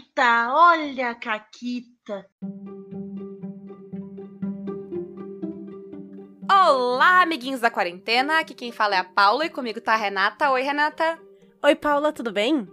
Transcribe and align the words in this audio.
Caquita, 0.00 0.48
olha 0.54 1.10
a 1.10 1.14
Caquita. 1.14 2.26
Olá, 6.50 7.22
amiguinhos 7.22 7.60
da 7.60 7.70
quarentena. 7.70 8.40
Aqui 8.40 8.54
quem 8.54 8.72
fala 8.72 8.94
é 8.94 8.98
a 8.98 9.04
Paula 9.04 9.44
e 9.44 9.50
comigo 9.50 9.80
tá 9.80 9.92
a 9.92 9.96
Renata. 9.96 10.50
Oi, 10.50 10.62
Renata. 10.62 11.18
Oi, 11.62 11.74
Paula, 11.74 12.12
tudo 12.12 12.32
bem? 12.32 12.66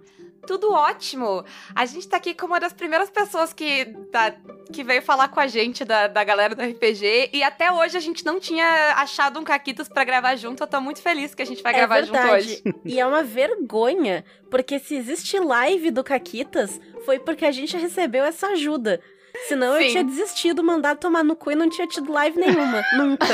Tudo 0.47 0.71
ótimo. 0.71 1.43
A 1.75 1.86
gente 1.86 2.07
tá 2.07 2.18
aqui 2.18 2.34
como 2.34 2.54
uma 2.54 2.59
das 2.59 2.73
primeiras 2.73 3.09
pessoas 3.09 3.54
que, 3.54 3.86
tá, 4.11 4.34
que 4.71 4.84
veio 4.84 5.02
falar 5.02 5.27
com 5.27 5.39
a 5.39 5.48
gente 5.48 5.84
da, 5.84 6.07
da 6.07 6.23
galera 6.23 6.55
do 6.55 6.63
RPG. 6.63 7.31
E 7.34 7.43
até 7.43 7.71
hoje 7.71 7.98
a 7.98 8.00
gente 8.00 8.25
não 8.25 8.39
tinha 8.39 8.94
achado 8.95 9.39
um 9.39 9.44
Caquitos 9.44 9.88
para 9.89 10.04
gravar 10.04 10.36
junto. 10.38 10.63
Eu 10.63 10.68
tô 10.68 10.80
muito 10.80 11.02
feliz 11.02 11.36
que 11.36 11.41
a 11.41 11.45
gente 11.45 11.62
vai 11.62 11.73
é 11.73 11.77
gravar 11.77 12.02
verdade. 12.02 12.55
junto 12.55 12.70
hoje. 12.70 12.81
E 12.86 12.99
é 12.99 13.05
uma 13.05 13.21
vergonha, 13.21 14.23
porque 14.49 14.80
se 14.80 14.95
existe 14.95 15.38
live 15.38 15.91
do 15.91 16.04
Caquitas, 16.04 16.79
foi 17.05 17.20
porque 17.20 17.45
a 17.45 17.52
gente 17.52 17.75
recebeu 17.75 18.23
essa 18.23 18.48
ajuda. 18.48 19.02
Senão 19.48 19.77
Sim. 19.77 19.84
eu 19.84 19.91
tinha 19.91 20.04
desistido, 20.04 20.64
mandado 20.64 21.00
tomar 21.00 21.23
no 21.23 21.36
cu 21.36 21.52
e 21.52 21.55
não 21.55 21.70
tinha 21.70 21.88
tido 21.88 22.12
live 22.12 22.40
nenhuma. 22.40 22.84
Nunca. 22.98 23.26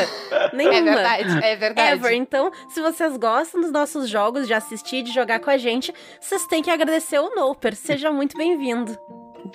Nenhuma. 0.54 0.78
É 0.78 0.82
verdade, 0.82 1.46
é 1.46 1.56
verdade. 1.56 1.92
Ever. 1.94 2.14
Então, 2.14 2.52
se 2.70 2.82
vocês 2.82 3.18
gostam 3.18 3.62
dos 3.62 3.72
nossos 3.72 4.10
jogos, 4.10 4.48
de 4.48 4.54
assistir, 4.54 5.04
de 5.04 5.12
jogar 5.12 5.40
com 5.40 5.50
a 5.50 5.58
gente, 5.58 5.94
vocês 6.20 6.46
têm 6.48 6.62
que 6.62 6.70
agradecer 6.70 7.20
o 7.20 7.34
Noper. 7.36 7.76
Seja 7.76 8.12
muito 8.12 8.38
bem-vindo. 8.38 8.98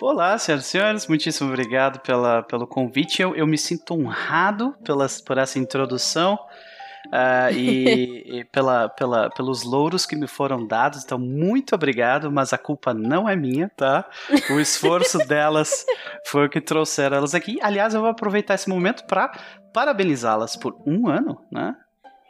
Olá, 0.01 0.39
senhoras 0.39 0.67
e 0.67 0.69
senhores, 0.69 1.07
muitíssimo 1.09 1.49
obrigado 1.49 1.99
pela, 2.01 2.43
pelo 2.43 2.67
convite. 2.67 3.21
Eu, 3.21 3.35
eu 3.35 3.47
me 3.47 3.59
sinto 3.59 3.95
honrado 3.95 4.75
pelas, 4.85 5.21
por 5.21 5.39
essa 5.39 5.59
introdução 5.59 6.39
ah, 7.13 7.51
e, 7.51 8.25
e 8.41 8.45
pela, 8.45 8.89
pela, 8.89 9.31
pelos 9.31 9.63
louros 9.65 10.07
que 10.07 10.17
me 10.17 10.27
foram 10.27 10.67
dados. 10.67 11.05
Então, 11.05 11.19
muito 11.19 11.75
obrigado, 11.75 12.31
mas 12.31 12.53
a 12.53 12.59
culpa 12.59 12.93
não 12.95 13.29
é 13.29 13.37
minha, 13.37 13.71
tá? 13.77 14.09
O 14.51 14.61
esforço 14.61 15.19
delas 15.27 15.85
foi 16.27 16.47
o 16.47 16.51
que 16.51 16.61
trouxeram 16.61 17.19
elas 17.19 17.35
aqui. 17.35 17.59
Aliás, 17.63 17.95
eu 17.95 18.01
vou 18.01 18.11
aproveitar 18.11 18.55
esse 18.55 18.69
momento 18.69 19.07
para 19.07 19.31
parabenizá-las 19.73 20.57
por 20.57 20.75
um 20.87 21.09
ano, 21.09 21.41
né? 21.51 21.75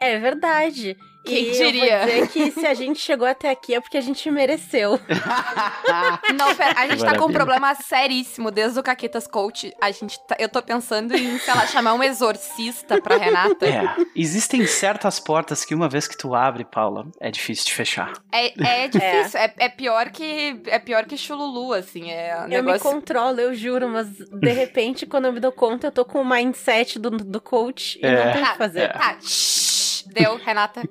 É 0.01 0.17
verdade. 0.17 0.95
Quem 1.23 1.49
e 1.49 1.51
diria? 1.51 1.93
eu 1.93 1.99
vou 1.99 2.07
dizer 2.07 2.27
que 2.29 2.51
se 2.51 2.65
a 2.65 2.73
gente 2.73 2.99
chegou 2.99 3.27
até 3.27 3.49
aqui 3.49 3.75
é 3.75 3.79
porque 3.81 3.97
a 3.97 4.01
gente 4.01 4.29
mereceu. 4.31 4.99
Não, 6.35 6.55
pera, 6.55 6.79
a 6.79 6.87
gente 6.87 7.03
tá 7.03 7.17
com 7.17 7.25
um 7.25 7.31
problema 7.33 7.73
seríssimo 7.75 8.49
desde 8.51 8.79
o 8.79 8.83
Caquetas 8.83 9.27
Coach. 9.27 9.73
A 9.81 9.91
gente 9.91 10.19
tá- 10.27 10.35
eu 10.39 10.49
tô 10.49 10.61
pensando 10.61 11.15
em, 11.15 11.37
sei 11.39 11.53
lá, 11.53 11.65
chamar 11.67 11.93
um 11.93 12.03
exorcista 12.03 13.01
pra 13.01 13.17
Renata. 13.17 13.65
É, 13.67 13.83
existem 14.15 14.65
certas 14.65 15.19
portas 15.19 15.63
que 15.65 15.75
uma 15.75 15.89
vez 15.89 16.07
que 16.07 16.17
tu 16.17 16.33
abre, 16.33 16.63
Paula, 16.65 17.07
é 17.19 17.29
difícil 17.29 17.65
de 17.65 17.73
fechar. 17.73 18.13
É, 18.31 18.83
é 18.83 18.87
difícil, 18.89 19.39
é. 19.39 19.53
É, 19.57 19.69
pior 19.69 20.09
que 20.11 20.61
é 20.67 20.79
pior 20.79 21.05
que 21.05 21.17
chululu, 21.17 21.73
assim, 21.73 22.11
é 22.11 22.35
um 22.39 22.43
Eu 22.43 22.63
me 22.63 22.71
negócio... 22.71 22.81
controlo, 22.81 23.39
eu 23.39 23.53
juro, 23.53 23.89
mas 23.89 24.07
de 24.07 24.51
repente, 24.51 25.05
quando 25.05 25.25
eu 25.25 25.33
me 25.33 25.39
dou 25.39 25.51
conta, 25.51 25.87
eu 25.87 25.91
tô 25.91 26.05
com 26.05 26.21
o 26.21 26.25
mindset 26.29 26.97
do, 26.97 27.09
do 27.11 27.41
coach 27.41 27.99
e 28.01 28.05
É. 28.05 28.25
não 28.25 28.33
tem 28.33 28.43
o 28.43 28.51
que 28.51 28.57
fazer. 28.57 28.93
Tá, 28.93 29.17
shh, 29.21 29.68
deu, 30.13 30.37
Renata. 30.37 30.81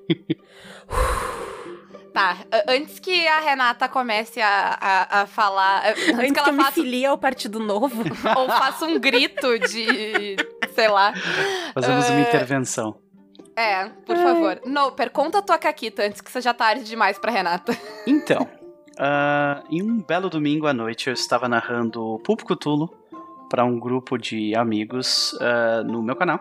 Tá, 2.12 2.36
antes 2.66 2.98
que 2.98 3.28
a 3.28 3.38
Renata 3.38 3.88
comece 3.88 4.41
a, 4.41 4.77
a, 4.80 5.20
a 5.22 5.27
falar, 5.27 5.91
antes, 5.91 6.08
Antes 6.08 6.20
que 6.27 6.33
que 6.33 6.38
ela 6.41 6.48
eu 6.48 6.52
me 6.52 6.62
faça, 6.64 6.72
filie 6.72 7.06
ao 7.06 7.16
Partido 7.16 7.61
Novo. 7.61 8.02
ou 8.36 8.48
faça 8.48 8.86
um 8.86 8.98
grito 8.98 9.56
de, 9.61 10.34
sei 10.74 10.89
lá. 10.89 11.12
Fazemos 11.74 12.08
uma 12.08 12.19
É. 12.19 12.22
intervenção. 12.22 12.96
É, 13.55 13.89
por 14.05 14.16
Ai. 14.16 14.22
favor. 14.24 14.61
Noper, 14.66 15.11
conta 15.11 15.39
a 15.39 15.42
tua 15.42 15.58
caquita 15.58 16.02
antes 16.02 16.20
que 16.20 16.30
seja 16.30 16.52
tarde 16.52 16.83
demais 16.83 17.19
pra 17.20 17.30
Renata. 17.30 17.77
Então, 18.05 18.48
ah, 18.98 19.62
em 19.70 19.80
um 19.83 20.02
belo 20.02 20.28
domingo 20.28 20.66
à 20.66 20.72
noite 20.72 21.06
eu 21.08 21.12
estava 21.12 21.48
narrando 21.48 22.19
Pulp 22.24 22.41
Cthulhu 22.42 22.89
para 23.48 23.64
um 23.64 23.78
grupo 23.78 24.16
de 24.19 24.56
amigos 24.56 25.36
ah, 25.41 25.84
no 25.84 26.02
meu 26.02 26.16
canal. 26.16 26.41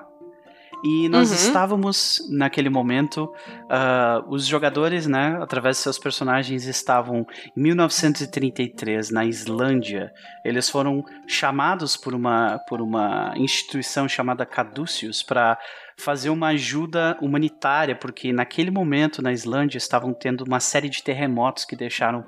E 0.84 1.10
nós 1.10 1.30
Uhum. 1.30 1.36
estávamos, 1.36 2.20
naquele 2.30 2.70
momento, 2.70 3.32
ah, 3.70 4.24
os 4.28 4.46
jogadores, 4.46 5.08
né, 5.08 5.38
através 5.42 5.78
de 5.78 5.84
seus 5.84 5.98
personagens, 5.98 6.66
estavam 6.66 7.26
em 7.56 7.62
1933, 7.62 9.10
na 9.10 9.26
Islândia. 9.26 10.12
Eles 10.46 10.70
foram 10.70 11.04
chamados 11.28 11.98
por 11.98 12.14
uma, 12.14 12.60
por 12.70 12.80
uma 12.82 13.34
instituição 13.38 14.08
chamada 14.08 14.46
Caduceus 14.46 15.24
para 15.24 15.58
fazer 15.98 16.30
uma 16.30 16.50
ajuda 16.50 17.18
humanitária, 17.22 17.96
porque 17.96 18.32
naquele 18.32 18.70
momento 18.70 19.22
na 19.22 19.32
Islândia 19.32 19.78
estavam 19.80 20.14
tendo 20.14 20.44
uma 20.44 20.60
série 20.60 20.90
de 20.90 21.02
terremotos 21.04 21.66
que 21.66 21.76
deixaram 21.76 22.24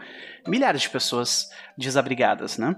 milhares 0.48 0.82
de 0.82 0.90
pessoas 0.90 1.50
desabrigadas, 1.78 2.58
né? 2.58 2.76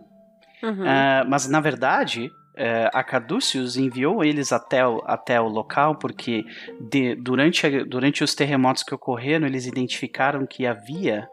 Uhum. 0.62 0.84
Ah, 0.86 1.26
mas 1.28 1.48
na 1.48 1.60
verdade, 1.62 2.30
eh, 2.56 2.90
a 2.94 3.04
Caduceus 3.04 3.78
enviou 3.78 4.24
eles 4.24 4.52
até 4.52 4.86
o, 4.86 5.02
até 5.06 5.40
o 5.40 5.48
local 5.48 5.96
porque 5.96 6.44
de- 6.80 7.16
durante, 7.16 7.84
durante 7.86 8.24
os 8.24 8.36
terremotos 8.36 8.84
que 8.84 8.94
ocorreram, 8.94 9.48
eles 9.48 9.66
identificaram 9.66 10.46
que 10.46 10.66
havia 10.66 11.28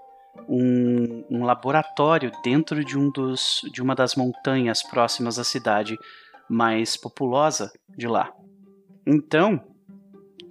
um, 0.48 1.24
um 1.30 1.44
laboratório 1.44 2.30
dentro 2.44 2.84
de, 2.84 2.96
um 2.96 3.10
dos, 3.10 3.60
de 3.72 3.82
uma 3.82 3.94
das 3.94 4.14
montanhas 4.14 4.82
próximas 4.82 5.38
à 5.38 5.44
cidade 5.44 5.96
mais 6.48 6.96
populosa 6.96 7.70
de 7.96 8.06
lá. 8.06 8.30
Então, 9.06 9.60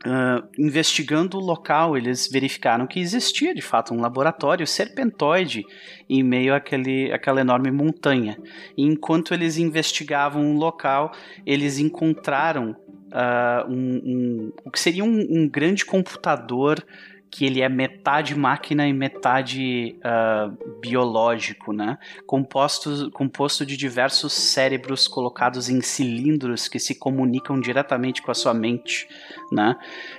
ah, 0.06 0.44
investigando 0.58 1.38
o 1.38 1.41
local, 1.41 1.97
eles 1.97 2.30
verificaram 2.31 2.88
que 2.88 3.00
existia 3.00 3.53
de 3.53 3.62
fato 3.62 3.94
um 3.94 4.02
laboratório 4.02 4.66
serpentoide 4.68 5.66
em 6.09 6.24
meio 6.24 6.53
àquele, 6.53 7.12
àquela 7.12 7.41
enorme 7.41 7.72
montanha. 7.72 8.38
E 8.78 8.84
enquanto 8.84 9.34
eles 9.34 9.57
investigavam 9.57 10.56
o 10.56 10.57
local, 10.57 11.12
eles 11.46 11.80
encontraram 11.80 12.75
ah, 13.12 13.66
um, 13.68 14.02
um- 14.03 14.53
o 14.66 14.72
que 14.72 14.80
seria 14.80 15.03
um, 15.03 15.28
um 15.30 15.47
grande 15.47 15.86
computador 15.86 16.84
que 17.30 17.46
ele 17.46 17.62
é 17.62 17.70
metade 17.70 18.36
máquina 18.36 18.88
e 18.88 18.94
metade 18.94 20.00
ah, 20.04 20.52
biológico, 20.82 21.74
né? 21.74 21.98
Composto, 22.26 23.12
composto 23.12 23.66
de 23.66 23.76
diversos 23.76 24.34
cérebros 24.34 25.08
colocados 25.08 25.70
em 25.70 25.82
cilindros 25.82 26.68
que 26.68 26.80
se 26.80 26.96
comunicam 26.96 27.60
diretamente 27.60 28.22
com 28.22 28.32
a 28.32 28.36
sua 28.36 28.54
mente, 28.54 29.08
né? 29.52 29.76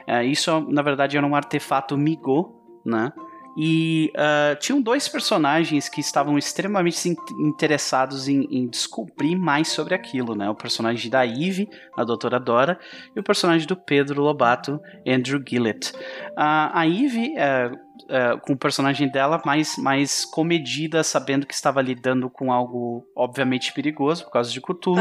Eh, 0.06 0.24
isso, 0.24 0.60
na 0.68 0.82
verdade, 0.82 1.16
era 1.16 1.26
um 1.26 1.34
artefato 1.34 1.96
Migo, 1.96 2.60
né? 2.84 3.12
E 3.60 4.12
ah, 4.16 4.54
tinham 4.60 4.80
dois 4.80 5.08
personagens 5.08 5.88
que 5.88 6.00
estavam 6.00 6.38
extremamente 6.38 7.08
interessados 7.40 8.28
em, 8.28 8.46
em 8.50 8.68
descobrir 8.68 9.34
mais 9.34 9.68
sobre 9.68 9.94
aquilo, 9.94 10.36
né? 10.36 10.48
O 10.48 10.54
personagem 10.54 11.10
da 11.10 11.26
Eve, 11.26 11.68
a 11.96 12.04
Doutora 12.04 12.38
Dora, 12.38 12.78
e 13.16 13.18
o 13.18 13.22
personagem 13.22 13.66
do 13.66 13.74
Pedro 13.74 14.22
Lobato, 14.22 14.80
Andrew 15.04 15.42
Gillett. 15.44 15.92
Ah, 16.36 16.70
a 16.72 16.86
Eve, 16.86 17.34
eh, 17.36 17.72
eh, 18.08 18.36
com 18.42 18.52
o 18.52 18.56
personagem 18.56 19.08
dela 19.10 19.40
mais, 19.44 19.76
mais 19.78 20.24
comedida, 20.24 21.02
sabendo 21.02 21.46
que 21.46 21.54
estava 21.54 21.80
lidando 21.82 22.28
com 22.30 22.52
algo 22.52 23.04
obviamente 23.16 23.72
perigoso 23.72 24.24
por 24.24 24.32
causa 24.32 24.50
de 24.50 24.60
Cthulhu, 24.60 24.98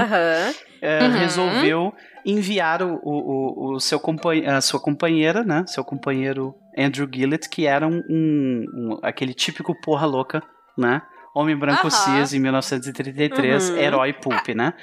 eh, 0.82 1.04
Uhum. 1.04 1.12
resolveu 1.18 1.94
enviar 2.26 2.82
o, 2.84 3.00
o, 3.04 3.76
o- 3.76 3.80
seu 3.80 4.00
companhe- 4.00 4.46
a 4.48 4.60
sua 4.62 4.80
companheira, 4.80 5.44
né? 5.44 5.64
Seu 5.68 5.84
companheiro 5.84 6.54
Andrew 6.78 7.08
Gillett, 7.12 7.50
que 7.50 7.66
era 7.66 7.88
um, 7.88 8.04
um- 8.10 8.66
um- 8.74 9.00
aquele 9.02 9.34
típico 9.34 9.74
porra 9.82 10.06
louca, 10.06 10.44
né? 10.78 11.02
Homem 11.34 11.56
branco 11.56 11.88
Aham. 11.88 11.90
cis 12.26 12.34
em 12.34 12.40
1933, 12.40 13.70
Uhum. 13.70 13.78
herói 13.78 14.14
pulp, 14.14 14.48
né? 14.56 14.74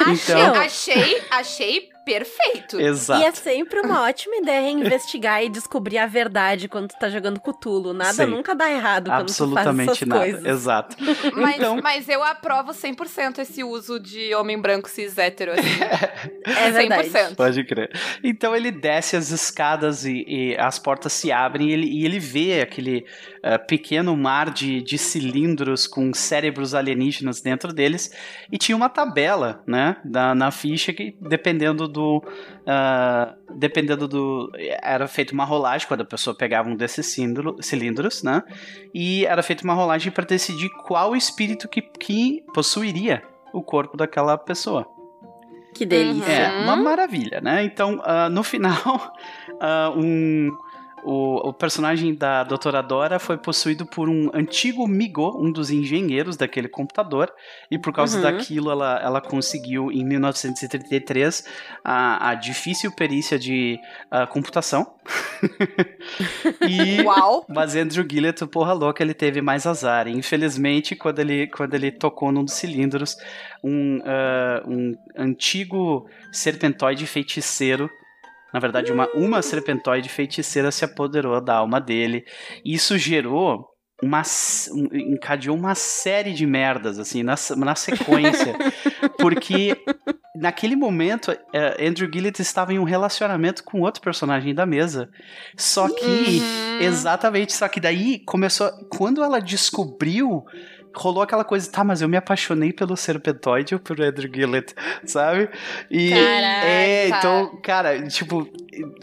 Achei, 0.00 0.34
Então- 0.34 0.54
achei, 0.54 1.22
achei 1.30 1.88
perfeito. 2.04 2.80
Exato. 2.80 3.22
E 3.22 3.24
é 3.24 3.32
sempre 3.32 3.80
uma 3.80 4.02
ótima 4.02 4.36
ideia 4.36 4.68
investigar 4.70 5.42
e 5.44 5.48
descobrir 5.48 5.98
a 5.98 6.06
verdade 6.06 6.68
quando 6.68 6.88
tu 6.88 6.98
tá 6.98 7.08
jogando 7.08 7.40
Cutulo. 7.40 7.92
Nada 7.92 8.12
Sim. 8.24 8.26
nunca 8.26 8.54
dá 8.54 8.70
errado 8.70 9.10
quando 9.10 9.26
tu 9.26 9.32
faz 9.34 9.40
Absolutamente 9.40 9.90
essas 9.92 10.08
nada. 10.08 10.20
coisas. 10.20 10.44
Exato. 10.44 10.96
Mas, 11.34 11.54
Então- 11.56 11.80
mas 11.82 12.08
eu 12.08 12.22
aprovo 12.22 12.72
100% 12.72 13.38
esse 13.40 13.62
uso 13.64 13.98
de 14.00 14.34
homem 14.34 14.60
branco 14.60 14.88
cis 14.88 15.16
hétero. 15.18 15.52
Assim. 15.52 15.64
É 16.46 16.70
verdade. 16.70 17.08
100%. 17.10 17.36
Pode 17.36 17.64
crer. 17.64 17.90
Então 18.22 18.54
ele 18.54 18.70
desce 18.70 19.16
as 19.16 19.30
escadas 19.30 20.04
e, 20.04 20.24
e 20.26 20.56
as 20.58 20.78
portas 20.78 21.12
se 21.12 21.32
abrem 21.32 21.68
e 21.70 21.72
ele, 21.72 21.86
e 21.86 22.04
ele 22.04 22.18
vê 22.18 22.60
aquele 22.60 23.06
eh, 23.42 23.56
pequeno 23.58 24.14
mar 24.16 24.50
de, 24.50 24.82
de 24.82 24.98
cilindros 24.98 25.86
com 25.86 26.12
cérebros 26.12 26.74
alienígenas 26.74 27.40
dentro 27.40 27.72
deles 27.72 28.10
e 28.52 28.58
tinha 28.58 28.76
uma 28.76 28.88
tabela, 28.90 29.62
né, 29.66 29.96
da, 30.04 30.34
na 30.34 30.50
ficha 30.50 30.92
que 30.92 31.16
dependendo 31.20 31.88
do 31.94 32.22
ah, 32.66 33.34
dependendo 33.54 34.06
do 34.06 34.50
era 34.82 35.06
feita 35.06 35.32
uma 35.32 35.44
rolagem 35.44 35.86
quando 35.88 36.02
a 36.02 36.04
pessoa 36.04 36.36
pegava 36.36 36.68
um 36.68 36.76
desses 36.76 37.06
cilindro- 37.06 37.56
cilindros, 37.62 38.22
né, 38.22 38.42
e 38.92 39.24
era 39.24 39.42
feita 39.42 39.64
uma 39.64 39.74
rolagem 39.74 40.12
para 40.12 40.24
decidir 40.24 40.68
qual 40.86 41.14
espírito 41.16 41.68
que, 41.68 41.80
que 41.80 42.44
possuiria 42.52 43.22
o 43.52 43.62
corpo 43.62 43.96
daquela 43.96 44.36
pessoa. 44.36 44.86
Que 45.74 45.84
delícia. 45.84 46.32
É, 46.32 46.62
uma 46.62 46.76
maravilha, 46.76 47.40
né? 47.40 47.64
Então, 47.64 48.00
ah, 48.04 48.28
no 48.28 48.42
final, 48.44 49.14
ah, 49.60 49.92
um, 49.96 50.50
o, 51.04 51.48
o 51.48 51.52
personagem 51.52 52.14
da 52.14 52.42
Doutora 52.42 52.82
Dora 52.82 53.18
foi 53.18 53.36
possuído 53.36 53.84
por 53.84 54.08
um 54.08 54.30
antigo 54.32 54.88
Migo, 54.88 55.36
um 55.38 55.52
dos 55.52 55.70
engenheiros 55.70 56.36
daquele 56.36 56.68
computador, 56.68 57.32
e 57.70 57.78
por 57.78 57.92
causa 57.92 58.16
Uhum. 58.16 58.22
daquilo 58.22 58.70
ela, 58.70 59.00
ela 59.02 59.20
conseguiu, 59.20 59.90
em 59.92 60.04
1933, 60.04 61.44
a, 61.84 62.30
a 62.30 62.34
difícil 62.34 62.92
perícia 62.92 63.38
de 63.38 63.78
ah, 64.10 64.26
computação. 64.26 64.94
e 66.68 67.02
Uau! 67.02 67.44
mas 67.48 67.76
Andrew 67.76 68.06
Gillett, 68.08 68.46
porra 68.46 68.72
louca, 68.72 69.02
ele 69.02 69.14
teve 69.14 69.42
mais 69.42 69.66
azar. 69.66 70.08
E, 70.08 70.12
infelizmente, 70.12 70.96
quando 70.96 71.18
ele, 71.18 71.46
quando 71.48 71.74
ele 71.74 71.90
tocou 71.90 72.32
num 72.32 72.44
dos 72.44 72.54
cilindros, 72.54 73.16
um, 73.62 74.00
ah, 74.04 74.62
um 74.66 74.94
antigo 75.16 76.08
serpentoide 76.32 77.06
feiticeiro, 77.06 77.90
na 78.54 78.60
verdade, 78.60 78.92
uma, 78.92 79.08
uma 79.14 79.42
serpentoide 79.42 80.08
feiticeira 80.08 80.70
se 80.70 80.84
apoderou 80.84 81.40
da 81.40 81.56
alma 81.56 81.80
dele. 81.80 82.24
E 82.64 82.72
isso 82.72 82.96
gerou 82.96 83.66
uma, 84.00 84.22
um- 84.72 84.88
encadeou 85.12 85.56
uma 85.56 85.74
série 85.74 86.32
de 86.32 86.46
merdas, 86.46 87.00
assim, 87.00 87.24
na, 87.24 87.34
na 87.56 87.74
sequência. 87.74 88.56
porque 89.18 89.76
naquele 90.36 90.76
momento, 90.76 91.36
eh, 91.52 91.84
Andrew 91.84 92.08
Gillett 92.12 92.40
estava 92.40 92.72
em 92.72 92.78
um 92.78 92.84
relacionamento 92.84 93.64
com 93.64 93.80
outro 93.80 94.00
personagem 94.00 94.54
da 94.54 94.64
mesa. 94.64 95.10
Só 95.56 95.88
que. 95.88 96.04
Uhum. 96.04 96.78
Exatamente, 96.80 97.52
só 97.52 97.66
que 97.66 97.80
daí 97.80 98.20
começou. 98.24 98.70
Quando 98.88 99.22
ela 99.22 99.40
descobriu, 99.40 100.44
rolou 100.94 101.22
aquela 101.22 101.44
coisa, 101.44 101.70
tá, 101.70 101.82
mas 101.84 102.00
eu 102.02 102.08
me 102.08 102.16
apaixonei 102.16 102.72
pelo 102.72 102.96
Serpentoide 102.96 103.74
ou 103.74 103.80
pelo 103.80 104.02
Andrew 104.04 104.30
Gillett, 104.32 104.74
sabe? 105.04 105.48
E 105.90 106.10
Caraca. 106.10 106.66
é, 106.66 107.08
então, 107.08 107.60
cara, 107.62 108.06
tipo, 108.08 108.48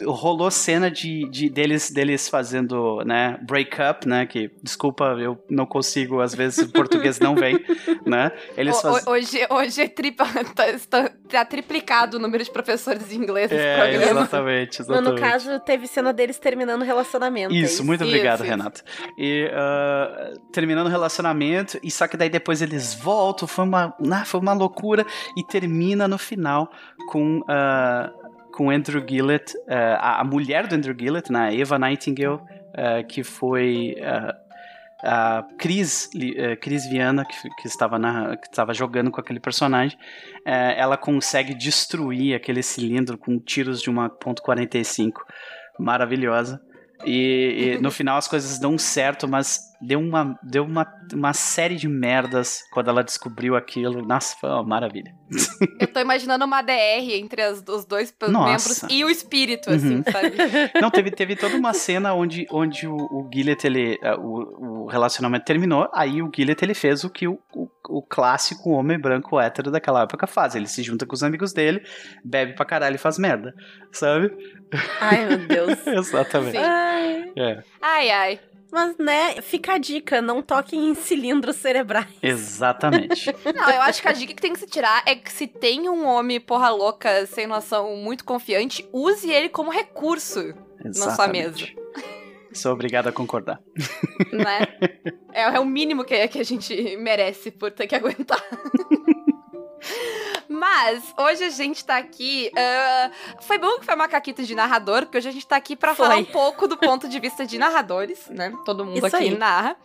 rolou 0.05 0.49
cena 0.51 0.89
de, 0.89 1.27
de 1.29 1.49
deles, 1.49 1.91
deles 1.91 2.27
fazendo, 2.29 3.03
né, 3.05 3.37
break 3.41 3.77
up, 3.81 4.07
né? 4.07 4.25
Que, 4.25 4.51
desculpa, 4.61 5.15
eu 5.19 5.37
não 5.49 5.65
consigo, 5.65 6.21
às 6.21 6.33
vezes 6.35 6.59
o 6.67 6.71
português 6.71 7.19
não 7.19 7.35
vem, 7.35 7.59
né? 8.05 8.31
Eles 8.57 8.79
fazem. 8.81 9.01
ho- 9.05 9.11
Hoje, 9.11 9.39
hoje 9.49 9.81
é 9.81 9.87
tripa, 9.87 10.25
tá, 10.55 10.69
está- 10.69 11.09
tá 11.29 11.45
triplicado 11.45 12.17
o 12.17 12.19
número 12.19 12.43
de 12.43 12.51
professores 12.51 13.07
de 13.09 13.15
inglês 13.17 13.49
nesse 13.51 13.63
É, 13.63 13.75
programa. 13.77 14.21
exatamente, 14.21 14.79
Mas 14.79 14.89
exatamente. 14.89 15.13
no 15.13 15.19
caso, 15.27 15.59
teve 15.61 15.87
cena 15.87 16.11
deles 16.13 16.37
terminando 16.39 16.81
o 16.81 16.85
relacionamento. 16.85 17.53
é 17.53 17.57
Isso, 17.57 17.83
muito 17.83 18.01
Isso, 18.03 18.09
obrigado, 18.09 18.39
isso. 18.41 18.49
Renato. 18.49 18.81
E 19.17 19.49
ah, 19.53 20.33
terminando 20.51 20.87
o 20.87 20.89
relacionamento, 20.89 21.77
e 21.83 21.91
só 21.91 22.07
que 22.07 22.17
daí 22.17 22.29
depois 22.29 22.61
eles 22.61 22.93
voltam, 22.93 23.47
foi 23.47 23.65
uma, 23.65 23.93
nah, 23.99 24.25
foi 24.25 24.39
uma 24.39 24.53
loucura, 24.53 25.05
e 25.37 25.43
termina 25.43 26.07
no 26.07 26.17
final 26.17 26.71
com. 27.07 27.43
ah, 27.47 28.11
com 28.51 28.69
Andrew 28.69 29.01
Gillett, 29.07 29.55
ah, 29.65 30.17
a, 30.17 30.21
a 30.21 30.23
mulher 30.25 30.67
do 30.67 30.75
Andrew 30.75 30.93
Gillett, 30.93 31.31
né, 31.31 31.55
Eva 31.55 31.79
Nightingale, 31.79 32.41
ah, 32.75 33.01
que 33.01 33.23
foi 33.23 33.95
ah, 34.03 34.35
a 35.03 35.43
Cris, 35.57 36.09
eh, 36.15 36.55
Cris 36.55 36.87
Viana, 36.87 37.25
que, 37.25 37.49
que, 37.61 37.67
estava 37.67 37.97
na, 37.97 38.37
que 38.37 38.47
estava 38.47 38.73
jogando 38.73 39.09
com 39.09 39.19
aquele 39.19 39.39
personagem, 39.39 39.97
eh, 40.45 40.75
ela 40.77 40.95
consegue 40.95 41.55
destruir 41.55 42.35
aquele 42.35 42.61
cilindro 42.61 43.17
com 43.17 43.39
tiros 43.39 43.81
de 43.81 43.89
uma 43.89 44.09
.45 44.09 45.13
maravilhosa. 45.79 46.61
E, 47.03 47.77
e 47.77 47.81
no 47.81 47.89
final 47.89 48.17
as 48.17 48.27
coisas 48.27 48.59
dão 48.59 48.77
certo, 48.77 49.27
mas 49.27 49.70
deu 49.81 49.99
uma, 49.99 50.37
deu 50.43 50.63
uma, 50.63 50.85
uma 51.13 51.33
série 51.33 51.75
de 51.75 51.87
merdas 51.87 52.63
quando 52.71 52.89
ela 52.89 53.03
descobriu 53.03 53.55
aquilo. 53.55 54.01
Nossa, 54.05 54.35
foi 54.39 54.49
uma 54.49 54.63
maravilha. 54.63 55.13
Eu 55.79 55.87
tô 55.87 55.99
imaginando 55.99 56.43
uma 56.45 56.61
DR 56.61 57.13
entre 57.13 57.41
as- 57.41 57.63
os 57.67 57.85
dois 57.85 58.13
Nossa. 58.29 58.45
membros 58.45 58.83
e 58.95 59.03
o 59.05 59.09
espírito, 59.09 59.69
Uhum. 59.69 59.75
assim, 59.75 60.03
sabe? 60.11 60.35
Não, 60.81 60.91
teve, 60.91 61.09
teve 61.11 61.35
toda 61.35 61.55
uma 61.55 61.73
cena 61.73 62.13
onde, 62.13 62.45
onde 62.51 62.87
o, 62.87 62.95
o 62.95 63.29
Gillett, 63.33 63.65
ele, 63.65 63.97
eh, 64.03 64.15
o, 64.15 64.83
o 64.83 64.87
relacionamento 64.87 65.45
terminou, 65.45 65.89
aí 65.93 66.21
o 66.21 66.29
Gillett 66.35 66.63
ele 66.63 66.73
fez 66.73 67.03
o 67.03 67.09
que 67.09 67.27
o, 67.27 67.39
o, 67.55 67.67
o 67.89 68.01
clássico 68.01 68.71
homem 68.71 68.99
branco 68.99 69.39
hétero 69.39 69.71
daquela 69.71 70.01
época 70.03 70.27
faz. 70.27 70.53
Ele 70.55 70.67
se 70.67 70.83
junta 70.83 71.05
com 71.05 71.13
os 71.15 71.23
amigos 71.23 71.53
dele, 71.53 71.81
bebe 72.25 72.53
pra 72.55 72.65
caralho 72.65 72.95
e 72.95 72.99
faz 72.99 73.17
merda, 73.17 73.53
sabe? 73.91 74.31
Ai, 74.99 75.25
meu 75.25 75.37
Deus. 75.47 75.79
Exatamente. 75.87 76.57
Ai. 76.57 77.31
É, 77.37 77.63
Ai, 77.81 78.09
ai. 78.09 78.39
Mas, 78.71 78.97
né, 78.97 79.41
fica 79.41 79.73
a 79.73 79.77
dica, 79.77 80.21
não 80.21 80.41
toquem 80.41 80.89
em 80.89 80.95
cilindros 80.95 81.57
cerebrais. 81.57 82.07
exatamente. 82.21 83.35
Não, 83.53 83.69
eu 83.69 83.81
acho 83.81 84.01
que 84.01 84.07
a 84.07 84.13
dica 84.13 84.33
que 84.33 84.41
tem 84.41 84.53
que 84.53 84.59
se 84.59 84.67
tirar 84.67 85.03
é 85.05 85.13
que 85.13 85.31
se 85.31 85.45
tem 85.45 85.89
um 85.89 86.07
homem 86.07 86.39
porra 86.39 86.69
louca, 86.69 87.25
sem 87.25 87.45
noção, 87.45 87.97
muito 87.97 88.23
confiante, 88.23 88.87
use 88.93 89.29
ele 89.29 89.49
como 89.49 89.69
recurso, 89.69 90.53
sua 90.93 91.11
Exatamente. 91.11 91.75
Sou 92.53 92.73
obrigado 92.73 93.07
a 93.07 93.11
concordar. 93.11 93.61
né? 94.31 94.67
é, 95.33 95.43
é 95.43 95.59
o 95.59 95.65
mínimo 95.65 96.03
que, 96.03 96.27
que 96.27 96.39
a 96.39 96.43
gente 96.43 96.97
merece 96.97 97.51
por 97.51 97.71
ter 97.71 97.87
que 97.87 97.95
aguentar. 97.95 98.41
Mas, 100.47 101.03
hoje 101.17 101.43
a 101.45 101.49
gente 101.49 101.83
tá 101.85 101.97
aqui. 101.97 102.51
ah, 102.57 103.11
foi 103.41 103.57
bom 103.57 103.79
que 103.79 103.85
foi 103.85 103.95
uma 103.95 104.07
caquita 104.07 104.43
de 104.43 104.53
narrador, 104.55 105.03
porque 105.03 105.17
hoje 105.17 105.29
a 105.29 105.31
gente 105.31 105.47
tá 105.47 105.55
aqui 105.55 105.75
pra 105.75 105.95
Foi. 105.95 106.05
falar 106.05 106.17
um 106.19 106.25
pouco 106.25 106.67
do 106.67 106.77
ponto 106.77 107.07
de 107.07 107.19
vista 107.19 107.45
de 107.45 107.57
narradores, 107.57 108.27
né? 108.29 108.53
Todo 108.65 108.85
mundo 108.85 108.97
Isso 108.97 109.05
aqui 109.15 109.25
aí. 109.29 109.37
narra. 109.37 109.75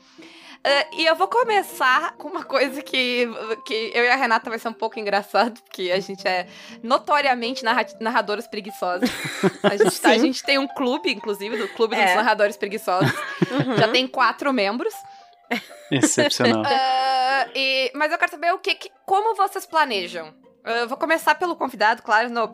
Ah, 0.64 0.86
e 0.94 1.06
eu 1.06 1.14
vou 1.14 1.28
começar 1.28 2.14
com 2.16 2.26
uma 2.28 2.42
coisa 2.42 2.82
que, 2.82 3.28
que 3.64 3.92
eu 3.94 4.02
e 4.02 4.08
a 4.08 4.16
Renata 4.16 4.50
vai 4.50 4.58
ser 4.58 4.68
um 4.68 4.72
pouco 4.72 4.98
engraçado, 4.98 5.60
porque 5.62 5.92
a 5.92 6.00
gente 6.00 6.26
é 6.26 6.48
notoriamente 6.82 7.62
narra 7.64 7.86
narradores 8.00 8.48
preguiçosos. 8.48 9.08
A 9.62 9.76
gente, 9.78 10.00
tá- 10.00 10.08
a 10.10 10.18
gente 10.18 10.42
tem 10.42 10.58
um 10.58 10.66
clube, 10.66 11.12
inclusive, 11.12 11.56
do 11.56 11.68
Clube 11.68 11.94
dos 11.94 12.04
É. 12.04 12.16
Narradores 12.16 12.56
Preguiçosos. 12.56 13.12
Uhum. 13.52 13.76
Já 13.76 13.86
tem 13.88 14.08
quatro 14.08 14.52
membros. 14.52 14.92
Excepcional. 15.92 16.64
Ah, 16.66 17.05
e- 17.54 17.90
mas 17.94 18.10
eu 18.12 18.18
quero 18.18 18.30
saber 18.30 18.52
o 18.52 18.58
que, 18.58 18.74
que- 18.74 18.90
como 19.06 19.34
vocês 19.36 19.66
planejam. 19.66 20.32
Eu 20.64 20.88
vou 20.88 20.98
começar 20.98 21.34
pelo 21.36 21.54
convidado, 21.56 22.02
claro, 22.02 22.28
no, 22.28 22.48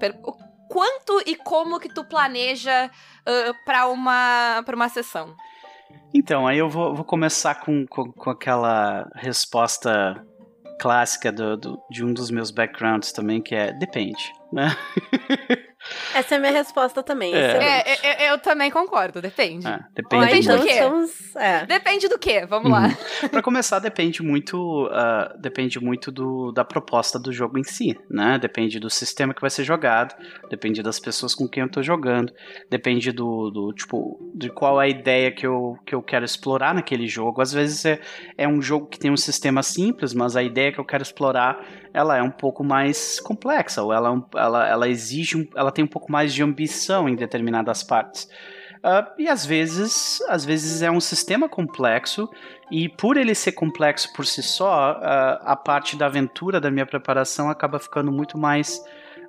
quanto 0.69 1.23
e 1.27 1.35
como 1.37 1.79
que 1.81 1.89
tu 1.89 2.05
planeja 2.05 2.91
ah, 3.27 3.53
pra 3.65 3.87
uma 3.89 4.63
para 4.65 4.77
uma 4.77 4.89
sessão? 4.89 5.35
Então, 6.15 6.47
aí 6.47 6.59
eu 6.59 6.69
vou, 6.69 6.95
vou 6.95 7.05
começar 7.05 7.55
com, 7.57 7.87
com, 7.87 8.13
com 8.13 8.31
aquela 8.31 9.11
resposta 9.15 10.23
clássica 10.79 11.31
do, 11.33 11.57
do- 11.57 11.83
de 11.91 12.05
um 12.05 12.13
dos 12.13 12.31
meus 12.31 12.51
backgrounds 12.51 13.13
também, 13.13 13.41
que 13.41 13.55
é 13.55 13.73
depende, 13.73 14.31
né? 14.53 14.77
Essa 16.15 16.35
é 16.35 16.39
a 16.39 16.41
minha 16.41 16.53
resposta 16.53 17.03
também. 17.03 17.35
É. 17.35 17.85
É, 17.85 18.27
eu, 18.29 18.33
eu 18.33 18.39
também 18.39 18.71
concordo, 18.71 19.21
depende. 19.21 19.67
É, 19.67 19.71
Ó, 19.75 19.79
depende 19.95 20.27
Depende 20.27 20.49
do 20.49 20.63
quê? 20.63 20.71
estamos- 20.71 21.37
é. 21.37 21.67
Depende 21.67 22.09
do 22.09 22.19
quê? 22.19 22.47
Vamos 22.47 22.71
lá. 22.71 22.89
Para 23.31 23.43
começar, 23.43 23.79
depende 23.79 24.23
muito, 24.23 24.89
ah, 24.93 25.35
depende 25.39 25.81
muito 25.81 26.11
do, 26.11 26.53
da 26.53 26.65
proposta 26.65 27.19
do 27.19 27.33
jogo 27.33 27.59
em 27.59 27.65
si, 27.65 27.99
né? 28.11 28.39
Depende 28.39 28.79
do 28.79 28.89
sistema 28.91 29.35
que 29.35 29.41
vai 29.41 29.51
ser 29.51 29.65
jogado, 29.65 30.15
depende 30.49 30.83
das 30.83 30.99
pessoas 31.01 31.35
com 31.35 31.49
quem 31.49 31.63
eu 31.63 31.71
tô 31.71 31.83
jogando, 31.83 32.33
depende 32.71 33.11
do, 33.13 33.51
do 33.51 33.73
tipo, 33.73 34.19
de 34.35 34.51
qual 34.51 34.81
é 34.81 34.85
a 34.85 34.89
ideia 34.89 35.31
que 35.33 35.47
eu, 35.47 35.77
que 35.87 35.95
eu 35.95 36.03
quero 36.03 36.25
explorar 36.25 36.75
naquele 36.75 37.07
jogo. 37.07 37.41
Às 37.41 37.53
vezes 37.53 37.85
é, 37.85 38.01
é 38.37 38.47
um 38.47 38.61
jogo 38.63 38.87
que 38.87 38.99
tem 38.99 39.11
um 39.11 39.17
sistema 39.17 39.63
simples, 39.63 40.13
mas 40.15 40.37
a 40.37 40.43
ideia 40.43 40.73
que 40.73 40.79
eu 40.79 40.85
quero 40.85 41.03
explorar, 41.03 41.65
ela 41.93 42.17
é 42.17 42.23
um 42.23 42.31
pouco 42.31 42.65
mais 42.65 43.21
complexa, 43.21 43.83
ou 43.83 43.93
ela, 43.93 44.15
é 44.15 44.39
ela, 44.39 44.69
ela 44.69 44.89
exige, 44.89 45.37
um, 45.37 45.47
ela 45.55 45.71
tem 45.71 45.85
um 45.85 45.89
pouco 45.89 46.11
mais 46.11 46.33
de 46.33 46.43
ambição 46.43 47.09
em 47.09 47.15
determinadas 47.15 47.83
partes. 47.83 48.29
Ah, 48.83 49.13
e 49.17 49.29
às 49.29 49.47
vezes, 49.47 50.21
às 50.29 50.45
vezes 50.45 50.83
é 50.83 50.91
um 50.91 51.01
sistema 51.01 51.49
complexo 51.49 52.29
e 52.71 52.89
por 52.89 53.17
ele 53.17 53.35
ser 53.35 53.53
complexo 53.53 54.13
por 54.13 54.27
si 54.27 54.43
só, 54.43 54.99
ah, 55.01 55.41
a 55.45 55.57
parte 55.57 55.97
da 55.97 56.07
aventura 56.07 56.61
da 56.61 56.71
minha 56.71 56.87
preparação 56.87 57.49
acaba 57.49 57.79
ficando 57.79 58.11
muito 58.11 58.37
mais 58.37 58.83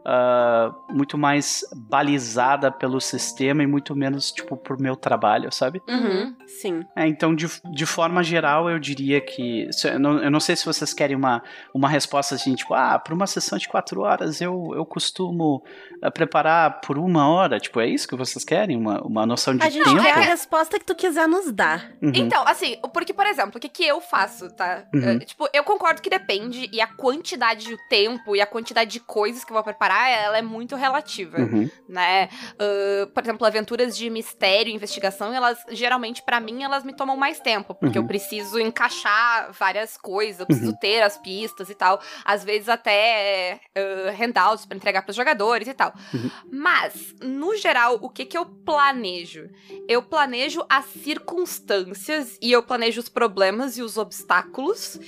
ah, 0.05 0.73
muito 0.89 1.17
mais 1.17 1.63
balizada 1.75 2.71
pelo 2.71 2.99
sistema 2.99 3.63
e 3.63 3.67
muito 3.67 3.95
menos 3.95 4.31
tipo 4.31 4.57
por 4.57 4.79
meu 4.79 4.95
trabalho, 4.95 5.51
sabe? 5.51 5.81
Uhum. 5.87 6.35
Sim. 6.45 6.85
É, 6.95 7.07
então, 7.07 7.33
de, 7.33 7.47
de 7.71 7.85
forma 7.85 8.23
geral, 8.23 8.69
eu 8.69 8.79
diria 8.79 9.21
que. 9.21 9.69
Eu 9.85 9.99
não, 9.99 10.23
eu 10.23 10.31
não 10.31 10.39
sei 10.39 10.55
se 10.55 10.65
vocês 10.65 10.93
querem 10.93 11.15
uma, 11.15 11.41
uma 11.73 11.87
resposta 11.87 12.35
assim, 12.35 12.53
tipo, 12.55 12.73
ah, 12.73 12.99
para 12.99 13.13
uma 13.13 13.27
sessão 13.27 13.57
de 13.57 13.67
quatro 13.67 14.01
horas 14.01 14.41
eu, 14.41 14.71
eu 14.75 14.85
costumo 14.85 15.63
ah, 16.01 16.11
preparar 16.11 16.81
por 16.81 16.97
uma 16.97 17.29
hora. 17.29 17.59
Tipo, 17.59 17.79
é 17.79 17.87
isso 17.87 18.07
que 18.07 18.15
vocês 18.15 18.43
querem? 18.43 18.75
Uma, 18.75 19.01
uma 19.01 19.25
noção 19.25 19.55
de 19.55 19.65
A 19.65 19.69
gente 19.69 19.85
tempo? 19.85 20.01
quer 20.01 20.11
a 20.11 20.19
resposta 20.19 20.77
que 20.77 20.85
tu 20.85 20.95
quiser 20.95 21.27
nos 21.27 21.51
dar. 21.51 21.91
Uhum. 22.01 22.11
Então, 22.13 22.45
assim, 22.47 22.77
porque, 22.93 23.13
por 23.13 23.25
exemplo, 23.25 23.57
o 23.57 23.59
que, 23.59 23.69
que 23.69 23.85
eu 23.85 24.01
faço, 24.01 24.49
tá? 24.53 24.85
Uhum. 24.93 25.01
Eh, 25.01 25.19
tipo, 25.19 25.47
eu 25.53 25.63
concordo 25.63 26.01
que 26.01 26.09
depende, 26.09 26.69
e 26.71 26.81
a 26.81 26.87
quantidade 26.87 27.65
de 27.65 27.77
tempo 27.87 28.35
e 28.35 28.41
a 28.41 28.45
quantidade 28.45 28.91
de 28.91 28.99
coisas 28.99 29.43
que 29.43 29.51
eu 29.51 29.55
vou 29.55 29.63
preparar 29.63 29.92
ela 30.09 30.37
é 30.37 30.41
muito 30.41 30.75
relativa, 30.75 31.37
Uhum. 31.39 31.69
né? 31.87 32.29
Ah, 32.59 33.07
por 33.13 33.23
exemplo, 33.23 33.45
aventuras 33.47 33.95
de 33.97 34.09
mistério, 34.09 34.73
investigação, 34.73 35.33
elas 35.33 35.59
geralmente 35.69 36.21
pra 36.23 36.39
mim 36.39 36.63
elas 36.63 36.83
me 36.83 36.93
tomam 36.95 37.15
mais 37.17 37.39
tempo, 37.39 37.73
porque 37.75 37.97
Uhum. 37.97 38.03
eu 38.03 38.07
preciso 38.07 38.59
encaixar 38.59 39.51
várias 39.53 39.97
coisas, 39.97 40.39
eu 40.39 40.45
preciso 40.45 40.75
ter 40.79 41.01
as 41.01 41.17
pistas 41.17 41.69
e 41.69 41.75
tal, 41.75 42.01
às 42.25 42.43
vezes 42.43 42.69
até 42.69 43.59
uh, 43.77 44.11
handouts 44.17 44.65
pra 44.65 44.75
entregar 44.77 45.01
pros 45.03 45.15
jogadores 45.15 45.67
e 45.67 45.73
tal. 45.73 45.93
Uhum. 46.13 46.29
Mas, 46.51 47.15
no 47.21 47.55
geral, 47.57 47.97
o 48.01 48.09
que 48.09 48.25
que 48.25 48.37
eu 48.37 48.45
planejo? 48.45 49.49
Eu 49.87 50.01
planejo 50.01 50.65
as 50.69 50.85
circunstâncias 50.85 52.37
e 52.41 52.51
eu 52.51 52.63
planejo 52.63 52.99
os 53.01 53.09
problemas 53.09 53.77
e 53.77 53.81
os 53.81 53.97
obstáculos 53.97 54.99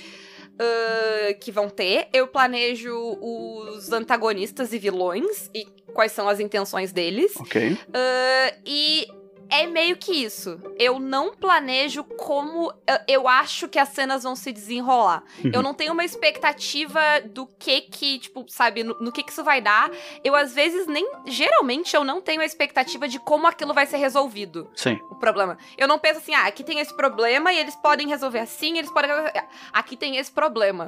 ah, 0.58 1.34
que 1.34 1.50
vão 1.50 1.68
ter. 1.68 2.08
Eu 2.12 2.26
planejo 2.26 2.94
os 3.20 3.92
antagonistas 3.92 4.72
e 4.72 4.78
vilões 4.78 5.50
e 5.54 5.66
quais 5.92 6.12
são 6.12 6.28
as 6.28 6.40
intenções 6.40 6.92
deles. 6.92 7.34
Ok. 7.36 7.76
Ah, 7.92 8.54
e 8.64 9.06
é 9.50 9.66
meio 9.66 9.96
que 9.96 10.12
isso. 10.12 10.60
Eu 10.78 10.98
não 10.98 11.34
planejo 11.34 12.04
como 12.04 12.72
ah, 12.88 13.02
eu 13.06 13.28
acho 13.28 13.68
que 13.68 13.78
as 13.78 13.88
cenas 13.90 14.22
vão 14.22 14.36
se 14.36 14.52
desenrolar. 14.52 15.22
Uhum. 15.44 15.50
Eu 15.52 15.62
não 15.62 15.74
tenho 15.74 15.92
uma 15.92 16.04
expectativa 16.04 17.00
do 17.24 17.46
que 17.46 17.82
que, 17.82 18.18
tipo, 18.18 18.44
sabe, 18.48 18.82
no, 18.82 18.98
no 19.00 19.12
que 19.12 19.22
que 19.22 19.32
isso 19.32 19.44
vai 19.44 19.60
dar. 19.60 19.90
Eu, 20.24 20.34
às 20.34 20.54
vezes, 20.54 20.86
nem. 20.86 21.08
Geralmente, 21.26 21.94
eu 21.94 22.04
não 22.04 22.20
tenho 22.20 22.40
a 22.40 22.44
expectativa 22.44 23.08
de 23.08 23.18
como 23.18 23.46
aquilo 23.46 23.74
vai 23.74 23.86
ser 23.86 23.96
resolvido 23.96 24.70
Sim. 24.74 24.98
o 25.10 25.16
problema. 25.16 25.58
Eu 25.76 25.88
não 25.88 25.98
penso 25.98 26.18
assim, 26.18 26.34
ah, 26.34 26.46
aqui 26.46 26.64
tem 26.64 26.80
esse 26.80 26.94
problema 26.96 27.52
e 27.52 27.58
eles 27.58 27.76
podem 27.76 28.08
resolver 28.08 28.40
assim, 28.40 28.78
eles 28.78 28.90
podem. 28.90 29.10
Aqui 29.72 29.96
tem 29.96 30.16
esse 30.16 30.30
problema. 30.30 30.86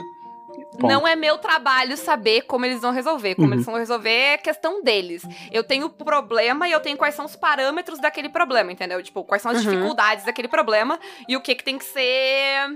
Ponto. 0.79 0.87
Não 0.93 1.07
é 1.07 1.17
meu 1.17 1.39
trabalho 1.39 1.97
saber 1.97 2.43
como 2.43 2.65
eles 2.65 2.81
vão 2.81 2.93
resolver. 2.93 3.35
Como 3.35 3.49
Uhum. 3.49 3.55
eles 3.55 3.67
vão 3.67 3.75
resolver 3.75 4.11
é 4.11 4.39
questão 4.39 4.83
deles. 4.83 5.23
Eu 5.51 5.65
tenho 5.65 5.87
o 5.87 5.91
problema 5.91 6.69
e 6.69 6.73
eu 6.73 6.81
tenho 6.81 6.97
quais 6.97 7.15
são 7.15 7.25
os 7.25 7.35
parâmetros 7.37 7.99
daquele 7.99 8.29
problema, 8.29 8.71
entendeu? 8.73 9.03
Tipo, 9.03 9.25
quais 9.25 9.43
são 9.43 9.51
as 9.51 9.59
Uhum. 9.59 9.71
dificuldades 9.71 10.25
daquele 10.25 10.49
problema 10.49 10.99
e 11.29 11.37
o 11.37 11.41
que, 11.41 11.55
que 11.55 11.65
tem 11.65 11.77
que 11.79 11.85
ser 11.85 12.69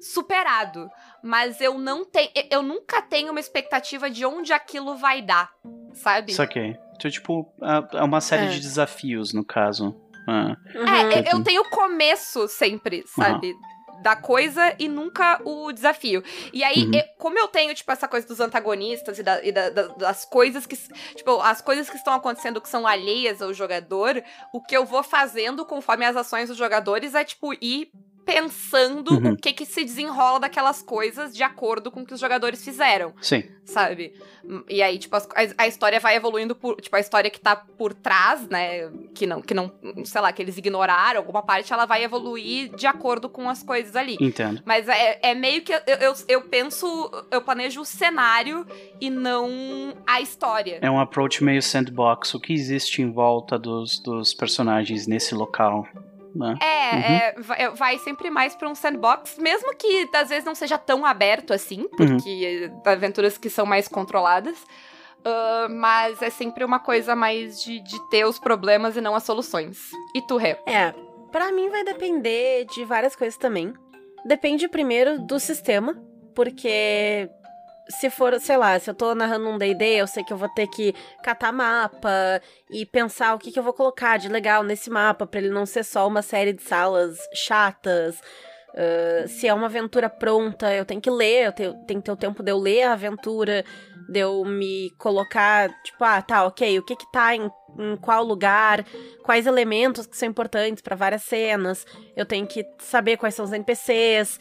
superado. 0.00 0.88
Mas 1.22 1.60
eu 1.60 1.78
não 1.78 2.04
tenho. 2.04 2.30
Eu 2.50 2.62
nunca 2.62 3.02
tenho 3.02 3.30
uma 3.30 3.40
expectativa 3.40 4.08
de 4.08 4.24
onde 4.24 4.52
aquilo 4.52 4.96
vai 4.96 5.20
dar. 5.22 5.50
Sabe? 5.94 6.32
Saquei. 6.32 6.76
Então, 6.96 7.10
tipo, 7.10 7.52
é 7.92 7.98
é 7.98 8.02
uma 8.02 8.20
série 8.20 8.44
É. 8.46 8.48
de 8.48 8.60
desafios, 8.60 9.32
no 9.32 9.44
caso. 9.44 9.94
Ah, 10.28 10.56
É, 10.74 10.78
Uhum. 10.78 11.10
eu, 11.32 11.38
eu 11.38 11.42
tenho 11.44 11.62
o 11.62 11.70
começo 11.70 12.46
sempre, 12.48 13.02
sabe? 13.06 13.54
Da 14.02 14.14
coisa 14.14 14.74
e 14.78 14.88
nunca 14.88 15.40
o 15.44 15.72
desafio. 15.72 16.22
E 16.52 16.62
aí, 16.62 16.84
Uhum. 16.84 16.94
eu- 16.94 17.04
como 17.18 17.38
eu 17.38 17.48
tenho, 17.48 17.74
tipo, 17.74 17.90
essa 17.90 18.06
coisa 18.06 18.26
dos 18.26 18.38
antagonistas 18.40 19.18
e, 19.18 19.22
da- 19.22 19.42
e 19.44 19.50
da- 19.50 19.70
da- 19.70 19.88
das 19.88 20.24
coisas 20.24 20.66
que. 20.66 20.76
Tipo, 21.16 21.40
as 21.40 21.60
coisas 21.60 21.90
que 21.90 21.96
estão 21.96 22.12
acontecendo 22.14 22.60
que 22.60 22.68
são 22.68 22.86
alheias 22.86 23.42
ao 23.42 23.52
jogador, 23.52 24.22
o 24.52 24.60
que 24.62 24.76
eu 24.76 24.84
vou 24.84 25.02
fazendo 25.02 25.64
conforme 25.66 26.04
as 26.04 26.16
ações 26.16 26.48
dos 26.48 26.56
jogadores 26.56 27.14
é, 27.14 27.24
tipo, 27.24 27.52
ir 27.54 27.90
pensando 28.28 29.14
Uhum. 29.14 29.32
o 29.32 29.36
que 29.36 29.54
que 29.54 29.64
se 29.64 29.82
desenrola 29.82 30.40
daquelas 30.40 30.82
coisas 30.82 31.34
de 31.34 31.42
acordo 31.42 31.90
com 31.90 32.02
o 32.02 32.06
que 32.06 32.12
os 32.12 32.20
jogadores 32.20 32.62
fizeram 32.62 33.14
sim. 33.22 33.42
sabe? 33.64 34.12
E 34.68 34.82
aí, 34.82 34.98
tipo, 34.98 35.14
a, 35.16 35.22
a 35.58 35.66
história 35.66 36.00
vai 36.00 36.16
evoluindo 36.16 36.54
por. 36.54 36.80
Tipo, 36.80 36.96
a 36.96 37.00
história 37.00 37.30
que 37.30 37.38
tá 37.38 37.54
por 37.54 37.92
trás, 37.92 38.48
né? 38.48 38.90
Que 39.14 39.26
não, 39.26 39.42
que 39.42 39.52
não, 39.52 39.70
sei 40.04 40.20
lá, 40.22 40.32
que 40.32 40.40
eles 40.40 40.56
ignoraram, 40.56 41.20
alguma 41.20 41.42
parte, 41.42 41.70
ela 41.70 41.84
vai 41.84 42.02
evoluir 42.02 42.74
de 42.74 42.86
acordo 42.86 43.28
com 43.28 43.48
as 43.48 43.62
coisas 43.62 43.94
ali. 43.94 44.16
Entendo. 44.20 44.62
Mas 44.64 44.88
é, 44.88 45.18
é 45.22 45.34
meio 45.34 45.60
que 45.62 45.72
eu, 45.72 45.80
eu, 46.00 46.14
eu 46.26 46.42
penso, 46.42 46.86
eu 47.30 47.42
planejo 47.42 47.82
o 47.82 47.84
cenário 47.84 48.66
e 48.98 49.10
não 49.10 49.94
a 50.06 50.20
história. 50.20 50.78
É 50.80 50.90
um 50.90 50.98
approach 50.98 51.44
meio 51.44 51.62
sandbox. 51.62 52.32
O 52.34 52.40
que 52.40 52.54
existe 52.54 53.02
em 53.02 53.10
volta 53.12 53.58
dos, 53.58 53.98
dos 54.00 54.32
personagens 54.32 55.06
nesse 55.06 55.34
local. 55.34 55.86
Né? 56.38 56.54
É, 56.62 56.94
Uhum. 56.96 57.02
é, 57.02 57.34
vai, 57.38 57.68
vai 57.70 57.98
sempre 57.98 58.30
mais 58.30 58.54
pra 58.54 58.68
um 58.68 58.74
sandbox, 58.74 59.36
mesmo 59.38 59.74
que 59.76 60.08
às 60.14 60.28
vezes 60.28 60.44
não 60.44 60.54
seja 60.54 60.78
tão 60.78 61.04
aberto 61.04 61.52
assim, 61.52 61.82
Uhum. 61.82 61.88
porque 62.16 62.70
aventuras 62.84 63.36
que 63.36 63.50
são 63.50 63.66
mais 63.66 63.88
controladas. 63.88 64.56
ah, 65.24 65.66
mas 65.68 66.22
é 66.22 66.30
sempre 66.30 66.64
uma 66.64 66.78
coisa 66.78 67.14
mais 67.16 67.62
de, 67.62 67.80
de 67.80 67.98
ter 68.08 68.24
os 68.24 68.38
problemas 68.38 68.96
e 68.96 69.00
não 69.00 69.14
as 69.16 69.24
soluções. 69.24 69.90
E 70.14 70.22
tu, 70.22 70.36
Rê? 70.36 70.56
É, 70.64 70.94
pra 71.32 71.50
mim 71.52 71.68
vai 71.68 71.82
depender 71.84 72.64
de 72.66 72.84
várias 72.84 73.16
coisas 73.16 73.36
também. 73.36 73.74
Depende 74.24 74.68
primeiro 74.68 75.18
do 75.20 75.38
sistema, 75.40 76.00
porque 76.34 77.28
se 77.88 78.10
for, 78.10 78.38
sei 78.40 78.56
lá, 78.56 78.78
se 78.78 78.90
eu 78.90 78.94
tô 78.94 79.14
narrando 79.14 79.48
um 79.48 79.58
D&D, 79.58 79.84
eu 80.00 80.06
sei 80.06 80.22
que 80.24 80.32
eu 80.32 80.36
vou 80.36 80.48
ter 80.48 80.66
que 80.66 80.94
catar 81.22 81.52
mapa 81.52 82.40
e 82.70 82.84
pensar 82.84 83.34
o 83.34 83.38
que, 83.38 83.50
que 83.50 83.58
eu 83.58 83.62
vou 83.62 83.72
colocar 83.72 84.18
de 84.18 84.28
legal 84.28 84.62
nesse 84.62 84.90
mapa 84.90 85.26
pra 85.26 85.40
ele 85.40 85.50
não 85.50 85.66
ser 85.66 85.84
só 85.84 86.06
uma 86.06 86.22
série 86.22 86.52
de 86.52 86.62
salas 86.62 87.18
chatas. 87.34 88.20
Ah, 88.78 89.26
se 89.26 89.48
é 89.48 89.52
uma 89.52 89.66
aventura 89.66 90.08
pronta, 90.08 90.72
eu 90.72 90.84
tenho 90.84 91.00
que 91.00 91.10
ler, 91.10 91.46
eu 91.46 91.52
tenho, 91.52 91.74
tem 91.86 91.98
que 91.98 92.04
ter 92.04 92.12
o 92.12 92.16
tempo 92.16 92.42
de 92.42 92.52
eu 92.52 92.58
ler 92.58 92.84
a 92.84 92.92
aventura, 92.92 93.64
de 94.08 94.20
eu 94.20 94.44
me 94.44 94.90
colocar, 94.98 95.68
tipo, 95.82 96.04
ah, 96.04 96.22
tá, 96.22 96.44
ok, 96.44 96.78
o 96.78 96.84
que 96.84 96.94
que 96.94 97.10
tá 97.10 97.34
em, 97.34 97.50
em 97.78 97.96
qual 97.96 98.22
lugar, 98.22 98.84
quais 99.24 99.46
elementos 99.46 100.06
que 100.06 100.16
são 100.16 100.28
importantes 100.28 100.80
pra 100.80 100.94
várias 100.94 101.22
cenas, 101.22 101.84
eu 102.16 102.24
tenho 102.24 102.46
que 102.46 102.64
saber 102.78 103.16
quais 103.16 103.34
são 103.34 103.44
os 103.44 103.52
NPCs. 103.52 104.38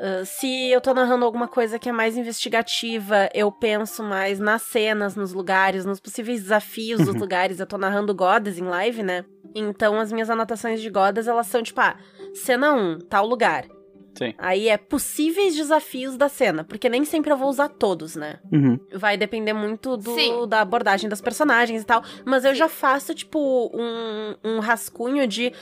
Ah, 0.00 0.24
se 0.24 0.70
eu 0.70 0.80
tô 0.80 0.92
narrando 0.94 1.24
alguma 1.24 1.48
coisa 1.48 1.78
que 1.78 1.88
é 1.88 1.92
mais 1.92 2.16
investigativa, 2.16 3.28
eu 3.34 3.50
penso 3.50 4.02
mais 4.02 4.38
nas 4.38 4.62
cenas, 4.62 5.16
nos 5.16 5.32
lugares, 5.32 5.84
nos 5.84 6.00
possíveis 6.00 6.42
desafios 6.42 7.04
dos 7.04 7.14
lugares. 7.16 7.60
Eu 7.60 7.66
tô 7.66 7.78
narrando 7.78 8.14
Godas 8.14 8.58
em 8.58 8.64
live, 8.64 9.02
né? 9.02 9.24
Então 9.54 9.98
as 9.98 10.12
minhas 10.12 10.30
anotações 10.30 10.80
de 10.80 10.90
Godas, 10.90 11.28
elas 11.28 11.46
são 11.46 11.62
tipo, 11.62 11.80
ah, 11.80 11.96
cena 12.34 12.72
1, 12.74 12.98
tal 13.08 13.26
lugar. 13.26 13.66
Sim. 14.16 14.32
Aí 14.38 14.68
é 14.68 14.76
possíveis 14.76 15.56
desafios 15.56 16.16
da 16.16 16.28
cena, 16.28 16.62
porque 16.62 16.88
nem 16.88 17.04
sempre 17.04 17.32
eu 17.32 17.36
vou 17.36 17.48
usar 17.48 17.68
todos, 17.68 18.14
né? 18.14 18.38
Uhum. 18.52 18.78
Vai 18.94 19.16
depender 19.16 19.52
muito 19.52 19.96
do, 19.96 20.14
Sim. 20.14 20.46
da 20.46 20.60
abordagem 20.60 21.08
das 21.10 21.20
personagens 21.20 21.82
e 21.82 21.84
tal. 21.84 22.02
Mas 22.24 22.44
eu 22.44 22.54
já 22.54 22.68
faço, 22.68 23.12
tipo, 23.12 23.70
um, 23.74 24.36
um 24.44 24.60
rascunho 24.60 25.26
de 25.26 25.52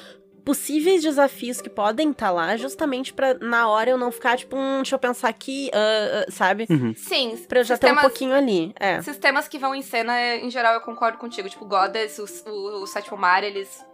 possíveis 0.44 1.02
desafios 1.02 1.60
que 1.60 1.70
podem 1.70 2.10
estar 2.10 2.30
lá, 2.30 2.56
justamente 2.56 3.12
pra 3.12 3.34
na 3.34 3.68
hora 3.68 3.90
eu 3.90 3.96
não 3.98 4.10
ficar, 4.10 4.36
tipo, 4.36 4.56
hum, 4.56 4.76
deixa 4.76 4.94
eu 4.94 4.98
pensar 4.98 5.28
aqui, 5.28 5.70
ah, 5.72 6.24
ah, 6.26 6.30
sabe? 6.30 6.66
Uhum. 6.70 6.94
Sim, 6.96 7.36
Pra 7.48 7.60
eu 7.60 7.64
já 7.64 7.76
ter 7.78 7.86
um 7.86 7.90
sistemas- 7.90 8.02
pouquinho 8.02 8.34
ali. 8.34 8.72
É. 8.78 9.00
Sistemas 9.02 9.48
que 9.48 9.58
vão 9.58 9.74
em 9.74 9.82
cena, 9.82 10.36
em 10.36 10.50
geral, 10.50 10.74
eu 10.74 10.80
concordo 10.80 11.18
contigo. 11.18 11.48
Tipo, 11.48 11.64
Goddess, 11.64 12.18
o, 12.18 12.50
o, 12.50 12.82
o 12.82 12.86
Sétimo 12.86 13.16
Mar, 13.16 13.44
eles, 13.44 13.84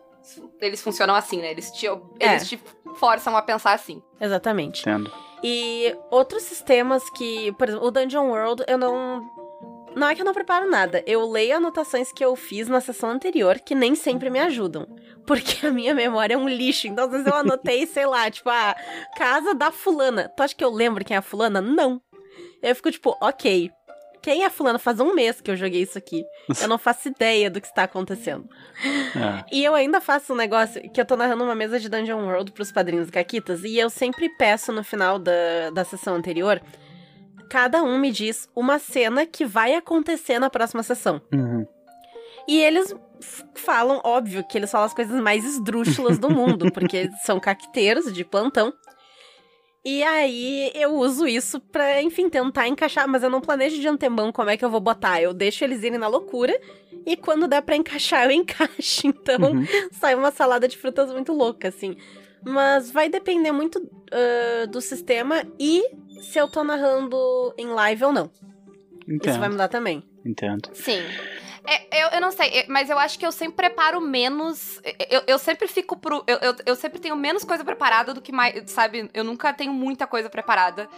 eles 0.60 0.80
funcionam 0.82 1.14
assim, 1.14 1.38
né? 1.40 1.50
Eles 1.50 1.70
te, 1.70 1.86
eles 1.86 2.02
É. 2.20 2.38
te 2.44 2.60
forçam 2.96 3.36
a 3.36 3.42
pensar 3.42 3.72
assim. 3.72 4.02
Exatamente. 4.20 4.80
Entendo. 4.80 5.10
E 5.42 5.94
outros 6.10 6.42
sistemas 6.42 7.08
que, 7.10 7.52
por 7.52 7.68
exemplo, 7.68 7.86
o 7.86 7.90
Dungeon 7.90 8.28
World, 8.28 8.64
eu 8.66 8.76
não. 8.76 9.37
Não 9.98 10.08
é 10.08 10.14
que 10.14 10.20
eu 10.20 10.24
não 10.24 10.32
preparo 10.32 10.70
nada. 10.70 11.02
Eu 11.06 11.28
leio 11.28 11.56
anotações 11.56 12.12
que 12.12 12.24
eu 12.24 12.36
fiz 12.36 12.68
na 12.68 12.80
sessão 12.80 13.10
anterior, 13.10 13.58
que 13.58 13.74
nem 13.74 13.96
sempre 13.96 14.30
me 14.30 14.38
ajudam. 14.38 14.86
Porque 15.26 15.66
a 15.66 15.72
minha 15.72 15.92
memória 15.92 16.34
é 16.34 16.38
um 16.38 16.48
lixo. 16.48 16.86
Então, 16.86 17.06
às 17.06 17.10
vezes 17.10 17.26
eu 17.26 17.34
anotei, 17.34 17.84
sei 17.86 18.06
lá, 18.06 18.30
tipo, 18.30 18.48
a 18.48 18.76
casa 19.16 19.54
da 19.54 19.72
fulana. 19.72 20.32
Tu 20.36 20.42
acha 20.42 20.54
que 20.54 20.64
eu 20.64 20.70
lembro 20.70 21.04
quem 21.04 21.16
é 21.16 21.18
a 21.18 21.22
fulana? 21.22 21.60
Não. 21.60 22.00
Eu 22.62 22.74
fico 22.76 22.90
tipo, 22.92 23.16
ok. 23.20 23.70
Quem 24.22 24.42
é 24.42 24.46
a 24.46 24.50
fulana? 24.50 24.78
Faz 24.78 25.00
um 25.00 25.14
mês 25.14 25.40
que 25.40 25.50
eu 25.50 25.56
joguei 25.56 25.82
isso 25.82 25.98
aqui. 25.98 26.24
Eu 26.60 26.68
não 26.68 26.78
faço 26.78 27.08
ideia 27.08 27.50
do 27.50 27.60
que 27.60 27.66
está 27.66 27.82
acontecendo. 27.84 28.48
É. 29.16 29.44
E 29.50 29.64
eu 29.64 29.74
ainda 29.74 30.00
faço 30.00 30.32
um 30.32 30.36
negócio 30.36 30.80
que 30.92 31.00
eu 31.00 31.04
tô 31.04 31.16
narrando 31.16 31.42
uma 31.42 31.54
mesa 31.54 31.80
de 31.80 31.88
Dungeon 31.88 32.24
World 32.24 32.52
pros 32.52 32.70
padrinhos 32.70 33.10
Caquitas, 33.10 33.64
e 33.64 33.76
eu 33.76 33.90
sempre 33.90 34.28
peço 34.36 34.70
no 34.70 34.84
final 34.84 35.18
da, 35.18 35.70
da 35.72 35.82
sessão 35.82 36.14
anterior, 36.14 36.62
cada 37.48 37.82
um 37.82 37.98
me 37.98 38.10
diz 38.10 38.48
uma 38.54 38.78
cena 38.78 39.24
que 39.26 39.44
vai 39.44 39.74
acontecer 39.74 40.38
na 40.38 40.50
próxima 40.50 40.82
sessão. 40.82 41.20
Uhum. 41.32 41.66
E 42.46 42.60
eles 42.60 42.94
falam, 43.54 44.00
óbvio, 44.04 44.46
que 44.46 44.56
eles 44.56 44.70
falam 44.70 44.86
as 44.86 44.94
coisas 44.94 45.20
mais 45.20 45.44
esdrúxulas 45.44 46.18
do 46.18 46.30
mundo, 46.30 46.70
porque 46.72 47.10
são 47.24 47.38
caqueteiros 47.40 48.12
de 48.12 48.24
plantão. 48.24 48.72
E 49.84 50.02
aí 50.02 50.70
eu 50.74 50.94
uso 50.96 51.26
isso 51.26 51.60
pra, 51.60 52.02
enfim, 52.02 52.28
tentar 52.28 52.68
encaixar, 52.68 53.08
mas 53.08 53.22
eu 53.22 53.30
não 53.30 53.40
planejo 53.40 53.80
de 53.80 53.88
antemão 53.88 54.32
como 54.32 54.50
é 54.50 54.56
que 54.56 54.64
eu 54.64 54.70
vou 54.70 54.80
botar. 54.80 55.20
Eu 55.22 55.32
deixo 55.32 55.64
eles 55.64 55.82
irem 55.82 55.98
na 55.98 56.08
loucura 56.08 56.58
e 57.06 57.16
quando 57.16 57.48
der 57.48 57.62
pra 57.62 57.76
encaixar, 57.76 58.24
eu 58.24 58.30
encaixo. 58.32 59.06
Então 59.06 59.52
Uhum. 59.52 59.64
sai 59.92 60.14
uma 60.14 60.30
salada 60.30 60.66
de 60.68 60.76
frutas 60.76 61.10
muito 61.12 61.32
louca, 61.32 61.68
assim. 61.68 61.96
Mas 62.44 62.90
vai 62.90 63.08
depender 63.08 63.50
muito 63.52 63.80
ah, 64.12 64.66
do 64.66 64.80
sistema 64.80 65.42
e 65.58 65.82
se 66.20 66.38
eu 66.38 66.48
tô 66.48 66.62
narrando 66.64 67.54
em 67.56 67.66
live 67.68 68.04
ou 68.04 68.12
não. 68.12 68.24
Isso 68.26 69.06
vai 69.06 69.16
Entendo. 69.16 69.50
mudar 69.52 69.68
também. 69.68 70.02
Entendo. 70.24 70.70
Sim. 70.74 71.00
É, 71.70 72.04
eu, 72.04 72.08
eu 72.14 72.20
não 72.20 72.30
sei, 72.30 72.64
mas 72.68 72.88
eu 72.88 72.98
acho 72.98 73.18
que 73.18 73.26
eu 73.26 73.32
sempre 73.32 73.56
preparo 73.56 74.00
menos. 74.00 74.80
Eu, 75.10 75.22
eu 75.26 75.38
sempre 75.38 75.68
fico 75.68 75.96
pro. 75.96 76.24
Eu, 76.26 76.36
eu, 76.38 76.56
eu 76.66 76.76
sempre 76.76 76.98
tenho 76.98 77.14
menos 77.16 77.44
coisa 77.44 77.64
preparada 77.64 78.14
do 78.14 78.20
que 78.22 78.32
mais. 78.32 78.70
Sabe? 78.70 79.10
Eu 79.12 79.22
nunca 79.24 79.52
tenho 79.52 79.72
muita 79.72 80.06
coisa 80.06 80.30
preparada. 80.30 80.88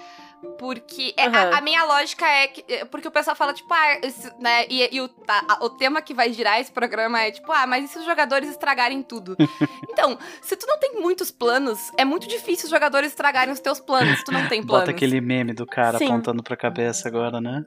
Porque 0.58 1.12
é, 1.18 1.28
Uhum. 1.28 1.34
a, 1.36 1.58
a 1.58 1.60
minha 1.60 1.84
lógica 1.84 2.24
é 2.26 2.46
que. 2.48 2.64
é, 2.72 2.84
Porque 2.86 3.06
o 3.06 3.10
pessoal 3.10 3.36
fala, 3.36 3.52
tipo, 3.52 3.72
ah, 3.74 3.98
esse- 4.02 4.32
né? 4.40 4.64
E, 4.70 4.88
e 4.96 5.00
o, 5.02 5.10
a- 5.28 5.54
a- 5.54 5.64
o 5.64 5.68
tema 5.70 6.00
que 6.00 6.14
vai 6.14 6.32
girar 6.32 6.58
esse 6.58 6.72
programa 6.72 7.20
é, 7.20 7.30
tipo, 7.30 7.52
ah, 7.52 7.66
mas 7.66 7.84
e 7.84 7.88
se 7.88 7.98
os 7.98 8.06
jogadores 8.06 8.48
estragarem 8.48 9.02
tudo? 9.02 9.36
então, 9.90 10.18
se 10.40 10.56
tu 10.56 10.66
não 10.66 10.78
tem 10.78 10.94
muitos 10.98 11.30
planos, 11.30 11.90
é 11.98 12.06
muito 12.06 12.26
difícil 12.26 12.64
os 12.64 12.70
jogadores 12.70 13.10
estragarem 13.10 13.52
os 13.52 13.60
teus 13.60 13.80
planos, 13.80 14.18
se 14.20 14.24
tu 14.24 14.32
não 14.32 14.48
tem 14.48 14.62
planos. 14.62 14.86
Bota 14.86 14.90
aquele 14.96 15.20
meme 15.20 15.52
do 15.52 15.66
cara 15.66 15.98
Sim. 15.98 16.06
apontando 16.06 16.42
pra 16.42 16.56
cabeça 16.56 17.06
agora, 17.06 17.38
né? 17.38 17.62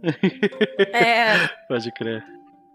É, 0.94 1.48
Pode 1.68 1.92
crer. 1.92 2.26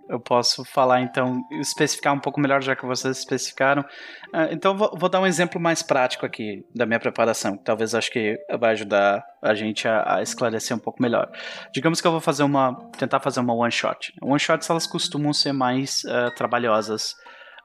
Eu 0.09 0.19
posso 0.19 0.65
falar 0.65 1.03
então, 1.03 1.45
especificar 1.61 2.15
um 2.15 2.19
pouco 2.19 2.41
melhor, 2.41 2.63
já 2.63 2.75
que 2.75 2.87
vocês 2.87 3.19
especificaram. 3.19 3.85
Ah, 4.33 4.49
então, 4.51 4.75
vou, 4.75 4.91
vou 4.97 5.09
dar 5.09 5.21
um 5.21 5.27
exemplo 5.27 5.61
mais 5.61 5.83
prático 5.83 6.25
aqui 6.25 6.65
da 6.75 6.87
minha 6.87 6.99
preparação, 6.99 7.59
que 7.59 7.65
talvez 7.65 7.95
acho 7.95 8.11
que 8.11 8.39
vai 8.59 8.73
ajudar 8.73 9.23
a 9.43 9.55
gente 9.55 9.87
a, 9.87 10.17
a 10.17 10.23
esclarecer 10.23 10.75
um 10.75 10.81
pouco 10.81 11.03
melhor. 11.03 11.31
Digamos 11.75 12.01
que 12.01 12.07
eu 12.07 12.11
vou 12.11 12.21
fazer 12.21 12.43
uma. 12.43 12.75
tentar 12.97 13.21
fazer 13.21 13.41
uma 13.41 13.53
one 13.53 13.71
shot. 13.71 14.15
One 14.23 14.41
shots 14.41 14.71
elas 14.71 14.87
costumam 14.87 15.33
ser 15.35 15.53
mais 15.53 16.03
ah, 16.07 16.31
trabalhosas. 16.35 17.15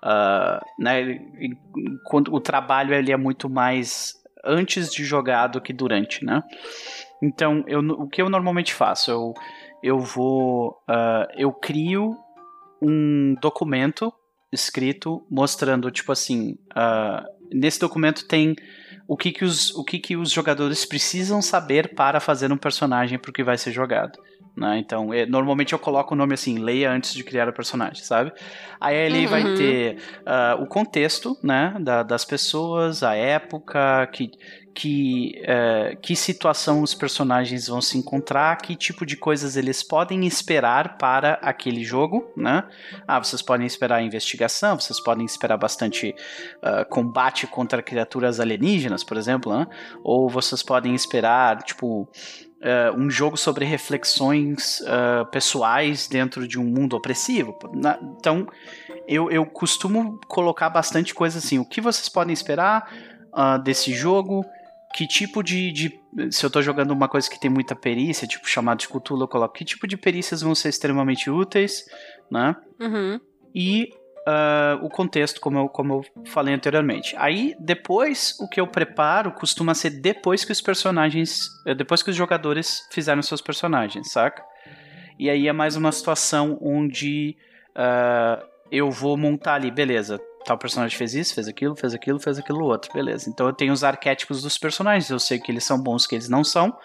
ah, 0.04 0.62
né? 0.78 1.20
Quando 2.08 2.34
o 2.34 2.42
trabalho 2.42 2.94
ele 2.94 3.14
é 3.14 3.18
muito 3.18 3.50
mais 3.50 4.14
antes 4.44 4.92
de 4.92 5.06
jogar 5.06 5.48
do 5.48 5.62
que 5.62 5.72
durante, 5.72 6.26
né? 6.26 6.44
Então, 7.22 7.64
eu, 7.68 7.80
o 7.80 8.10
que 8.10 8.22
eu 8.22 8.30
normalmente 8.30 8.74
faço? 8.74 9.10
Eu, 9.10 9.34
eu 9.82 10.00
vou. 10.00 10.78
ah, 10.90 11.26
eu 11.38 11.54
crio 11.54 12.18
um 12.84 13.36
documento 13.42 14.14
escrito 14.52 15.26
mostrando, 15.30 15.90
tipo 15.90 16.12
assim. 16.12 16.58
ah, 16.76 17.26
nesse 17.52 17.80
documento 17.80 18.28
tem 18.28 18.56
o 19.08 19.16
que, 19.18 19.32
que, 19.32 19.46
os, 19.46 19.72
o 19.76 19.84
que, 19.84 20.00
que 20.00 20.16
os 20.16 20.32
jogadores 20.32 20.86
precisam 20.86 21.42
saber 21.42 21.94
para 21.94 22.20
fazer 22.20 22.52
um 22.52 22.58
personagem 22.58 23.20
pro 23.20 23.34
que 23.34 23.44
vai 23.44 23.58
ser 23.58 23.72
jogado. 23.72 24.20
Né? 24.56 24.78
Então, 24.78 25.12
é, 25.12 25.26
normalmente 25.26 25.74
eu 25.74 25.80
coloco 25.80 26.14
o 26.14 26.18
nome 26.18 26.36
assim, 26.36 26.60
leia 26.60 26.92
antes 26.92 27.14
de 27.16 27.24
criar 27.24 27.50
o 27.50 27.54
personagem, 27.54 28.04
sabe? 28.04 28.32
Aí 28.80 28.96
ele 28.96 29.26
vai 29.26 29.44
Uhum. 29.44 29.54
ter 29.56 29.98
ah, 30.26 30.58
o 30.60 30.68
contexto, 30.68 31.36
né, 31.44 31.76
da- 31.80 32.04
das 32.04 32.24
pessoas, 32.24 33.02
a 33.02 33.16
época, 33.16 34.06
que, 34.14 34.30
que, 34.76 35.34
eh, 35.44 35.98
que 36.02 36.16
situação 36.16 36.82
os 36.82 36.94
personagens 36.94 37.68
vão 37.68 37.82
se 37.82 37.98
encontrar, 37.98 38.56
que 38.58 38.76
tipo 38.76 39.06
de 39.06 39.16
coisas 39.18 39.56
eles 39.56 39.82
podem 39.84 40.26
esperar 40.26 40.98
para 40.98 41.34
aquele 41.42 41.84
jogo, 41.84 42.32
né? 42.38 42.64
Ah, 43.08 43.20
vocês 43.20 43.42
podem 43.42 43.66
esperar 43.68 44.02
investigação, 44.04 44.80
vocês 44.80 45.00
podem 45.00 45.26
esperar 45.26 45.58
bastante 45.58 46.14
ah, 46.62 46.86
combate 46.86 47.48
contra 47.48 47.82
criaturas 47.82 48.40
alienígenas, 48.40 49.04
por 49.04 49.18
exemplo, 49.18 49.58
né? 49.58 49.68
Ou 50.04 50.30
vocês 50.30 50.62
podem 50.64 50.94
esperar, 50.96 51.62
tipo, 51.64 52.08
eh, 52.64 52.92
um 52.98 53.10
jogo 53.10 53.36
sobre 53.38 53.66
reflexões 53.66 54.82
ah, 54.88 55.26
pessoais 55.26 56.08
dentro 56.08 56.48
de 56.48 56.60
um 56.60 56.64
mundo 56.64 56.96
opressivo. 56.96 57.58
Na- 57.74 58.00
Então, 58.18 58.48
eu, 59.08 59.30
eu 59.30 59.46
costumo 59.46 60.20
colocar 60.28 60.70
bastante 60.70 61.14
coisa 61.14 61.38
assim. 61.40 61.60
O 61.60 61.66
que 61.66 61.82
vocês 61.82 62.08
podem 62.10 62.34
esperar 62.34 62.92
ah, 63.34 63.58
desse 63.58 63.94
jogo? 63.94 64.46
Que 64.96 65.08
tipo 65.08 65.42
de, 65.44 65.72
de- 65.72 66.00
Se 66.32 66.46
eu 66.46 66.50
tô 66.50 66.62
jogando 66.62 66.92
uma 66.92 67.10
coisa 67.10 67.30
que 67.30 67.40
tem 67.40 67.50
muita 67.50 67.76
perícia, 67.76 68.28
tipo 68.28 68.48
chamado 68.48 68.80
de 68.80 68.88
Cthulhu, 68.88 69.24
eu 69.24 69.28
coloco 69.28 69.54
que 69.56 69.66
tipo 69.66 69.88
de 69.88 69.98
perícias 69.98 70.42
vão 70.42 70.54
ser 70.56 70.70
extremamente 70.70 71.30
úteis, 71.30 71.84
né? 72.32 72.56
uhum. 72.80 73.20
e 73.54 73.90
ah, 74.28 74.80
o 74.82 74.90
contexto, 74.90 75.42
como 75.42 75.60
eu, 75.60 75.70
como 75.70 75.94
eu 75.96 76.26
falei 76.26 76.54
anteriormente. 76.54 77.16
Aí, 77.18 77.56
depois, 77.60 78.38
o 78.40 78.48
que 78.48 78.60
eu 78.60 78.68
preparo 78.68 79.32
costuma 79.32 79.74
ser 79.74 79.90
depois 79.90 80.46
que 80.46 80.52
os 80.52 80.62
personagens. 80.62 81.48
eh, 81.68 81.76
Depois 81.76 82.02
que 82.02 82.10
os 82.10 82.16
jogadores 82.16 82.88
fizeram 82.92 83.22
seus 83.22 83.42
personagens, 83.42 84.12
saca? 84.12 84.44
E 85.20 85.30
aí 85.30 85.48
é 85.48 85.54
mais 85.54 85.76
uma 85.76 85.92
situação 85.92 86.58
onde 86.62 87.36
ah, 87.76 88.44
eu 88.72 88.90
vou 88.90 89.18
montar 89.18 89.56
ali, 89.56 89.70
beleza. 89.72 90.20
Tal 90.46 90.58
personagem 90.58 90.98
fez 90.98 91.14
isso, 91.14 91.36
fez 91.36 91.48
aquilo, 91.48 91.76
fez 91.76 91.94
aquilo, 91.94 92.20
fez 92.20 92.38
aquilo 92.38 92.66
outro, 92.66 92.92
beleza. 92.94 93.30
Então 93.30 93.48
eu 93.48 93.54
tenho 93.54 93.72
os 93.72 93.84
arquétipos 93.84 94.42
dos 94.42 94.58
personagens, 94.58 95.10
eu 95.10 95.20
sei 95.20 95.40
que 95.40 95.52
eles 95.52 95.64
são 95.64 95.82
bons, 95.82 96.06
que 96.06 96.16
eles 96.16 96.28
não 96.28 96.44
são. 96.44 96.76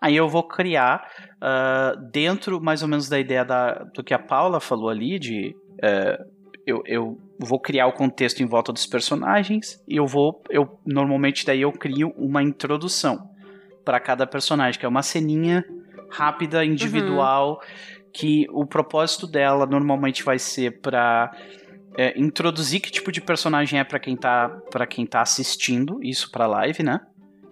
Aí 0.00 0.14
eu 0.14 0.28
vou 0.28 0.42
criar 0.42 1.08
ah, 1.40 1.94
dentro 2.10 2.60
mais 2.60 2.82
ou 2.82 2.88
menos 2.88 3.08
da 3.08 3.18
ideia 3.18 3.44
da, 3.44 3.84
do 3.94 4.04
que 4.04 4.12
a 4.12 4.18
Paula 4.18 4.60
falou 4.60 4.88
ali, 4.90 5.18
de 5.18 5.54
eh, 5.82 6.18
eu, 6.66 6.82
eu 6.84 7.18
vou 7.38 7.60
criar 7.60 7.86
o 7.86 7.92
contexto 7.92 8.42
em 8.42 8.46
volta 8.46 8.72
dos 8.72 8.86
personagens 8.86 9.80
e 9.86 9.96
eu 9.96 10.06
vou, 10.06 10.42
eu 10.50 10.78
normalmente 10.84 11.46
daí 11.46 11.62
eu 11.62 11.72
crio 11.72 12.12
uma 12.16 12.42
introdução 12.42 13.30
para 13.84 14.00
cada 14.00 14.26
personagem, 14.26 14.78
que 14.80 14.84
é 14.84 14.88
uma 14.88 15.02
ceninha 15.02 15.64
rápida, 16.10 16.64
individual, 16.64 17.60
que 18.12 18.46
o 18.50 18.66
propósito 18.66 19.26
dela 19.26 19.64
normalmente 19.66 20.22
vai 20.24 20.38
ser 20.38 20.80
para 20.80 21.30
introduzir 22.16 22.80
que 22.80 22.90
tipo 22.90 23.10
de 23.10 23.20
personagem 23.20 23.78
é 23.80 23.84
para 23.84 23.98
quem 23.98 24.16
tá 24.16 24.48
para 24.70 24.86
quem 24.86 25.06
tá 25.06 25.20
assistindo 25.22 25.98
isso 26.02 26.30
para 26.30 26.46
live, 26.46 26.82
né? 26.82 27.00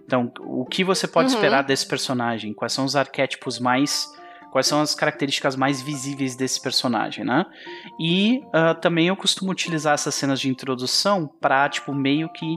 Então, 0.05 0.31
o 0.41 0.65
que 0.65 0.83
você 0.83 1.07
pode 1.07 1.29
Uhum. 1.29 1.35
esperar 1.35 1.63
desse 1.63 1.87
personagem? 1.87 2.53
Quais 2.53 2.71
são 2.71 2.85
os 2.85 2.95
arquétipos 2.95 3.59
mais 3.59 4.07
quais 4.55 4.67
são 4.67 4.79
as 4.79 4.95
características 4.95 5.57
mais 5.57 5.81
visíveis 5.81 6.33
desse 6.33 6.61
personagem, 6.61 7.25
né? 7.25 7.45
E 7.99 8.41
ah, 8.53 8.73
também 8.73 9.07
eu 9.09 9.15
costumo 9.17 9.51
utilizar 9.51 9.95
essas 9.95 10.15
cenas 10.15 10.39
de 10.39 10.47
introdução 10.47 11.27
para 11.41 11.67
tipo 11.67 11.93
meio 11.93 12.29
que 12.29 12.55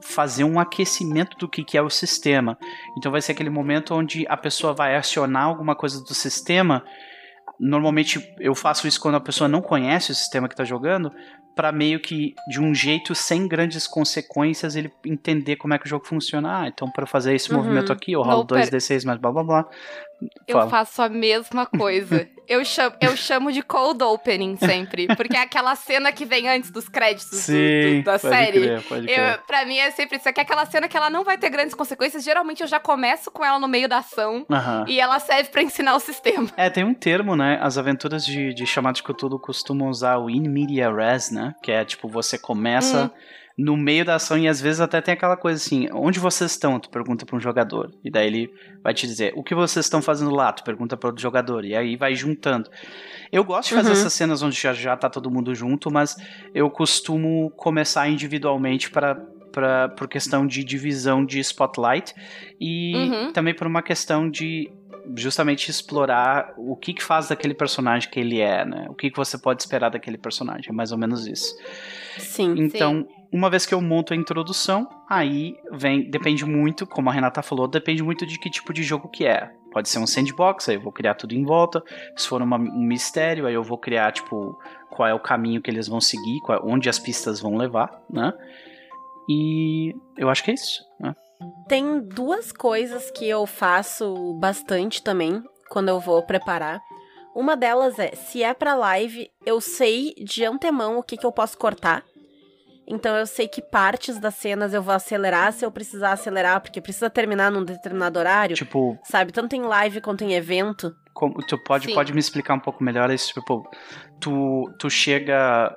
fazer 0.00 0.44
um 0.44 0.60
aquecimento 0.60 1.36
do 1.36 1.48
que, 1.48 1.64
que 1.64 1.76
é 1.76 1.82
o 1.82 1.90
sistema. 1.90 2.56
Então 2.96 3.10
vai 3.10 3.20
ser 3.20 3.32
aquele 3.32 3.50
momento 3.50 3.92
onde 3.96 4.24
a 4.28 4.36
pessoa 4.36 4.72
vai 4.72 4.94
acionar 4.94 5.42
alguma 5.42 5.74
coisa 5.74 6.00
do 6.04 6.14
sistema. 6.14 6.84
Normalmente 7.58 8.32
eu 8.38 8.54
faço 8.54 8.86
isso 8.86 9.00
quando 9.00 9.16
a 9.16 9.20
pessoa 9.20 9.48
não 9.48 9.60
conhece 9.60 10.12
o 10.12 10.14
sistema 10.14 10.46
que 10.46 10.54
está 10.54 10.62
jogando, 10.64 11.10
para 11.56 11.72
meio 11.72 11.98
que 12.00 12.32
de 12.48 12.60
um 12.60 12.72
jeito 12.72 13.12
sem 13.12 13.48
grandes 13.48 13.88
consequências 13.88 14.76
ele 14.76 14.92
entender 15.04 15.56
como 15.56 15.74
é 15.74 15.78
que 15.80 15.84
o 15.86 15.88
jogo 15.88 16.06
funciona. 16.06 16.60
Ah, 16.62 16.68
então 16.68 16.88
para 16.92 17.06
fazer 17.06 17.34
esse 17.34 17.50
Uhum. 17.50 17.56
movimento 17.56 17.92
aqui, 17.92 18.12
eu 18.12 18.22
rolo 18.22 18.38
Não, 18.38 18.46
pera- 18.46 18.60
2d6 18.70 19.04
mais 19.04 19.18
blá 19.18 19.32
blá 19.32 19.42
blá. 19.42 19.66
Eu 20.46 20.58
Fala. 20.58 20.70
faço 20.70 21.02
a 21.02 21.08
mesma 21.08 21.64
coisa. 21.66 22.28
eu, 22.48 22.64
chamo, 22.64 22.96
eu 23.00 23.16
chamo 23.16 23.52
de 23.52 23.62
cold 23.62 24.02
opening 24.02 24.56
sempre. 24.56 25.06
Porque 25.16 25.36
é 25.36 25.40
aquela 25.42 25.74
cena 25.76 26.10
que 26.12 26.24
vem 26.24 26.48
antes 26.48 26.70
dos 26.70 26.88
créditos 26.88 27.30
do- 27.30 27.36
Sim, 27.36 28.00
do- 28.00 28.04
da 28.04 28.18
pode 28.18 28.34
série. 28.34 28.60
crer, 28.60 28.82
pode 28.82 29.06
crer. 29.06 29.18
Eu, 29.34 29.38
pra 29.46 29.64
mim 29.64 29.78
é 29.78 29.90
sempre 29.92 30.16
isso. 30.18 30.28
É 30.28 30.32
que 30.32 30.40
é 30.40 30.42
aquela 30.42 30.66
cena 30.66 30.88
que 30.88 30.96
ela 30.96 31.08
não 31.08 31.24
vai 31.24 31.38
ter 31.38 31.48
grandes 31.48 31.74
consequências. 31.74 32.22
Geralmente 32.24 32.60
eu 32.62 32.66
já 32.66 32.80
começo 32.80 33.30
com 33.30 33.44
ela 33.44 33.58
no 33.58 33.68
meio 33.68 33.88
da 33.88 33.98
ação. 33.98 34.44
E 34.86 34.98
ela 35.00 35.18
serve 35.20 35.50
pra 35.50 35.62
ensinar 35.62 35.94
o 35.94 36.00
sistema. 36.00 36.48
É, 36.56 36.68
tem 36.68 36.84
um 36.84 36.92
termo, 36.94 37.36
né? 37.36 37.58
As 37.62 37.78
aventuras 37.78 38.24
de, 38.26 38.52
de 38.52 38.66
chamado 38.66 38.96
de 38.96 39.02
Cthulhu 39.02 39.38
costumam 39.38 39.88
usar 39.88 40.18
o 40.18 40.28
in 40.28 40.48
media 40.48 40.90
res, 40.92 41.30
né? 41.30 41.54
Que 41.62 41.70
é 41.72 41.84
tipo, 41.84 42.08
você 42.08 42.36
começa 42.38 43.04
Hum. 43.04 43.10
No 43.62 43.76
meio 43.76 44.04
da 44.04 44.14
ação 44.14 44.38
e 44.38 44.48
às 44.48 44.60
vezes 44.60 44.80
até 44.80 45.00
tem 45.00 45.12
aquela 45.14 45.36
coisa 45.36 45.62
assim: 45.62 45.88
onde 45.92 46.18
vocês 46.18 46.50
estão? 46.52 46.78
Tu 46.80 46.88
pergunta 46.88 47.26
pra 47.26 47.36
um 47.36 47.40
jogador. 47.40 47.92
E 48.04 48.10
daí 48.10 48.26
ele 48.26 48.50
vai 48.82 48.94
te 48.94 49.06
dizer: 49.06 49.32
o 49.36 49.42
que 49.42 49.54
vocês 49.54 49.84
estão 49.86 50.00
fazendo 50.00 50.30
lá? 50.30 50.52
Tu 50.52 50.64
pergunta 50.64 50.96
pra 50.96 51.08
outro 51.10 51.22
jogador. 51.22 51.64
E 51.64 51.74
aí 51.76 51.96
vai 51.96 52.14
juntando. 52.14 52.70
Eu 53.30 53.44
gosto 53.44 53.68
de 53.68 53.74
fazer 53.74 53.88
Uhum. 53.88 53.92
essas 53.94 54.12
cenas 54.12 54.42
onde 54.42 54.60
já, 54.60 54.72
já 54.72 54.96
tá 54.96 55.10
todo 55.10 55.30
mundo 55.30 55.54
junto, 55.54 55.90
mas 55.90 56.16
eu 56.54 56.70
costumo 56.70 57.50
começar 57.56 58.08
individualmente 58.08 58.90
para 58.90 59.14
pra, 59.52 59.88
por 59.88 60.06
questão 60.06 60.46
de 60.46 60.62
divisão 60.62 61.24
de 61.24 61.40
spotlight 61.40 62.14
e 62.60 62.94
Uhum. 62.94 63.32
também 63.32 63.52
por 63.52 63.66
uma 63.66 63.82
questão 63.82 64.30
de 64.30 64.70
justamente 65.16 65.70
explorar 65.70 66.52
o 66.56 66.76
que, 66.76 66.92
que 66.94 67.02
faz 67.02 67.28
daquele 67.28 67.54
personagem 67.54 68.08
que 68.10 68.18
ele 68.20 68.40
é, 68.40 68.64
né? 68.64 68.86
O 68.88 68.94
que, 68.94 69.10
que 69.10 69.16
você 69.16 69.38
pode 69.38 69.62
esperar 69.62 69.90
daquele 69.90 70.18
personagem, 70.18 70.70
é 70.70 70.72
mais 70.72 70.92
ou 70.92 70.98
menos 70.98 71.26
isso. 71.26 71.54
Sim. 72.18 72.54
Então, 72.58 73.06
uma 73.32 73.48
vez 73.48 73.64
que 73.66 73.74
eu 73.74 73.80
monto 73.80 74.12
a 74.12 74.16
introdução, 74.16 74.88
aí 75.08 75.54
vem, 75.72 76.10
depende 76.10 76.44
muito, 76.44 76.86
como 76.86 77.08
a 77.08 77.12
Renata 77.12 77.42
falou, 77.42 77.68
depende 77.68 78.02
muito 78.02 78.26
de 78.26 78.38
que 78.38 78.50
tipo 78.50 78.72
de 78.72 78.82
jogo 78.82 79.08
que 79.08 79.24
é. 79.26 79.50
Pode 79.72 79.88
ser 79.88 80.00
um 80.00 80.06
sandbox, 80.06 80.68
aí 80.68 80.74
eu 80.74 80.80
vou 80.80 80.90
criar 80.92 81.14
tudo 81.14 81.32
em 81.34 81.44
volta. 81.44 81.82
Se 82.16 82.26
for 82.26 82.42
uma- 82.42 82.56
um 82.58 82.82
mistério, 82.82 83.46
aí 83.46 83.54
eu 83.54 83.62
vou 83.62 83.78
criar, 83.78 84.10
tipo, 84.12 84.58
qual 84.90 85.08
é 85.08 85.14
o 85.14 85.20
caminho 85.20 85.62
que 85.62 85.70
eles 85.70 85.86
vão 85.86 86.00
seguir, 86.00 86.40
qual- 86.40 86.60
onde 86.64 86.88
as 86.88 86.98
pistas 86.98 87.40
vão 87.40 87.56
levar, 87.56 88.02
né? 88.10 88.32
E 89.28 89.94
eu 90.18 90.28
acho 90.28 90.42
que 90.42 90.50
é 90.50 90.54
isso, 90.54 90.82
né? 90.98 91.14
Tem 91.68 92.00
duas 92.00 92.52
coisas 92.52 93.10
que 93.10 93.26
eu 93.28 93.46
faço 93.46 94.34
bastante 94.34 95.02
também 95.02 95.42
quando 95.68 95.88
eu 95.88 96.00
vou 96.00 96.22
preparar. 96.22 96.80
Uma 97.34 97.56
delas 97.56 97.98
é, 97.98 98.14
se 98.14 98.42
é 98.42 98.52
pra 98.52 98.74
live, 98.74 99.30
eu 99.46 99.60
sei 99.60 100.14
de 100.16 100.44
antemão 100.44 100.98
o 100.98 101.02
que, 101.02 101.16
que 101.16 101.24
eu 101.24 101.30
posso 101.32 101.56
cortar. 101.56 102.02
Então 102.86 103.16
eu 103.16 103.24
sei 103.24 103.46
que 103.46 103.62
partes 103.62 104.18
das 104.18 104.34
cenas 104.34 104.74
eu 104.74 104.82
vou 104.82 104.92
acelerar 104.92 105.52
se 105.52 105.64
eu 105.64 105.70
precisar 105.70 106.12
acelerar, 106.12 106.60
porque 106.60 106.80
precisa 106.80 107.08
terminar 107.08 107.48
num 107.50 107.64
determinado 107.64 108.18
horário. 108.18 108.56
Tipo, 108.56 108.98
Sabe, 109.04 109.30
tanto 109.30 109.54
em 109.54 109.62
live 109.62 110.00
quanto 110.00 110.24
em 110.24 110.34
evento. 110.34 110.92
como, 111.14 111.34
tu 111.46 111.56
pode, 111.56 111.86
Sim. 111.86 111.94
pode 111.94 112.12
me 112.12 112.18
explicar 112.18 112.54
um 112.54 112.58
pouco 112.60 112.82
melhor 112.82 113.08
isso? 113.12 113.32
Tipo, 113.32 113.62
tu, 114.20 114.68
tu 114.76 114.90
chega. 114.90 115.72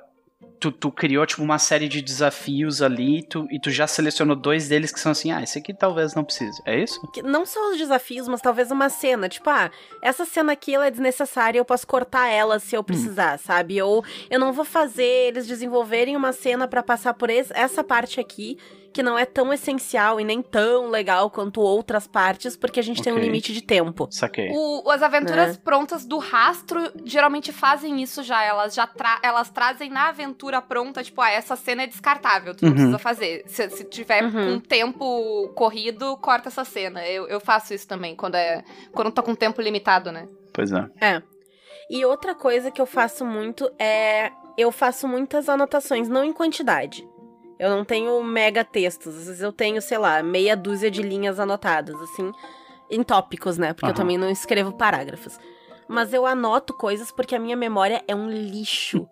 Tu, 0.64 0.72
tu 0.72 0.90
criou, 0.90 1.26
tipo, 1.26 1.42
uma 1.42 1.58
série 1.58 1.86
de 1.88 2.00
desafios 2.00 2.80
ali 2.80 3.18
e 3.18 3.22
tu, 3.22 3.46
e 3.50 3.60
tu 3.60 3.70
já 3.70 3.86
selecionou 3.86 4.34
dois 4.34 4.66
deles 4.66 4.90
que 4.90 4.98
são 4.98 5.12
assim, 5.12 5.30
ah, 5.30 5.42
esse 5.42 5.58
aqui 5.58 5.74
talvez 5.74 6.14
não 6.14 6.24
precise. 6.24 6.58
É 6.64 6.82
isso? 6.82 6.98
Que 7.12 7.20
não 7.22 7.44
só 7.44 7.70
os 7.70 7.76
desafios, 7.76 8.26
mas 8.28 8.40
talvez 8.40 8.70
uma 8.70 8.88
cena. 8.88 9.28
Tipo, 9.28 9.50
ah, 9.50 9.70
essa 10.00 10.24
cena 10.24 10.52
aqui 10.52 10.74
ela 10.74 10.86
é 10.86 10.90
desnecessária, 10.90 11.58
eu 11.58 11.64
posso 11.66 11.86
cortar 11.86 12.28
ela 12.28 12.58
se 12.58 12.74
eu 12.74 12.82
precisar, 12.82 13.38
sabe? 13.38 13.82
Ou 13.82 14.02
eu 14.30 14.40
não 14.40 14.54
vou 14.54 14.64
fazer 14.64 15.04
eles 15.04 15.46
desenvolverem 15.46 16.16
uma 16.16 16.32
cena 16.32 16.66
pra 16.66 16.82
passar 16.82 17.12
por 17.12 17.28
esse- 17.28 17.52
essa 17.54 17.84
parte 17.84 18.18
aqui, 18.18 18.56
que 18.94 19.02
não 19.02 19.18
é 19.18 19.26
tão 19.26 19.52
essencial 19.52 20.20
e 20.20 20.24
nem 20.24 20.40
tão 20.40 20.88
legal 20.88 21.28
quanto 21.28 21.60
outras 21.60 22.06
partes, 22.06 22.56
porque 22.56 22.78
a 22.78 22.82
gente 22.82 23.02
tem 23.02 23.12
um 23.12 23.18
limite 23.18 23.52
de 23.52 23.60
tempo. 23.60 24.06
Saquei. 24.10 24.48
O- 24.52 24.88
as 24.90 25.02
aventuras 25.02 25.56
prontas 25.58 26.04
do 26.06 26.16
rastro 26.18 26.80
geralmente 27.04 27.52
fazem 27.52 28.00
isso 28.00 28.22
já. 28.22 28.42
Elas 28.44 28.72
já 28.74 28.86
tra- 28.86 29.18
elas 29.22 29.50
trazem 29.50 29.90
na 29.90 30.08
aventura 30.08 30.62
pronta, 30.62 31.02
tipo, 31.02 31.20
ah, 31.20 31.28
essa 31.30 31.56
cena 31.56 31.82
é 31.82 31.86
descartável, 31.88 32.54
tu 32.54 32.62
não 32.64 32.70
Uhum. 32.70 32.76
precisa 32.76 32.98
fazer. 32.98 33.42
Se, 33.48 33.68
se 33.70 33.84
tiver 33.84 34.22
Uhum. 34.22 34.30
com 34.54 34.60
tempo 34.60 35.48
corrido, 35.56 36.16
corta 36.18 36.48
essa 36.48 36.64
cena. 36.64 37.04
Eu, 37.06 37.26
eu 37.26 37.40
faço 37.40 37.74
isso 37.74 37.88
também, 37.88 38.14
quando 38.14 38.36
é. 38.36 38.62
Quando 38.92 39.10
tô 39.10 39.22
com 39.24 39.34
tempo 39.34 39.60
limitado, 39.60 40.12
né? 40.12 40.28
Pois 40.52 40.70
é. 40.72 41.20
E 41.90 42.04
outra 42.04 42.32
coisa 42.34 42.70
que 42.70 42.80
eu 42.80 42.86
faço 42.86 43.24
muito 43.24 43.68
é. 43.78 44.30
Eu 44.56 44.70
faço 44.70 45.08
muitas 45.08 45.48
anotações, 45.48 46.08
não 46.08 46.22
em 46.22 46.32
quantidade. 46.32 47.04
Eu 47.58 47.70
não 47.70 47.84
tenho 47.84 48.22
mega 48.22 48.64
textos. 48.64 49.16
Às 49.16 49.26
vezes 49.26 49.40
eu 49.42 49.52
tenho, 49.52 49.80
sei 49.80 49.98
lá, 49.98 50.22
meia 50.22 50.56
dúzia 50.56 50.90
de 50.90 51.02
linhas 51.02 51.38
anotadas, 51.38 51.94
assim, 52.00 52.32
em 52.90 53.02
tópicos, 53.02 53.58
né? 53.58 53.72
Porque 53.72 53.88
eu 53.88 53.94
Aham. 53.94 54.02
também 54.02 54.18
não 54.18 54.30
escrevo 54.30 54.72
parágrafos. 54.72 55.38
Mas 55.88 56.12
eu 56.12 56.26
anoto 56.26 56.72
coisas 56.74 57.12
porque 57.12 57.34
a 57.34 57.38
minha 57.38 57.56
memória 57.56 58.02
é 58.08 58.14
um 58.14 58.28
lixo. 58.28 59.06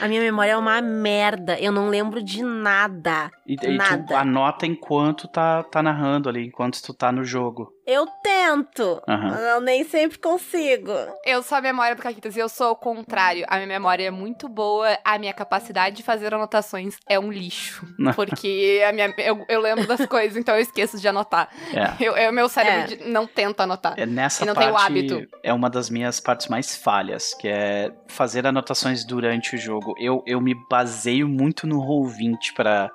a 0.00 0.06
minha 0.08 0.20
memória 0.20 0.52
é 0.52 0.56
uma 0.56 0.80
merda. 0.80 1.58
Eu 1.58 1.72
não 1.72 1.88
lembro 1.88 2.22
de 2.22 2.42
nada. 2.42 3.30
E, 3.46 3.54
e 3.54 3.56
tu 3.56 3.72
Nada. 3.72 4.18
anota 4.18 4.66
enquanto 4.66 5.26
tá, 5.28 5.62
tá 5.64 5.82
narrando 5.82 6.28
ali, 6.28 6.46
enquanto 6.46 6.80
tu 6.82 6.94
tá 6.94 7.10
no 7.10 7.24
jogo. 7.24 7.72
Eu 7.86 8.06
tento. 8.22 9.02
Mas 9.06 9.40
Eu 9.40 9.60
nem 9.60 9.82
sempre 9.84 10.18
consigo. 10.18 10.92
Eu 11.26 11.42
sou 11.42 11.58
a 11.58 11.60
memória 11.60 11.96
do 11.96 12.02
Caquitas 12.02 12.36
e 12.36 12.38
eu 12.40 12.48
sou 12.48 12.70
o 12.72 12.76
contrário. 12.76 13.44
A 13.48 13.56
minha 13.56 13.66
memória 13.66 14.04
é 14.06 14.10
muito 14.10 14.48
boa, 14.48 14.96
a 15.04 15.18
minha 15.18 15.32
capacidade 15.32 15.96
de 15.96 16.02
fazer 16.02 16.32
anotações 16.32 16.96
é 17.08 17.18
um 17.18 17.30
lixo. 17.32 17.84
Porque 18.14 18.80
a 18.88 18.92
minha, 18.92 19.12
eu, 19.18 19.44
eu 19.48 19.60
lembro 19.60 19.86
das 19.86 20.06
coisas, 20.06 20.36
então 20.36 20.54
eu 20.54 20.60
esqueço 20.60 20.98
de 21.00 21.08
anotar. 21.08 21.48
É. 21.74 22.04
Eu, 22.04 22.16
eu- 22.16 22.32
meu 22.32 22.48
cérebro 22.48 22.80
É. 22.92 22.96
de- 22.96 23.04
não 23.10 23.26
tenta 23.26 23.64
anotar. 23.64 23.94
É 23.96 24.06
nessa 24.06 24.44
E 24.44 24.46
não 24.46 24.54
tem 24.54 24.68
o 24.70 24.72
parte 24.72 24.86
hábito. 24.86 25.28
é 25.42 25.52
uma 25.52 25.68
das 25.68 25.90
minhas 25.90 26.20
partes 26.20 26.46
mais 26.48 26.76
falhas, 26.76 27.34
que 27.34 27.48
é 27.48 27.90
fazer 28.06 28.46
anotações 28.46 29.04
durante 29.04 29.56
o 29.56 29.58
jogo. 29.58 29.94
Eu, 29.98 30.22
eu 30.26 30.40
me 30.40 30.54
baseio 30.70 31.28
muito 31.28 31.66
no 31.66 31.80
Roll20 31.80 32.54
para 32.54 32.90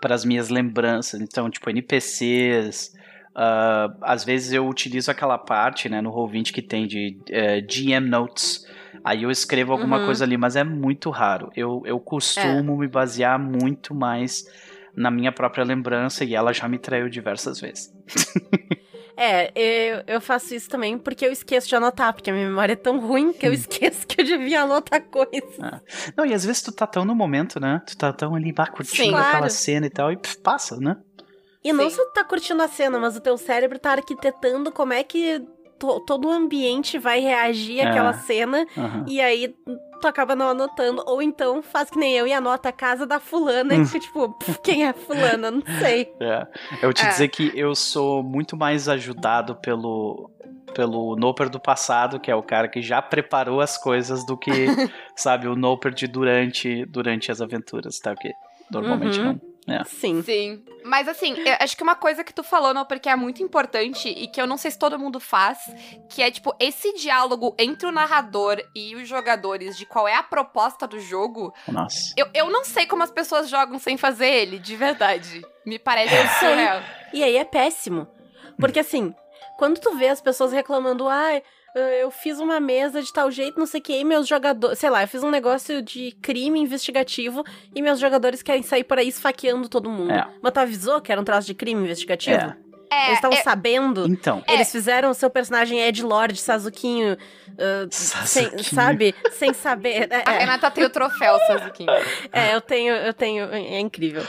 para 0.00 0.14
as 0.14 0.24
minhas 0.24 0.48
lembranças. 0.48 1.20
Então, 1.20 1.50
tipo, 1.50 1.68
NPCs. 1.70 2.92
Ah, 3.34 3.92
às 4.02 4.24
vezes 4.24 4.52
eu 4.52 4.66
utilizo 4.66 5.10
aquela 5.10 5.38
parte, 5.38 5.88
né, 5.88 6.00
no 6.00 6.10
Roll20 6.12 6.52
que 6.52 6.62
tem 6.62 6.86
de 6.86 7.16
eh, 7.30 7.60
GM 7.62 8.08
Notes. 8.08 8.66
Aí 9.04 9.22
eu 9.22 9.30
escrevo 9.30 9.72
alguma 9.72 9.98
Uhum. 9.98 10.04
coisa 10.04 10.24
ali, 10.24 10.36
mas 10.36 10.56
é 10.56 10.64
muito 10.64 11.10
raro. 11.10 11.50
Eu, 11.56 11.82
eu 11.86 11.98
costumo 12.00 12.76
me 12.76 12.88
basear 12.88 13.38
muito 13.38 13.94
mais 13.94 14.44
na 14.94 15.10
minha 15.10 15.30
própria 15.30 15.64
lembrança 15.64 16.24
e 16.24 16.34
ela 16.34 16.52
já 16.52 16.68
me 16.68 16.78
traiu 16.78 17.08
diversas 17.08 17.60
vezes. 17.60 17.92
É, 19.20 19.50
eu, 19.56 20.04
eu 20.06 20.20
faço 20.20 20.54
isso 20.54 20.68
também 20.70 20.96
porque 20.96 21.26
eu 21.26 21.32
esqueço 21.32 21.66
de 21.68 21.74
anotar, 21.74 22.12
porque 22.14 22.30
a 22.30 22.32
minha 22.32 22.46
memória 22.48 22.74
é 22.74 22.76
tão 22.76 23.00
ruim 23.00 23.32
que 23.32 23.44
eu 23.44 23.52
esqueço 23.52 24.06
que 24.06 24.20
eu 24.20 24.24
devia 24.24 24.62
anotar 24.62 25.02
coisas. 25.10 25.58
Não, 26.16 26.24
e 26.24 26.32
às 26.32 26.44
vezes 26.44 26.62
tu 26.62 26.70
tá 26.70 26.86
tão 26.86 27.04
no 27.04 27.16
momento, 27.16 27.58
né? 27.58 27.82
Tu 27.84 27.96
tá 27.96 28.12
tão 28.12 28.36
ali, 28.36 28.52
bah, 28.52 28.68
curtindo 28.68 29.02
Sim. 29.02 29.10
aquela 29.10 29.38
Claro. 29.40 29.50
cena 29.50 29.86
e 29.86 29.90
tal, 29.90 30.12
e 30.12 30.16
pff, 30.16 30.38
passa, 30.40 30.76
né? 30.76 30.96
E 31.64 31.72
não 31.72 31.88
Sim. 31.90 31.96
só 31.96 32.04
tu 32.04 32.12
tá 32.12 32.24
curtindo 32.24 32.62
a 32.62 32.68
cena, 32.68 32.98
mas 32.98 33.16
o 33.16 33.20
teu 33.20 33.36
cérebro 33.36 33.78
tá 33.78 33.92
arquitetando 33.92 34.70
como 34.70 34.92
é 34.92 35.02
que 35.02 35.40
to- 35.78 36.00
todo 36.00 36.28
o 36.28 36.30
ambiente 36.32 36.98
vai 36.98 37.20
reagir 37.20 37.80
É. 37.80 37.88
àquela 37.88 38.12
cena, 38.12 38.66
Aham. 38.76 39.04
e 39.08 39.20
aí 39.20 39.54
tu 40.00 40.06
acaba 40.06 40.34
não 40.36 40.48
anotando. 40.48 41.02
Ou 41.06 41.20
então 41.20 41.60
faz 41.62 41.90
que 41.90 41.98
nem 41.98 42.14
eu 42.16 42.26
e 42.26 42.32
anota 42.32 42.68
a 42.68 42.72
casa 42.72 43.04
da 43.06 43.18
fulana, 43.20 43.74
Hum. 43.74 43.82
e 43.82 43.86
fica 43.86 44.00
tipo, 44.00 44.28
"Pff, 44.34 44.60
quem 44.62 44.86
é 44.86 44.92
fulana? 44.92 45.50
Não 45.50 45.62
sei. 45.80 46.12
É. 46.20 46.46
Eu 46.82 46.92
te 46.92 47.04
É. 47.04 47.08
dizer 47.08 47.28
que 47.28 47.50
eu 47.54 47.74
sou 47.74 48.22
muito 48.22 48.56
mais 48.56 48.88
ajudado 48.88 49.54
pelo 49.56 50.30
pelo 50.74 51.16
Noper 51.16 51.48
do 51.48 51.58
passado, 51.58 52.20
que 52.20 52.30
é 52.30 52.34
o 52.36 52.42
cara 52.42 52.68
que 52.68 52.82
já 52.82 53.00
preparou 53.00 53.60
as 53.60 53.76
coisas 53.78 54.24
do 54.26 54.36
que, 54.36 54.50
sabe, 55.16 55.48
o 55.48 55.56
Noper 55.56 55.92
de 55.92 56.06
durante 56.06 56.84
durante 56.84 57.32
as 57.32 57.40
aventuras, 57.40 57.98
tá? 57.98 58.14
Que 58.14 58.30
normalmente 58.70 59.18
Uhum. 59.18 59.24
não. 59.32 59.40
É. 59.68 59.84
Sim. 59.84 60.22
Sim. 60.22 60.64
Mas 60.84 61.06
assim, 61.08 61.34
eu 61.34 61.56
acho 61.60 61.76
que 61.76 61.82
uma 61.82 61.94
coisa 61.94 62.24
que 62.24 62.32
tu 62.32 62.42
falou, 62.42 62.72
não, 62.72 62.84
porque 62.84 63.08
é 63.08 63.16
muito 63.16 63.42
importante 63.42 64.08
e 64.08 64.26
que 64.26 64.40
eu 64.40 64.46
não 64.46 64.56
sei 64.56 64.70
se 64.70 64.78
todo 64.78 64.98
mundo 64.98 65.20
faz, 65.20 65.58
que 66.08 66.22
é 66.22 66.30
tipo 66.30 66.54
esse 66.58 66.94
diálogo 66.94 67.54
entre 67.58 67.86
o 67.86 67.92
narrador 67.92 68.62
e 68.74 68.96
os 68.96 69.08
jogadores 69.08 69.76
de 69.76 69.84
qual 69.84 70.08
é 70.08 70.14
a 70.14 70.22
proposta 70.22 70.86
do 70.86 70.98
jogo. 70.98 71.52
Nossa. 71.66 72.14
Eu, 72.16 72.28
eu 72.32 72.50
não 72.50 72.64
sei 72.64 72.86
como 72.86 73.02
as 73.02 73.10
pessoas 73.10 73.48
jogam 73.48 73.78
sem 73.78 73.96
fazer 73.96 74.28
ele, 74.28 74.58
de 74.58 74.76
verdade. 74.76 75.42
Me 75.66 75.78
parece 75.78 76.14
sei. 76.38 76.48
surreal. 76.48 76.82
E 77.12 77.22
aí 77.22 77.36
é 77.36 77.44
péssimo. 77.44 78.08
Porque 78.58 78.80
assim, 78.80 79.14
quando 79.58 79.78
tu 79.78 79.96
vê 79.96 80.08
as 80.08 80.20
pessoas 80.20 80.52
reclamando, 80.52 81.08
ai, 81.08 81.42
eu 81.74 82.10
fiz 82.10 82.38
uma 82.38 82.58
mesa 82.58 83.02
de 83.02 83.12
tal 83.12 83.30
jeito, 83.30 83.58
não 83.58 83.66
sei 83.66 83.80
o 83.80 83.82
que, 83.82 83.92
e 83.92 84.04
meus 84.04 84.26
jogadores. 84.26 84.78
Sei 84.78 84.90
lá, 84.90 85.02
eu 85.02 85.08
fiz 85.08 85.22
um 85.22 85.30
negócio 85.30 85.82
de 85.82 86.12
crime 86.22 86.60
investigativo 86.60 87.44
e 87.74 87.82
meus 87.82 87.98
jogadores 87.98 88.42
querem 88.42 88.62
sair 88.62 88.84
por 88.84 88.98
aí 88.98 89.08
esfaqueando 89.08 89.68
todo 89.68 89.90
mundo. 89.90 90.12
É. 90.12 90.26
Mas 90.42 90.52
tu 90.52 90.58
avisou 90.58 91.00
que 91.00 91.12
era 91.12 91.20
um 91.20 91.24
traço 91.24 91.46
de 91.46 91.54
crime 91.54 91.82
investigativo? 91.82 92.36
É. 92.36 92.67
É, 92.90 93.06
Eles 93.06 93.18
estavam 93.18 93.36
é- 93.36 93.42
sabendo. 93.42 94.06
Então, 94.08 94.42
Eles 94.48 94.70
fizeram 94.72 95.10
o 95.10 95.14
seu 95.14 95.28
personagem 95.30 95.80
Ed 95.80 96.02
Lord, 96.02 96.38
Sazuquinho, 96.40 97.16
ah, 97.58 97.86
sem, 97.90 98.58
sabe? 98.62 99.14
Sem 99.32 99.52
saber. 99.52 100.08
É, 100.10 100.22
a 100.24 100.34
é. 100.34 100.38
Renata 100.38 100.70
tem 100.70 100.84
o 100.84 100.90
troféu, 100.90 101.38
Sazuquinho. 101.46 101.90
É, 102.32 102.54
eu 102.54 102.60
tenho, 102.60 102.94
eu 102.94 103.12
tenho, 103.12 103.44
é 103.52 103.78
incrível. 103.80 104.22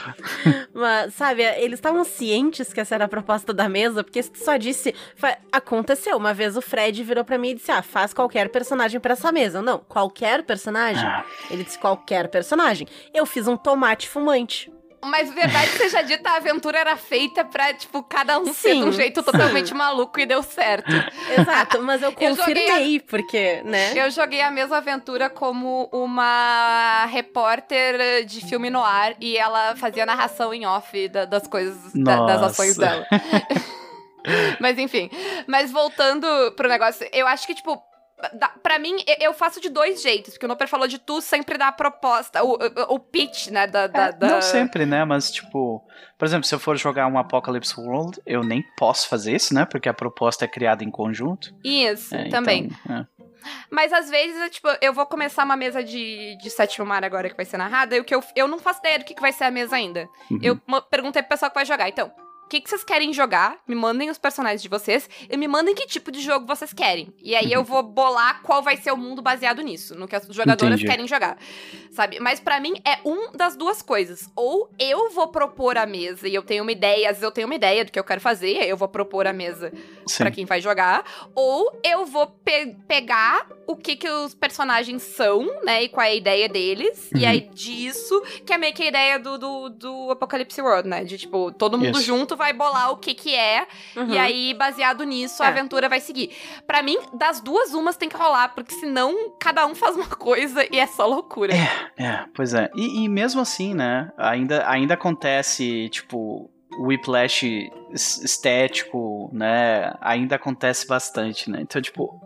Mas, 0.74 1.14
sabe, 1.14 1.44
eles 1.44 1.80
estavam 1.80 2.04
cientes 2.04 2.74
que 2.74 2.80
essa 2.80 2.96
era 2.96 3.06
a 3.06 3.08
proposta 3.08 3.54
da 3.54 3.68
mesa, 3.70 4.04
porque 4.04 4.22
só 4.24 4.58
disse, 4.58 4.94
aconteceu, 5.52 6.18
uma 6.18 6.34
vez 6.34 6.56
o 6.58 6.62
Fred 6.62 7.04
virou 7.04 7.24
pra 7.24 7.38
mim 7.38 7.50
e 7.52 7.56
disse, 7.56 7.72
ah, 7.72 7.82
faz 7.82 8.14
qualquer 8.14 8.50
personagem 8.50 9.00
pra 9.00 9.14
essa 9.14 9.32
mesa. 9.32 9.62
Não, 9.62 9.80
qualquer 9.80 10.44
personagem? 10.44 11.06
ah, 11.06 11.24
Ele 11.50 11.64
disse 11.64 11.78
qualquer 11.80 12.28
personagem. 12.28 12.88
Eu 13.14 13.26
fiz 13.26 13.48
um 13.48 13.58
tomate 13.58 14.08
fumante. 14.08 14.72
Mas 15.04 15.34
verdade 15.34 15.72
seja 15.78 16.02
dita, 16.02 16.30
a 16.30 16.36
aventura 16.38 16.78
era 16.80 16.98
feita 16.98 17.46
pra, 17.46 17.74
tipo, 17.74 18.04
cada 18.04 18.38
um 18.40 18.54
ser 18.54 18.76
de 18.76 18.84
um 18.84 18.92
Sim, 18.92 18.98
jeito 18.98 19.22
sim. 19.22 19.26
totalmente 19.32 19.74
maluco 19.74 20.20
e 20.20 20.26
deu 20.26 20.44
certo. 20.44 20.92
Exato, 21.40 21.82
mas 21.82 22.02
eu 22.02 22.14
Eu 22.20 22.36
joguei 22.36 22.54
confirmei, 22.68 23.00
porque, 23.00 23.62
né? 23.64 23.94
Eu 23.96 24.12
joguei 24.12 24.42
a 24.42 24.52
mesma 24.52 24.78
aventura 24.78 25.30
como 25.30 25.90
uma 25.94 27.06
repórter 27.06 28.26
de 28.26 28.42
filme 28.46 28.70
no 28.70 28.84
ar 28.84 29.16
e 29.22 29.38
ela 29.38 29.76
fazia 29.76 30.06
narração 30.06 30.54
em 30.54 30.66
off 30.66 31.08
da- 31.08 31.26
das 31.26 31.48
coisas, 31.48 31.94
da- 31.94 32.26
das 32.26 32.42
ações 32.44 32.76
dela. 32.78 33.06
mas 34.60 34.78
enfim, 34.78 35.10
mas 35.48 35.72
voltando 35.72 36.28
pro 36.56 36.68
negócio, 36.68 37.08
eu 37.14 37.26
acho 37.28 37.48
que, 37.48 37.56
tipo, 37.56 37.82
Pra 38.62 38.78
mim, 38.80 38.98
eu 39.20 39.34
faço 39.34 39.62
de 39.62 39.70
dois 39.70 40.02
jeitos, 40.02 40.34
porque 40.34 40.46
o 40.46 40.50
Noper 40.50 40.68
falou 40.68 40.88
de 40.88 41.00
tu 41.00 41.22
sempre 41.22 41.58
dar 41.58 41.70
a 41.70 41.72
proposta, 41.72 42.44
o, 42.44 42.54
o, 42.56 42.96
o 42.96 43.00
pitch, 43.00 43.48
né, 43.48 43.66
da... 43.68 43.88
da, 43.88 44.06
É, 44.08 44.12
da- 44.12 44.28
Não 44.28 44.42
sempre, 44.42 44.86
né? 44.86 45.06
Mas, 45.06 45.32
tipo, 45.32 45.84
por 46.18 46.26
exemplo, 46.26 46.46
se 46.46 46.54
eu 46.54 46.60
for 46.60 46.76
jogar 46.78 47.08
um 47.08 47.18
Apocalypse 47.18 47.80
World, 47.80 48.20
eu 48.26 48.44
nem 48.44 48.62
posso 48.78 49.08
fazer 49.08 49.36
isso, 49.36 49.54
né? 49.54 49.66
Porque 49.66 49.88
a 49.88 49.94
proposta 49.94 50.46
é 50.46 50.48
criada 50.48 50.84
em 50.84 50.92
conjunto. 50.92 51.54
Isso, 51.64 52.14
É, 52.14 52.30
também. 52.30 52.70
então, 52.84 52.98
é. 52.98 53.06
Mas 53.72 53.94
às 53.94 54.10
vezes, 54.10 54.38
é, 54.42 54.50
tipo, 54.50 54.68
eu 54.82 54.94
vou 54.94 55.06
começar 55.06 55.46
uma 55.46 55.56
mesa 55.56 55.82
de, 55.82 56.38
de 56.42 56.50
sétimo 56.50 56.86
mar 56.86 57.06
agora 57.06 57.30
que 57.30 57.38
vai 57.38 57.46
ser 57.46 57.58
narrada, 57.58 57.96
e 57.96 58.00
o 58.00 58.04
que 58.04 58.14
eu, 58.14 58.22
eu 58.36 58.48
não 58.50 58.60
faço 58.60 58.80
ideia 58.80 59.00
do 59.00 59.06
que, 59.06 59.14
que 59.16 59.22
vai 59.22 59.32
ser 59.32 59.46
a 59.46 59.52
mesa 59.52 59.78
ainda. 59.78 60.10
Uhum. 60.30 60.40
Eu 60.44 60.60
perguntei 60.82 61.22
pro 61.22 61.30
pessoal 61.30 61.50
que 61.50 61.56
vai 61.56 61.66
jogar. 61.66 61.88
Então, 61.88 62.12
que, 62.50 62.60
que 62.62 62.70
vocês 62.70 62.84
querem 62.84 63.14
jogar? 63.14 63.58
Me 63.68 63.76
mandem 63.76 64.10
os 64.10 64.18
personagens 64.18 64.62
de 64.62 64.68
vocês 64.68 65.10
e 65.30 65.38
me 65.38 65.48
mandem 65.48 65.76
que 65.76 65.86
tipo 65.88 66.12
de 66.12 66.20
jogo 66.20 66.46
vocês 66.48 66.74
querem. 66.74 67.14
E 67.22 67.36
aí 67.36 67.52
eu 67.52 67.64
vou 67.64 67.82
bolar 67.84 68.42
qual 68.42 68.62
vai 68.62 68.76
ser 68.76 68.92
o 68.92 68.98
mundo 68.98 69.22
baseado 69.22 69.62
nisso, 69.62 69.96
no 69.96 70.08
que 70.08 70.16
as 70.16 70.26
jogadoras 70.28 70.74
Entendi. 70.80 70.88
querem 70.90 71.08
jogar. 71.08 71.38
Sabe? 71.92 72.20
Mas 72.20 72.40
pra 72.40 72.60
mim 72.60 72.74
é 72.86 73.00
um 73.06 73.32
das 73.34 73.56
duas 73.56 73.82
coisas. 73.82 74.30
Ou 74.36 74.70
eu 74.80 75.10
vou 75.12 75.28
propor 75.28 75.78
a 75.78 75.86
mesa 75.86 76.28
e 76.28 76.34
eu 76.36 76.42
tenho 76.44 76.64
uma 76.64 76.72
ideia, 76.72 77.06
às 77.10 77.18
vezes 77.18 77.24
eu 77.24 77.32
tenho 77.32 77.48
uma 77.48 77.56
ideia 77.56 77.86
do 77.86 77.92
que 77.92 78.00
eu 78.00 78.04
quero 78.04 78.20
fazer, 78.22 78.58
aí 78.60 78.70
eu 78.70 78.78
vou 78.78 78.88
propor 78.88 79.28
a 79.28 79.34
mesa 79.34 79.72
pra 80.18 80.32
quem 80.32 80.46
vai 80.46 80.60
jogar, 80.60 81.04
ou 81.36 81.80
eu 81.84 82.06
vou 82.06 82.26
pe- 82.28 82.76
pegar 82.88 83.48
o 83.70 83.76
que 83.76 83.96
que 83.96 84.10
os 84.10 84.34
personagens 84.34 85.04
são, 85.04 85.46
né? 85.64 85.84
E 85.84 85.90
qual 85.90 86.04
é 86.04 86.10
a 86.10 86.16
ideia 86.16 86.50
deles. 86.50 87.08
Uhum. 87.14 87.22
E 87.22 87.26
aí, 87.28 87.42
disso, 87.54 88.20
que 88.44 88.52
é 88.52 88.58
meio 88.58 88.74
que 88.74 88.82
a 88.82 88.88
ideia 88.88 89.20
do, 89.20 89.38
do, 89.38 89.70
do 89.70 90.12
Apocalypse 90.12 90.60
World, 90.60 90.90
né? 90.90 91.04
De, 91.04 91.20
tipo, 91.20 91.52
todo 91.52 91.78
mundo 91.78 92.00
Isso. 92.00 92.08
junto 92.08 92.36
vai 92.36 92.52
bolar 92.52 92.92
o 92.92 92.98
que 92.98 93.14
que 93.14 93.36
é. 93.36 93.68
Uhum. 93.96 94.10
E 94.10 94.18
aí, 94.18 94.54
baseado 94.56 95.04
nisso, 95.04 95.44
a 95.44 95.46
É. 95.46 95.50
aventura 95.50 95.88
vai 95.88 96.00
seguir. 96.00 96.32
Pra 96.66 96.82
mim, 96.82 96.98
das 97.14 97.42
duas, 97.42 97.76
umas 97.76 97.96
tem 97.96 98.10
que 98.10 98.18
rolar. 98.18 98.56
Porque 98.56 98.74
senão, 98.74 99.36
cada 99.40 99.68
um 99.68 99.76
faz 99.76 99.96
uma 99.96 100.08
coisa 100.10 100.66
e 100.72 100.80
é 100.80 100.88
só 100.88 101.06
loucura. 101.06 101.54
É, 101.96 102.26
pois 102.34 102.56
é. 102.56 102.72
E, 102.76 103.04
e 103.04 103.08
mesmo 103.08 103.40
assim, 103.40 103.76
né? 103.76 104.12
Ainda, 104.18 104.68
ainda 104.68 104.96
acontece, 104.96 105.90
tipo, 105.90 106.50
o 106.80 106.88
whiplash 106.88 107.44
es- 107.92 108.24
estético, 108.24 109.30
né? 109.34 109.94
Ainda 110.02 110.36
acontece 110.38 110.88
bastante, 110.88 111.50
né? 111.50 111.60
Então, 111.62 111.82
tipo, 111.82 112.22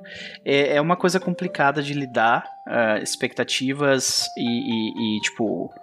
é, 0.46 0.76
é 0.76 0.82
uma 0.82 0.96
coisa 0.96 1.20
complicada 1.20 1.82
de 1.82 1.94
lidar, 1.94 2.46
ah, 2.68 3.00
expectativas 3.00 4.28
e, 4.38 4.44
e- 4.44 5.18
e, 5.18 5.22
tipo. 5.22 5.74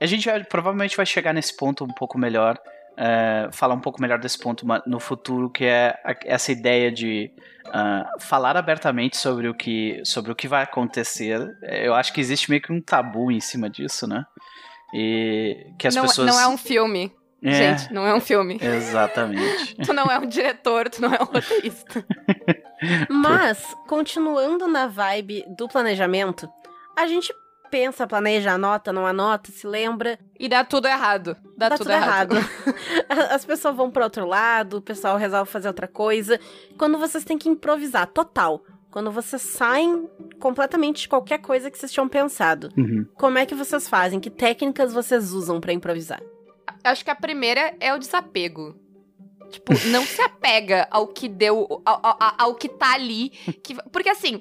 A 0.00 0.06
gente 0.06 0.26
vai- 0.28 0.42
provavelmente 0.44 0.96
vai 0.96 1.06
chegar 1.06 1.32
nesse 1.32 1.56
ponto 1.56 1.84
um 1.84 1.88
pouco 1.94 2.18
melhor. 2.18 2.58
eh, 2.98 3.48
falar 3.52 3.74
um 3.74 3.80
pouco 3.80 4.02
melhor 4.02 4.18
desse 4.18 4.38
ponto 4.38 4.66
no 4.86 5.00
futuro, 5.00 5.48
que 5.48 5.64
é 5.64 5.94
essa 6.26 6.52
ideia 6.52 6.92
de 6.92 7.30
ah, 7.72 8.04
falar 8.20 8.54
abertamente 8.54 9.16
sobre 9.16 9.48
o 9.48 9.54
que 9.54 10.02
sobre 10.04 10.30
o 10.30 10.34
que 10.36 10.46
vai 10.46 10.62
acontecer. 10.62 11.40
Eu 11.62 11.94
acho 11.94 12.12
que 12.12 12.20
existe 12.20 12.50
meio 12.50 12.60
que 12.60 12.70
um 12.70 12.82
tabu 12.82 13.32
em 13.32 13.40
cima 13.40 13.70
disso, 13.70 14.06
né? 14.06 14.26
E 14.92 15.72
que 15.78 15.88
as 15.88 15.94
não, 15.94 16.02
pessoas 16.02 16.26
não 16.28 16.38
é 16.38 16.46
um 16.46 16.58
filme. 16.58 17.10
É, 17.42 17.52
Gente, 17.52 17.92
não 17.92 18.06
é 18.06 18.14
um 18.14 18.20
filme. 18.20 18.58
exatamente. 18.62 19.74
Tu 19.84 19.92
não 19.92 20.04
é 20.06 20.18
um 20.18 20.26
diretor, 20.26 20.88
tu 20.88 21.02
não 21.02 21.12
é 21.12 21.20
um 21.20 21.24
roteirista. 21.24 22.04
Mas, 23.10 23.62
continuando 23.88 24.66
na 24.68 24.86
vibe 24.86 25.44
do 25.56 25.66
planejamento, 25.68 26.48
a 26.96 27.06
gente 27.06 27.32
pensa, 27.70 28.06
planeja, 28.06 28.52
anota, 28.52 28.92
não 28.92 29.06
anota, 29.06 29.50
se 29.50 29.66
lembra, 29.66 30.18
E 30.38 30.48
dá 30.48 30.62
tudo 30.62 30.86
errado. 30.86 31.36
Dá, 31.56 31.70
dá 31.70 31.76
tudo, 31.78 31.86
tudo 31.86 31.94
errado. 31.94 32.36
errado. 32.36 32.50
As 33.32 33.44
pessoas 33.44 33.74
vão 33.74 33.90
para 33.90 34.04
outro 34.04 34.26
lado, 34.26 34.76
o 34.76 34.82
pessoal 34.82 35.16
resolve 35.16 35.50
fazer 35.50 35.68
outra 35.68 35.88
coisa. 35.88 36.38
Quando 36.76 36.98
vocês 36.98 37.24
têm 37.24 37.38
que 37.38 37.48
improvisar, 37.48 38.06
total. 38.08 38.62
Quando 38.90 39.10
vocês 39.10 39.40
saem 39.40 40.06
completamente 40.38 41.02
de 41.02 41.08
qualquer 41.08 41.38
coisa 41.38 41.70
que 41.70 41.78
vocês 41.78 41.90
tinham 41.90 42.06
pensado. 42.08 42.68
Uhum. 42.76 43.06
Como 43.14 43.38
é 43.38 43.46
que 43.46 43.54
vocês 43.54 43.88
fazem? 43.88 44.20
Que 44.20 44.28
técnicas 44.28 44.92
vocês 44.92 45.32
usam 45.32 45.58
pra 45.60 45.72
improvisar? 45.72 46.20
Acho 46.84 47.04
que 47.04 47.10
a 47.10 47.14
primeira 47.14 47.74
é 47.80 47.94
o 47.94 47.98
desapego. 47.98 48.76
Tipo, 49.50 49.72
não 49.88 50.04
se 50.06 50.20
apega 50.22 50.88
ao 50.90 51.06
que 51.06 51.28
deu, 51.28 51.82
ao, 51.84 52.00
ao- 52.02 52.34
ao 52.38 52.54
que 52.54 52.68
tá 52.68 52.94
ali. 52.94 53.30
Que, 53.62 53.74
porque 53.90 54.08
assim, 54.08 54.40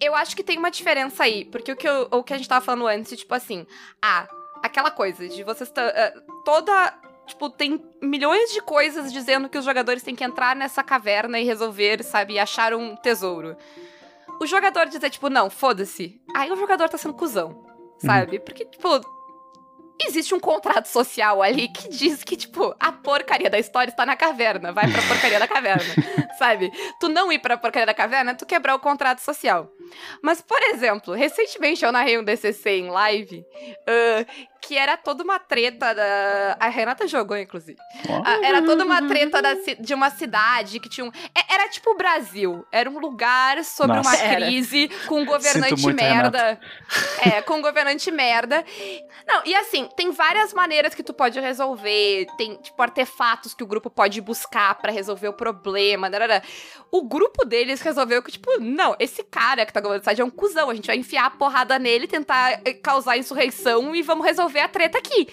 eu 0.00 0.14
acho 0.14 0.36
que 0.36 0.44
tem 0.44 0.56
uma 0.56 0.70
diferença 0.70 1.24
aí. 1.24 1.44
Porque 1.46 1.72
o 1.72 1.76
que, 1.76 1.88
eu- 1.88 2.06
o 2.12 2.22
que 2.22 2.32
a 2.32 2.36
gente 2.36 2.48
tava 2.48 2.64
falando 2.64 2.86
antes, 2.86 3.18
tipo 3.18 3.34
assim, 3.34 3.66
ah, 4.00 4.28
aquela 4.62 4.90
coisa 4.90 5.28
de 5.28 5.42
vocês. 5.42 5.70
tá- 5.70 5.82
eh, 5.82 6.14
toda. 6.44 6.94
Tipo, 7.26 7.48
tem 7.50 7.80
milhões 8.02 8.50
de 8.52 8.60
coisas 8.60 9.12
dizendo 9.12 9.48
que 9.48 9.56
os 9.58 9.64
jogadores 9.64 10.02
têm 10.02 10.14
que 10.14 10.24
entrar 10.24 10.54
nessa 10.56 10.82
caverna 10.82 11.38
e 11.40 11.44
resolver, 11.44 12.02
sabe, 12.04 12.34
e 12.34 12.38
achar 12.38 12.74
um 12.74 12.94
tesouro. 12.96 13.56
O 14.40 14.46
jogador 14.46 14.86
dizer, 14.86 15.08
tipo, 15.08 15.28
não, 15.30 15.48
foda-se. 15.48 16.20
Aí 16.34 16.50
o 16.50 16.56
jogador 16.56 16.88
tá 16.88 16.98
sendo 16.98 17.14
cuzão, 17.14 17.64
sabe? 17.98 18.38
Porque, 18.40 18.64
tipo, 18.64 18.88
existe 20.06 20.34
um 20.34 20.40
contrato 20.40 20.86
social 20.86 21.42
ali 21.42 21.68
que 21.68 21.88
diz 21.88 22.22
que, 22.24 22.36
tipo, 22.36 22.74
a 22.78 22.92
porcaria 22.92 23.50
da 23.50 23.58
história 23.58 23.90
está 23.90 24.04
na 24.04 24.16
caverna. 24.16 24.72
Vai 24.72 24.90
pra 24.90 25.02
porcaria 25.02 25.38
da 25.38 25.48
caverna, 25.48 25.94
sabe? 26.38 26.70
Tu 27.00 27.08
não 27.08 27.32
ir 27.32 27.38
pra 27.38 27.56
porcaria 27.56 27.86
da 27.86 27.94
caverna, 27.94 28.34
tu 28.34 28.46
quebrar 28.46 28.74
o 28.74 28.80
contrato 28.80 29.20
social. 29.20 29.70
Mas, 30.22 30.40
por 30.40 30.60
exemplo, 30.62 31.14
recentemente 31.14 31.84
eu 31.84 31.92
narrei 31.92 32.18
um 32.18 32.24
DCC 32.24 32.70
em 32.78 32.90
live 32.90 33.44
ah, 33.86 34.26
que 34.62 34.78
era 34.78 34.96
toda 34.96 35.24
uma 35.24 35.38
treta 35.38 35.92
da... 35.92 36.56
A 36.60 36.68
Renata 36.68 37.06
jogou, 37.06 37.36
inclusive. 37.36 37.78
Ah, 38.24 38.38
era 38.46 38.62
toda 38.62 38.84
uma 38.84 39.06
treta 39.06 39.42
da 39.42 39.54
de 39.78 39.92
uma 39.92 40.08
cidade 40.10 40.78
que 40.80 40.88
tinha 40.88 41.04
um... 41.04 41.10
é- 41.34 41.54
Era 41.54 41.68
tipo 41.68 41.90
o 41.90 41.96
Brasil. 41.96 42.64
Era 42.70 42.88
um 42.88 42.98
lugar 42.98 43.62
sobre 43.64 43.96
Nossa. 43.96 44.08
uma 44.10 44.16
Era. 44.16 44.46
crise 44.46 44.88
com 45.06 45.20
um 45.20 45.24
governante 45.26 45.82
muito, 45.82 45.96
merda. 45.96 46.60
É, 47.20 47.42
com 47.42 47.54
um 47.54 47.62
governante 47.62 48.10
merda. 48.10 48.64
Não, 49.26 49.42
e 49.44 49.54
assim, 49.54 49.88
tem 49.96 50.10
várias 50.12 50.52
maneiras 50.54 50.94
que 50.94 51.02
tu 51.02 51.12
pode 51.12 51.38
resolver. 51.40 52.26
Tem, 52.38 52.56
tipo, 52.56 52.80
artefatos 52.80 53.54
que 53.54 53.64
o 53.64 53.66
grupo 53.66 53.90
pode 53.90 54.20
buscar 54.20 54.76
pra 54.76 54.92
resolver 54.92 55.28
o 55.28 55.32
problema. 55.32 56.08
darará. 56.08 56.40
O 56.90 57.02
grupo 57.02 57.44
deles 57.44 57.80
resolveu 57.80 58.22
que, 58.22 58.30
tipo, 58.32 58.48
não, 58.60 58.94
esse 58.98 59.22
cara 59.24 59.66
que 59.66 59.72
tá 59.72 59.80
governando 59.80 60.00
a 60.00 60.04
cidade 60.04 60.20
é 60.20 60.24
um 60.24 60.30
cuzão. 60.30 60.70
A 60.70 60.74
gente 60.74 60.86
vai 60.86 60.96
enfiar 60.96 61.26
a 61.26 61.30
porrada 61.30 61.78
nele, 61.78 62.06
tentar 62.06 62.60
eh, 62.64 62.74
causar 62.74 63.16
insurreição 63.18 63.94
e 63.94 64.02
vamos 64.02 64.24
resolver 64.24 64.51
a 64.60 64.68
treta 64.68 64.98
aqui. 64.98 65.28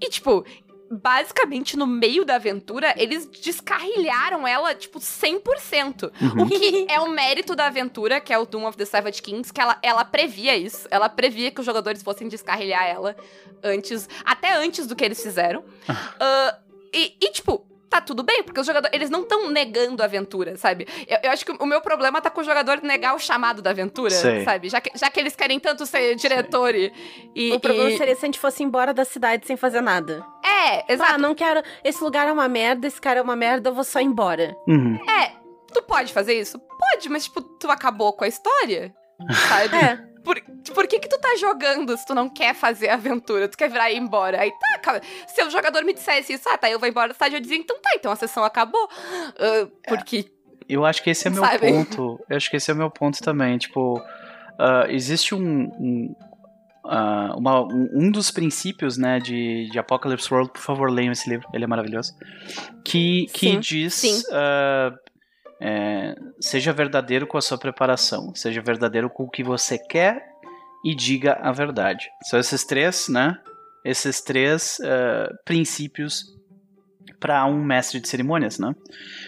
E, 0.00 0.08
tipo, 0.08 0.44
basicamente, 0.90 1.76
no 1.76 1.86
meio 1.86 2.24
da 2.24 2.36
aventura, 2.36 2.94
eles 2.96 3.26
descarrilharam 3.26 4.46
ela, 4.46 4.74
tipo, 4.74 4.98
100%. 4.98 6.10
Uhum. 6.20 6.42
O 6.42 6.48
que 6.48 6.86
é 6.88 7.00
o 7.00 7.10
mérito 7.10 7.54
da 7.54 7.66
aventura, 7.66 8.20
que 8.20 8.32
é 8.32 8.38
o 8.38 8.44
Doom 8.44 8.66
of 8.66 8.76
the 8.76 8.84
Savage 8.84 9.22
Kings, 9.22 9.52
que 9.52 9.60
ela, 9.60 9.78
ela 9.82 10.04
previa 10.04 10.56
isso. 10.56 10.86
Ela 10.90 11.08
previa 11.08 11.50
que 11.50 11.60
os 11.60 11.66
jogadores 11.66 12.02
fossem 12.02 12.28
descarrilhar 12.28 12.84
ela 12.84 13.16
antes, 13.62 14.08
até 14.24 14.54
antes 14.54 14.86
do 14.86 14.94
que 14.94 15.04
eles 15.04 15.22
fizeram. 15.22 15.64
Ah, 16.20 16.58
e, 16.92 17.16
e, 17.20 17.32
tipo, 17.32 17.66
tá 17.94 18.00
tudo 18.00 18.22
bem, 18.24 18.42
porque 18.42 18.58
os 18.60 18.66
jogadores, 18.66 18.92
eles 18.94 19.08
não 19.08 19.22
estão 19.22 19.48
negando 19.50 20.02
a 20.02 20.06
aventura, 20.06 20.56
sabe? 20.56 20.86
Eu, 21.06 21.18
eu 21.22 21.30
acho 21.30 21.44
que 21.46 21.52
o 21.52 21.66
meu 21.66 21.80
problema 21.80 22.20
tá 22.20 22.28
com 22.28 22.40
o 22.40 22.44
jogador 22.44 22.82
negar 22.82 23.14
o 23.14 23.18
chamado 23.20 23.62
da 23.62 23.70
aventura, 23.70 24.10
Sei. 24.10 24.42
sabe? 24.44 24.68
Já 24.68 24.80
que, 24.80 24.90
já 24.98 25.08
que 25.10 25.20
eles 25.20 25.36
querem 25.36 25.60
tanto 25.60 25.86
ser 25.86 26.16
diretor 26.16 26.74
e... 26.74 26.92
e- 27.34 27.52
o 27.52 27.60
problema 27.60 27.90
e- 27.90 27.96
seria 27.96 28.14
se 28.16 28.24
a 28.24 28.26
gente 28.26 28.38
fosse 28.40 28.62
embora 28.64 28.92
da 28.92 29.04
cidade 29.04 29.46
sem 29.46 29.56
fazer 29.56 29.80
nada. 29.80 30.24
É, 30.44 30.78
Ah, 30.80 30.84
exato. 30.88 31.20
não 31.20 31.34
quero. 31.34 31.62
Esse 31.84 32.02
lugar 32.02 32.26
é 32.26 32.32
uma 32.32 32.48
merda, 32.48 32.86
esse 32.86 33.00
cara 33.00 33.20
é 33.20 33.22
uma 33.22 33.36
merda, 33.36 33.70
eu 33.70 33.74
vou 33.74 33.84
só 33.84 34.00
embora. 34.00 34.56
Uhum. 34.66 34.98
É, 35.08 35.32
tu 35.72 35.80
pode 35.82 36.12
fazer 36.12 36.34
isso? 36.34 36.58
Pode, 36.58 37.08
mas, 37.08 37.24
tipo, 37.24 37.40
tu 37.42 37.70
acabou 37.70 38.12
com 38.12 38.24
a 38.24 38.28
história, 38.28 38.92
sabe? 39.48 39.76
É. 39.76 40.13
Por, 40.24 40.40
por 40.74 40.86
que 40.86 40.98
que 40.98 41.08
tu 41.08 41.18
tá 41.18 41.36
jogando 41.36 41.96
se 41.96 42.06
tu 42.06 42.14
não 42.14 42.28
quer 42.30 42.54
fazer 42.54 42.88
a 42.88 42.94
aventura? 42.94 43.46
Tu 43.48 43.56
quer 43.58 43.68
virar 43.70 43.90
e 43.90 43.96
ir 43.96 43.98
embora? 44.00 44.40
Aí 44.40 44.50
tá, 44.50 44.78
cara. 44.80 45.02
Se 45.28 45.44
o 45.44 45.50
jogador 45.50 45.84
me 45.84 45.92
dissesse 45.92 46.32
isso, 46.32 46.48
ah, 46.48 46.56
tá, 46.56 46.70
eu 46.70 46.78
vou 46.78 46.88
embora 46.88 47.08
da 47.08 47.14
cidade, 47.14 47.34
eu 47.34 47.40
dizia, 47.40 47.58
então 47.58 47.78
tá, 47.80 47.90
então 47.94 48.10
a 48.10 48.16
sessão 48.16 48.42
acabou. 48.42 48.88
Ah, 49.38 49.68
porque. 49.86 50.30
Eu 50.66 50.86
acho 50.86 51.02
que 51.02 51.10
esse 51.10 51.26
é 51.28 51.30
meu 51.30 51.44
Sabe? 51.44 51.68
ponto. 51.70 52.18
Eu 52.28 52.36
acho 52.38 52.50
que 52.50 52.56
esse 52.56 52.70
é 52.70 52.74
o 52.74 52.76
meu 52.76 52.90
ponto 52.90 53.20
também. 53.22 53.58
Tipo, 53.58 54.00
ah, 54.58 54.86
existe 54.88 55.34
um. 55.34 55.40
um 55.78 56.14
ah, 56.86 57.34
uma- 57.36 57.62
um, 57.64 58.10
dos 58.10 58.30
princípios, 58.30 58.96
né, 58.98 59.18
de, 59.18 59.68
de 59.70 59.78
Apocalypse 59.78 60.32
World, 60.32 60.50
por 60.52 60.60
favor, 60.60 60.90
leiam 60.90 61.12
esse 61.12 61.28
livro, 61.30 61.48
ele 61.52 61.64
é 61.64 61.66
maravilhoso. 61.66 62.14
Que, 62.84 63.26
que 63.32 63.48
Sim, 63.52 63.60
diz. 63.60 63.94
sim. 63.94 64.22
ah, 64.32 64.92
é, 65.60 66.14
seja 66.40 66.72
verdadeiro 66.72 67.26
com 67.26 67.38
a 67.38 67.40
sua 67.40 67.58
preparação, 67.58 68.34
seja 68.34 68.60
verdadeiro 68.60 69.08
com 69.08 69.24
o 69.24 69.30
que 69.30 69.42
você 69.42 69.78
quer 69.78 70.26
e 70.84 70.94
diga 70.94 71.34
a 71.40 71.52
verdade. 71.52 72.08
São 72.24 72.38
esses 72.38 72.64
três, 72.64 73.08
né? 73.08 73.38
Esses 73.84 74.20
três 74.20 74.78
ah, 74.82 75.32
princípios 75.44 76.34
para 77.20 77.44
um 77.46 77.62
mestre 77.64 78.00
de 78.00 78.08
cerimônias, 78.08 78.58
né? 78.58 78.74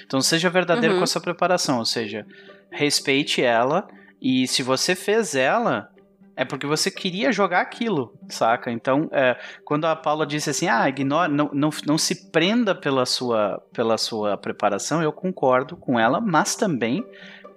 Então 0.04 0.20
seja 0.20 0.50
verdadeiro 0.50 0.94
Uhum. 0.94 1.00
com 1.00 1.04
a 1.04 1.06
sua 1.06 1.20
preparação, 1.20 1.78
ou 1.78 1.84
seja, 1.86 2.26
respeite 2.70 3.42
ela 3.42 3.88
e 4.20 4.46
se 4.46 4.62
você 4.62 4.94
fez 4.94 5.34
ela 5.34 5.88
é 6.36 6.44
porque 6.44 6.66
você 6.66 6.90
queria 6.90 7.32
jogar 7.32 7.62
aquilo, 7.62 8.12
saca? 8.28 8.70
Então, 8.70 9.08
é, 9.10 9.36
quando 9.64 9.86
a 9.86 9.96
Paula 9.96 10.26
disse 10.26 10.50
assim, 10.50 10.68
ah, 10.68 10.86
ignora, 10.86 11.28
não, 11.28 11.50
não, 11.52 11.70
não 11.86 11.96
se 11.96 12.30
prenda 12.30 12.74
pela 12.74 13.06
sua, 13.06 13.62
pela 13.72 13.96
sua 13.96 14.36
preparação, 14.36 15.02
eu 15.02 15.12
concordo 15.12 15.76
com 15.76 15.98
ela, 15.98 16.20
mas 16.20 16.54
também 16.54 17.04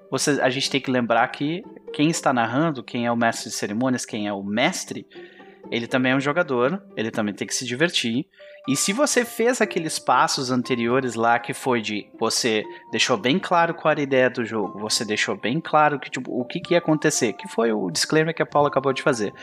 você, 0.09 0.41
a 0.41 0.49
gente 0.49 0.69
tem 0.69 0.79
que 0.79 0.89
lembrar 0.89 1.27
que 1.27 1.61
quem 1.93 2.09
está 2.09 2.31
narrando, 2.31 2.81
quem 2.81 3.05
é 3.05 3.11
o 3.11 3.17
mestre 3.17 3.49
de 3.49 3.55
cerimônias, 3.55 4.05
quem 4.05 4.27
é 4.27 4.33
o 4.33 4.41
mestre, 4.41 5.05
ele 5.69 5.85
também 5.85 6.13
é 6.13 6.15
um 6.15 6.21
jogador, 6.21 6.81
ele 6.95 7.11
também 7.11 7.33
tem 7.33 7.45
que 7.45 7.53
se 7.53 7.65
divertir. 7.65 8.25
E 8.67 8.75
se 8.75 8.93
você 8.93 9.25
fez 9.25 9.61
aqueles 9.61 9.97
passos 9.97 10.51
anteriores 10.51 11.15
lá 11.15 11.39
que 11.39 11.53
foi 11.53 11.81
de 11.81 12.07
você 12.19 12.63
deixou 12.91 13.17
bem 13.17 13.39
claro 13.39 13.73
qual 13.73 13.91
era 13.91 13.99
a 13.99 14.03
ideia 14.03 14.29
do 14.29 14.45
jogo, 14.45 14.79
você 14.79 15.03
deixou 15.03 15.35
bem 15.35 15.59
claro 15.59 15.99
que, 15.99 16.09
tipo, 16.09 16.31
o 16.31 16.45
que, 16.45 16.59
que 16.59 16.73
ia 16.73 16.79
acontecer, 16.79 17.33
que 17.33 17.47
foi 17.47 17.71
o 17.71 17.89
disclaimer 17.89 18.35
que 18.35 18.43
a 18.43 18.45
Paula 18.45 18.67
acabou 18.67 18.93
de 18.93 19.01
fazer. 19.01 19.33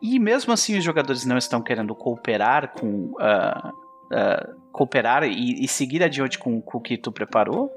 E 0.00 0.18
mesmo 0.18 0.52
assim 0.52 0.76
os 0.76 0.84
jogadores 0.84 1.24
não 1.24 1.38
estão 1.38 1.62
querendo 1.62 1.94
cooperar 1.94 2.72
com. 2.72 3.12
ah, 3.20 3.72
ah, 4.12 4.46
cooperar 4.72 5.24
e, 5.24 5.64
e 5.64 5.68
seguir 5.68 6.02
adiante 6.02 6.38
com, 6.38 6.60
com 6.60 6.78
o 6.78 6.80
que 6.80 6.96
tu 6.96 7.12
preparou, 7.12 7.70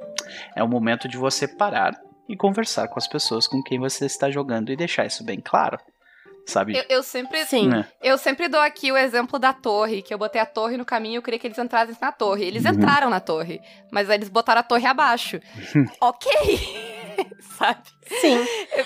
é 0.55 0.63
o 0.63 0.67
momento 0.67 1.07
de 1.07 1.17
você 1.17 1.47
parar 1.47 1.93
e 2.27 2.35
conversar 2.35 2.87
com 2.87 2.97
as 2.97 3.07
pessoas 3.07 3.47
com 3.47 3.61
quem 3.61 3.79
você 3.79 4.05
está 4.05 4.31
jogando 4.31 4.71
e 4.71 4.75
deixar 4.75 5.05
isso 5.05 5.23
bem 5.23 5.39
claro. 5.41 5.77
Sabe? 6.45 6.77
Eu, 6.77 6.83
eu 6.89 7.03
sempre. 7.03 7.43
Sim. 7.45 7.67
Né? 7.69 7.85
Eu 8.01 8.17
sempre 8.17 8.47
dou 8.47 8.59
aqui 8.61 8.91
o 8.91 8.97
exemplo 8.97 9.39
da 9.39 9.51
torre, 9.53 10.01
que 10.01 10.13
eu 10.13 10.17
botei 10.17 10.39
a 10.39 10.45
torre 10.45 10.77
no 10.77 10.85
caminho, 10.85 11.17
eu 11.17 11.21
queria 11.21 11.39
que 11.39 11.47
eles 11.47 11.57
entrassem 11.57 11.95
na 11.99 12.11
torre. 12.11 12.45
Eles 12.45 12.63
Uhum. 12.65 12.71
entraram 12.71 13.09
na 13.09 13.19
torre, 13.19 13.61
mas 13.91 14.09
aí 14.09 14.17
eles 14.17 14.29
botaram 14.29 14.59
a 14.59 14.63
torre 14.63 14.85
abaixo. 14.85 15.39
ok. 15.99 16.94
sabe? 17.57 17.83
Sim. 18.21 18.37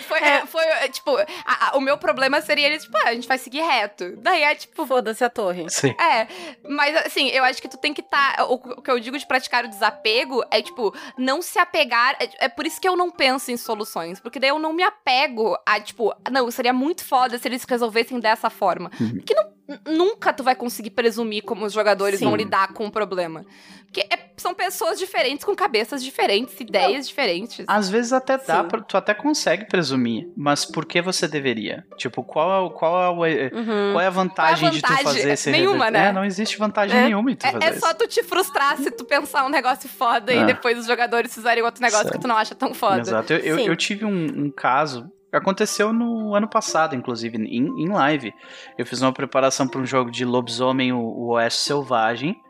Foi, 0.08 0.20
é. 0.20 0.46
foi 0.46 0.63
tipo, 0.89 1.15
a, 1.46 1.70
a, 1.70 1.78
o 1.78 1.82
meu 1.82 1.98
problema 1.98 2.42
seria 2.42 2.68
ele, 2.68 2.80
tipo, 2.80 2.96
ah, 2.98 3.10
a 3.10 3.13
gente 3.13 3.28
vai 3.28 3.38
seguir 3.38 3.62
reto. 3.62 4.15
Daí 4.18 4.44
é 4.44 4.56
tipo. 4.56 4.86
Foda-se 4.86 5.24
a 5.24 5.30
torre. 5.30 5.70
Sim. 5.70 5.89
É, 6.00 6.28
mas 6.68 6.96
assim, 7.06 7.28
eu 7.30 7.44
acho 7.44 7.62
que 7.62 7.68
tu 7.68 7.78
tem 7.78 7.94
que 7.94 8.02
estar. 8.02 8.38
Tá, 8.38 8.46
o, 8.46 8.54
o, 8.54 8.82
que 8.82 8.89
eu 8.89 9.00
digo 9.00 9.18
de 9.18 9.26
praticar 9.26 9.65
o 9.65 9.68
desapego 9.68 10.44
é, 10.50 10.62
tipo, 10.62 10.94
não 11.18 11.42
se 11.42 11.60
apegar. 11.60 12.15
É, 12.20 12.46
é, 12.46 12.50
por 12.50 12.65
isso 12.65 12.80
que 12.80 12.88
eu 12.88 12.96
não 12.96 13.12
penso 13.12 13.52
em 13.52 13.58
soluções. 13.58 14.20
Porque 14.20 14.39
daí 14.39 14.50
eu 14.50 14.60
não 14.60 14.74
me 14.74 14.84
apego 14.84 15.58
a, 15.65 15.80
tipo, 15.80 16.13
não, 16.32 16.50
seria 16.50 16.74
muito 16.74 17.04
foda 17.04 17.38
se 17.38 17.48
eles 17.48 17.63
resolvessem 17.63 18.20
dessa 18.20 18.50
forma. 18.50 18.89
Uhum. 19.00 19.18
Porque 19.18 19.34
não, 19.34 19.59
nunca 19.86 20.34
tu 20.34 20.43
vai 20.43 20.55
conseguir 20.55 20.91
presumir 20.91 21.43
como 21.43 21.65
os 21.65 21.73
jogadores 21.73 22.19
Sim. 22.19 22.25
vão 22.25 22.36
lidar 22.36 22.73
com 22.73 22.88
o 22.88 22.91
problema. 22.91 23.45
Porque 23.86 24.01
é, 24.01 24.29
são 24.38 24.53
pessoas 24.53 24.99
diferentes, 24.99 25.43
com 25.43 25.55
cabeças 25.55 26.03
diferentes, 26.03 26.60
ideias 26.60 26.93
não. 26.93 27.01
diferentes. 27.01 27.65
Às 27.67 27.89
vezes 27.89 28.13
até 28.13 28.38
dá, 28.38 28.63
pra, 28.63 28.82
tu 28.82 28.95
até 28.95 29.15
consegue 29.15 29.65
presumir, 29.65 30.29
mas 30.38 30.63
por 30.63 30.86
que 30.86 31.01
você 31.01 31.27
deveria? 31.27 31.84
Tipo, 31.97 32.23
qual 32.23 32.67
é, 32.67 32.69
qual 32.69 33.03
é, 33.03 33.10
o, 33.10 33.58
uhum. 33.58 33.91
qual 33.93 34.01
é 34.01 34.08
a 34.08 34.12
vantagem, 34.12 34.65
é 34.65 34.69
a 34.69 34.71
vantagem 34.71 34.71
de 34.71 34.82
tu 34.82 35.03
fazer 35.03 35.29
esse 35.32 35.49
Nenhuma, 35.49 35.89
né? 35.89 36.08
É, 36.08 36.13
não 36.13 36.23
existe 36.23 36.58
vantagem 36.58 36.97
é. 36.97 37.03
nenhuma 37.05 37.32
em 37.32 37.36
tu 37.36 37.47
é, 37.47 37.51
fazer 37.51 37.65
É 37.65 37.79
só 37.79 37.93
tu 37.93 38.08
te 38.08 38.21
frustrar 38.21 38.77
se 38.77 38.91
tu 38.91 39.03
pensar 39.05 39.45
um 39.45 39.49
negócio 39.49 39.89
foda 39.89 40.32
e 40.32 40.45
depois 40.45 40.77
os 40.77 40.86
jogadores 40.86 41.34
fizerem 41.34 41.63
outro 41.63 41.82
negócio 41.82 42.12
que 42.12 42.19
tu 42.19 42.27
não 42.27 42.38
acha 42.38 42.53
tão 42.53 42.73
foda. 42.75 43.01
Exato. 43.01 43.34
Eu, 43.34 43.39
eu, 43.39 43.60
eu 43.60 43.75
tive 43.75 44.05
um, 44.05 44.45
um 44.45 44.51
caso 44.51 45.12
Aconteceu 45.32 45.94
no 45.94 46.36
ano 46.36 46.48
passado, 46.48 46.96
inclusive, 46.96 47.38
em, 47.38 47.84
em 47.84 47.89
live. 47.89 48.34
Eu 48.78 48.86
fiz 48.86 49.02
uma 49.02 49.13
preparação 49.13 49.68
para 49.68 49.80
um 49.80 49.86
jogo 49.86 50.10
de 50.10 50.26
lobisomem, 50.26 50.92
o, 50.92 51.00
o 51.00 51.28
Oeste 51.34 51.62
Selvagem. 51.62 52.42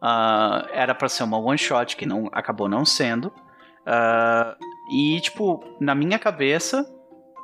Uh, 0.00 0.66
era 0.72 0.94
para 0.94 1.08
ser 1.08 1.22
uma 1.22 1.38
one 1.38 1.58
shot 1.58 1.96
que 1.96 2.06
não 2.06 2.28
acabou 2.32 2.68
não 2.68 2.84
sendo. 2.84 3.26
Uh, 3.26 4.56
e, 4.92 5.20
tipo, 5.20 5.64
na 5.80 5.94
minha 5.94 6.18
cabeça, 6.18 6.84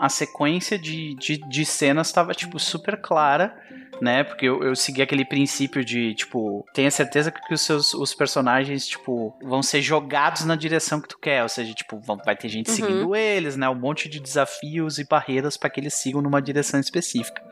a 0.01 0.09
sequência 0.09 0.79
de, 0.79 1.15
de, 1.15 1.39
de 1.49 1.65
cenas 1.65 2.07
estava, 2.07 2.33
tipo, 2.33 2.59
super 2.59 3.01
clara 3.01 3.57
né? 4.01 4.25
Porque 4.25 4.47
eu, 4.47 4.63
eu 4.63 4.75
segui 4.75 5.03
aquele 5.03 5.25
princípio 5.25 5.85
de, 5.85 6.15
tipo, 6.15 6.65
tenha 6.73 6.91
certeza 6.91 7.31
que 7.31 7.55
os 7.55 7.61
seus 7.61 7.95
os 7.95 8.15
personagens, 8.15 8.87
tipo, 8.87 9.37
vão 9.43 9.63
ser 9.63 9.81
jogados 9.83 10.45
na 10.45 10.57
direção 10.57 11.01
que 11.01 11.09
tu 11.09 11.19
quer. 11.19 11.43
Ou 11.43 11.49
seja, 11.49 11.75
tipo, 11.75 11.99
vão, 11.99 12.17
vai 12.25 12.37
ter 12.37 12.49
gente 12.49 12.71
uhum. 12.71 12.77
seguindo 12.77 13.17
eles, 13.17 13.57
né? 13.57 13.69
Um 13.69 13.75
monte 13.75 14.09
de 14.09 14.21
desafios 14.21 14.99
e 14.99 15.05
barreiras 15.05 15.57
para 15.57 15.71
que 15.71 15.81
eles 15.81 15.95
sigam 15.95 16.23
numa 16.23 16.41
direção 16.41 16.79
específica. 16.81 17.43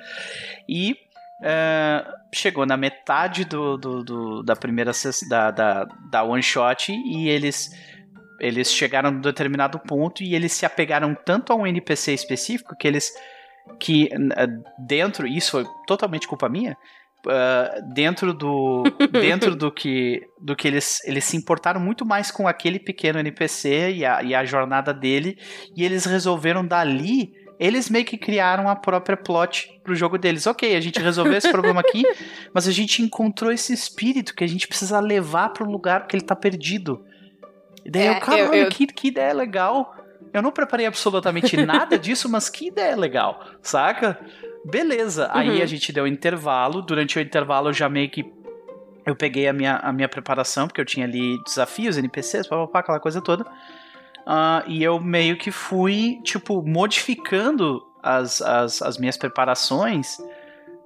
E 0.68 0.96
uh, 1.40 2.12
chegou 2.34 2.66
na 2.66 2.76
metade 2.76 3.44
do, 3.44 3.76
do, 3.76 4.04
do, 4.04 4.42
da 4.42 4.54
primeira 4.54 4.92
da, 5.28 5.50
da, 5.50 5.84
da 6.10 6.22
one 6.22 6.42
shot 6.42 6.92
e 6.92 7.28
eles 7.28 7.70
eles 8.38 8.70
chegaram 8.70 9.08
a 9.08 9.12
um 9.12 9.20
determinado 9.20 9.78
ponto 9.78 10.22
e 10.22 10.34
eles 10.34 10.52
se 10.52 10.66
apegaram 10.66 11.14
tanto 11.14 11.52
a 11.52 11.56
um 11.56 11.66
NPC 11.66 12.12
específico 12.12 12.76
que 12.76 12.86
eles 12.86 13.10
que 13.78 14.08
dentro, 14.78 15.26
isso 15.26 15.52
foi 15.52 15.66
totalmente 15.86 16.26
culpa 16.28 16.48
minha, 16.48 16.76
Uh, 17.24 17.92
dentro 17.92 18.32
do 18.32 18.84
dentro 19.10 19.56
do 19.56 19.72
que 19.72 20.22
do 20.40 20.54
que 20.54 20.68
eles 20.68 21.00
eles 21.04 21.24
se 21.24 21.36
importaram 21.36 21.80
muito 21.80 22.06
mais 22.06 22.30
com 22.30 22.46
aquele 22.46 22.78
pequeno 22.78 23.18
NPC 23.18 23.94
e 23.94 24.04
a, 24.04 24.22
e 24.22 24.32
a 24.32 24.44
jornada 24.44 24.94
dele 24.94 25.36
e 25.76 25.84
eles 25.84 26.04
resolveram 26.04 26.64
dali 26.64 27.32
eles 27.58 27.88
meio 27.88 28.04
que 28.04 28.16
criaram 28.16 28.68
a 28.68 28.76
própria 28.76 29.16
plot 29.16 29.80
pro 29.82 29.94
jogo 29.94 30.18
deles. 30.18 30.46
Ok, 30.46 30.76
a 30.76 30.80
gente 30.80 31.00
resolveu 31.00 31.36
esse 31.36 31.50
problema 31.50 31.80
aqui, 31.80 32.02
mas 32.52 32.68
a 32.68 32.72
gente 32.72 33.02
encontrou 33.02 33.50
esse 33.50 33.72
espírito 33.72 34.34
que 34.34 34.44
a 34.44 34.46
gente 34.46 34.68
precisa 34.68 35.00
levar 35.00 35.50
pro 35.50 35.68
lugar 35.68 36.06
que 36.06 36.16
ele 36.16 36.24
tá 36.24 36.36
perdido. 36.36 37.04
E 37.84 37.90
daí 37.90 38.02
é, 38.02 38.16
eu, 38.16 38.20
caralho, 38.20 38.54
eu, 38.54 38.64
eu... 38.64 38.68
Que, 38.68 38.86
que 38.86 39.08
ideia 39.08 39.32
legal. 39.32 39.95
Eu 40.32 40.42
não 40.42 40.50
preparei 40.50 40.86
absolutamente 40.86 41.56
nada 41.64 41.98
disso, 41.98 42.28
mas 42.28 42.48
que 42.48 42.68
ideia 42.68 42.96
legal, 42.96 43.44
saca? 43.62 44.18
Beleza. 44.64 45.26
Uhum. 45.26 45.32
Aí 45.32 45.62
a 45.62 45.66
gente 45.66 45.92
deu 45.92 46.04
um 46.04 46.08
intervalo. 46.08 46.82
Durante 46.82 47.18
o 47.18 47.22
intervalo 47.22 47.68
eu 47.68 47.72
já 47.72 47.88
meio 47.88 48.10
que 48.10 48.24
eu 49.06 49.14
peguei 49.14 49.46
a 49.46 49.52
minha, 49.52 49.76
a 49.76 49.92
minha 49.92 50.08
preparação, 50.08 50.66
porque 50.66 50.80
eu 50.80 50.84
tinha 50.84 51.06
ali 51.06 51.40
desafios, 51.44 51.96
NPCs, 51.96 52.48
papapá, 52.48 52.80
aquela 52.80 52.98
coisa 52.98 53.22
toda. 53.22 53.44
Uh, 53.44 54.66
e 54.66 54.82
eu 54.82 54.98
meio 54.98 55.38
que 55.38 55.52
fui, 55.52 56.18
tipo, 56.24 56.60
modificando 56.60 57.80
as, 58.02 58.42
as, 58.42 58.82
as 58.82 58.98
minhas 58.98 59.16
preparações. 59.16 60.16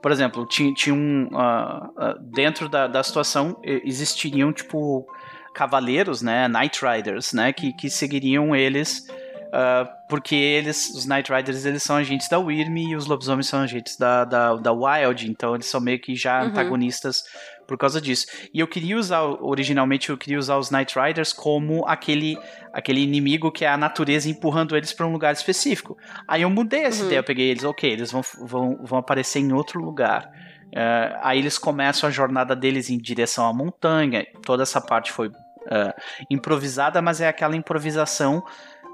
Por 0.03 0.13
exemplo, 0.13 0.47
tinha, 0.47 0.75
tinha 0.75 0.95
um. 0.95 1.29
Uh, 1.29 1.87
uh, 1.87 2.19
dentro 2.21 2.69
da, 2.69 2.87
da 2.87 3.03
situação 3.03 3.59
existiriam, 3.63 4.53
tipo, 4.53 5.07
cavaleiros, 5.55 6.21
né? 6.21 6.47
Night 6.49 6.81
Riders, 6.85 7.33
né? 7.33 7.55
Que, 7.55 7.73
que 7.73 7.89
seguiriam 7.89 8.55
eles 8.55 9.07
Uh, 9.51 9.89
porque 10.09 10.37
eles, 10.37 10.91
os 10.91 11.07
Night 11.07 11.33
Riders, 11.33 11.65
eles 11.65 11.83
são 11.83 11.97
agentes 11.97 12.29
da 12.29 12.39
Wyrm 12.39 12.77
e 12.77 12.95
os 12.95 13.07
lobisomens 13.07 13.49
são 13.49 13.61
agentes 13.61 13.97
da, 13.97 14.25
da, 14.25 14.55
da 14.55 14.73
Wild, 14.73 15.29
então 15.29 15.57
eles 15.57 15.67
são 15.67 15.81
meio 15.81 16.01
que 16.01 16.15
já 16.15 16.41
uhum. 16.41 16.49
antagonistas 16.49 17.25
por 17.67 17.77
causa 17.77 18.01
disso. 18.01 18.27
E 18.55 18.61
eu 18.61 18.69
queria 18.69 18.97
usar, 18.97 19.23
originalmente 19.23 20.11
eu 20.11 20.17
queria 20.17 20.39
usar 20.39 20.57
os 20.57 20.71
Night 20.71 20.97
Riders 20.97 21.33
como 21.33 21.85
aquele, 21.87 22.39
aquele 22.73 23.01
inimigo 23.01 23.51
que 23.51 23.65
é 23.65 23.69
a 23.69 23.77
natureza 23.77 24.31
empurrando 24.31 24.77
eles 24.77 24.93
para 24.93 25.07
um 25.07 25.13
lugar 25.13 25.33
específico. 25.33 25.97
Aí 26.29 26.43
eu 26.43 26.51
mudei 26.51 26.85
essa 26.85 27.01
uhum. 27.01 27.07
ideia, 27.07 27.19
eu 27.19 27.25
peguei 27.25 27.51
eles, 27.51 27.65
ok, 27.65 27.91
eles 27.91 28.13
vão, 28.13 28.23
vão, 28.43 28.79
vão 28.85 28.99
aparecer 29.01 29.41
em 29.41 29.53
outro 29.53 29.81
lugar. 29.81 30.31
Uh, 30.69 31.19
aí 31.23 31.41
eles 31.41 31.59
começam 31.59 32.09
a 32.09 32.13
jornada 32.13 32.55
deles 32.55 32.89
em 32.89 32.99
direção 32.99 33.45
à 33.49 33.53
montanha, 33.53 34.25
toda 34.45 34.63
essa 34.63 34.81
parte 34.81 35.11
foi 35.11 35.27
uh, 35.29 35.93
improvisada, 36.31 37.03
mas 37.03 37.21
é 37.21 37.27
aquela 37.27 37.57
improvisação 37.57 38.45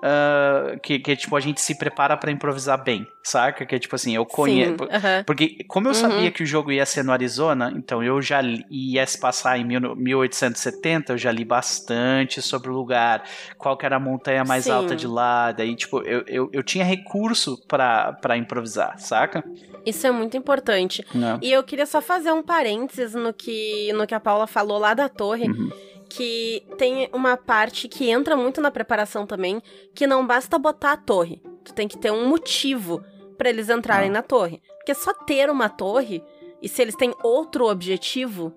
uh, 0.07 0.79
que, 0.81 0.99
que, 0.99 1.17
tipo, 1.17 1.37
a 1.37 1.41
gente 1.41 1.61
se 1.61 1.77
prepara 1.77 2.17
para 2.17 2.31
improvisar 2.31 2.83
bem, 2.83 3.07
saca? 3.23 3.67
Que, 3.67 3.79
tipo 3.79 3.97
assim, 3.97 4.15
eu 4.15 4.25
conheço. 4.25 4.85
Uh 4.85 4.89
-huh. 4.89 5.25
Porque, 5.25 5.65
como 5.69 5.89
eu 5.89 5.93
uhum. 5.93 5.95
sabia 5.95 6.31
que 6.31 6.43
o 6.43 6.47
jogo 6.47 6.71
ia 6.71 6.87
ser 6.87 7.03
no 7.03 7.13
Arizona, 7.13 7.73
então 7.77 8.03
eu 8.03 8.23
já 8.23 8.41
li, 8.41 8.65
ia 8.71 9.07
se 9.07 9.19
passar 9.19 9.59
em 9.59 9.65
mil, 9.65 9.97
1870, 9.97 11.15
eu 11.15 11.19
já 11.19 11.33
li 11.33 11.45
bastante 11.45 12.41
sobre 12.41 12.71
o 12.71 12.73
lugar, 12.73 13.25
qual 13.59 13.77
que 13.77 13.85
era 13.85 13.97
a 13.97 14.01
montanha 14.01 14.45
mais 14.45 14.65
Sim. 14.65 14.73
alta 14.73 14.95
de 14.95 15.07
lá, 15.07 15.53
daí, 15.53 15.75
tipo, 15.75 16.01
eu, 16.03 16.25
eu, 16.27 16.49
eu 16.53 16.63
tinha 16.63 16.85
recurso 16.85 17.61
para 17.67 18.37
improvisar, 18.37 18.99
saca? 18.99 19.45
Isso 19.85 20.07
é 20.07 20.11
muito 20.11 20.37
importante. 20.37 21.05
Não. 21.15 21.39
E 21.43 21.53
eu 21.53 21.63
queria 21.63 21.87
só 21.87 22.01
fazer 22.01 22.33
um 22.33 22.43
parênteses 22.43 23.15
no 23.15 23.33
que, 23.33 23.93
no 23.93 24.07
que 24.07 24.15
a 24.15 24.21
Paula 24.21 24.47
falou 24.47 24.79
lá 24.79 24.95
da 24.95 25.09
torre. 25.09 25.49
Uhum 25.49 25.71
que 26.09 26.65
tem 26.79 27.09
uma 27.13 27.37
parte 27.37 27.89
que 27.89 28.11
entra 28.11 28.37
muito 28.37 28.61
na 28.61 28.71
preparação 28.71 29.27
também, 29.27 29.63
que 29.95 30.07
não 30.07 30.27
basta 30.27 30.59
botar 30.59 30.93
a 30.93 30.97
torre. 30.97 31.43
Tu 31.65 31.75
tem 31.75 31.89
que 31.89 31.99
ter 31.99 32.11
um 32.11 32.29
motivo 32.29 33.05
para 33.37 33.51
eles 33.51 33.69
entrarem 33.69 34.09
ah. 34.11 34.15
na 34.15 34.23
torre. 34.23 34.63
Porque 34.77 34.95
só 34.95 35.13
ter 35.13 35.51
uma 35.51 35.69
torre, 35.69 36.23
e 36.63 36.69
se 36.69 36.81
eles 36.81 36.97
têm 36.97 37.15
outro 37.23 37.69
objetivo, 37.69 38.53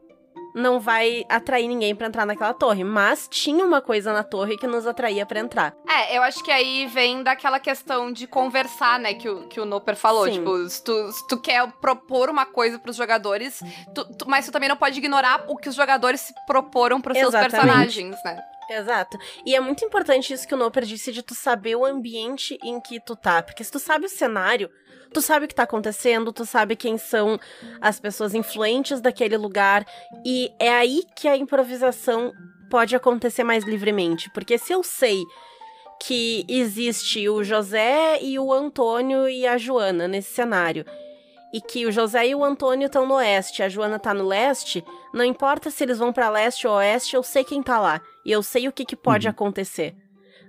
não 0.54 0.80
vai 0.80 1.26
atrair 1.30 1.68
ninguém 1.68 1.96
para 1.96 2.08
entrar 2.08 2.26
naquela 2.26 2.54
torre. 2.54 2.84
Mas 2.84 3.28
tinha 3.30 3.64
uma 3.64 3.82
coisa 3.82 4.14
na 4.14 4.24
torre 4.24 4.58
que 4.58 4.68
nos 4.68 4.86
atraía 4.86 5.26
para 5.26 5.40
entrar. 5.40 5.74
É, 5.88 6.18
eu 6.18 6.24
acho 6.24 6.44
que 6.44 6.52
aí 6.52 6.88
vem 6.88 7.24
daquela 7.24 7.60
questão 7.60 8.12
de 8.12 8.28
conversar, 8.28 9.00
né, 9.00 9.14
que 9.14 9.30
o, 9.30 9.48
que 9.48 9.60
o 9.60 9.66
Noper 9.66 9.96
falou. 9.96 10.26
Sim. 10.26 10.34
Tipo, 10.34 10.70
se 10.70 10.84
tu, 10.84 11.12
se 11.12 11.28
tu 11.28 11.40
quer 11.40 11.68
propor 11.82 12.30
uma 12.30 12.46
coisa 12.46 12.80
pros 12.80 12.96
jogadores, 12.96 13.60
tu, 13.94 14.06
tu, 14.16 14.30
mas 14.30 14.46
tu 14.46 14.52
também 14.52 14.70
não 14.70 14.78
pode 14.78 14.98
ignorar 14.98 15.46
o 15.48 15.58
que 15.58 15.70
os 15.70 15.76
jogadores 15.76 16.22
se 16.22 16.34
proporam 16.46 17.02
pros 17.02 17.18
Exatamente. 17.18 17.52
seus 17.52 17.62
personagens, 17.62 18.16
né? 18.24 18.40
Exato. 18.70 19.18
E 19.46 19.56
é 19.56 19.60
muito 19.60 19.84
importante 19.84 20.34
isso 20.34 20.48
que 20.48 20.54
o 20.54 20.58
Noper 20.58 20.84
disse 20.84 21.12
de 21.12 21.24
tu 21.24 21.34
saber 21.34 21.76
o 21.76 21.86
ambiente 21.86 22.58
em 22.64 22.80
que 22.80 23.00
tu 23.00 23.16
tá. 23.16 23.42
Porque 23.42 23.64
se 23.64 23.72
tu 23.72 23.80
sabe 23.80 24.06
o 24.06 24.10
cenário, 24.10 24.70
tu 25.14 25.22
sabe 25.22 25.46
o 25.46 25.48
que 25.48 25.56
tá 25.56 25.64
acontecendo, 25.64 26.32
tu 26.32 26.46
sabe 26.46 26.76
quem 26.76 26.98
são 26.98 27.40
as 27.82 28.00
pessoas 28.00 28.36
influentes 28.36 29.02
daquele 29.02 29.38
lugar. 29.38 29.86
E 30.26 30.52
é 30.60 30.70
aí 30.70 31.04
que 31.16 31.28
a 31.28 31.36
improvisação 31.36 32.32
pode 32.70 32.96
acontecer 32.96 33.44
mais 33.44 33.64
livremente. 33.64 34.30
Porque 34.32 34.58
se 34.58 34.72
eu 34.72 34.84
sei 34.84 35.24
que 36.00 36.46
existe 36.48 37.28
o 37.28 37.44
José 37.44 38.20
e 38.22 38.40
o 38.40 38.54
Antônio 38.54 39.28
e 39.28 39.46
a 39.46 39.58
Joana 39.58 40.08
nesse 40.08 40.34
cenário. 40.34 40.86
E 41.52 41.60
que 41.60 41.86
o 41.86 41.92
José 41.92 42.28
e 42.28 42.36
o 42.36 42.44
Antônio 42.44 42.86
estão 42.86 43.06
no 43.06 43.16
oeste, 43.16 43.64
a 43.64 43.70
Joana 43.70 43.98
tá 43.98 44.14
no 44.14 44.28
leste, 44.28 44.84
não 45.14 45.26
importa 45.26 45.72
se 45.72 45.84
eles 45.84 45.98
vão 45.98 46.14
para 46.14 46.30
leste 46.30 46.68
ou 46.68 46.76
oeste, 46.76 47.16
eu 47.16 47.24
sei 47.24 47.44
quem 47.44 47.64
tá 47.64 47.80
lá. 47.80 48.02
E 48.24 48.32
eu 48.32 48.44
sei 48.44 48.68
o 48.68 48.72
que, 48.72 48.86
que 48.86 48.96
pode 48.96 49.28
uhum. 49.28 49.32
acontecer. 49.32 49.96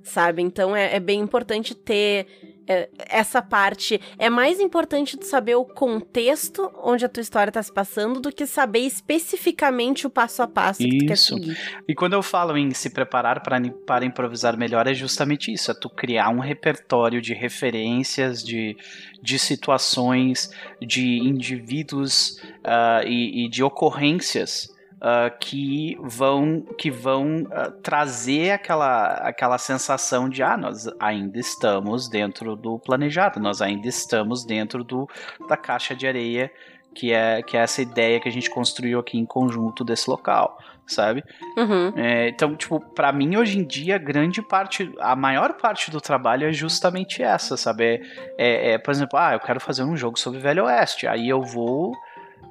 Sabe? 0.03 0.43
Então 0.43 0.75
é, 0.75 0.97
é 0.97 1.01
bem 1.01 1.21
importante 1.21 1.75
ter 1.75 2.27
é, 2.71 2.89
essa 3.09 3.43
parte 3.43 4.01
é 4.17 4.31
mais 4.31 4.61
importante 4.61 5.17
tu 5.17 5.27
saber 5.27 5.57
o 5.57 5.65
contexto 5.65 6.71
onde 6.85 7.05
a 7.05 7.09
tua 7.09 7.21
história 7.21 7.53
tá 7.53 7.61
se 7.61 7.73
passando 7.73 8.21
do 8.21 8.31
que 8.31 8.47
saber 8.47 8.81
especificamente 8.81 10.07
o 10.07 10.11
passo 10.11 10.41
a 10.41 10.47
passo 10.47 10.79
que 10.79 10.99
tu 10.99 11.07
quer 11.07 11.19
seguir. 11.19 11.59
E 11.89 11.97
quando 11.97 12.13
eu 12.13 12.23
falo 12.23 12.57
em 12.57 12.71
se 12.71 12.91
preparar 12.91 13.43
para, 13.43 13.61
para 13.85 14.05
improvisar 14.05 14.57
melhor, 14.57 14.87
é 14.87 14.95
justamente 14.95 15.53
isso: 15.53 15.73
é 15.73 15.75
tu 15.75 15.91
criar 15.91 16.29
um 16.29 16.39
repertório 16.39 17.21
de 17.21 17.35
referências, 17.35 18.41
de, 18.41 18.77
de 19.21 19.37
situações, 19.37 20.51
de 20.81 21.19
indivíduos 21.19 22.39
uh, 22.65 23.05
e, 23.05 23.47
e 23.47 23.49
de 23.49 23.65
ocorrências 23.65 24.69
uh, 25.01 25.37
que 25.39 25.99
vão, 26.03 26.63
que 26.79 26.91
vão 26.91 27.43
uh, 27.43 27.71
trazer 27.83 28.53
aquela, 28.53 29.15
aquela 29.15 29.59
sensação 29.59 30.29
de 30.29 30.43
ah, 30.43 30.57
nós 30.57 30.89
ainda 30.99 31.39
estamos 31.39 32.09
dentro 32.09 32.55
do 32.55 32.79
planejado, 32.79 33.41
nós 33.41 33.61
ainda 33.63 33.89
estamos 33.89 34.45
dentro 34.45 34.85
do, 34.85 35.09
da 35.49 35.57
caixa 35.57 35.95
de 35.95 36.07
areia 36.07 36.51
que 36.95 37.13
é, 37.13 37.43
que 37.43 37.57
é 37.57 37.61
essa 37.61 37.81
ideia 37.83 38.21
que 38.21 38.29
a 38.29 38.33
gente 38.33 38.51
construiu 38.51 38.99
aqui 38.99 39.19
em 39.19 39.25
conjunto 39.25 39.85
desse 39.85 40.11
local, 40.11 40.59
sabe? 40.87 41.23
Uhum. 41.57 41.93
É, 41.97 42.29
então, 42.29 42.55
tipo, 42.57 42.81
para 42.81 43.13
mim 43.13 43.37
hoje 43.37 43.59
em 43.59 43.65
dia, 43.65 43.97
grande 43.99 44.43
parte, 44.43 44.93
a 44.99 45.15
maior 45.15 45.55
parte 45.55 45.91
do 45.91 46.01
trabalho 46.01 46.49
é 46.49 46.53
justamente 46.53 47.23
essa, 47.23 47.57
sabe? 47.57 47.85
É, 47.85 48.01
é, 48.39 48.71
é, 48.73 48.79
por 48.79 48.91
exemplo, 48.91 49.19
ah, 49.19 49.35
eu 49.35 49.41
quero 49.41 49.61
fazer 49.61 49.85
um 49.85 49.97
jogo 49.97 50.19
sobre 50.19 50.41
Velho 50.41 50.65
Oeste, 50.65 51.07
aí 51.07 51.29
eu 51.29 51.43
vou 51.43 51.93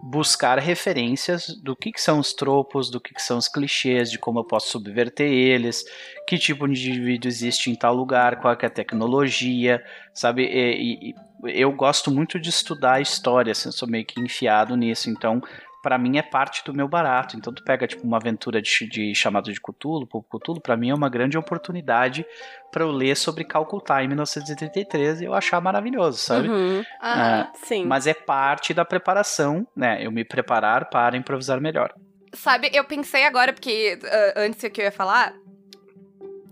buscar 0.01 0.57
referências 0.59 1.47
do 1.61 1.75
que, 1.75 1.91
que 1.91 2.01
são 2.01 2.19
os 2.19 2.33
tropos, 2.33 2.89
do 2.89 2.99
que, 2.99 3.13
que 3.13 3.21
são 3.21 3.37
os 3.37 3.47
clichês, 3.47 4.09
de 4.09 4.17
como 4.17 4.39
eu 4.39 4.43
posso 4.43 4.71
subverter 4.71 5.29
eles, 5.29 5.83
que 6.27 6.37
tipo 6.37 6.67
de 6.67 6.89
indivíduo 6.89 7.27
existe 7.27 7.69
em 7.69 7.75
tal 7.75 7.93
lugar, 7.93 8.39
qual 8.39 8.57
é 8.59 8.65
a 8.65 8.69
tecnologia, 8.69 9.83
sabe? 10.13 10.43
E, 10.43 11.09
e, 11.09 11.15
eu 11.43 11.71
gosto 11.71 12.11
muito 12.11 12.39
de 12.39 12.49
estudar 12.49 12.95
a 12.95 13.01
história, 13.01 13.51
assim, 13.51 13.69
eu 13.69 13.73
sou 13.73 13.87
meio 13.87 14.05
que 14.05 14.19
enfiado 14.19 14.75
nisso, 14.75 15.09
então 15.09 15.41
para 15.81 15.97
mim 15.97 16.17
é 16.17 16.21
parte 16.21 16.63
do 16.63 16.73
meu 16.73 16.87
barato. 16.87 17.37
Então 17.37 17.53
tu 17.53 17.63
pega 17.63 17.87
tipo 17.87 18.05
uma 18.05 18.17
aventura 18.17 18.61
de, 18.61 18.87
de 18.87 19.15
chamado 19.15 19.51
de 19.51 19.59
Cthulhu, 19.59 20.05
Povo 20.05 20.25
Cthulhu, 20.29 20.61
para 20.61 20.75
mim 20.75 20.89
é 20.89 20.93
uma 20.93 21.09
grande 21.09 21.37
oportunidade 21.37 22.25
para 22.71 22.83
eu 22.83 22.91
ler 22.91 23.15
sobre 23.15 23.43
Calcutá 23.43 24.03
em 24.03 24.07
1933 24.07 25.21
e 25.21 25.25
eu 25.25 25.33
achar 25.33 25.59
maravilhoso, 25.61 26.17
sabe? 26.17 26.49
Uhum. 26.49 26.83
Ah, 27.01 27.51
Sim. 27.63 27.85
mas 27.85 28.07
é 28.07 28.13
parte 28.13 28.73
da 28.73 28.85
preparação, 28.85 29.65
né? 29.75 30.05
Eu 30.05 30.11
me 30.11 30.23
preparar 30.23 30.89
para 30.89 31.17
improvisar 31.17 31.59
melhor. 31.59 31.93
Sabe, 32.33 32.69
eu 32.73 32.83
pensei 32.83 33.25
agora, 33.25 33.51
porque 33.51 33.99
uh, 34.03 34.39
antes 34.39 34.61
que 34.71 34.81
eu 34.81 34.85
ia 34.85 34.91
falar, 34.91 35.33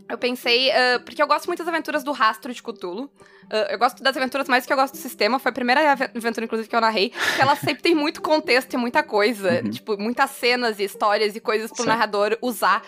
eu 0.09 0.17
pensei, 0.17 0.69
uh, 0.69 1.03
porque 1.05 1.21
eu 1.21 1.27
gosto 1.27 1.45
muito 1.45 1.59
das 1.59 1.67
aventuras 1.67 2.03
do 2.03 2.11
Rastro 2.11 2.51
de 2.53 2.63
Cthulhu. 2.63 3.11
Uh, 3.51 3.71
eu 3.71 3.79
gosto 3.79 4.03
das 4.03 4.15
aventuras 4.17 4.47
mais 4.47 4.65
que 4.65 4.73
eu 4.73 4.77
gosto 4.77 4.93
do 4.93 4.97
sistema. 4.99 5.39
Foi 5.39 5.49
a 5.49 5.53
primeira 5.53 5.91
aventura, 5.91 6.43
inclusive, 6.45 6.67
que 6.69 6.75
eu 6.75 6.81
narrei. 6.81 7.09
Que 7.35 7.41
ela 7.41 7.55
sempre 7.55 7.81
tem 7.81 7.95
muito 7.95 8.21
contexto 8.21 8.73
e 8.73 8.77
muita 8.77 9.01
coisa. 9.03 9.61
Uhum. 9.63 9.69
Tipo, 9.71 9.97
muitas 9.97 10.31
cenas 10.31 10.79
e 10.79 10.83
histórias 10.83 11.35
e 11.35 11.39
coisas 11.39 11.71
pro 11.71 11.83
Sim. 11.83 11.89
narrador 11.89 12.37
usar. 12.41 12.81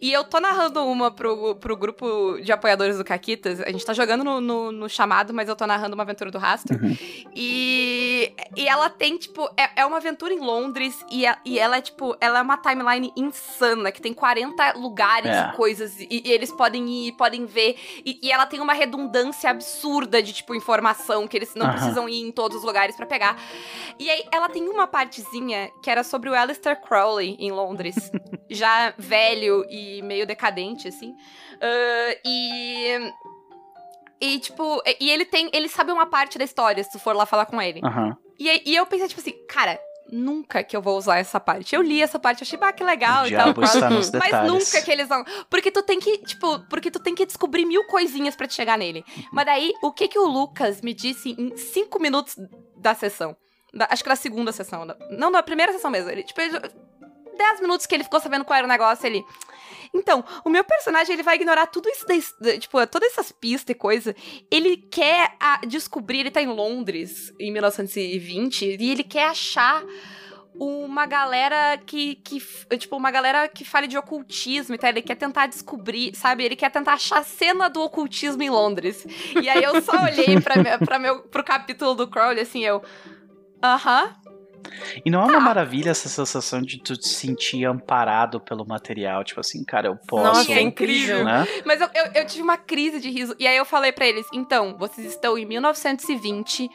E 0.00 0.12
eu 0.12 0.22
tô 0.24 0.38
narrando 0.40 0.84
uma 0.86 1.10
pro, 1.10 1.54
pro 1.56 1.76
grupo 1.76 2.38
de 2.42 2.52
apoiadores 2.52 2.98
do 2.98 3.04
Caquitas. 3.04 3.60
A 3.60 3.70
gente 3.70 3.84
tá 3.84 3.92
jogando 3.94 4.22
no, 4.22 4.40
no, 4.40 4.70
no 4.72 4.88
chamado, 4.88 5.32
mas 5.32 5.48
eu 5.48 5.56
tô 5.56 5.66
narrando 5.66 5.94
uma 5.94 6.02
aventura 6.02 6.30
do 6.30 6.38
Rastro. 6.38 6.78
Uhum. 6.82 6.96
E, 7.34 8.32
e 8.56 8.68
ela 8.68 8.90
tem, 8.90 9.16
tipo, 9.16 9.48
é, 9.56 9.82
é 9.82 9.86
uma 9.86 9.96
aventura 9.96 10.34
em 10.34 10.40
Londres 10.40 10.94
e, 11.10 11.26
a- 11.26 11.38
e 11.44 11.58
ela 11.58 11.78
é, 11.78 11.80
tipo, 11.80 12.16
ela 12.20 12.40
é 12.40 12.42
uma 12.42 12.56
timeline 12.58 13.12
insana, 13.16 13.90
que 13.90 14.02
tem 14.02 14.12
40 14.12 14.72
lugares 14.78 15.30
É. 15.30 15.48
e 15.48 15.52
coisas, 15.56 15.98
e, 15.98 16.22
e 16.24 16.30
eles 16.30 16.52
podem 16.52 16.86
ir, 17.08 17.12
podem 17.12 17.46
ver, 17.46 17.76
e, 18.04 18.18
e 18.22 18.30
ela 18.30 18.44
tem 18.46 18.60
uma 18.60 18.72
redundância 18.74 19.48
absurda 19.50 19.93
de, 20.02 20.32
tipo, 20.32 20.54
informação, 20.54 21.26
que 21.26 21.36
eles 21.36 21.54
não 21.54 21.70
precisam 21.70 22.08
ir 22.08 22.20
em 22.20 22.32
todos 22.32 22.58
os 22.58 22.64
lugares 22.64 22.96
pra 22.96 23.06
pegar. 23.06 23.36
E 23.98 24.10
aí, 24.10 24.24
ela 24.32 24.48
tem 24.48 24.68
uma 24.68 24.86
partezinha 24.86 25.70
que 25.82 25.90
era 25.90 26.02
sobre 26.02 26.28
o 26.28 26.34
Aleister 26.34 26.80
Crowley 26.80 27.36
em 27.38 27.50
Londres, 27.50 28.10
já 28.50 28.92
velho 28.98 29.64
e 29.70 30.02
meio 30.02 30.26
decadente, 30.26 30.88
assim. 30.88 31.14
Ah, 31.60 32.16
e... 32.24 33.12
E, 34.20 34.38
tipo, 34.38 34.82
e 35.00 35.10
ele 35.10 35.24
tem. 35.26 35.50
Ele 35.52 35.68
sabe 35.68 35.92
uma 35.92 36.06
parte 36.06 36.38
da 36.38 36.44
história, 36.44 36.82
se 36.82 36.92
tu 36.92 36.98
for 36.98 37.14
lá 37.14 37.26
falar 37.26 37.44
com 37.46 37.60
ele. 37.60 37.80
E, 38.38 38.70
e 38.70 38.74
eu 38.74 38.86
pensei, 38.86 39.08
tipo 39.08 39.20
assim, 39.20 39.34
cara, 39.46 39.78
nunca 40.10 40.62
que 40.62 40.76
eu 40.76 40.82
vou 40.82 40.96
usar 40.98 41.18
essa 41.18 41.40
parte. 41.40 41.74
Eu 41.74 41.82
li 41.82 42.00
essa 42.02 42.18
parte, 42.18 42.42
achei, 42.42 42.58
ah, 42.62 42.72
que 42.72 42.84
legal 42.84 43.24
O 43.24 43.26
e 43.26 43.30
tal. 43.36 43.54
Mas 44.18 44.30
detalhes. 44.30 44.52
nunca 44.52 44.82
que 44.84 44.90
eles 44.90 45.08
vão. 45.08 45.24
Porque 45.50 45.70
tu 45.70 45.82
tem 45.82 45.98
que, 45.98 46.18
tipo, 46.18 46.60
porque 46.68 46.90
tu 46.90 46.98
tem 47.00 47.14
que 47.14 47.26
descobrir 47.26 47.64
mil 47.64 47.84
coisinhas 47.86 48.36
pra 48.36 48.46
te 48.46 48.54
chegar 48.54 48.76
nele. 48.78 49.04
Mas 49.32 49.46
daí, 49.46 49.72
o 49.82 49.92
que 49.92 50.06
que 50.08 50.18
o 50.18 50.26
Lucas 50.26 50.80
me 50.80 50.92
disse 50.94 51.34
em 51.38 51.56
cinco 51.56 52.00
minutos 52.00 52.36
da 52.76 52.94
sessão? 52.94 53.36
Da- 53.72 53.88
acho 53.90 54.02
que 54.02 54.08
da 54.08 54.16
segunda 54.16 54.52
sessão. 54.52 54.86
não, 55.10 55.32
da 55.32 55.42
primeira 55.42 55.72
sessão 55.72 55.90
mesmo. 55.90 56.10
Ele, 56.10 56.22
tipo, 56.22 56.40
ele, 56.40 56.58
dez 57.36 57.60
minutos 57.60 57.86
que 57.86 57.94
ele 57.94 58.04
ficou 58.04 58.20
sabendo 58.20 58.44
qual 58.44 58.56
era 58.56 58.66
o 58.66 58.70
negócio, 58.70 59.06
ele. 59.06 59.24
Então, 59.92 60.24
o 60.44 60.50
meu 60.50 60.64
personagem, 60.64 61.12
ele 61.14 61.22
vai 61.22 61.36
ignorar 61.36 61.66
tudo 61.66 61.88
isso, 61.88 62.04
tipo, 62.58 62.86
todas 62.86 63.10
essas 63.12 63.30
pistas 63.32 63.74
e 63.74 63.78
coisa. 63.78 64.14
Ele 64.50 64.76
quer 64.76 65.34
a- 65.40 65.60
descobrir, 65.66 66.20
ele 66.20 66.30
tá 66.30 66.42
em 66.42 66.46
Londres, 66.48 67.32
em 67.38 67.52
1920, 67.52 68.76
e 68.80 68.90
ele 68.90 69.04
quer 69.04 69.24
achar 69.28 69.82
uma 70.56 71.04
galera 71.04 71.76
que, 71.84 72.14
que 72.16 72.40
tipo, 72.78 72.96
uma 72.96 73.10
galera 73.10 73.48
que 73.48 73.64
fale 73.64 73.88
de 73.88 73.98
ocultismo 73.98 74.74
e 74.74 74.78
tal. 74.78 74.90
Ele 74.90 75.02
quer 75.02 75.16
tentar 75.16 75.46
descobrir, 75.48 76.14
sabe? 76.14 76.44
Ele 76.44 76.54
quer 76.54 76.70
tentar 76.70 76.92
achar 76.92 77.18
a 77.18 77.24
cena 77.24 77.68
do 77.68 77.80
ocultismo 77.82 78.40
em 78.42 78.50
Londres. 78.50 79.04
E 79.42 79.48
aí 79.48 79.62
eu 79.64 79.82
só 79.82 79.92
olhei 80.04 80.40
pra, 80.40 80.78
pra 80.78 80.98
meu, 80.98 81.22
pro 81.22 81.42
capítulo 81.42 81.94
do 81.94 82.06
Crowley, 82.08 82.40
assim, 82.40 82.64
eu... 82.64 82.82
Aham, 83.62 84.14
E 85.04 85.10
não 85.10 85.22
é 85.22 85.26
uma 85.26 85.40
maravilha 85.40 85.90
essa 85.90 86.08
sensação 86.08 86.60
de 86.60 86.78
tu 86.82 86.96
te 86.96 87.08
sentir 87.08 87.64
amparado 87.64 88.40
pelo 88.40 88.66
material, 88.66 89.22
tipo 89.24 89.40
assim, 89.40 89.64
cara, 89.64 89.88
eu 89.88 89.96
posso, 90.06 90.24
Nossa, 90.24 90.52
é 90.52 90.56
é 90.58 90.60
incrível. 90.60 91.24
né? 91.24 91.46
Mas 91.64 91.80
eu, 91.80 91.88
eu, 91.94 92.04
eu 92.14 92.26
tive 92.26 92.42
uma 92.42 92.56
crise 92.56 93.00
de 93.00 93.10
riso. 93.10 93.34
E 93.38 93.46
aí 93.46 93.56
eu 93.56 93.64
falei 93.64 93.92
pra 93.92 94.06
eles: 94.06 94.26
então, 94.32 94.76
vocês 94.78 95.06
estão 95.06 95.36
em 95.38 95.46
1920 95.46 96.70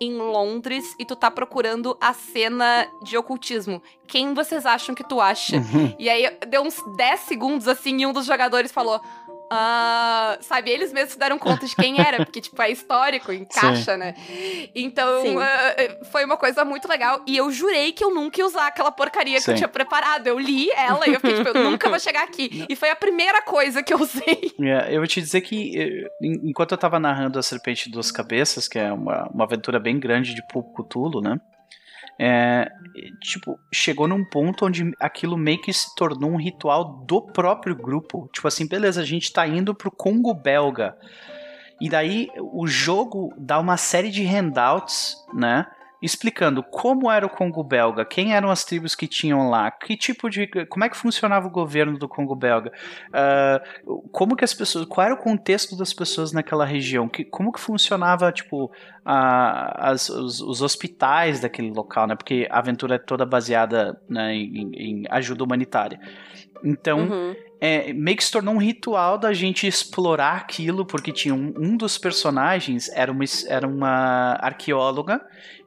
em 0.00 0.16
Londres 0.16 0.94
e 0.98 1.04
tu 1.04 1.16
tá 1.16 1.30
procurando 1.30 1.96
a 2.00 2.12
cena 2.12 2.86
de 3.02 3.16
ocultismo. 3.16 3.82
Quem 4.06 4.32
vocês 4.32 4.64
acham 4.64 4.94
que 4.94 5.02
tu 5.02 5.20
acha? 5.20 5.56
Uhum. 5.56 5.94
E 5.98 6.08
aí 6.08 6.38
deu 6.48 6.62
uns 6.62 6.76
10 6.96 7.20
segundos 7.20 7.68
assim 7.68 8.00
e 8.00 8.06
um 8.06 8.12
dos 8.12 8.26
jogadores 8.26 8.70
falou. 8.70 9.00
Ah, 9.50 10.36
sabe, 10.40 10.70
eles 10.70 10.92
mesmos 10.92 11.12
se 11.12 11.18
deram 11.18 11.38
conta 11.38 11.66
de 11.66 11.74
quem 11.74 12.00
era, 12.00 12.18
porque, 12.24 12.40
tipo, 12.40 12.60
é 12.60 12.70
histórico, 12.70 13.32
encaixa, 13.32 13.96
né? 13.96 14.14
Então, 14.74 15.22
Sim. 15.22 15.36
ah, 15.38 15.74
foi 16.10 16.24
uma 16.24 16.36
coisa 16.36 16.64
muito 16.64 16.86
legal. 16.88 17.22
E 17.26 17.36
eu 17.36 17.50
jurei 17.50 17.92
que 17.92 18.04
eu 18.04 18.14
nunca 18.14 18.40
ia 18.40 18.46
usar 18.46 18.66
aquela 18.66 18.90
porcaria 18.92 19.36
que 19.36 19.42
Sim. 19.44 19.52
eu 19.52 19.56
tinha 19.56 19.68
preparado. 19.68 20.26
Eu 20.26 20.38
li 20.38 20.70
ela 20.72 21.06
e 21.08 21.14
eu 21.14 21.20
fiquei, 21.20 21.34
tipo, 21.42 21.48
eu 21.56 21.70
nunca 21.70 21.88
vou 21.88 21.98
chegar 21.98 22.22
aqui. 22.24 22.64
E 22.68 22.76
foi 22.76 22.90
a 22.90 22.96
primeira 22.96 23.40
coisa 23.42 23.82
que 23.82 23.92
eu 23.94 23.98
usei. 24.00 24.52
É, 24.60 24.94
eu 24.94 24.98
vou 24.98 25.06
te 25.06 25.20
dizer 25.20 25.40
que, 25.40 25.78
eh, 25.78 26.10
en- 26.20 26.48
enquanto 26.50 26.72
eu 26.72 26.78
tava 26.78 26.98
narrando 27.00 27.38
A 27.38 27.42
Serpente 27.42 27.86
de 27.86 27.92
Duas 27.92 28.10
Cabeças, 28.10 28.68
que 28.68 28.78
é 28.78 28.92
uma, 28.92 29.26
uma 29.32 29.44
aventura 29.44 29.78
bem 29.80 29.98
grande 29.98 30.34
de 30.34 30.42
Pulp 30.46 30.74
Cthulhu, 30.76 31.20
né? 31.22 31.40
É, 32.20 32.68
tipo, 33.20 33.58
chegou 33.72 34.08
num 34.08 34.24
ponto 34.24 34.66
onde 34.66 34.92
aquilo 34.98 35.36
meio 35.36 35.60
que 35.60 35.72
se 35.72 35.94
tornou 35.94 36.32
um 36.32 36.36
ritual 36.36 37.04
do 37.06 37.22
próprio 37.22 37.76
grupo. 37.76 38.28
Tipo 38.32 38.48
assim, 38.48 38.66
beleza, 38.66 39.00
a 39.00 39.04
gente 39.04 39.32
tá 39.32 39.46
indo 39.46 39.74
pro 39.74 39.90
Congo 39.90 40.34
belga. 40.34 40.96
E 41.80 41.88
daí 41.88 42.28
o 42.36 42.66
jogo 42.66 43.32
dá 43.38 43.58
uma 43.60 43.76
série 43.76 44.10
de 44.10 44.24
handouts, 44.24 45.16
né? 45.32 45.64
Explicando 46.00 46.62
como 46.62 47.10
era 47.10 47.26
o 47.26 47.30
Congo 47.30 47.64
belga, 47.64 48.04
quem 48.04 48.32
eram 48.34 48.50
as 48.50 48.64
tribos 48.64 48.94
que 48.94 49.08
tinham 49.08 49.50
lá, 49.50 49.70
que 49.70 49.96
tipo 49.96 50.30
de. 50.30 50.46
como 50.66 50.84
é 50.84 50.88
que 50.88 50.96
funcionava 50.96 51.46
o 51.48 51.50
governo 51.50 51.98
do 51.98 52.08
Congo 52.08 52.36
belga. 52.36 52.70
ah, 53.12 53.60
como 54.12 54.36
que 54.36 54.44
as 54.44 54.54
pessoas, 54.54 54.86
qual 54.86 55.04
era 55.06 55.14
o 55.14 55.18
contexto 55.18 55.76
das 55.76 55.92
pessoas 55.92 56.32
naquela 56.32 56.64
região, 56.64 57.08
que, 57.08 57.24
como 57.24 57.52
que 57.52 57.60
funcionava, 57.60 58.30
tipo, 58.30 58.70
a- 59.04 59.90
as- 59.90 60.08
os, 60.08 60.40
os 60.40 60.62
hospitais 60.62 61.40
daquele 61.40 61.70
local, 61.70 62.06
né, 62.06 62.14
porque 62.14 62.46
a 62.50 62.58
aventura 62.58 62.94
é 62.96 62.98
toda 62.98 63.26
baseada 63.26 64.00
né, 64.08 64.34
em, 64.34 64.70
em 64.74 65.04
ajuda 65.10 65.42
humanitária. 65.44 65.98
Então, 66.62 67.00
Uhum. 67.00 67.36
é, 67.60 67.92
meio 67.92 68.16
que 68.16 68.24
se 68.24 68.30
tornou 68.30 68.54
um 68.54 68.58
ritual 68.58 69.18
da 69.18 69.32
gente 69.32 69.66
explorar 69.66 70.36
aquilo, 70.36 70.86
porque 70.86 71.12
tinha 71.12 71.34
um, 71.34 71.52
um 71.58 71.76
dos 71.76 71.98
personagens 71.98 72.88
era 72.90 73.10
uma, 73.10 73.24
era 73.48 73.66
uma 73.66 74.38
arqueóloga 74.40 75.20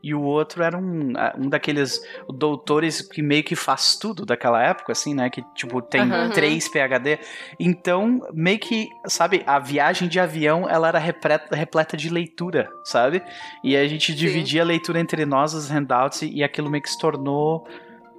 e 0.03 0.15
o 0.15 0.21
outro 0.21 0.63
era 0.63 0.77
um, 0.77 1.13
um 1.37 1.47
daqueles 1.49 2.01
doutores 2.27 3.01
que 3.01 3.21
meio 3.21 3.43
que 3.43 3.55
faz 3.55 3.95
tudo 3.97 4.25
daquela 4.25 4.61
época, 4.63 4.93
assim, 4.93 5.13
né? 5.13 5.29
Que, 5.29 5.43
tipo, 5.53 5.79
tem 5.81 6.01
Aham. 6.01 6.29
três 6.31 6.67
PHD. 6.67 7.19
Então, 7.59 8.19
meio 8.33 8.57
que, 8.57 8.87
sabe, 9.05 9.43
a 9.45 9.59
viagem 9.59 10.07
de 10.07 10.19
avião, 10.19 10.67
ela 10.67 10.87
era 10.87 10.97
repleta, 10.97 11.55
repleta 11.55 11.95
de 11.95 12.09
leitura, 12.09 12.67
sabe? 12.83 13.21
E 13.63 13.75
a 13.77 13.87
gente 13.87 14.15
dividia 14.15 14.63
a 14.63 14.65
leitura 14.65 14.99
entre 14.99 15.23
nós, 15.25 15.53
os 15.53 15.69
handouts, 15.69 16.23
e, 16.23 16.29
e 16.37 16.43
aquilo 16.43 16.69
meio 16.69 16.81
que 16.81 16.89
se 16.89 16.97
tornou 16.97 17.67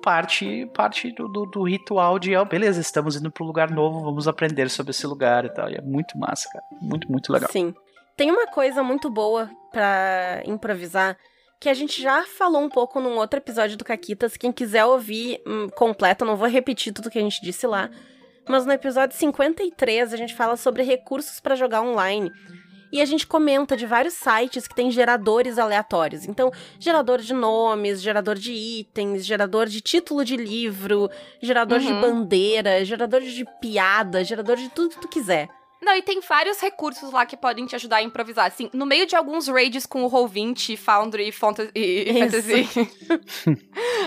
parte 0.03 0.67
parte 0.75 1.13
do, 1.13 1.29
do, 1.29 1.47
do 1.47 1.63
ritual 1.63 2.19
de, 2.19 2.35
ó, 2.37 2.45
beleza, 2.45 2.81
estamos 2.81 3.17
indo 3.17 3.31
para 3.31 3.45
um 3.45 3.47
lugar 3.47 3.71
novo, 3.71 4.01
vamos 4.01 4.29
aprender 4.29 4.69
sobre 4.69 4.91
esse 4.91 5.07
lugar 5.07 5.45
e 5.45 5.49
tal. 5.49 5.71
E 5.71 5.77
é 5.77 5.81
muito 5.81 6.19
massa, 6.19 6.49
cara. 6.51 6.65
Muito, 6.81 7.11
muito 7.11 7.33
legal. 7.33 7.51
Sim. 7.51 7.75
Tem 8.17 8.31
uma 8.31 8.47
coisa 8.49 8.83
muito 8.83 9.09
boa 9.09 9.49
pra 9.71 10.43
improvisar 10.45 11.17
que 11.59 11.69
a 11.69 11.75
gente 11.75 12.03
já 12.03 12.25
falou 12.25 12.61
um 12.61 12.69
pouco 12.69 13.01
num 13.01 13.17
outro 13.17 13.39
episódio 13.39 13.77
do 13.77 13.85
Caquitas. 13.85 14.37
Quem 14.37 14.51
quiser 14.51 14.85
ouvir 14.85 15.41
hum, 15.47 15.69
completo, 15.77 16.25
não 16.25 16.37
vou 16.37 16.49
repetir 16.49 16.93
tudo 16.93 17.09
que 17.09 17.19
a 17.19 17.23
gente 17.23 17.41
disse 17.41 17.67
lá. 17.67 17.89
Mas 18.49 18.67
no 18.67 18.73
episódio 18.73 19.17
53 19.17 20.13
a 20.13 20.17
gente 20.17 20.35
fala 20.35 20.57
sobre 20.57 20.83
recursos 20.83 21.39
pra 21.39 21.55
jogar 21.55 21.83
online. 21.83 22.31
E 22.93 23.01
a 23.01 23.05
gente 23.07 23.27
comenta 23.27 23.75
de 23.77 23.87
vários 23.87 24.15
sites 24.15 24.69
que 24.69 24.75
tem 24.75 24.91
geradores 24.91 25.59
aleatórios. 25.59 26.27
Então, 26.27 26.53
gerador 26.79 27.19
de 27.21 27.33
nomes, 27.33 28.03
gerador 28.03 28.37
de 28.37 28.53
itens, 28.53 29.25
gerador 29.25 29.67
de 29.67 29.81
título 29.81 30.25
de 30.25 30.37
livro, 30.37 31.11
gerador 31.41 31.79
de 31.81 31.91
Uhum. 31.91 32.01
bandeira, 32.03 32.85
gerador 32.85 33.23
de 33.23 33.45
piada, 33.61 34.23
gerador 34.23 34.57
de 34.57 34.69
tudo 34.69 34.91
que 34.91 35.01
tu 35.01 35.09
quiser. 35.09 35.49
Não, 35.83 35.97
e 35.97 36.03
tem 36.03 36.21
vários 36.21 36.61
recursos 36.61 37.11
lá 37.11 37.27
que 37.27 37.37
podem 37.37 37.67
te 37.67 37.75
ajudar 37.75 37.97
a 37.97 38.03
improvisar. 38.03 38.47
Assim, 38.47 38.71
no 38.73 38.87
meio 38.87 39.05
de 39.05 39.17
alguns 39.17 39.49
raids 39.49 39.85
com 39.85 40.05
o 40.05 40.11
Roll20, 40.11 40.77
Foundry 40.77 41.33
Fantasy, 41.33 41.71
e. 41.75 42.13
Fantasy 42.23 42.69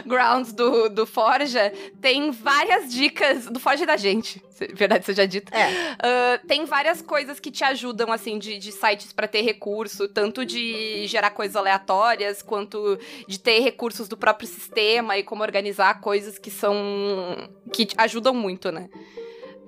Grounds 0.06 0.54
do, 0.54 0.90
do 0.90 1.06
Forja, 1.06 1.74
tem 2.00 2.32
várias 2.32 2.94
dicas 2.94 3.48
do 3.48 3.60
Forja 3.60 3.86
da 3.86 3.98
gente. 3.98 4.42
Verdade 4.74 5.06
seja 5.06 5.28
dita. 5.28 5.54
É. 5.54 5.66
Ah, 6.00 6.40
tem 6.48 6.64
várias 6.64 7.02
coisas 7.02 7.42
que 7.42 7.52
te 7.52 7.64
ajudam, 7.66 8.10
assim, 8.10 8.40
de, 8.40 8.58
de 8.58 8.72
sites 8.72 9.12
pra 9.12 9.28
ter 9.28 9.42
recurso, 9.42 10.08
tanto 10.08 10.46
de 10.46 11.06
gerar 11.08 11.32
coisas 11.32 11.58
aleatórias, 11.58 12.42
quanto 12.42 12.98
de 13.28 13.38
ter 13.38 13.60
recursos 13.60 14.08
do 14.08 14.16
próprio 14.16 14.48
sistema 14.48 15.18
e 15.18 15.24
como 15.24 15.44
organizar 15.44 16.00
coisas 16.00 16.40
que 16.40 16.50
são. 16.50 16.76
que 17.74 17.90
ajudam 17.98 18.34
muito, 18.34 18.72
né? 18.72 18.90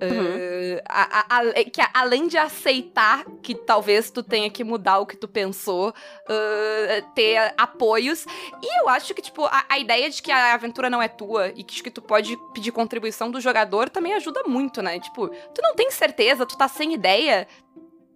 Uhum. 0.00 0.78
Ah, 0.88 1.24
a- 1.28 1.36
a- 1.38 1.40
a- 1.60 1.64
que 1.64 1.80
a- 1.80 1.90
além 1.94 2.28
de 2.28 2.36
aceitar 2.36 3.24
que 3.42 3.54
talvez 3.54 4.10
tu 4.10 4.22
tenha 4.22 4.48
que 4.50 4.62
mudar 4.62 4.98
o 4.98 5.06
que 5.06 5.16
tu 5.16 5.26
pensou, 5.26 5.92
ah, 6.28 7.02
ter 7.14 7.54
apoios. 7.56 8.24
E 8.62 8.80
eu 8.82 8.88
acho 8.88 9.12
que, 9.14 9.22
tipo, 9.22 9.44
a, 9.44 9.64
a 9.68 9.78
ideia 9.78 10.08
de 10.08 10.22
que 10.22 10.30
a 10.30 10.54
aventura 10.54 10.88
não 10.88 11.02
é 11.02 11.08
tua 11.08 11.48
e 11.48 11.64
que, 11.64 11.82
que 11.82 11.90
tu 11.90 12.00
pode 12.02 12.36
pedir 12.54 12.70
contribuição 12.72 13.30
do 13.30 13.40
jogador 13.40 13.88
também 13.88 14.14
ajuda 14.14 14.42
muito, 14.46 14.80
né? 14.82 14.98
Tipo, 15.00 15.28
tu 15.28 15.60
não 15.62 15.74
tem 15.74 15.90
certeza, 15.90 16.46
tu 16.46 16.56
tá 16.56 16.68
sem 16.68 16.94
ideia. 16.94 17.46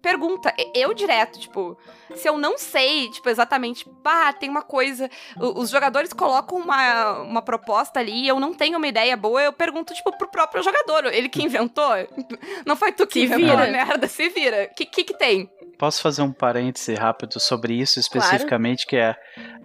Pergunta, 0.03 0.53
eu 0.75 0.93
direto, 0.93 1.39
tipo, 1.39 1.77
se 2.13 2.27
eu 2.27 2.37
não 2.37 2.57
sei, 2.57 3.09
tipo, 3.09 3.29
exatamente, 3.29 3.85
pá, 4.03 4.33
tem 4.33 4.49
uma 4.49 4.61
coisa. 4.61 5.09
Os 5.37 5.69
jogadores 5.69 6.11
colocam 6.11 6.57
uma, 6.57 7.21
uma 7.21 7.41
proposta 7.41 8.01
ali 8.01 8.25
e 8.25 8.27
eu 8.27 8.37
não 8.37 8.53
tenho 8.53 8.77
uma 8.77 8.85
ideia 8.85 9.15
boa, 9.15 9.41
eu 9.41 9.53
pergunto, 9.53 9.93
tipo, 9.93 10.11
pro 10.17 10.29
próprio 10.29 10.61
jogador. 10.61 11.05
Ele 11.05 11.29
que 11.29 11.41
inventou? 11.41 11.87
Não 12.67 12.75
foi 12.75 12.91
tu 12.91 13.07
que 13.07 13.13
Se 13.13 13.25
inventou 13.25 13.57
a 13.57 13.65
vira. 13.65 13.71
merda, 13.71 14.07
se 14.09 14.27
vira. 14.27 14.67
O 14.69 14.75
que, 14.75 14.85
que 14.85 15.05
que 15.05 15.17
tem? 15.17 15.49
Posso 15.79 16.01
fazer 16.01 16.21
um 16.21 16.33
parêntese 16.33 16.93
rápido 16.95 17.39
sobre 17.39 17.73
isso 17.73 17.97
especificamente, 17.97 18.85
que 18.85 18.97
é, 18.97 19.15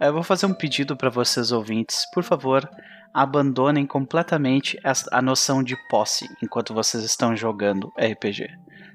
eu 0.01 0.12
vou 0.12 0.22
fazer 0.22 0.47
um 0.47 0.55
pedido 0.55 0.97
para 0.97 1.11
vocês 1.11 1.51
ouvintes, 1.51 2.09
por 2.12 2.22
favor, 2.22 2.68
abandonem 3.12 3.84
completamente 3.84 4.78
a 5.11 5.20
noção 5.20 5.64
de 5.64 5.76
posse 5.89 6.28
enquanto 6.41 6.72
vocês 6.72 7.03
estão 7.03 7.34
jogando 7.34 7.93
RPG. 7.99 8.49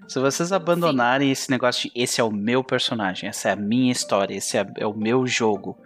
Se 0.08 0.20
vocês 0.20 0.52
abandonarem 0.52 1.32
esse 1.32 1.50
negócio 1.50 1.90
de 1.90 2.02
esse 2.02 2.20
é 2.20 2.24
o 2.24 2.32
meu 2.32 2.64
personagem, 2.64 3.30
essa 3.30 3.50
é 3.50 3.52
a 3.54 3.56
minha 3.56 3.92
história, 3.92 4.36
esse 4.36 4.58
é, 4.58 4.66
é 4.78 4.86
o 4.86 4.94
meu 4.94 5.26
jogo, 5.26 5.78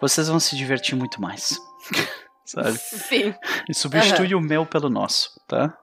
vocês 0.00 0.28
vão 0.28 0.40
se 0.40 0.56
divertir 0.56 0.96
muito 0.96 1.20
mais. 1.20 1.58
Sabe? 2.44 2.76
Sim. 2.76 3.34
E 3.68 3.74
substitui 3.74 4.34
o 4.34 4.40
meu 4.40 4.66
pelo 4.66 4.90
nosso, 4.90 5.30
tá? 5.48 5.76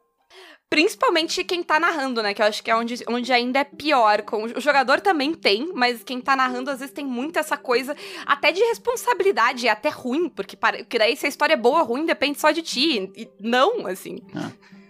Principalmente 0.69 1.43
quem 1.43 1.63
tá 1.63 1.79
narrando, 1.79 2.21
né? 2.21 2.31
Que 2.31 2.43
eu 2.43 2.45
acho 2.45 2.61
que 2.61 2.69
é 2.69 2.75
onde, 2.75 3.03
onde 3.07 3.33
ainda 3.33 3.59
é 3.59 3.63
pior. 3.63 4.21
Com, 4.21 4.43
o 4.43 4.61
jogador 4.61 5.01
também 5.01 5.33
tem, 5.33 5.71
mas 5.73 6.03
quem 6.03 6.21
tá 6.21 6.35
narrando 6.35 6.69
às 6.69 6.79
vezes 6.79 6.93
tem 6.93 7.05
muito 7.05 7.39
essa 7.39 7.57
coisa, 7.57 7.95
até 8.23 8.51
de 8.51 8.59
responsabilidade, 8.59 9.67
é 9.67 9.71
até 9.71 9.89
ruim, 9.89 10.29
porque, 10.29 10.55
para, 10.55 10.77
porque 10.77 10.99
daí 10.99 11.17
se 11.17 11.25
a 11.25 11.29
história 11.29 11.53
é 11.53 11.57
boa 11.57 11.79
ou 11.79 11.85
ruim 11.85 12.05
depende 12.05 12.39
só 12.39 12.51
de 12.51 12.61
ti. 12.61 13.11
E 13.15 13.27
não, 13.39 13.87
assim. 13.87 14.19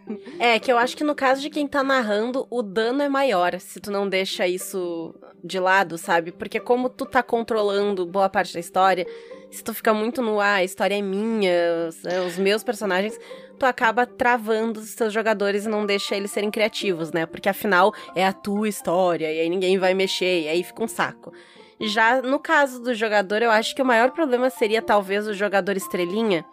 É, 0.39 0.57
que 0.57 0.71
eu 0.71 0.77
acho 0.77 0.95
que 0.95 1.03
no 1.03 1.13
caso 1.13 1.41
de 1.41 1.49
quem 1.49 1.67
tá 1.67 1.83
narrando, 1.83 2.47
o 2.49 2.61
dano 2.61 3.01
é 3.01 3.09
maior 3.09 3.59
se 3.59 3.79
tu 3.79 3.91
não 3.91 4.07
deixa 4.07 4.47
isso 4.47 5.13
de 5.43 5.59
lado, 5.59 5.97
sabe? 5.97 6.31
Porque 6.31 6.59
como 6.59 6.89
tu 6.89 7.05
tá 7.05 7.21
controlando 7.21 8.05
boa 8.05 8.29
parte 8.29 8.53
da 8.53 8.59
história, 8.59 9.05
se 9.51 9.63
tu 9.63 9.73
fica 9.73 9.93
muito 9.93 10.21
no 10.21 10.39
ah, 10.39 10.55
a 10.55 10.63
história 10.63 10.97
é 10.97 11.01
minha, 11.01 11.51
os, 11.87 12.05
é, 12.05 12.21
os 12.21 12.37
meus 12.37 12.63
personagens, 12.63 13.19
tu 13.57 13.65
acaba 13.65 14.05
travando 14.05 14.79
os 14.79 14.95
teus 14.95 15.11
jogadores 15.11 15.65
e 15.65 15.69
não 15.69 15.85
deixa 15.85 16.15
eles 16.15 16.31
serem 16.31 16.51
criativos, 16.51 17.11
né? 17.11 17.25
Porque 17.25 17.49
afinal 17.49 17.93
é 18.15 18.25
a 18.25 18.33
tua 18.33 18.69
história, 18.69 19.31
e 19.31 19.39
aí 19.39 19.49
ninguém 19.49 19.77
vai 19.77 19.93
mexer, 19.93 20.43
e 20.43 20.47
aí 20.47 20.63
fica 20.63 20.83
um 20.83 20.87
saco. 20.87 21.33
Já 21.81 22.21
no 22.21 22.39
caso 22.39 22.81
do 22.81 22.93
jogador, 22.93 23.41
eu 23.41 23.51
acho 23.51 23.75
que 23.75 23.81
o 23.81 23.85
maior 23.85 24.11
problema 24.11 24.49
seria 24.49 24.81
talvez 24.81 25.27
o 25.27 25.33
jogador 25.33 25.75
estrelinha, 25.77 26.45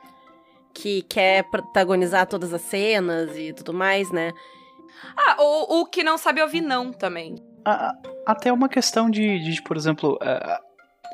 que 0.78 1.02
quer 1.02 1.44
protagonizar 1.50 2.26
todas 2.26 2.52
as 2.52 2.60
cenas 2.60 3.34
e 3.36 3.52
tudo 3.54 3.72
mais, 3.72 4.10
né? 4.10 4.30
Ah, 5.16 5.36
ou 5.38 5.80
o 5.80 5.86
que 5.86 6.02
não 6.04 6.18
sabe 6.18 6.42
ouvir 6.42 6.60
não 6.60 6.92
também. 6.92 7.36
A- 7.64 7.88
a- 7.88 7.94
até 8.26 8.52
uma 8.52 8.68
questão 8.68 9.10
de, 9.10 9.38
de, 9.38 9.62
por 9.62 9.76
exemplo, 9.76 10.18
a, 10.20 10.60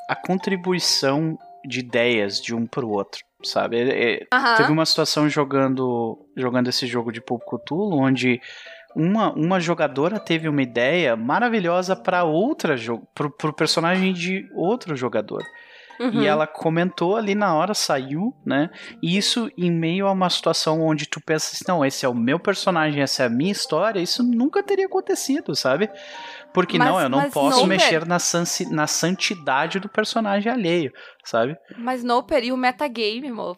a 0.09 0.17
contribuição 0.17 1.39
de 1.65 1.79
ideias 1.81 2.41
de 2.41 2.55
um 2.55 2.67
pro 2.67 2.89
outro, 2.91 3.21
sabe? 3.45 3.77
É- 3.79 4.15
é- 4.15 4.27
Aham. 4.33 4.57
Teve 4.57 4.73
uma 4.73 4.85
situação 4.87 5.29
jogando 5.29 6.19
jogando 6.37 6.69
esse 6.69 6.87
jogo 6.87 7.13
de 7.13 7.21
Pulp 7.21 7.43
Cthulhu, 7.45 7.99
onde 8.01 8.41
uma, 8.97 9.33
uma 9.33 9.61
jogadora 9.61 10.19
teve 10.19 10.49
uma 10.49 10.63
ideia 10.63 11.15
maravilhosa 11.17 11.95
para 11.95 12.25
outra 12.25 12.75
pro, 13.15 13.31
pro 13.31 13.53
personagem 13.53 14.13
de 14.13 14.45
outro 14.55 14.97
jogador. 14.97 15.43
Uhum. 16.01 16.23
E 16.23 16.27
ela 16.27 16.47
comentou 16.47 17.17
ali 17.17 17.35
na 17.35 17.55
hora, 17.55 17.75
saiu, 17.75 18.35
né? 18.45 18.71
E 19.03 19.17
isso 19.17 19.51
em 19.57 19.71
meio 19.71 20.07
a 20.07 20.13
uma 20.13 20.29
situação 20.31 20.81
onde 20.83 21.07
tu 21.07 21.21
pensa 21.21 21.51
assim, 21.55 21.65
não, 21.69 21.85
esse 21.85 22.05
é 22.05 22.09
o 22.09 22.15
meu 22.15 22.39
personagem, 22.39 23.03
essa 23.03 23.23
é 23.23 23.27
a 23.27 23.31
minha 23.31 23.53
história, 23.53 24.01
isso 24.01 24.23
nunca 24.23 24.63
teria 24.63 24.87
acontecido, 24.87 25.55
sabe? 25.55 25.89
Porque 26.53 26.77
Mas- 26.77 26.89
não, 26.89 27.01
eu 27.01 27.09
não 27.09 27.31
posso 27.31 27.61
não, 27.61 27.67
mexer 27.67 28.05
na, 28.07 28.19
sansi- 28.19 28.71
na 28.71 28.87
santidade 28.87 29.79
do 29.81 29.89
personagem 29.89 30.53
alheio, 30.53 30.93
sabe? 31.25 31.57
Mas 31.79 32.05
no 32.05 32.23
e 32.43 32.53
o 32.53 32.57
metagame, 32.57 33.31
mo. 33.33 33.57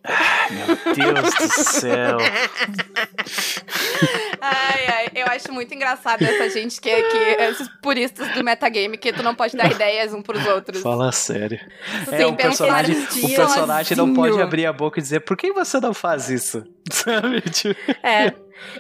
Meu 0.51 0.95
Deus 0.95 1.35
do 1.35 1.49
céu. 1.49 2.19
Ai, 4.41 4.87
ai, 4.89 4.94
eu 5.15 5.27
acho 5.27 5.53
muito 5.53 5.73
engraçado 5.75 6.23
essa 6.25 6.49
gente 6.51 6.81
que, 6.81 6.91
que 7.03 7.17
esses 7.43 7.69
puristas 7.83 8.29
do 8.31 8.43
metagame, 8.45 8.97
que 8.99 9.13
tu 9.13 9.23
não 9.23 9.35
pode 9.35 9.57
dar 9.57 9.71
ideias 9.71 10.13
um 10.13 10.23
pros 10.23 10.45
outros. 10.47 10.81
Fala 10.83 11.11
sério. 11.13 11.61
Sem 12.09 12.21
É, 12.21 12.27
o 12.27 12.35
pensar 12.35 12.49
personagem, 12.67 12.95
dias 13.13 13.37
personagem 13.37 13.97
não 13.97 14.13
pode 14.15 14.29
sozinho. 14.31 14.45
abrir 14.47 14.67
a 14.67 14.73
boca 14.73 14.99
e 14.99 15.03
dizer 15.03 15.21
por 15.21 15.37
que 15.37 15.53
você 15.53 15.79
não 15.81 15.95
faz 15.95 16.29
isso? 16.31 16.65
Sabe? 16.91 17.41
Tipo, 17.43 17.81
É. 18.03 18.35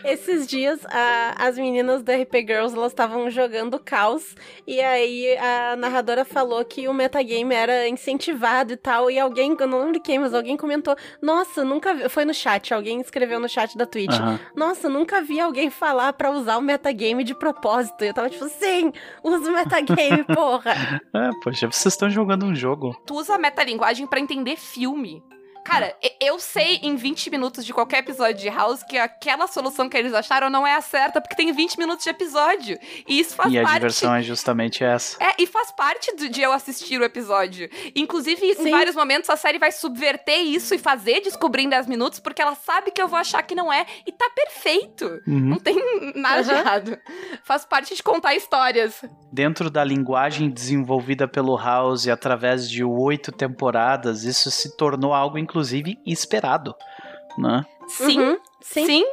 Esses 0.04 0.46
dias, 0.46 0.80
a- 0.86 1.34
as 1.36 1.58
meninas 1.58 2.02
da 2.02 2.14
RP 2.14 2.36
Girls, 2.46 2.74
elas 2.76 2.92
estavam 2.92 3.28
jogando 3.28 3.78
caos, 3.78 4.34
e 4.66 4.80
aí 4.80 5.36
a 5.36 5.74
narradora 5.76 6.24
falou 6.24 6.64
que 6.64 6.86
o 6.88 6.94
metagame 6.94 7.52
era 7.54 7.86
incentivado 7.88 8.72
e 8.72 8.76
tal, 8.76 9.10
e 9.10 9.18
alguém, 9.18 9.54
eu 9.58 9.66
não 9.66 9.84
lembro 9.84 10.00
quem, 10.00 10.18
mas 10.18 10.32
alguém 10.32 10.56
comentou, 10.56 10.96
nossa, 11.20 11.64
nunca 11.64 11.92
vi, 11.92 12.08
foi 12.08 12.24
no 12.24 12.32
chat, 12.32 12.72
alguém 12.72 13.00
escreveu 13.00 13.38
no 13.40 13.48
chat 13.48 13.76
da 13.76 13.84
Twitch, 13.84 14.14
aham. 14.14 14.38
nossa, 14.56 14.88
nunca 14.88 15.20
vi 15.20 15.40
alguém 15.40 15.68
falar 15.70 16.12
pra 16.24 16.30
usar 16.30 16.56
o 16.56 16.62
metagame 16.62 17.22
de 17.22 17.34
propósito, 17.34 18.02
e 18.02 18.06
eu 18.06 18.14
tava 18.14 18.30
tipo, 18.30 18.48
sim, 18.48 18.90
usa 19.22 19.50
o 19.50 19.52
metagame, 19.52 20.24
porra. 20.34 20.72
É, 20.72 21.30
poxa, 21.42 21.66
vocês 21.70 21.92
estão 21.92 22.08
jogando 22.08 22.46
um 22.46 22.54
jogo. 22.54 22.98
Tu 23.04 23.14
usa 23.14 23.34
a 23.34 23.38
metalinguagem 23.38 24.06
pra 24.06 24.18
entender 24.18 24.56
filme. 24.56 25.22
Cara, 25.64 25.94
e- 26.02 26.12
eu 26.20 26.38
sei 26.38 26.76
em 26.82 26.94
20 26.94 27.30
minutos 27.30 27.64
de 27.64 27.72
qualquer 27.72 27.98
episódio 27.98 28.34
de 28.40 28.48
House 28.50 28.82
que 28.82 28.98
aquela 28.98 29.46
solução 29.46 29.88
que 29.88 29.96
eles 29.96 30.12
acharam 30.12 30.50
não 30.50 30.66
é 30.66 30.74
a 30.74 30.80
certa, 30.80 31.20
porque 31.20 31.34
tem 31.34 31.50
20 31.52 31.78
minutos 31.78 32.04
de 32.04 32.10
episódio. 32.10 32.78
E 33.08 33.18
isso 33.18 33.34
faz 33.34 33.52
e 33.52 33.58
a 33.58 33.62
parte. 33.62 33.74
diversão 33.76 34.14
é 34.14 34.22
justamente 34.22 34.84
essa. 34.84 35.16
É, 35.22 35.34
e 35.38 35.46
faz 35.46 35.70
parte 35.72 36.14
do- 36.16 36.28
de 36.28 36.42
eu 36.42 36.52
assistir 36.52 37.00
o 37.00 37.04
episódio. 37.04 37.68
Inclusive, 37.96 38.44
em 38.46 38.54
Sim. 38.54 38.70
vários 38.70 38.94
momentos, 38.94 39.30
a 39.30 39.36
série 39.36 39.58
vai 39.58 39.72
subverter 39.72 40.38
isso 40.40 40.74
e 40.74 40.78
fazer 40.78 41.20
descobrir 41.22 41.62
em 41.62 41.68
10 41.68 41.86
minutos, 41.86 42.20
porque 42.20 42.42
ela 42.42 42.54
sabe 42.54 42.90
que 42.90 43.00
eu 43.00 43.08
vou 43.08 43.18
achar 43.18 43.42
que 43.42 43.54
não 43.54 43.72
é. 43.72 43.86
E 44.06 44.12
tá 44.12 44.28
perfeito. 44.34 45.06
Uhum. 45.26 45.40
Não 45.48 45.58
tem 45.58 45.76
nada 46.14 46.42
de 46.42 46.50
Aham. 46.50 46.58
errado. 46.60 46.98
Faz 47.42 47.64
parte 47.64 47.94
de 47.94 48.02
contar 48.02 48.34
histórias. 48.34 49.02
Dentro 49.32 49.70
da 49.70 49.82
linguagem 49.82 50.50
desenvolvida 50.50 51.26
pelo 51.26 51.56
House 51.56 52.06
através 52.06 52.68
de 52.68 52.84
oito 52.84 53.32
temporadas, 53.32 54.24
isso 54.24 54.50
se 54.50 54.76
tornou 54.76 55.12
algo, 55.14 55.38
inclusive, 55.38 55.53
esperado. 56.06 56.74
Né? 57.38 57.64
Sim, 57.88 58.18
Uhum, 58.18 58.38
sim. 58.60 58.86
sim. 58.86 59.04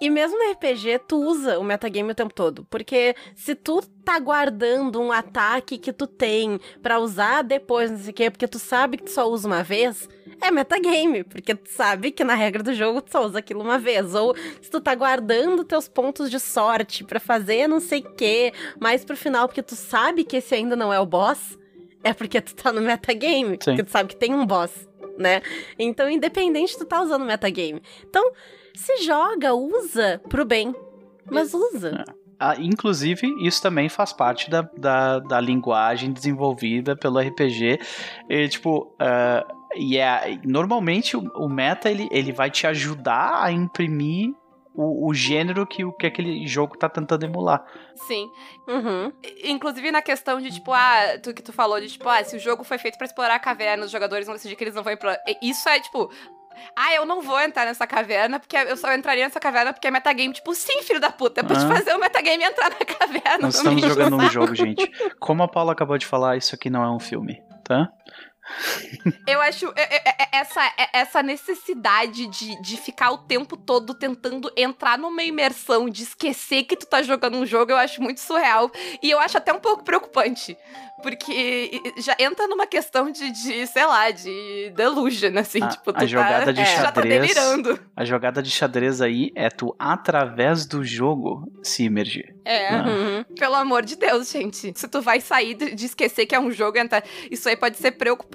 E 0.00 0.10
mesmo 0.10 0.36
no 0.36 0.50
RPG, 0.52 0.98
tu 1.06 1.16
usa 1.24 1.58
o 1.58 1.64
metagame 1.64 2.10
o 2.10 2.14
tempo 2.14 2.34
todo. 2.34 2.66
Porque 2.68 3.14
se 3.36 3.54
tu 3.54 3.80
tá 4.04 4.18
guardando 4.18 5.00
um 5.00 5.12
ataque 5.12 5.78
que 5.78 5.92
tu 5.92 6.06
tem 6.06 6.60
pra 6.82 6.98
usar 6.98 7.42
depois, 7.42 7.90
não 7.90 7.98
sei 7.98 8.10
o 8.10 8.14
quê, 8.14 8.30
porque 8.30 8.48
tu 8.48 8.58
sabe 8.58 8.96
que 8.96 9.04
tu 9.04 9.10
só 9.10 9.26
usa 9.30 9.46
uma 9.46 9.62
vez, 9.62 10.08
é 10.40 10.50
metagame. 10.50 11.22
Porque 11.22 11.54
tu 11.54 11.70
sabe 11.70 12.10
que 12.10 12.24
na 12.24 12.34
regra 12.34 12.62
do 12.62 12.74
jogo 12.74 13.00
tu 13.00 13.12
só 13.12 13.24
usa 13.24 13.38
aquilo 13.38 13.62
uma 13.62 13.78
vez. 13.78 14.14
Ou 14.14 14.34
se 14.60 14.68
tu 14.68 14.80
tá 14.80 14.94
guardando 14.96 15.64
teus 15.64 15.88
pontos 15.88 16.28
de 16.28 16.40
sorte 16.40 17.04
pra 17.04 17.20
fazer 17.20 17.68
não 17.68 17.78
sei 17.80 18.00
o 18.00 18.14
quê, 18.14 18.52
mais 18.80 19.04
pro 19.04 19.16
final, 19.16 19.46
porque 19.46 19.62
tu 19.62 19.76
sabe 19.76 20.24
que 20.24 20.36
esse 20.38 20.54
ainda 20.56 20.74
não 20.74 20.92
é 20.92 20.98
o 20.98 21.06
boss, 21.06 21.56
é 22.02 22.12
porque 22.12 22.40
tu 22.40 22.54
tá 22.54 22.72
no 22.72 22.80
metagame. 22.82 23.50
Sim. 23.52 23.56
Porque 23.70 23.84
tu 23.84 23.90
sabe 23.90 24.08
que 24.10 24.16
tem 24.16 24.34
um 24.34 24.44
boss, 24.44 24.72
né? 25.18 25.42
Então, 25.78 26.08
independente, 26.08 26.76
tu 26.76 26.84
tá 26.84 27.00
usando 27.02 27.22
o 27.22 27.26
metagame. 27.26 27.82
Então, 28.08 28.32
se 28.74 29.02
joga, 29.04 29.54
usa 29.54 30.20
pro 30.28 30.44
bem. 30.44 30.74
Mas 31.30 31.54
usa. 31.54 32.04
ah, 32.38 32.54
inclusive, 32.58 33.26
isso 33.40 33.62
também 33.62 33.88
faz 33.88 34.12
parte 34.12 34.50
da, 34.50 34.62
da, 34.76 35.18
da 35.20 35.40
linguagem 35.40 36.12
desenvolvida 36.12 36.94
pelo 36.94 37.18
RPG. 37.18 37.78
E, 38.28 38.48
tipo, 38.48 38.94
uh, 39.00 39.64
e 39.76 39.96
é, 39.98 40.38
normalmente 40.44 41.16
o, 41.16 41.22
o, 41.34 41.48
meta 41.48 41.90
ele, 41.90 42.08
ele 42.10 42.32
vai 42.32 42.50
te 42.50 42.66
ajudar 42.66 43.42
a 43.42 43.50
imprimir 43.50 44.34
o, 44.74 45.08
o 45.08 45.14
gênero 45.14 45.66
que, 45.66 45.82
que 45.92 46.06
aquele 46.06 46.46
jogo 46.46 46.76
tá 46.76 46.88
tentando 46.88 47.24
emular. 47.24 47.64
Sim. 48.06 48.28
Uhum. 48.66 49.12
Inclusive 49.44 49.90
na 49.92 50.02
questão 50.02 50.40
de, 50.40 50.50
tipo, 50.50 50.72
ah, 50.72 51.18
tu 51.22 51.32
que 51.32 51.42
tu 51.42 51.52
falou 51.52 51.80
de, 51.80 51.88
tipo, 51.88 52.08
ah, 52.08 52.22
se 52.24 52.36
o 52.36 52.40
jogo 52.40 52.64
foi 52.64 52.76
feito 52.78 52.98
para 52.98 53.06
explorar 53.06 53.36
a 53.36 53.38
caverna, 53.38 53.84
os 53.84 53.90
jogadores 53.90 54.26
vão 54.26 54.34
decidir 54.34 54.56
que 54.56 54.64
eles 54.64 54.74
não 54.74 54.82
vão 54.82 54.92
explorar. 54.92 55.18
Isso 55.40 55.68
é, 55.68 55.78
tipo, 55.78 56.10
ah, 56.76 56.94
eu 56.94 57.06
não 57.06 57.22
vou 57.22 57.40
entrar 57.40 57.64
nessa 57.64 57.86
caverna, 57.86 58.40
porque 58.40 58.56
eu 58.56 58.76
só 58.76 58.92
entraria 58.92 59.24
nessa 59.24 59.40
caverna 59.40 59.72
porque 59.72 59.86
é 59.86 59.90
metagame. 59.90 60.32
Tipo, 60.32 60.54
sim, 60.54 60.82
filho 60.82 61.00
da 61.00 61.10
puta, 61.10 61.40
é 61.40 61.44
pra 61.44 61.56
ah. 61.56 61.60
te 61.60 61.66
fazer 61.66 61.94
o 61.94 62.00
metagame 62.00 62.44
entrar 62.44 62.70
na 62.70 62.84
caverna. 62.84 63.38
Nós 63.38 63.54
estamos 63.54 63.82
jogando 63.86 64.16
um 64.16 64.28
jogo, 64.28 64.54
gente. 64.54 64.90
Como 65.20 65.42
a 65.42 65.48
Paula 65.48 65.72
acabou 65.72 65.96
de 65.98 66.06
falar, 66.06 66.36
isso 66.36 66.54
aqui 66.54 66.68
não 66.68 66.82
é 66.82 66.90
um 66.90 67.00
filme, 67.00 67.42
tá? 67.62 67.88
Eu 69.26 69.40
acho 69.40 69.72
é, 69.76 69.96
é, 69.96 70.16
é, 70.22 70.28
essa, 70.32 70.60
essa 70.92 71.22
necessidade 71.22 72.26
de, 72.26 72.60
de 72.60 72.76
ficar 72.76 73.10
o 73.10 73.18
tempo 73.18 73.56
todo 73.56 73.94
tentando 73.94 74.50
entrar 74.56 74.98
numa 74.98 75.22
imersão, 75.22 75.88
de 75.88 76.02
esquecer 76.02 76.64
que 76.64 76.76
tu 76.76 76.86
tá 76.86 77.02
jogando 77.02 77.36
um 77.36 77.46
jogo, 77.46 77.72
eu 77.72 77.76
acho 77.76 78.02
muito 78.02 78.20
surreal. 78.20 78.70
E 79.02 79.10
eu 79.10 79.18
acho 79.18 79.38
até 79.38 79.52
um 79.52 79.60
pouco 79.60 79.84
preocupante. 79.84 80.56
Porque 81.02 81.82
já 81.98 82.16
entra 82.18 82.46
numa 82.46 82.66
questão 82.66 83.10
de, 83.10 83.30
de 83.30 83.66
sei 83.66 83.84
lá, 83.84 84.10
de 84.10 84.72
delusion, 84.74 85.36
assim. 85.38 85.62
A, 85.62 85.68
tipo, 85.68 85.92
tu 85.92 85.96
a 85.96 86.00
tá, 86.00 86.06
jogada 86.06 86.52
de 86.52 86.64
xadrez, 86.64 86.82
já 86.82 86.92
tá 86.92 87.00
delirando. 87.02 87.80
A 87.94 88.04
jogada 88.04 88.42
de 88.42 88.50
xadrez 88.50 89.00
aí 89.02 89.30
é 89.34 89.50
tu, 89.50 89.74
através 89.78 90.64
do 90.64 90.82
jogo, 90.82 91.46
se 91.62 91.84
imergir. 91.84 92.34
É, 92.44 92.74
uhum. 92.76 93.24
pelo 93.38 93.54
amor 93.54 93.82
de 93.84 93.96
Deus, 93.96 94.30
gente. 94.30 94.72
Se 94.74 94.88
tu 94.88 95.02
vai 95.02 95.20
sair 95.20 95.54
de 95.54 95.84
esquecer 95.84 96.26
que 96.26 96.34
é 96.34 96.40
um 96.40 96.50
jogo, 96.50 96.78
isso 97.30 97.48
aí 97.48 97.56
pode 97.56 97.76
ser 97.76 97.92
preocupante. 97.92 98.33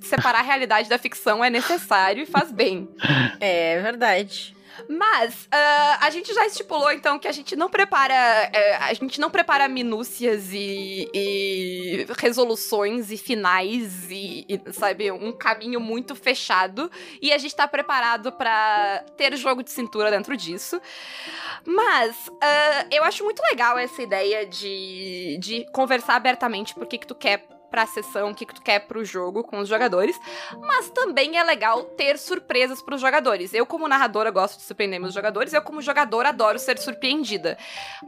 Separar 0.00 0.40
a 0.40 0.42
realidade 0.42 0.88
da 0.88 0.98
ficção 0.98 1.44
é 1.44 1.50
necessário 1.50 2.22
e 2.22 2.26
faz 2.26 2.50
bem. 2.50 2.88
É 3.40 3.80
verdade. 3.80 4.54
Mas 4.88 5.44
uh, 5.44 5.98
a 6.00 6.10
gente 6.10 6.32
já 6.32 6.46
estipulou 6.46 6.90
então 6.92 7.18
que 7.18 7.28
a 7.28 7.32
gente 7.32 7.54
não 7.54 7.68
prepara, 7.68 8.14
uh, 8.14 8.84
a 8.84 8.94
gente 8.94 9.20
não 9.20 9.30
prepara 9.30 9.68
minúcias 9.68 10.52
e, 10.52 11.08
e 11.12 12.06
resoluções 12.18 13.10
e 13.10 13.16
finais 13.16 14.10
e, 14.10 14.46
e, 14.48 14.72
sabe 14.72 15.10
um 15.10 15.32
caminho 15.32 15.80
muito 15.80 16.14
fechado 16.14 16.90
e 17.20 17.32
a 17.32 17.38
gente 17.38 17.54
tá 17.54 17.68
preparado 17.68 18.32
para 18.32 19.04
ter 19.16 19.36
jogo 19.36 19.62
de 19.62 19.70
cintura 19.70 20.10
dentro 20.10 20.36
disso. 20.36 20.80
Mas 21.64 22.28
uh, 22.28 22.88
eu 22.90 23.04
acho 23.04 23.24
muito 23.24 23.40
legal 23.42 23.78
essa 23.78 24.02
ideia 24.02 24.46
de, 24.46 25.38
de 25.40 25.66
conversar 25.72 26.16
abertamente 26.16 26.74
por 26.74 26.86
que 26.86 26.98
que 26.98 27.06
tu 27.06 27.14
quer 27.14 27.46
pra 27.72 27.86
sessão, 27.86 28.30
o 28.30 28.34
que, 28.34 28.44
que 28.44 28.54
tu 28.54 28.60
quer 28.60 28.80
pro 28.80 29.02
jogo 29.02 29.42
com 29.42 29.58
os 29.58 29.68
jogadores, 29.68 30.14
mas 30.60 30.90
também 30.90 31.38
é 31.38 31.42
legal 31.42 31.82
ter 31.84 32.18
surpresas 32.18 32.82
pros 32.82 33.00
jogadores. 33.00 33.54
Eu, 33.54 33.64
como 33.64 33.88
narradora, 33.88 34.30
gosto 34.30 34.58
de 34.58 34.64
surpreender 34.64 35.00
meus 35.00 35.14
jogadores, 35.14 35.54
eu, 35.54 35.62
como 35.62 35.80
jogador, 35.80 36.26
adoro 36.26 36.58
ser 36.58 36.78
surpreendida. 36.78 37.56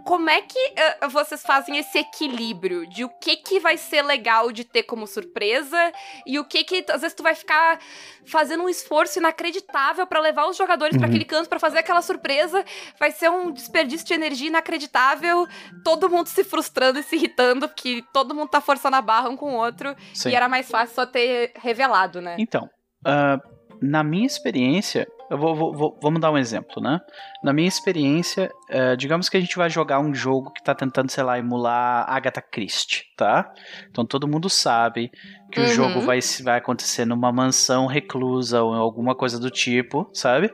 Como 0.04 0.28
é 0.28 0.42
que 0.42 0.74
uh, 1.02 1.08
vocês 1.08 1.42
fazem 1.42 1.78
esse 1.78 1.98
equilíbrio 1.98 2.86
de 2.86 3.04
o 3.04 3.08
que, 3.08 3.36
que 3.36 3.58
vai 3.58 3.78
ser 3.78 4.02
legal 4.02 4.52
de 4.52 4.64
ter 4.64 4.82
como 4.82 5.06
surpresa 5.06 5.92
e 6.26 6.38
o 6.38 6.44
que 6.44 6.62
que, 6.62 6.84
às 6.90 7.00
vezes, 7.00 7.16
tu 7.16 7.22
vai 7.22 7.34
ficar 7.34 7.78
fazendo 8.26 8.64
um 8.64 8.68
esforço 8.68 9.18
inacreditável 9.18 10.06
para 10.06 10.20
levar 10.20 10.46
os 10.46 10.58
jogadores 10.58 10.94
uhum. 10.94 11.00
para 11.00 11.08
aquele 11.08 11.24
canto 11.24 11.48
para 11.48 11.58
fazer 11.58 11.78
aquela 11.78 12.02
surpresa, 12.02 12.62
vai 12.98 13.10
ser 13.10 13.30
um 13.30 13.50
desperdício 13.50 14.06
de 14.06 14.14
energia 14.14 14.48
inacreditável, 14.48 15.46
todo 15.82 16.10
mundo 16.10 16.26
se 16.26 16.44
frustrando 16.44 16.98
e 16.98 17.02
se 17.02 17.16
irritando, 17.16 17.66
porque 17.66 18.04
todo 18.12 18.34
mundo 18.34 18.48
tá 18.48 18.60
forçando 18.60 18.96
a 18.96 19.00
barra 19.00 19.30
um 19.30 19.36
com 19.36 19.53
o 19.53 19.53
outro 19.54 19.94
Sim. 20.12 20.30
e 20.30 20.34
era 20.34 20.48
mais 20.48 20.70
fácil 20.70 20.94
só 20.94 21.06
ter 21.06 21.52
revelado, 21.56 22.20
né? 22.20 22.36
Então, 22.38 22.68
uh, 23.06 23.54
na 23.80 24.02
minha 24.02 24.26
experiência, 24.26 25.06
eu 25.30 25.38
vou, 25.38 25.54
vou, 25.54 25.74
vou, 25.74 25.98
vamos 26.02 26.20
dar 26.20 26.30
um 26.30 26.38
exemplo, 26.38 26.82
né? 26.82 27.00
Na 27.42 27.52
minha 27.52 27.68
experiência, 27.68 28.50
uh, 28.70 28.96
digamos 28.96 29.28
que 29.28 29.36
a 29.36 29.40
gente 29.40 29.56
vai 29.56 29.70
jogar 29.70 29.98
um 29.98 30.14
jogo 30.14 30.52
que 30.52 30.62
tá 30.62 30.74
tentando, 30.74 31.10
sei 31.10 31.24
lá, 31.24 31.38
emular 31.38 32.04
Agatha 32.08 32.42
Christie, 32.42 33.04
tá? 33.16 33.52
Então 33.90 34.04
todo 34.04 34.28
mundo 34.28 34.48
sabe 34.48 35.10
que 35.50 35.60
uhum. 35.60 35.66
o 35.66 35.68
jogo 35.68 36.00
vai, 36.00 36.18
vai 36.42 36.58
acontecer 36.58 37.04
numa 37.04 37.32
mansão 37.32 37.86
reclusa 37.86 38.62
ou 38.62 38.74
alguma 38.74 39.14
coisa 39.14 39.38
do 39.38 39.50
tipo, 39.50 40.08
sabe? 40.12 40.52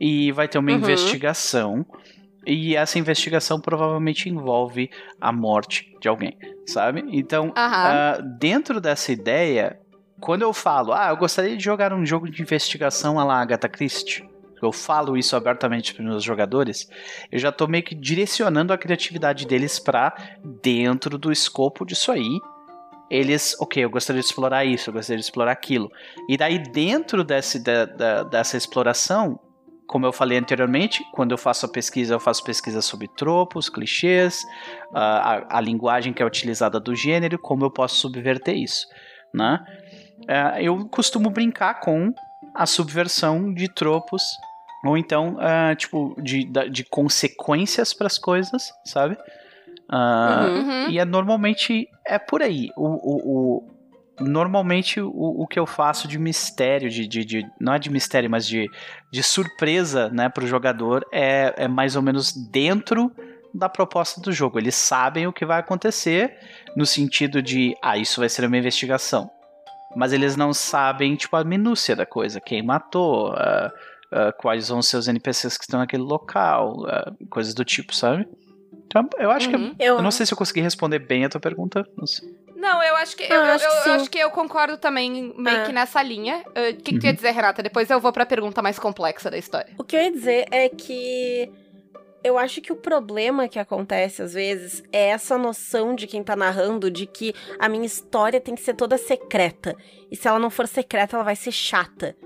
E 0.00 0.32
vai 0.32 0.48
ter 0.48 0.58
uma 0.58 0.70
uhum. 0.70 0.78
investigação. 0.78 1.86
E 2.48 2.74
essa 2.74 2.98
investigação 2.98 3.60
provavelmente 3.60 4.26
envolve 4.26 4.90
a 5.20 5.30
morte 5.30 5.94
de 6.00 6.08
alguém, 6.08 6.34
sabe? 6.66 7.04
Então, 7.12 7.50
uh, 7.50 8.22
dentro 8.38 8.80
dessa 8.80 9.12
ideia, 9.12 9.78
quando 10.18 10.42
eu 10.42 10.54
falo, 10.54 10.94
ah, 10.94 11.10
eu 11.10 11.16
gostaria 11.18 11.54
de 11.54 11.62
jogar 11.62 11.92
um 11.92 12.06
jogo 12.06 12.30
de 12.30 12.40
investigação 12.40 13.20
à 13.20 13.24
la 13.24 13.38
Agatha 13.38 13.68
Christie, 13.68 14.26
eu 14.62 14.72
falo 14.72 15.14
isso 15.14 15.36
abertamente 15.36 15.92
para 15.92 16.02
meus 16.02 16.24
jogadores, 16.24 16.88
eu 17.30 17.38
já 17.38 17.50
estou 17.50 17.68
meio 17.68 17.84
que 17.84 17.94
direcionando 17.94 18.72
a 18.72 18.78
criatividade 18.78 19.46
deles 19.46 19.78
para 19.78 20.16
dentro 20.62 21.18
do 21.18 21.30
escopo 21.30 21.84
disso 21.84 22.10
aí. 22.10 22.40
Eles, 23.10 23.56
ok, 23.60 23.84
eu 23.84 23.90
gostaria 23.90 24.20
de 24.20 24.26
explorar 24.26 24.64
isso, 24.64 24.88
eu 24.88 24.94
gostaria 24.94 25.18
de 25.18 25.24
explorar 25.24 25.52
aquilo. 25.52 25.90
E 26.28 26.36
daí, 26.36 26.58
dentro 26.58 27.22
desse, 27.22 27.62
da, 27.62 27.84
da, 27.84 28.22
dessa 28.22 28.56
exploração, 28.56 29.38
como 29.88 30.06
eu 30.06 30.12
falei 30.12 30.38
anteriormente, 30.38 31.02
quando 31.12 31.32
eu 31.32 31.38
faço 31.38 31.64
a 31.64 31.68
pesquisa, 31.68 32.14
eu 32.14 32.20
faço 32.20 32.44
pesquisa 32.44 32.82
sobre 32.82 33.08
tropos, 33.08 33.70
clichês, 33.70 34.44
a, 34.94 35.56
a, 35.56 35.60
linguagem 35.60 36.12
que 36.12 36.22
é 36.22 36.26
utilizada 36.26 36.78
do 36.78 36.94
gênero, 36.94 37.38
como 37.38 37.64
eu 37.64 37.70
posso 37.70 37.96
subverter 37.96 38.54
isso, 38.54 38.86
né? 39.34 39.64
Uh, 40.24 40.60
eu 40.60 40.88
costumo 40.88 41.30
brincar 41.30 41.80
com 41.80 42.12
a 42.54 42.66
subversão 42.66 43.52
de 43.52 43.72
tropos 43.72 44.22
ou 44.84 44.96
então, 44.96 45.36
uh, 45.36 45.74
tipo, 45.74 46.14
de, 46.22 46.44
de 46.70 46.84
consequências 46.84 47.94
para 47.94 48.06
as 48.06 48.18
coisas, 48.18 48.70
sabe? 48.84 49.16
Uh, 49.90 50.50
uhum. 50.50 50.90
E 50.90 50.98
é 50.98 51.04
normalmente 51.04 51.88
é 52.06 52.18
por 52.18 52.42
aí. 52.42 52.68
O, 52.76 52.86
o, 52.86 53.16
o, 53.24 53.77
normalmente 54.20 55.00
o, 55.00 55.10
o 55.10 55.46
que 55.46 55.58
eu 55.58 55.66
faço 55.66 56.08
de 56.08 56.18
mistério, 56.18 56.90
de, 56.90 57.06
de, 57.06 57.24
de, 57.24 57.46
não 57.60 57.74
é 57.74 57.78
de 57.78 57.90
mistério, 57.90 58.30
mas 58.30 58.46
de, 58.46 58.68
de 59.10 59.22
surpresa 59.22 60.08
né, 60.10 60.28
para 60.28 60.44
o 60.44 60.46
jogador, 60.46 61.06
é, 61.12 61.54
é 61.56 61.68
mais 61.68 61.96
ou 61.96 62.02
menos 62.02 62.32
dentro 62.32 63.12
da 63.54 63.68
proposta 63.68 64.20
do 64.20 64.32
jogo. 64.32 64.58
Eles 64.58 64.74
sabem 64.74 65.26
o 65.26 65.32
que 65.32 65.46
vai 65.46 65.58
acontecer, 65.58 66.36
no 66.76 66.86
sentido 66.86 67.42
de, 67.42 67.74
ah, 67.82 67.96
isso 67.96 68.20
vai 68.20 68.28
ser 68.28 68.44
uma 68.44 68.58
investigação. 68.58 69.30
Mas 69.96 70.12
eles 70.12 70.36
não 70.36 70.52
sabem, 70.52 71.16
tipo, 71.16 71.34
a 71.36 71.44
minúcia 71.44 71.96
da 71.96 72.04
coisa, 72.04 72.40
quem 72.40 72.62
matou, 72.62 73.32
uh, 73.32 73.68
uh, 74.12 74.32
quais 74.38 74.66
são 74.66 74.78
os 74.78 74.86
seus 74.86 75.08
NPCs 75.08 75.56
que 75.56 75.64
estão 75.64 75.80
naquele 75.80 76.02
local, 76.02 76.82
uh, 76.82 77.26
coisas 77.28 77.54
do 77.54 77.64
tipo, 77.64 77.94
sabe? 77.94 78.28
Então, 78.86 79.08
eu 79.18 79.30
acho 79.30 79.50
uhum. 79.50 79.74
que. 79.74 79.82
Eu... 79.82 79.96
eu... 79.96 80.02
não 80.02 80.10
sei 80.10 80.26
se 80.26 80.32
eu 80.32 80.38
consegui 80.38 80.60
responder 80.60 80.98
bem 80.98 81.24
a 81.24 81.28
tua 81.28 81.40
pergunta. 81.40 81.86
Não 81.96 82.06
sei. 82.06 82.28
Não, 82.58 82.82
eu 82.82 82.96
acho 82.96 83.16
que 83.16 83.22
eu, 83.22 83.36
eu, 83.36 83.42
acho, 83.42 83.64
eu, 83.64 83.70
que 83.70 83.88
eu 83.88 83.92
acho, 83.92 84.10
que 84.10 84.18
eu 84.18 84.30
concordo 84.32 84.76
também 84.76 85.32
meio 85.36 85.64
que 85.64 85.70
ah. 85.70 85.72
nessa 85.72 86.02
linha. 86.02 86.42
O 86.44 86.50
uh, 86.50 86.74
que, 86.82 86.92
que 86.92 86.98
tu 86.98 87.04
ia 87.04 87.10
uhum. 87.10 87.14
dizer, 87.14 87.30
Renata? 87.30 87.62
Depois 87.62 87.88
eu 87.88 88.00
vou 88.00 88.12
pra 88.12 88.26
pergunta 88.26 88.60
mais 88.60 88.80
complexa 88.80 89.30
da 89.30 89.38
história. 89.38 89.72
O 89.78 89.84
que 89.84 89.94
eu 89.94 90.02
ia 90.02 90.10
dizer 90.10 90.46
é 90.50 90.68
que 90.68 91.48
eu 92.24 92.36
acho 92.36 92.60
que 92.60 92.72
o 92.72 92.76
problema 92.76 93.46
que 93.46 93.60
acontece 93.60 94.22
às 94.22 94.34
vezes 94.34 94.82
é 94.92 95.10
essa 95.10 95.38
noção 95.38 95.94
de 95.94 96.08
quem 96.08 96.24
tá 96.24 96.34
narrando 96.34 96.90
de 96.90 97.06
que 97.06 97.32
a 97.60 97.68
minha 97.68 97.86
história 97.86 98.40
tem 98.40 98.56
que 98.56 98.60
ser 98.60 98.74
toda 98.74 98.98
secreta. 98.98 99.76
E 100.10 100.16
se 100.16 100.26
ela 100.26 100.40
não 100.40 100.50
for 100.50 100.66
secreta, 100.66 101.14
ela 101.14 101.24
vai 101.24 101.36
ser 101.36 101.52
chata. 101.52 102.16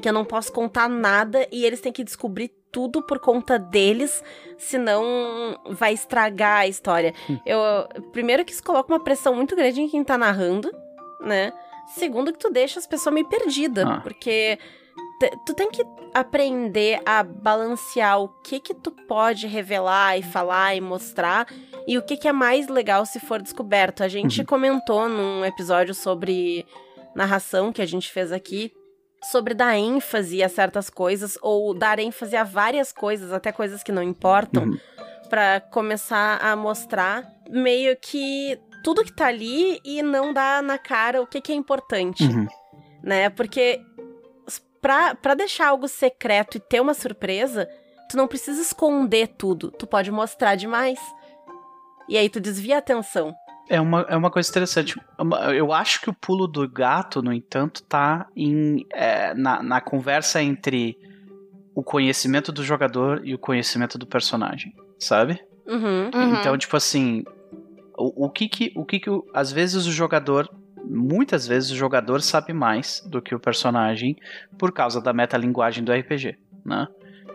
Que 0.00 0.08
eu 0.08 0.14
não 0.14 0.24
posso 0.24 0.50
contar 0.50 0.88
nada 0.88 1.46
e 1.52 1.64
eles 1.66 1.82
têm 1.82 1.92
que 1.92 2.02
descobrir 2.02 2.50
tudo 2.74 3.00
por 3.00 3.20
conta 3.20 3.56
deles, 3.56 4.20
senão 4.58 5.56
vai 5.70 5.94
estragar 5.94 6.62
a 6.62 6.66
história. 6.66 7.14
Hum. 7.30 7.38
Eu, 7.46 7.60
primeiro 8.10 8.44
que 8.44 8.50
isso 8.50 8.64
coloca 8.64 8.92
uma 8.92 8.98
pressão 8.98 9.32
muito 9.32 9.54
grande 9.54 9.80
em 9.80 9.88
quem 9.88 10.02
tá 10.02 10.18
narrando, 10.18 10.72
né? 11.20 11.52
Segundo 11.94 12.32
que 12.32 12.38
tu 12.40 12.50
deixa 12.50 12.80
as 12.80 12.86
pessoas 12.86 13.14
meio 13.14 13.28
perdidas, 13.28 13.86
ah. 13.86 14.00
porque 14.02 14.58
tu 15.46 15.54
tem 15.54 15.70
que 15.70 15.86
aprender 16.12 17.00
a 17.06 17.22
balancear 17.22 18.20
o 18.20 18.28
que 18.42 18.58
que 18.58 18.74
tu 18.74 18.90
pode 18.90 19.46
revelar 19.46 20.18
e 20.18 20.22
falar 20.22 20.74
e 20.74 20.80
mostrar 20.80 21.46
e 21.86 21.96
o 21.96 22.02
que 22.02 22.16
que 22.16 22.26
é 22.26 22.32
mais 22.32 22.66
legal 22.66 23.06
se 23.06 23.20
for 23.20 23.40
descoberto. 23.40 24.02
A 24.02 24.08
gente 24.08 24.40
uhum. 24.40 24.46
comentou 24.46 25.08
num 25.08 25.44
episódio 25.44 25.94
sobre 25.94 26.66
narração 27.14 27.72
que 27.72 27.82
a 27.82 27.86
gente 27.86 28.10
fez 28.10 28.32
aqui 28.32 28.72
sobre 29.30 29.54
dar 29.54 29.76
ênfase 29.76 30.42
a 30.42 30.48
certas 30.48 30.90
coisas 30.90 31.38
ou 31.42 31.74
dar 31.74 31.98
ênfase 31.98 32.36
a 32.36 32.44
várias 32.44 32.92
coisas, 32.92 33.32
até 33.32 33.52
coisas 33.52 33.82
que 33.82 33.92
não 33.92 34.02
importam, 34.02 34.64
uhum. 34.64 34.78
para 35.28 35.60
começar 35.60 36.38
a 36.42 36.54
mostrar 36.54 37.24
meio 37.48 37.96
que 37.96 38.58
tudo 38.82 39.04
que 39.04 39.12
tá 39.12 39.26
ali 39.26 39.80
e 39.84 40.02
não 40.02 40.32
dar 40.32 40.62
na 40.62 40.78
cara 40.78 41.22
o 41.22 41.26
que, 41.26 41.40
que 41.40 41.52
é 41.52 41.54
importante. 41.54 42.24
Uhum. 42.24 42.46
Né? 43.02 43.30
Porque 43.30 43.80
pra, 44.80 45.14
pra 45.14 45.34
deixar 45.34 45.68
algo 45.68 45.88
secreto 45.88 46.58
e 46.58 46.60
ter 46.60 46.80
uma 46.80 46.92
surpresa, 46.92 47.66
tu 48.10 48.18
não 48.18 48.28
precisa 48.28 48.60
esconder 48.60 49.28
tudo. 49.28 49.70
Tu 49.70 49.86
pode 49.86 50.10
mostrar 50.10 50.54
demais. 50.56 51.00
E 52.06 52.18
aí 52.18 52.28
tu 52.28 52.38
desvia 52.38 52.76
a 52.76 52.78
atenção. 52.78 53.34
É 53.68 53.80
uma, 53.80 54.02
é 54.02 54.16
uma 54.16 54.30
coisa 54.30 54.48
interessante. 54.50 54.94
Eu 55.56 55.72
acho 55.72 56.00
que 56.00 56.10
o 56.10 56.14
pulo 56.14 56.46
do 56.46 56.68
gato, 56.68 57.22
no 57.22 57.32
entanto, 57.32 57.82
tá 57.84 58.26
em, 58.36 58.86
é, 58.92 59.32
na, 59.34 59.62
na 59.62 59.80
conversa 59.80 60.42
entre 60.42 60.98
o 61.74 61.82
conhecimento 61.82 62.52
do 62.52 62.62
jogador 62.62 63.22
e 63.26 63.34
o 63.34 63.38
conhecimento 63.38 63.98
do 63.98 64.06
personagem, 64.06 64.72
sabe? 64.98 65.40
Uhum. 65.66 66.10
Uhum. 66.14 66.34
Então, 66.34 66.56
tipo 66.58 66.76
assim, 66.76 67.24
o, 67.96 68.26
o 68.26 68.30
que 68.30 68.48
que, 68.48 68.72
o 68.76 68.84
que 68.84 69.00
que, 69.00 69.10
o- 69.10 69.24
às 69.32 69.50
vezes 69.50 69.86
o 69.86 69.92
jogador, 69.92 70.48
muitas 70.84 71.46
vezes 71.46 71.70
o 71.70 71.76
jogador 71.76 72.20
sabe 72.20 72.52
mais 72.52 73.02
do 73.06 73.20
que 73.22 73.34
o 73.34 73.40
personagem 73.40 74.14
por 74.58 74.72
causa 74.72 75.00
da 75.00 75.12
metalinguagem 75.12 75.82
do 75.82 75.90
RPG, 75.92 76.36
né? 76.64 76.86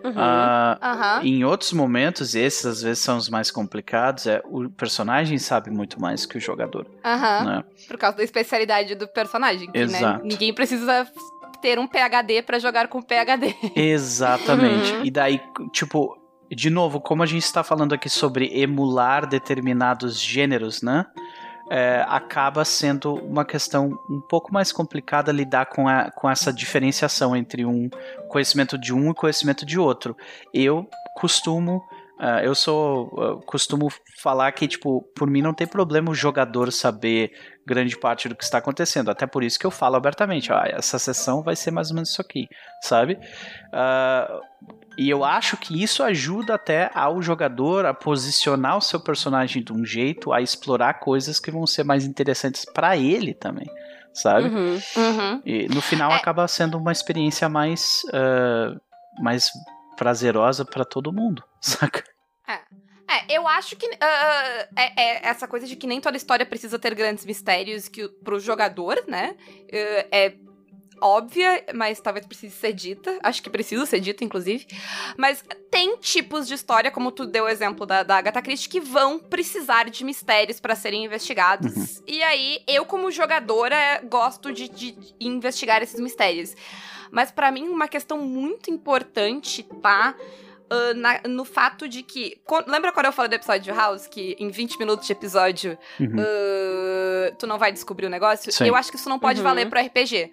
Uhum. 0.04 0.14
Aham. 0.18 1.22
em 1.24 1.44
outros 1.44 1.74
momentos, 1.74 2.36
esses 2.36 2.66
às 2.66 2.82
vezes 2.82 3.00
são 3.00 3.18
os 3.18 3.30
mais 3.30 3.52
complicados, 3.52 4.28
é 4.28 4.42
o 4.46 4.70
personagem 4.70 5.38
sabe 5.38 5.70
muito 5.70 6.00
mais 6.02 6.26
que 6.26 6.38
o 6.38 6.42
jogador, 6.42 6.86
Aham. 7.04 7.44
né? 7.46 7.64
Por 7.88 7.98
causa 7.98 8.18
da 8.18 8.24
especialidade 8.24 8.96
do 8.96 9.08
personagem. 9.08 9.72
Que, 9.72 9.78
né, 9.78 9.84
Exato. 9.84 10.26
ninguém 10.26 10.54
precisa 10.54 11.08
ter 11.62 11.78
um 11.78 11.88
PHD 11.88 12.42
pra 12.42 12.58
jogar 12.60 12.88
com 12.88 13.02
PHD. 13.02 13.56
Exatamente. 13.76 14.94
Uhum. 14.94 15.06
E 15.06 15.12
daí, 15.12 15.42
tipo, 15.72 16.18
de 16.52 16.70
novo, 16.70 17.00
como 17.00 17.22
a 17.22 17.26
gente 17.26 17.44
está 17.44 17.64
falando 17.64 17.94
aqui 17.94 18.10
sobre 18.10 18.50
emular 18.60 19.28
determinados 19.28 20.20
gêneros, 20.20 20.82
né? 20.82 21.06
É, 21.70 22.04
acaba 22.08 22.66
sendo 22.66 23.14
uma 23.14 23.46
questão 23.46 24.00
um 24.10 24.20
pouco 24.20 24.52
mais 24.54 24.72
complicada 24.72 25.32
lidar 25.32 25.68
com, 25.68 25.88
a, 25.88 26.10
com 26.12 26.30
essa 26.30 26.52
diferenciação 26.52 27.36
entre 27.36 27.66
um 27.66 27.90
conhecimento 28.28 28.78
de 28.78 28.94
um 28.94 29.12
e 29.12 29.14
conhecimento 29.14 29.66
de 29.66 29.80
outro. 29.80 30.18
Eu 30.54 30.88
costumo. 31.16 31.84
Ah, 32.20 32.44
eu 32.44 32.54
sou. 32.54 33.10
ah, 33.18 33.46
costumo 33.46 33.88
falar 34.22 34.52
que, 34.52 34.68
tipo, 34.68 35.02
por 35.16 35.30
mim 35.30 35.42
não 35.42 35.54
tem 35.54 35.66
problema 35.66 36.12
o 36.12 36.16
jogador 36.16 36.72
saber 36.72 37.32
grande 37.66 37.98
parte 37.98 38.28
do 38.28 38.36
que 38.36 38.44
está 38.44 38.58
acontecendo. 38.58 39.10
Até 39.10 39.26
por 39.26 39.44
isso 39.44 39.58
que 39.58 39.66
eu 39.66 39.72
falo 39.72 39.96
abertamente, 39.96 40.52
ó, 40.52 40.62
essa 40.66 41.00
sessão 41.00 41.42
vai 41.42 41.56
ser 41.56 41.72
mais 41.72 41.90
ou 41.90 41.96
menos 41.96 42.10
isso 42.10 42.22
aqui, 42.22 42.48
sabe? 42.82 43.18
Ah, 43.72 44.40
e 44.98 45.10
eu 45.10 45.24
acho 45.24 45.56
que 45.56 45.82
isso 45.82 46.04
ajuda 46.04 46.56
até 46.56 46.92
ao 46.94 47.22
jogador 47.22 47.86
a 47.86 47.94
posicionar 47.94 48.76
o 48.78 48.82
seu 48.82 49.00
personagem 49.00 49.64
de 49.64 49.72
um 49.72 49.86
jeito, 49.86 50.34
a 50.34 50.42
explorar 50.42 50.96
coisas 50.96 51.40
que 51.40 51.50
vão 51.50 51.66
ser 51.66 51.86
mais 51.86 52.06
interessantes 52.06 52.66
para 52.66 52.98
ele 52.98 53.34
também, 53.34 53.68
sabe? 54.14 54.50
Uhum. 54.50 54.78
Uhum. 54.98 55.42
E 55.46 55.70
no 55.70 55.82
final 55.82 56.12
É. 56.12 56.16
acaba 56.16 56.46
sendo 56.50 56.78
uma 56.78 56.92
experiência 56.92 57.48
mais, 57.48 58.02
ah, 58.14 58.76
mais 59.22 59.50
prazerosa 60.00 60.64
para 60.64 60.86
todo 60.86 61.12
mundo, 61.12 61.44
saca? 61.60 62.02
É, 62.48 63.36
eu 63.36 63.46
acho 63.48 63.76
que 63.76 63.86
ah, 64.00 64.68
é, 64.78 65.02
é 65.02 65.28
essa 65.28 65.48
coisa 65.48 65.68
de 65.68 65.76
que 65.76 65.86
nem 65.88 66.00
toda 66.00 66.16
história 66.16 66.46
precisa 66.46 66.80
ter 66.80 66.96
grandes 66.96 67.26
mistérios 67.26 67.88
que 67.90 68.06
o- 68.06 68.10
pro 68.24 68.40
jogador, 68.40 69.04
né? 69.08 69.36
eh, 69.72 70.08
é 70.12 70.34
óbvia, 71.02 71.66
mas 71.74 72.00
talvez 72.00 72.26
precise 72.26 72.56
ser 72.56 72.72
dita. 72.74 73.18
Acho 73.24 73.42
que 73.42 73.50
precisa 73.50 73.86
ser 73.86 74.00
dita, 74.00 74.24
inclusive. 74.24 74.68
Mas 75.18 75.44
tem 75.72 75.98
tipos 75.98 76.48
de 76.48 76.54
história, 76.54 76.92
como 76.92 77.12
tu 77.12 77.26
deu 77.26 77.46
o 77.46 77.50
exemplo 77.50 77.86
da, 77.86 78.04
da 78.04 78.18
Agatha 78.18 78.42
Christie, 78.42 78.70
que 78.70 78.80
vão 78.82 79.18
precisar 79.18 79.90
de 79.90 80.04
mistérios 80.04 80.60
pra 80.60 80.76
serem 80.76 81.06
investigados. 81.06 82.04
E 82.06 82.22
aí, 82.22 82.62
eu, 82.68 82.86
como 82.86 83.10
jogadora, 83.12 84.02
gosto 84.10 84.52
de, 84.52 84.68
de 84.70 84.96
investigar 85.20 85.82
esses 85.82 86.00
mistérios. 86.00 86.54
Mas 87.12 87.32
pra 87.32 87.52
mim, 87.52 87.68
uma 87.70 87.88
questão 87.88 88.18
muito 88.20 88.70
importante, 88.70 89.64
tá? 89.82 90.16
ah, 90.72 90.94
na- 90.94 91.22
no 91.28 91.44
fato 91.46 91.88
de 91.88 92.04
que. 92.04 92.40
lembra 92.68 92.92
quando 92.92 93.08
eu 93.08 93.12
falei 93.12 93.30
do 93.30 93.36
episódio 93.36 93.64
de 93.64 93.72
House? 93.72 94.06
Que 94.08 94.36
em 94.40 94.50
20 94.50 94.78
minutos 94.78 95.06
de 95.08 95.12
episódio 95.14 95.78
Uhum. 96.00 96.16
ah, 96.20 97.32
tu 97.40 97.48
não 97.48 97.58
vai 97.58 97.72
descobrir 97.72 98.06
o 98.06 98.10
negócio? 98.10 98.52
Sim. 98.52 98.68
Eu 98.68 98.76
acho 98.76 98.92
que 98.92 98.98
isso 98.98 99.10
não 99.10 99.18
pode 99.20 99.40
Uhum. 99.40 99.44
valer 99.44 99.70
pro 99.70 99.80
RPG. 99.80 100.32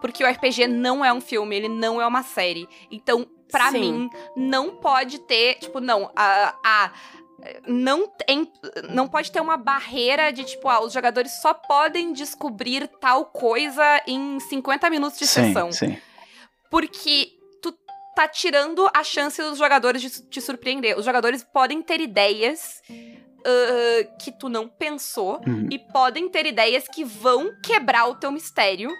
Porque 0.00 0.24
o 0.24 0.26
RPG 0.28 0.66
não 0.66 1.04
é 1.04 1.12
um 1.12 1.20
filme, 1.20 1.54
ele 1.54 1.68
não 1.68 2.00
é 2.02 2.06
uma 2.06 2.24
série. 2.24 2.68
Então, 2.90 3.24
pra 3.50 3.70
Sim. 3.70 3.78
mim, 3.80 4.10
não 4.36 4.70
pode 4.76 5.20
ter, 5.20 5.54
tipo, 5.60 5.78
não, 5.80 6.10
a. 6.16 6.56
a 6.64 6.90
não 7.66 8.06
tem, 8.08 8.50
não 8.90 9.08
pode 9.08 9.30
ter 9.32 9.40
uma 9.40 9.56
barreira 9.56 10.32
de 10.32 10.44
tipo, 10.44 10.68
ah, 10.68 10.80
os 10.82 10.92
jogadores 10.92 11.40
só 11.40 11.52
podem 11.54 12.12
descobrir 12.12 12.86
tal 13.00 13.26
coisa 13.26 13.82
em 14.06 14.38
50 14.40 14.88
minutos 14.90 15.18
de 15.18 15.26
sim, 15.26 15.46
sessão. 15.46 15.72
sim. 15.72 15.98
Porque 16.70 17.32
tu 17.60 17.74
tá 18.14 18.26
tirando 18.28 18.88
a 18.94 19.02
chance 19.04 19.40
dos 19.42 19.58
jogadores 19.58 20.00
de 20.02 20.10
te 20.28 20.40
surpreender. 20.40 20.98
Os 20.98 21.04
jogadores 21.04 21.42
podem 21.44 21.82
ter 21.82 22.00
ideias 22.00 22.80
ah, 23.44 24.04
que 24.22 24.30
tu 24.32 24.48
não 24.48 24.68
pensou 24.68 25.40
Uhum. 25.46 25.68
e 25.70 25.78
podem 25.78 26.28
ter 26.28 26.46
ideias 26.46 26.84
que 26.88 27.04
vão 27.04 27.52
quebrar 27.62 28.06
o 28.08 28.14
teu 28.14 28.30
mistério. 28.30 28.90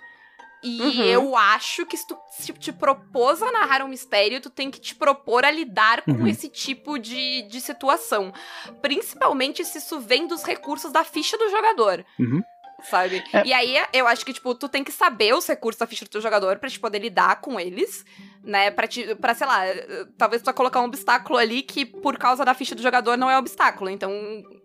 E 0.65 0.81
Uhum. 0.81 1.03
eu 1.05 1.37
acho 1.37 1.85
que 1.87 1.97
se 1.97 2.07
tu 2.07 2.17
se 2.39 2.53
te 2.53 2.73
propôs 2.73 3.43
a 3.43 3.51
narrar 3.53 3.83
um 3.85 3.89
mistério, 3.89 4.41
tu 4.41 4.49
tem 4.49 4.71
que 4.71 4.81
te 4.81 4.95
propor 4.95 5.45
a 5.45 5.51
lidar 5.51 6.03
com 6.03 6.13
Uhum. 6.13 6.27
esse 6.27 6.49
tipo 6.49 6.99
de, 6.99 7.43
de 7.43 7.61
situação. 7.61 8.33
Principalmente 8.81 9.65
se 9.65 9.79
isso 9.79 10.01
vem 10.01 10.27
dos 10.27 10.43
recursos 10.45 10.93
da 10.93 11.05
ficha 11.05 11.37
do 11.39 11.49
jogador. 11.51 12.05
Uhum. 12.19 12.43
Sabe? 12.91 13.23
É. 13.33 13.47
E 13.47 13.53
aí, 13.53 13.77
eu 13.93 14.09
acho 14.09 14.27
que, 14.27 14.33
tipo, 14.33 14.55
tu 14.57 14.69
tem 14.69 14.83
que 14.83 14.91
saber 14.91 15.33
os 15.35 15.47
recursos 15.47 15.79
da 15.79 15.87
ficha 15.87 16.05
do 16.05 16.11
teu 16.11 16.21
jogador 16.21 16.59
pra 16.59 16.69
te 16.69 16.81
poder 16.81 16.99
lidar 16.99 17.41
com 17.41 17.59
eles, 17.61 18.05
né? 18.43 18.73
Pra, 18.73 18.89
te, 18.89 19.15
pra 19.15 19.35
sei 19.37 19.47
lá, 19.47 19.65
eh, 19.65 20.05
talvez 20.19 20.43
tu 20.43 20.53
colocar 20.53 20.81
um 20.81 20.87
obstáculo 20.87 21.39
ali 21.39 21.63
que, 21.63 21.87
por 21.87 22.19
causa 22.19 22.45
da 22.45 22.55
ficha 22.55 22.75
do 22.75 22.83
jogador, 22.83 23.17
não 23.17 23.31
é 23.31 23.39
obstáculo. 23.39 23.89
Então, 23.89 24.11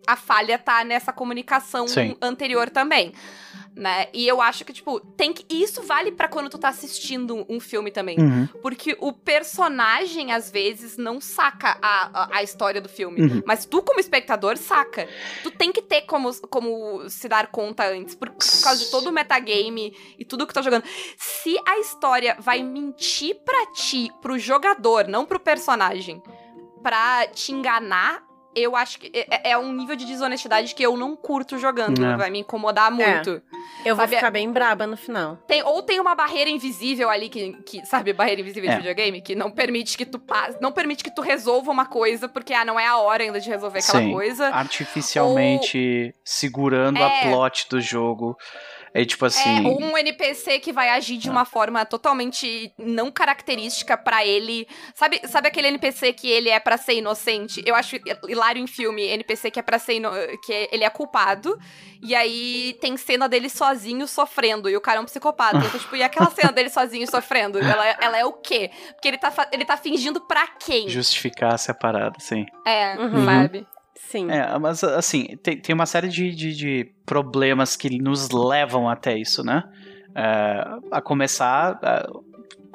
a 0.08 0.16
falha 0.16 0.58
tá 0.58 0.84
nessa 0.86 1.12
comunicação 1.12 1.88
Sim. 1.88 2.16
anterior 2.22 2.70
também. 2.70 3.14
Né? 3.76 4.08
E 4.12 4.28
eu 4.28 4.41
acho 4.41 4.66
que, 4.66 4.74
tipo, 4.74 4.99
tem 4.99 5.32
que. 5.32 5.45
E 5.47 5.62
isso 5.62 5.84
vale 5.84 6.12
pra 6.12 6.28
quando 6.28 6.49
tu 6.49 6.58
tá 6.58 6.70
assistindo 6.70 7.45
um 7.47 7.60
filme 7.60 7.91
também. 7.91 8.18
Uhum. 8.20 8.47
Porque 8.60 8.97
o 8.99 9.14
personagem, 9.14 10.32
às 10.32 10.49
vezes, 10.49 10.97
não 10.97 11.22
saca 11.22 11.78
a, 11.80 12.24
a, 12.24 12.38
a 12.38 12.43
história 12.43 12.82
do 12.82 12.89
filme. 12.89 13.22
Uhum. 13.22 13.43
Mas 13.45 13.66
tu, 13.66 13.84
como 13.84 13.99
espectador, 13.99 14.58
saca. 14.58 15.08
Tu 15.43 15.51
tem 15.51 15.72
que 15.72 15.84
ter 15.84 16.01
como, 16.03 16.34
como 16.49 17.08
se 17.08 17.30
dar 17.30 17.51
conta 17.51 17.88
antes. 17.88 18.16
Por, 18.16 18.32
por 18.32 18.64
causa 18.64 18.84
de 18.84 18.89
todo 18.89 19.08
o 19.08 19.12
metagame 19.12 19.95
e 20.18 20.26
tudo 20.26 20.47
que 20.47 20.55
tá 20.55 20.64
jogando. 20.64 20.84
Se 21.16 21.55
a 21.64 21.78
história 21.78 22.36
vai 22.39 22.64
mentir 22.64 23.36
pra 23.45 23.68
ti, 23.74 24.12
pro 24.24 24.39
jogador, 24.39 25.08
não 25.08 25.24
pro 25.24 25.39
personagem, 25.39 26.20
pra 26.82 27.28
te 27.28 27.51
enganar. 27.51 28.26
Eu 28.56 28.76
acho 28.76 29.00
que 29.00 29.12
é, 29.14 29.52
é 29.52 29.58
um 29.58 29.72
nível 29.72 29.95
de 29.95 30.04
desonestidade 30.06 30.74
que 30.74 30.82
eu 30.82 30.98
não 30.98 31.16
curto 31.16 31.60
jogando. 31.60 32.04
É. 32.04 32.18
Vai 32.18 32.30
me 32.32 32.39
incomodar 32.39 32.89
muito. 32.91 33.41
Eu 33.86 33.95
vou 33.95 34.04
Sabe, 34.04 34.16
ficar 34.16 34.32
bem 34.32 34.52
braba 34.52 34.88
no 34.88 34.98
final. 34.98 35.38
Tem, 35.48 35.62
ou 35.64 35.84
tem 35.84 36.00
uma 36.00 36.16
barreira 36.16 36.50
invisível 36.50 37.08
ali 37.10 37.30
que, 37.30 37.54
que 37.64 37.86
sabe, 37.86 38.12
barreira 38.14 38.41
invisível 38.41 38.70
É. 38.70 38.74
de 38.74 38.78
videogame, 38.80 39.22
que 39.22 39.36
não 39.36 39.52
permite 39.52 39.95
que 39.95 40.06
tu 40.06 40.18
passe, 40.18 40.58
não 40.60 40.72
permite 40.72 41.04
que 41.04 41.12
tu 41.14 41.22
resolva 41.22 41.70
uma 41.72 41.86
coisa, 41.86 42.28
porque 42.28 42.52
ah, 42.54 42.66
não 42.66 42.80
é 42.80 42.88
a 42.88 42.98
hora 42.98 43.24
ainda 43.24 43.39
de 43.39 43.48
resolver 43.50 43.80
aquela 43.80 44.00
Sim. 44.04 44.12
coisa. 44.12 44.48
Artificialmente 44.48 46.14
segurando 46.24 46.98
a 47.04 47.10
É. 47.10 47.30
plot 47.30 47.68
do 47.70 47.80
jogo. 47.80 48.36
É 48.94 49.04
tipo 49.06 49.26
assim. 49.26 49.58
É, 49.58 49.62
um 49.70 49.98
NPC 49.98 50.60
que 50.60 50.72
vai 50.74 50.90
agir 50.90 51.18
de 51.18 51.30
uma 51.30 51.46
forma 51.46 51.86
totalmente 51.86 52.72
não 52.78 53.12
característica 53.12 53.98
pra 53.98 54.26
ele. 54.26 54.68
Sabe, 54.96 55.22
sabe 55.28 55.48
aquele 55.48 55.68
NPC 55.68 56.14
que 56.14 56.28
ele 56.30 56.50
é 56.50 56.60
pra 56.60 56.78
ser 56.78 56.94
inocente? 56.96 57.62
Eu 57.66 57.76
acho 57.76 57.96
hilário 58.28 58.62
em 58.62 58.68
filme, 58.68 59.04
NPC 59.04 59.52
que 59.52 59.60
é 59.60 59.64
para 59.64 59.78
ser 59.80 59.96
ino- 59.96 60.12
que 60.46 60.70
ele 60.72 60.84
é 60.84 60.90
culpado. 60.90 61.58
E 62.02 62.16
aí 62.16 62.78
tem 62.80 62.96
cena 62.98 63.28
dele 63.28 63.50
sozinho 63.50 64.08
sofrendo. 64.08 64.70
E 64.70 64.78
o 64.78 64.82
cara 64.82 65.00
é 65.00 65.02
um 65.02 65.06
psicopata. 65.06 65.58
Então, 65.58 65.80
tipo, 65.80 65.96
e 65.96 66.04
aquela 66.04 66.30
cena 66.30 66.52
dele 66.52 66.70
sozinho 66.70 67.10
sofrendo? 67.10 67.60
Ela, 67.60 67.88
ela 68.00 68.18
é 68.18 68.26
o 68.26 68.34
quê? 68.34 68.70
Porque 68.94 69.08
ele 69.08 69.18
tá, 69.18 69.32
fa- 69.32 69.48
ele 69.52 69.66
tá 69.66 69.76
fingindo 69.78 70.22
pra 70.22 70.48
quem? 70.48 70.88
Justificar 70.90 71.54
essa 71.56 71.74
parada, 71.74 72.16
sim. 72.20 72.46
É, 72.66 72.96
Uhum. 72.98 73.26
sabe? 73.26 73.68
Sim. 74.00 74.30
É, 74.32 74.58
mas 74.60 74.84
assim, 74.84 75.38
tem, 75.43 75.58
tem 75.58 75.74
uma 75.74 75.86
série 75.86 76.08
de, 76.08 76.34
de, 76.34 76.56
de 76.56 76.91
problemas 77.06 77.76
que 77.76 78.02
nos 78.02 78.30
levam 78.30 78.89
até 78.89 79.18
isso, 79.18 79.43
né? 79.43 79.64
É, 80.16 80.64
a 80.91 81.02
começar. 81.02 81.80
é, 81.84 82.08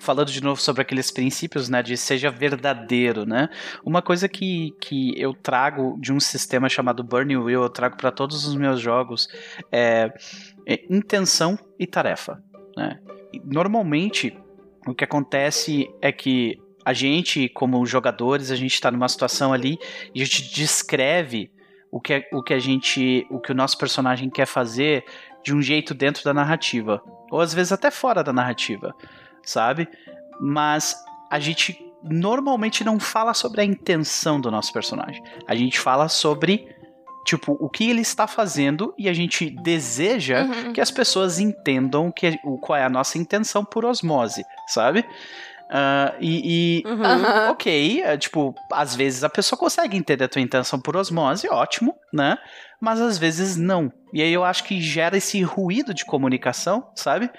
falando 0.03 0.33
de 0.33 0.43
novo 0.43 0.61
sobre 0.61 0.83
aqueles 0.83 1.11
princípios, 1.11 1.69
né? 1.69 1.83
De 1.83 1.97
seja 1.97 2.31
verdadeiro, 2.31 3.25
né? 3.25 3.49
Uma 3.85 4.03
coisa 4.03 4.29
que, 4.29 4.75
que 4.81 5.15
eu 5.17 5.33
trago 5.33 5.97
de 6.01 6.13
um 6.13 6.19
sistema 6.19 6.69
chamado 6.69 7.05
Burning 7.05 7.37
Wheel, 7.37 7.63
eu 7.63 7.71
trago 7.71 7.97
para 7.97 8.11
todos 8.11 8.45
os 8.45 8.57
meus 8.57 8.81
jogos, 8.81 9.29
é, 9.71 10.13
é 10.67 10.85
intenção 10.91 11.59
e 11.79 11.87
tarefa, 11.87 12.43
né? 12.77 12.99
Normalmente, 13.45 14.37
o 14.87 14.95
que 14.95 15.05
acontece 15.05 15.89
é 16.03 16.11
que 16.11 16.59
a 16.85 16.93
gente, 16.93 17.49
como 17.49 17.85
jogadores, 17.87 18.51
a 18.51 18.57
gente 18.57 18.75
está 18.75 18.91
numa 18.91 19.09
situação 19.09 19.53
ali 19.53 19.79
e 20.15 20.23
a 20.23 20.25
gente 20.25 20.53
descreve 20.55 21.51
o 21.91 22.01
que, 22.01 22.15
é- 22.15 22.29
o 22.33 22.43
que 22.43 22.55
a 22.55 22.59
gente, 22.59 23.27
o 23.31 23.39
que 23.39 23.53
o 23.53 23.55
nosso 23.55 23.77
personagem 23.79 24.31
quer 24.31 24.47
fazer 24.47 25.05
de 25.45 25.55
um 25.55 25.61
jeito 25.61 25.93
dentro 25.95 26.25
da 26.25 26.33
narrativa, 26.33 27.03
ou 27.31 27.41
às 27.41 27.53
vezes 27.53 27.73
até 27.73 27.91
fora 27.91 28.23
da 28.25 28.33
narrativa, 28.33 28.95
sabe? 29.43 29.89
Mas 30.41 30.97
a 31.31 31.39
gente 31.39 31.77
normalmente 32.03 32.83
não 32.85 32.99
fala 32.99 33.35
sobre 33.35 33.61
a 33.61 33.65
intenção 33.65 34.41
do 34.41 34.51
nosso 34.51 34.73
personagem. 34.73 35.23
A 35.47 35.55
gente 35.55 35.79
fala 35.79 36.09
sobre 36.09 36.69
Tipo, 37.25 37.57
o 37.61 37.69
que 37.69 37.89
ele 37.89 38.01
está 38.01 38.27
fazendo 38.27 38.93
e 38.99 39.09
a 39.09 39.13
gente 39.13 39.49
deseja 39.49 40.43
Uhum. 40.43 40.73
que 40.73 40.81
as 40.81 40.91
pessoas 40.91 41.39
entendam 41.39 42.11
que, 42.11 42.37
o, 42.43 42.59
qual 42.59 42.77
é 42.77 42.83
a 42.85 42.89
nossa 42.89 43.17
intenção 43.17 43.65
por 43.65 43.85
osmose, 43.85 44.43
sabe? 44.67 45.05
Ah, 45.75 46.15
e, 46.21 46.83
e 46.85 46.87
Uhum. 46.87 47.51
Ok, 47.51 48.03
é, 48.03 48.19
tipo, 48.19 48.55
às 48.71 48.95
vezes 48.95 49.25
a 49.25 49.31
pessoa 49.31 49.59
consegue 49.59 49.97
entender 49.97 50.25
a 50.25 50.29
tua 50.29 50.43
intenção 50.43 50.79
por 50.79 50.97
osmose, 50.99 51.49
ótimo, 51.49 51.95
né? 52.13 52.37
Mas 52.79 53.01
às 53.01 53.17
vezes 53.17 53.57
não. 53.57 53.91
E 54.13 54.21
aí 54.21 54.31
eu 54.33 54.45
acho 54.45 54.65
que 54.65 54.83
gera 54.83 55.17
esse 55.17 55.41
ruído 55.43 55.95
de 55.95 56.05
comunicação, 56.05 56.87
sabe? 56.95 57.31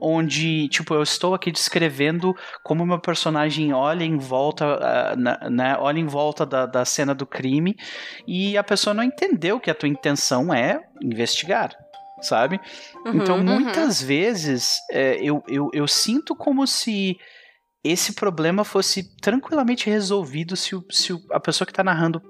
Onde, 0.00 0.66
tipo, 0.70 0.94
eu 0.94 1.02
estou 1.02 1.34
aqui 1.34 1.52
descrevendo 1.52 2.34
como 2.62 2.86
meu 2.86 2.98
personagem 2.98 3.74
olha 3.74 4.02
em 4.02 4.16
volta, 4.16 4.64
ah, 4.80 5.14
na- 5.16 5.50
né? 5.50 5.76
Olha 5.78 5.98
em 6.00 6.06
volta 6.06 6.46
da, 6.46 6.64
da 6.64 6.84
cena 6.86 7.14
do 7.14 7.26
crime 7.26 7.76
e 8.26 8.56
a 8.56 8.64
pessoa 8.64 8.94
não 8.94 9.02
entendeu 9.04 9.60
que 9.60 9.70
a 9.70 9.74
tua 9.74 9.88
intenção 9.90 10.52
é 10.54 10.80
investigar, 11.02 11.70
sabe? 12.22 12.58
Uhum. 13.04 13.16
Então, 13.16 13.36
uhum. 13.36 13.44
muitas 13.44 14.00
vezes, 14.02 14.78
é, 14.90 15.16
eu, 15.22 15.44
eu, 15.46 15.68
eu 15.72 15.86
sinto 15.86 16.34
como 16.34 16.66
se 16.66 17.16
esse 17.84 18.14
problema 18.14 18.64
fosse 18.64 19.04
tranquilamente 19.20 19.88
resolvido 19.90 20.56
se, 20.56 20.74
o- 20.74 20.84
se 20.90 21.12
o- 21.12 21.22
a 21.30 21.38
pessoa 21.38 21.66
que 21.66 21.72
tá 21.72 21.84
narrando 21.84 22.20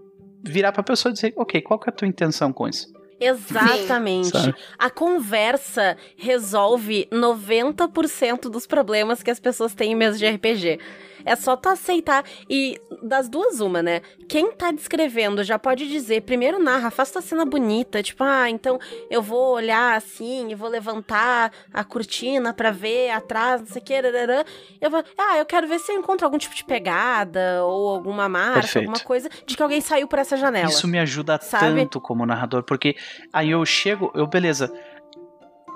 virar 0.42 0.72
pra 0.72 0.82
pessoa 0.82 1.10
e 1.10 1.14
dizer, 1.14 1.32
ok, 1.36 1.62
qual 1.62 1.78
que 1.78 1.88
é 1.88 1.92
a 1.92 1.94
tua 1.96 2.08
intenção 2.08 2.52
com 2.52 2.68
isso? 2.68 2.92
Exatamente. 3.20 4.54
A 4.78 4.90
conversa 4.90 5.96
resolve 6.16 7.08
90% 7.12 8.50
dos 8.50 8.66
problemas 8.66 9.22
que 9.22 9.30
as 9.30 9.38
pessoas 9.40 9.74
têm 9.74 9.92
em 9.92 9.94
mesa 9.94 10.18
de 10.18 10.26
RPG. 10.26 10.78
É 11.24 11.36
só 11.36 11.56
tu 11.56 11.68
aceitar. 11.68 12.24
E 12.48 12.80
das 13.02 13.28
duas, 13.28 13.60
uma, 13.60 13.82
né? 13.82 14.00
Quem 14.28 14.52
tá 14.52 14.70
descrevendo 14.70 15.42
já 15.42 15.58
pode 15.58 15.88
dizer, 15.88 16.22
primeiro 16.22 16.58
narra, 16.58 16.90
faz 16.90 17.10
tua 17.10 17.22
cena 17.22 17.44
bonita. 17.44 18.02
Tipo, 18.02 18.24
ah, 18.24 18.48
então 18.50 18.78
eu 19.10 19.22
vou 19.22 19.54
olhar 19.54 19.96
assim 19.96 20.50
e 20.50 20.54
vou 20.54 20.68
levantar 20.68 21.52
a 21.72 21.84
cortina 21.84 22.52
pra 22.52 22.70
ver 22.70 23.10
atrás, 23.10 23.60
não 23.60 23.68
sei 23.68 23.80
o 23.80 23.84
que. 23.84 23.94
rararã. 23.94 24.44
Eu 24.80 24.90
vou, 24.90 25.04
ah, 25.18 25.38
eu 25.38 25.46
quero 25.46 25.66
ver 25.66 25.78
se 25.78 25.92
eu 25.92 25.98
encontro 25.98 26.26
algum 26.26 26.38
tipo 26.38 26.54
de 26.54 26.64
pegada 26.64 27.64
ou 27.64 27.88
alguma 27.88 28.28
marca, 28.28 28.60
Perfeito. 28.60 28.88
alguma 28.88 29.04
coisa 29.04 29.28
de 29.46 29.56
que 29.56 29.62
alguém 29.62 29.80
saiu 29.80 30.06
por 30.08 30.18
essa 30.18 30.36
janela. 30.36 30.68
Isso 30.68 30.88
me 30.88 30.98
ajuda 30.98 31.38
sabe? 31.40 31.80
tanto 31.80 32.00
como 32.00 32.26
narrador, 32.26 32.62
porque 32.62 32.96
aí 33.32 33.50
eu 33.50 33.64
chego, 33.64 34.10
eu, 34.14 34.26
beleza, 34.26 34.72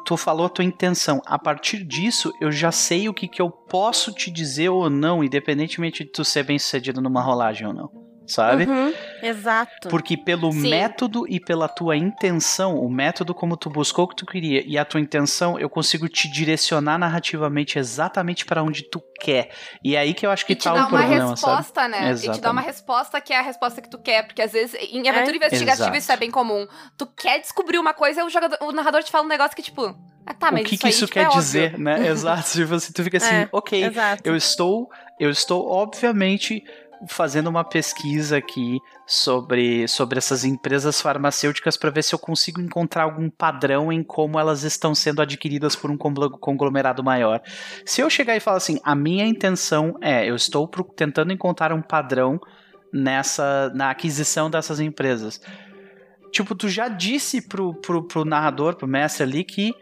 tu 0.08 0.16
falou 0.16 0.46
a 0.46 0.48
tua 0.48 0.64
intenção, 0.64 1.20
a 1.26 1.38
partir 1.38 1.84
disso 1.84 2.32
eu 2.40 2.50
já 2.50 2.72
sei 2.72 3.10
o 3.10 3.12
que, 3.12 3.28
que 3.28 3.42
eu 3.42 3.50
posso 3.50 4.10
te 4.10 4.30
dizer 4.30 4.70
ou 4.70 4.88
não, 4.88 5.22
independentemente 5.22 6.02
de 6.02 6.10
tu 6.10 6.24
ser 6.24 6.44
bem 6.44 6.58
sucedido 6.58 7.02
numa 7.02 7.20
rolagem 7.20 7.66
ou 7.66 7.74
não, 7.74 8.07
sabe? 8.28 8.64
Uhum, 8.64 8.92
exato. 9.22 9.88
Porque 9.88 10.16
pelo 10.16 10.52
Sim. 10.52 10.68
método 10.68 11.26
e 11.28 11.40
pela 11.40 11.68
tua 11.68 11.96
intenção, 11.96 12.76
o 12.78 12.88
método 12.90 13.34
como 13.34 13.56
tu 13.56 13.70
buscou 13.70 14.04
o 14.04 14.08
que 14.08 14.16
tu 14.16 14.26
queria 14.26 14.62
e 14.66 14.76
a 14.78 14.84
tua 14.84 15.00
intenção, 15.00 15.58
eu 15.58 15.68
consigo 15.70 16.08
te 16.08 16.28
direcionar 16.30 16.98
narrativamente 16.98 17.78
exatamente 17.78 18.44
pra 18.44 18.62
onde 18.62 18.82
tu 18.82 19.02
quer. 19.20 19.50
E 19.82 19.96
é 19.96 20.00
aí 20.00 20.14
que 20.14 20.26
eu 20.26 20.30
acho 20.30 20.44
que 20.46 20.52
E 20.52 20.56
te 20.56 20.64
tá 20.64 20.72
dá 20.74 20.86
o 20.86 20.88
uma 20.88 20.98
problema, 20.98 21.36
sabe? 21.36 21.56
resposta, 21.56 21.88
né? 21.88 22.12
E 22.12 22.14
te 22.16 22.26
dá 22.26 22.30
uma 22.30 22.32
Exatamente. 22.32 22.66
resposta 22.66 23.20
que 23.20 23.32
é 23.32 23.38
a 23.38 23.42
resposta 23.42 23.80
que 23.82 23.88
tu 23.88 23.98
quer. 23.98 24.26
Porque 24.26 24.42
às 24.42 24.52
vezes, 24.52 24.74
em 24.92 25.08
aventura 25.08 25.36
investigativa, 25.36 25.72
Exato. 25.72 25.96
isso 25.96 26.12
é 26.12 26.16
bem 26.16 26.30
comum. 26.30 26.66
Tu 26.96 27.06
quer 27.06 27.40
descobrir 27.40 27.78
uma 27.78 27.94
coisa 27.94 28.20
e 28.20 28.24
o, 28.24 28.28
jogador, 28.28 28.58
o 28.62 28.72
narrador 28.72 29.02
te 29.02 29.10
fala 29.10 29.24
um 29.24 29.28
negócio 29.28 29.56
que, 29.56 29.62
tipo, 29.62 29.94
ah, 30.26 30.34
tá, 30.34 30.50
mas 30.52 30.62
o 30.62 30.64
que, 30.64 30.74
isso 30.74 30.80
que 30.80 30.86
aí, 30.86 30.92
isso 30.92 31.06
tipo, 31.06 31.14
quer 31.14 31.20
é 31.22 31.26
óbvio. 31.28 31.40
dizer, 31.40 31.78
né? 31.78 32.06
Exato. 32.08 32.50
Tipo 32.50 32.74
assim, 32.74 32.92
tu 32.92 33.02
fica 33.04 33.16
assim, 33.16 33.34
É, 33.34 33.48
ok, 33.50 33.84
Exato. 33.84 34.22
eu 34.24 34.36
estou, 34.36 34.90
eu 35.18 35.30
estou 35.30 35.66
obviamente 35.70 36.62
fazendo 37.06 37.48
uma 37.48 37.62
pesquisa 37.62 38.38
aqui 38.38 38.80
sobre, 39.06 39.86
sobre 39.86 40.18
essas 40.18 40.44
empresas 40.44 41.00
farmacêuticas 41.00 41.76
para 41.76 41.90
ver 41.90 42.02
se 42.02 42.14
eu 42.14 42.18
consigo 42.18 42.60
encontrar 42.60 43.04
algum 43.04 43.30
padrão 43.30 43.92
em 43.92 44.02
como 44.02 44.38
elas 44.38 44.64
estão 44.64 44.94
sendo 44.94 45.22
adquiridas 45.22 45.76
por 45.76 45.90
um 45.90 45.96
conglo- 45.96 46.38
conglomerado 46.38 47.04
maior. 47.04 47.40
Se 47.86 48.00
eu 48.00 48.10
chegar 48.10 48.36
e 48.36 48.40
falar 48.40 48.56
assim, 48.56 48.80
a 48.82 48.94
minha 48.94 49.26
intenção 49.26 49.96
é, 50.00 50.28
eu 50.28 50.34
estou 50.34 50.66
pro- 50.66 50.84
tentando 50.84 51.32
encontrar 51.32 51.72
um 51.72 51.82
padrão 51.82 52.40
nessa 52.92 53.70
na 53.74 53.90
aquisição 53.90 54.50
dessas 54.50 54.80
empresas. 54.80 55.40
Tipo, 56.32 56.54
tu 56.54 56.68
já 56.68 56.88
disse 56.88 57.46
pro, 57.48 57.74
pro, 57.74 58.02
pro 58.02 58.24
narrador, 58.24 58.76
pro 58.76 58.88
mestre 58.88 59.22
ali 59.22 59.44
que 59.44 59.74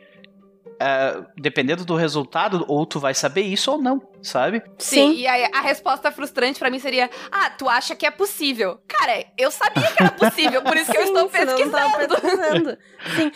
é, 0.78 1.22
dependendo 1.36 1.84
do 1.84 1.96
resultado, 1.96 2.64
ou 2.68 2.84
tu 2.84 3.00
vai 3.00 3.14
saber 3.14 3.42
isso 3.42 3.72
ou 3.72 3.78
não, 3.78 4.00
sabe? 4.20 4.62
Sim, 4.78 5.12
Sim. 5.12 5.20
e 5.20 5.26
aí 5.26 5.48
a 5.52 5.60
resposta 5.60 6.10
frustrante 6.12 6.58
pra 6.58 6.70
mim 6.70 6.78
seria: 6.78 7.08
Ah, 7.30 7.50
tu 7.50 7.68
acha 7.68 7.94
que 7.96 8.04
é 8.06 8.10
possível? 8.10 8.78
Cara, 8.86 9.24
eu 9.38 9.50
sabia 9.50 9.86
que 9.90 10.02
era 10.02 10.12
possível, 10.12 10.62
por 10.62 10.76
isso 10.76 10.90
que 10.90 10.98
eu 10.98 11.02
Sim, 11.06 11.12
estou 11.14 11.28
pesquisando. 11.28 11.96
pesquisando. 11.96 12.78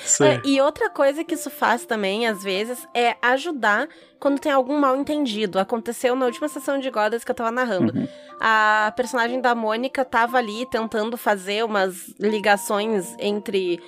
Sim. 0.05 0.30
É, 0.30 0.41
e 0.45 0.61
outra 0.61 0.91
coisa 0.91 1.24
que 1.24 1.34
isso 1.34 1.51
faz 1.51 1.86
também, 1.86 2.26
às 2.26 2.43
vezes, 2.43 2.86
é 2.95 3.16
ajudar 3.22 3.88
quando 4.18 4.38
tem 4.38 4.53
algum 4.53 4.78
mal 4.78 4.95
entendido. 4.97 5.59
Aconteceu 5.59 6.14
na 6.14 6.26
última 6.26 6.47
sessão 6.49 6.78
de 6.78 6.91
Godas 6.91 7.24
que 7.24 7.30
eu 7.30 7.34
tava 7.34 7.51
narrando. 7.51 7.97
Uhum. 7.97 8.09
A 8.38 8.93
personagem 8.95 9.41
da 9.41 9.55
Mônica 9.55 10.05
tava 10.05 10.38
ali 10.38 10.66
tentando 10.70 11.16
fazer 11.16 11.64
umas 11.64 12.09
ligações 12.18 13.14
entre 13.18 13.80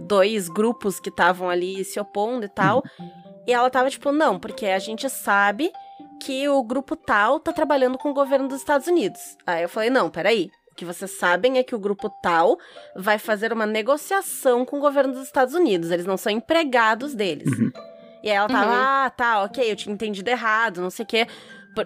dois 0.00 0.48
grupos 0.48 1.00
que 1.00 1.08
estavam 1.08 1.48
ali 1.50 1.84
se 1.84 1.98
opondo 1.98 2.44
e 2.46 2.48
tal. 2.48 2.82
E 3.46 3.52
ela 3.52 3.70
tava 3.70 3.88
tipo, 3.90 4.10
não, 4.12 4.38
porque 4.38 4.66
a 4.66 4.78
gente 4.78 5.08
sabe 5.08 5.72
que 6.22 6.48
o 6.48 6.62
grupo 6.62 6.96
tal 6.96 7.38
tá 7.38 7.52
trabalhando 7.52 7.98
com 7.98 8.10
o 8.10 8.14
governo 8.14 8.48
dos 8.48 8.58
Estados 8.58 8.86
Unidos. 8.86 9.20
Aí 9.46 9.62
eu 9.62 9.68
falei, 9.68 9.90
não, 9.90 10.10
peraí. 10.10 10.50
O 10.72 10.74
que 10.76 10.84
vocês 10.84 11.10
sabem 11.12 11.56
é 11.58 11.62
que 11.62 11.74
o 11.74 11.78
grupo 11.78 12.10
tal 12.22 12.58
vai 12.94 13.18
fazer 13.18 13.50
uma 13.52 13.64
negociação 13.64 14.64
com 14.64 14.76
o 14.76 14.80
governo 14.80 15.14
dos 15.14 15.22
Estados 15.22 15.54
Unidos. 15.54 15.90
Eles 15.90 16.04
não 16.04 16.16
são 16.18 16.30
empregados 16.30 17.14
deles. 17.14 17.48
Uhum. 17.58 17.72
E 18.22 18.28
aí 18.30 18.36
ela 18.36 18.48
tava, 18.48 18.70
Uhum. 18.70 18.76
ah, 18.76 19.10
tá, 19.16 19.42
ok, 19.44 19.70
eu 19.70 19.76
tinha 19.76 19.94
entendido 19.94 20.28
errado, 20.28 20.80
não 20.80 20.90
sei 20.90 21.04
o 21.04 21.06
quê. 21.06 21.26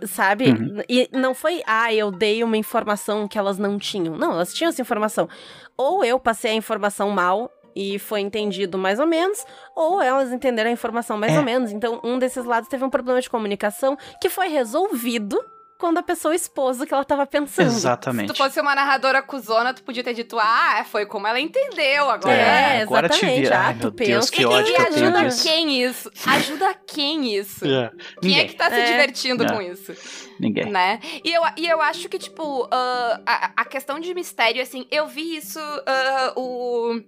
Sabe? 0.08 0.50
Uhum. 0.50 0.82
E 0.88 1.08
não 1.12 1.34
foi, 1.34 1.62
ah, 1.66 1.92
eu 1.92 2.10
dei 2.10 2.42
uma 2.42 2.56
informação 2.56 3.28
que 3.28 3.38
elas 3.38 3.58
não 3.58 3.78
tinham. 3.78 4.16
Não, 4.16 4.32
elas 4.32 4.54
tinham 4.54 4.70
essa 4.70 4.80
informação. 4.82 5.28
Ou 5.76 6.04
eu 6.04 6.18
passei 6.18 6.52
a 6.52 6.54
informação 6.54 7.10
mal 7.10 7.50
e 7.74 7.98
foi 7.98 8.20
entendido 8.20 8.76
mais 8.78 8.98
ou 8.98 9.06
menos, 9.06 9.44
ou 9.76 10.00
elas 10.00 10.32
entenderam 10.32 10.70
a 10.70 10.72
informação 10.72 11.16
mais 11.18 11.32
É. 11.34 11.38
ou 11.38 11.44
menos. 11.44 11.70
Então, 11.72 12.00
um 12.04 12.18
desses 12.18 12.44
lados 12.44 12.68
teve 12.68 12.84
um 12.84 12.90
problema 12.90 13.20
de 13.20 13.30
comunicação 13.30 13.96
que 14.20 14.28
foi 14.28 14.48
resolvido 14.48 15.38
quando 15.78 15.96
a 15.96 16.02
pessoa 16.02 16.34
expôs 16.34 16.78
o 16.78 16.84
que 16.86 16.92
ela 16.92 17.06
tava 17.06 17.26
pensando. 17.26 17.70
Se 17.70 17.76
Exatamente. 17.76 18.26
tu 18.26 18.36
fosse 18.36 18.60
uma 18.60 18.74
narradora 18.74 19.22
cuzona, 19.22 19.72
tu 19.72 19.82
podia 19.82 20.04
ter 20.04 20.12
dito, 20.12 20.38
ah, 20.38 20.84
foi 20.84 21.06
como 21.06 21.26
ela 21.26 21.40
entendeu 21.40 22.10
agora. 22.10 22.34
É, 22.34 22.82
agora 22.82 23.08
te 23.08 23.14
exatamente. 23.14 23.40
vira. 23.40 23.56
Ah, 23.58 23.66
Ai, 23.68 23.74
tu 23.76 23.80
meu 23.84 23.90
Deus, 23.92 24.28
pensa- 24.28 24.32
que 24.32 24.42
E, 24.42 24.44
ódio 24.44 24.72
e 24.72 24.76
que 24.76 24.82
ajuda 24.82 25.28
quem 25.42 25.82
isso? 25.82 26.10
Ajuda 26.26 26.74
quem 26.86 27.34
isso? 27.34 27.64
É. 27.64 27.88
Quem 27.88 28.30
Ninguém. 28.30 28.40
é 28.40 28.44
que 28.44 28.54
tá 28.56 28.68
se 28.68 28.76
É. 28.78 28.84
divertindo 28.90 29.42
É. 29.44 29.48
com 29.54 29.62
isso? 29.62 29.94
Ninguém. 30.38 30.70
né? 30.70 31.00
E 31.24 31.32
eu, 31.32 31.42
e 31.56 31.66
eu 31.66 31.80
acho 31.80 32.10
que, 32.10 32.18
tipo, 32.18 32.68
ah, 32.70 33.20
a, 33.24 33.52
a 33.62 33.64
questão 33.64 33.98
de 33.98 34.12
mistério, 34.12 34.60
assim, 34.60 34.86
eu 34.90 35.06
vi 35.08 35.34
isso, 35.36 35.58
ah, 35.86 36.34
o... 36.36 37.00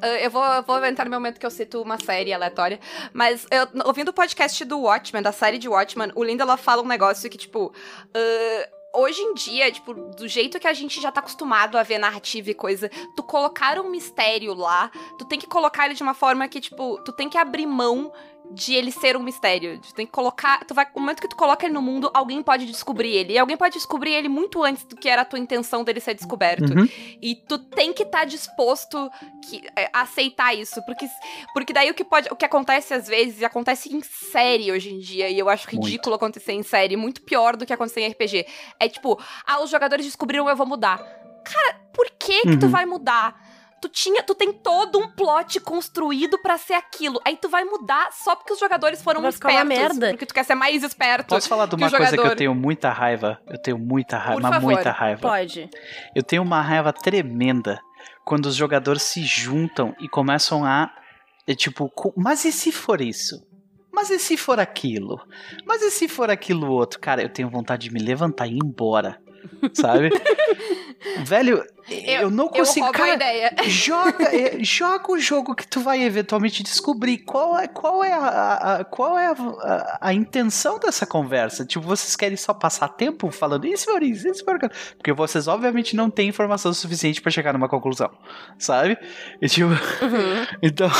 ah, 0.00 0.06
eu 0.20 0.30
vou, 0.30 0.44
eu 0.44 0.62
vou 0.62 0.84
entrar 0.84 1.04
no 1.04 1.10
momento 1.10 1.38
que 1.38 1.46
eu 1.46 1.50
cito 1.50 1.80
uma 1.82 1.98
série 1.98 2.32
aleatória, 2.32 2.80
mas 3.12 3.46
eu, 3.50 3.86
ouvindo 3.86 4.08
o 4.08 4.12
podcast 4.12 4.64
do 4.64 4.80
Watchmen, 4.80 5.22
da 5.22 5.32
série 5.32 5.58
de 5.58 5.68
Watchmen, 5.68 6.12
o 6.14 6.24
Lindelof 6.24 6.62
fala 6.62 6.82
um 6.82 6.86
negócio 6.86 7.28
que, 7.30 7.38
tipo, 7.38 7.72
ah, 8.14 8.68
hoje 8.94 9.20
em 9.20 9.34
dia, 9.34 9.70
tipo, 9.70 9.92
do 9.92 10.28
jeito 10.28 10.58
que 10.58 10.68
a 10.68 10.72
gente 10.72 11.00
já 11.00 11.10
tá 11.10 11.20
acostumado 11.20 11.76
a 11.76 11.82
ver 11.82 11.98
narrativa 11.98 12.50
e 12.50 12.54
coisa, 12.54 12.88
tu 13.16 13.22
colocar 13.22 13.78
um 13.80 13.90
mistério 13.90 14.54
lá, 14.54 14.90
tu 15.18 15.24
tem 15.24 15.38
que 15.38 15.46
colocar 15.46 15.86
ele 15.86 15.94
de 15.94 16.02
uma 16.02 16.14
forma 16.14 16.46
que, 16.48 16.60
tipo, 16.60 16.98
tu 17.04 17.12
tem 17.12 17.28
que 17.28 17.36
abrir 17.36 17.66
mão 17.66 18.12
de 18.52 18.74
ele 18.74 18.92
ser 18.92 19.16
um 19.16 19.22
mistério. 19.22 19.80
Tu 19.80 19.94
tem 19.94 20.06
que 20.06 20.12
colocar. 20.12 20.64
Tu 20.64 20.74
vai, 20.74 20.86
no 20.94 21.00
momento 21.00 21.20
que 21.20 21.28
tu 21.28 21.34
coloca 21.36 21.64
ele 21.66 21.74
no 21.74 21.80
mundo, 21.82 22.10
alguém 22.12 22.42
pode 22.42 22.66
descobrir 22.66 23.10
ele. 23.10 23.32
E 23.32 23.38
alguém 23.38 23.56
pode 23.56 23.74
descobrir 23.74 24.12
ele 24.12 24.28
muito 24.28 24.62
antes 24.62 24.84
do 24.84 24.94
que 24.96 25.08
era 25.08 25.22
a 25.22 25.24
tua 25.24 25.38
intenção 25.38 25.82
dele 25.82 25.98
ser 26.00 26.14
descoberto. 26.14 26.70
Uhum. 26.78 26.88
E 27.22 27.34
tu 27.34 27.58
tem 27.58 27.92
que 27.92 28.02
estar 28.02 28.24
disposto 28.24 29.10
que, 29.48 29.62
é, 29.76 29.90
a 29.92 30.02
aceitar 30.02 30.54
isso. 30.54 30.80
Porque, 30.84 31.08
porque 31.52 31.72
daí 31.72 31.90
o 31.90 31.94
que 31.94 32.04
pode. 32.04 32.28
O 32.30 32.36
que 32.36 32.44
acontece 32.44 32.92
às 32.94 33.06
vezes, 33.08 33.40
e 33.40 33.44
acontece 33.44 33.94
em 33.94 34.02
série 34.02 34.70
hoje 34.70 34.92
em 34.92 34.98
dia, 34.98 35.28
e 35.28 35.38
eu 35.38 35.48
acho 35.48 35.66
Muito. 35.72 35.84
ridículo 35.86 36.14
acontecer 36.14 36.52
em 36.52 36.62
série, 36.62 36.96
muito 36.96 37.22
pior 37.22 37.56
do 37.56 37.64
que 37.66 37.72
acontecer 37.72 38.00
em 38.02 38.08
RPG. 38.08 38.46
É 38.78 38.88
tipo, 38.88 39.18
ah, 39.46 39.62
os 39.62 39.70
jogadores 39.70 40.04
descobriram, 40.04 40.48
eu 40.48 40.56
vou 40.56 40.66
mudar. 40.66 40.98
Cara, 41.44 41.80
por 41.92 42.10
que 42.18 42.42
que 42.42 42.56
tu 42.56 42.66
Uhum. 42.66 42.72
vai 42.72 42.86
mudar? 42.86 43.43
Tu, 43.84 43.88
tinha, 43.90 44.22
tu 44.22 44.34
tem 44.34 44.50
todo 44.50 44.98
um 44.98 45.10
plot 45.10 45.60
construído 45.60 46.38
pra 46.38 46.56
ser 46.56 46.72
aquilo. 46.72 47.20
Aí 47.22 47.36
tu 47.36 47.50
vai 47.50 47.64
mudar 47.64 48.10
só 48.12 48.34
porque 48.34 48.54
os 48.54 48.58
jogadores 48.58 49.02
foram 49.02 49.20
Vai 49.20 49.30
ficar 49.30 49.50
uma 49.50 49.60
espertos. 49.62 49.98
merda. 49.98 50.08
Porque 50.12 50.24
tu 50.24 50.32
quer 50.32 50.42
ser 50.42 50.54
mais 50.54 50.82
esperto. 50.82 51.28
Posso 51.28 51.46
falar 51.46 51.66
de 51.66 51.76
que 51.76 51.76
uma 51.76 51.88
o 51.88 51.90
coisa 51.90 52.16
que 52.16 52.26
eu 52.26 52.34
tenho 52.34 52.54
muita 52.54 52.90
raiva? 52.90 53.38
Eu 53.46 53.60
tenho 53.60 53.78
muita 53.78 54.16
raiva, 54.16 54.32
Por 54.36 54.42
mas 54.42 54.54
favor. 54.54 54.72
muita 54.72 54.90
raiva. 54.90 55.20
Pode. 55.20 55.68
Eu 56.14 56.22
tenho 56.22 56.42
uma 56.42 56.62
raiva 56.62 56.94
tremenda 56.94 57.78
quando 58.24 58.46
os 58.46 58.54
jogadores 58.54 59.02
se 59.02 59.22
juntam 59.22 59.94
e 60.00 60.08
começam 60.08 60.64
a. 60.64 60.90
É 61.46 61.54
tipo, 61.54 61.92
mas 62.16 62.42
e 62.46 62.52
se 62.52 62.72
for 62.72 63.02
isso? 63.02 63.46
Mas 63.92 64.08
e 64.08 64.18
se 64.18 64.38
for 64.38 64.58
aquilo? 64.58 65.20
Mas 65.66 65.82
e 65.82 65.90
se 65.90 66.08
for 66.08 66.30
aquilo 66.30 66.72
outro? 66.72 66.98
Cara, 66.98 67.20
eu 67.22 67.28
tenho 67.28 67.50
vontade 67.50 67.88
de 67.88 67.92
me 67.92 68.00
levantar 68.00 68.46
e 68.46 68.52
ir 68.54 68.64
embora. 68.64 69.20
Sabe? 69.74 70.08
Velho, 71.24 71.62
eu, 71.88 72.30
não 72.30 72.48
consigo. 72.48 72.86
Eu 72.86 72.92
cara, 72.92 73.14
ideia. 73.14 73.54
joga, 73.68 74.24
é, 74.34 74.62
joga 74.64 75.12
o 75.12 75.18
jogo 75.18 75.54
que 75.54 75.66
tu 75.66 75.80
vai 75.80 76.02
eventualmente 76.02 76.62
descobrir 76.62 77.18
qual 77.18 77.58
é, 77.58 77.68
qual 77.68 78.02
é, 78.02 78.12
a, 78.12 78.76
a- 78.78 78.84
qual 78.84 79.18
é 79.18 79.26
a, 79.26 79.32
a- 79.32 79.98
a 80.00 80.14
intenção 80.14 80.78
dessa 80.78 81.04
conversa. 81.06 81.64
Tipo, 81.64 81.84
vocês 81.86 82.16
querem 82.16 82.36
só 82.36 82.54
passar 82.54 82.88
tempo 82.88 83.30
falando 83.30 83.66
isso, 83.66 83.90
Maurício, 83.90 84.30
isso, 84.30 84.44
Maurício? 84.46 84.70
Porque 84.96 85.12
vocês, 85.12 85.46
obviamente, 85.46 85.94
não 85.94 86.08
têm 86.08 86.28
informação 86.28 86.72
suficiente 86.72 87.20
pra 87.20 87.30
chegar 87.30 87.52
numa 87.52 87.68
conclusão, 87.68 88.10
sabe? 88.58 88.96
E, 89.42 89.48
tipo, 89.48 89.68
Uhum. 89.68 90.46
então, 90.62 90.90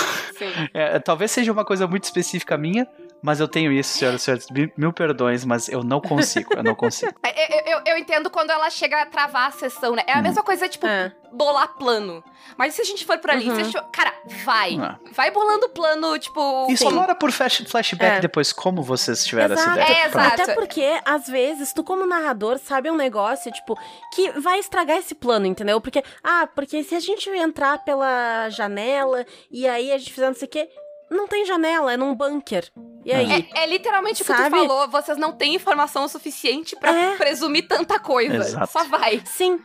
é, 0.72 0.98
talvez 0.98 1.30
seja 1.30 1.50
uma 1.52 1.64
coisa 1.64 1.86
muito 1.86 2.05
específica 2.05 2.57
minha, 2.59 2.86
mas 3.25 3.41
eu 3.41 3.49
tenho 3.49 3.72
isso, 3.72 3.97
senhoras 3.99 4.20
e 4.20 4.25
senhores. 4.25 4.47
Mil, 4.77 4.93
perdões, 4.93 5.45
mas 5.47 5.68
eu 5.68 5.83
não 5.83 5.99
consigo, 6.01 6.53
eu 6.55 6.62
não 6.62 6.75
consigo. 6.75 7.12
É, 7.25 7.70
Eu, 7.70 7.79
eu- 7.79 7.83
eu 7.87 7.99
entendo 7.99 8.29
quando 8.31 8.51
ela 8.51 8.68
chega 8.68 9.01
a 9.01 9.07
travar 9.07 9.49
a 9.49 9.51
sessão, 9.51 9.95
né? 9.97 10.03
É 10.07 10.12
a 10.12 10.16
Uhum. 10.16 10.22
mesma 10.22 10.43
coisa, 10.43 10.68
tipo, 10.68 10.87
É. 10.87 11.11
bolar 11.33 11.68
plano. 11.77 12.22
Mas 12.59 12.75
se 12.75 12.83
a 12.83 12.85
gente 12.85 13.05
for 13.07 13.18
por 13.18 13.31
ali, 13.31 13.49
Uhum. 13.49 13.55
se 13.57 13.61
a 13.62 13.64
gente... 13.64 13.83
cara, 13.93 14.12
vai. 14.45 14.77
Ah. 14.79 14.99
Vai 15.12 15.31
bolando 15.31 15.68
plano, 15.70 16.16
tipo. 16.18 16.66
Explora 16.70 17.14
por 17.14 17.33
flash- 17.33 17.64
flashback 17.66 18.18
É. 18.18 18.20
depois 18.20 18.53
como 18.53 18.83
vocês 18.83 19.25
tiveram 19.25 19.55
Exato. 19.55 19.70
essa 19.81 19.81
ideia. 19.91 20.05
É, 20.05 20.07
exato. 20.07 20.43
Até 20.43 20.55
porque, 20.55 21.01
às 21.05 21.27
vezes, 21.27 21.72
tu 21.72 21.83
como 21.83 22.07
narrador 22.07 22.59
sabe 22.59 22.91
um 22.91 22.97
negócio, 22.97 23.51
tipo, 23.51 23.77
que 24.14 24.31
vai 24.39 24.59
estragar 24.59 24.99
esse 24.99 25.14
plano, 25.14 25.47
entendeu? 25.47 25.81
Porque, 25.81 26.03
ah, 26.22 26.47
porque 26.55 26.83
se 26.85 26.95
a 26.95 27.01
gente 27.01 27.29
entrar 27.31 27.79
pela 27.85 28.49
janela 28.51 29.25
e 29.51 29.66
aí 29.66 29.91
a 29.93 29.99
gente 29.99 30.12
fizer 30.12 30.27
não 30.27 30.35
sei 30.35 30.47
o 30.47 30.51
quê, 30.51 30.68
não 31.11 31.26
tem 31.28 31.44
janela, 31.44 31.92
é 31.92 31.96
num 31.96 32.14
bunker. 32.14 32.70
E 33.05 33.12
aí? 33.12 33.48
É, 33.55 33.62
é 33.62 33.66
literalmente 33.66 34.22
o 34.22 34.24
que 34.24 34.32
tu 34.32 34.50
falou. 34.50 34.88
Vocês 34.88 35.18
não 35.18 35.32
têm 35.32 35.55
informação 35.55 36.09
suficiente 36.09 36.74
pra 36.76 36.90
É. 36.90 37.16
presumir 37.16 37.68
tanta 37.68 37.98
coisa. 37.98 38.36
Exato. 38.36 38.72
Só 38.72 38.84
vai. 38.84 39.22
Sim, 39.26 39.61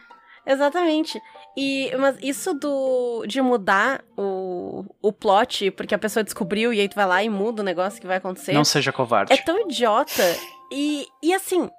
exatamente. 0.46 1.20
E, 1.58 1.92
mas 1.98 2.18
isso 2.22 2.54
do 2.54 3.26
de 3.28 3.42
mudar 3.42 4.04
o, 4.18 4.86
o 5.02 5.12
plot, 5.12 5.72
porque 5.72 5.96
a 5.96 6.00
pessoa 6.00 6.24
descobriu 6.24 6.74
e 6.74 6.80
aí 6.80 6.88
tu 6.88 6.96
vai 6.96 7.06
lá 7.06 7.24
e 7.24 7.30
muda 7.30 7.62
o 7.62 7.66
negócio 7.66 8.00
que 8.00 8.08
vai 8.08 8.18
acontecer. 8.18 8.54
Não 8.54 8.64
seja 8.64 8.92
covarde. 8.92 9.34
É 9.34 9.38
tão 9.38 9.60
idiota. 9.62 10.24
E, 10.72 11.06
e 11.24 11.34
assim, 11.34 11.70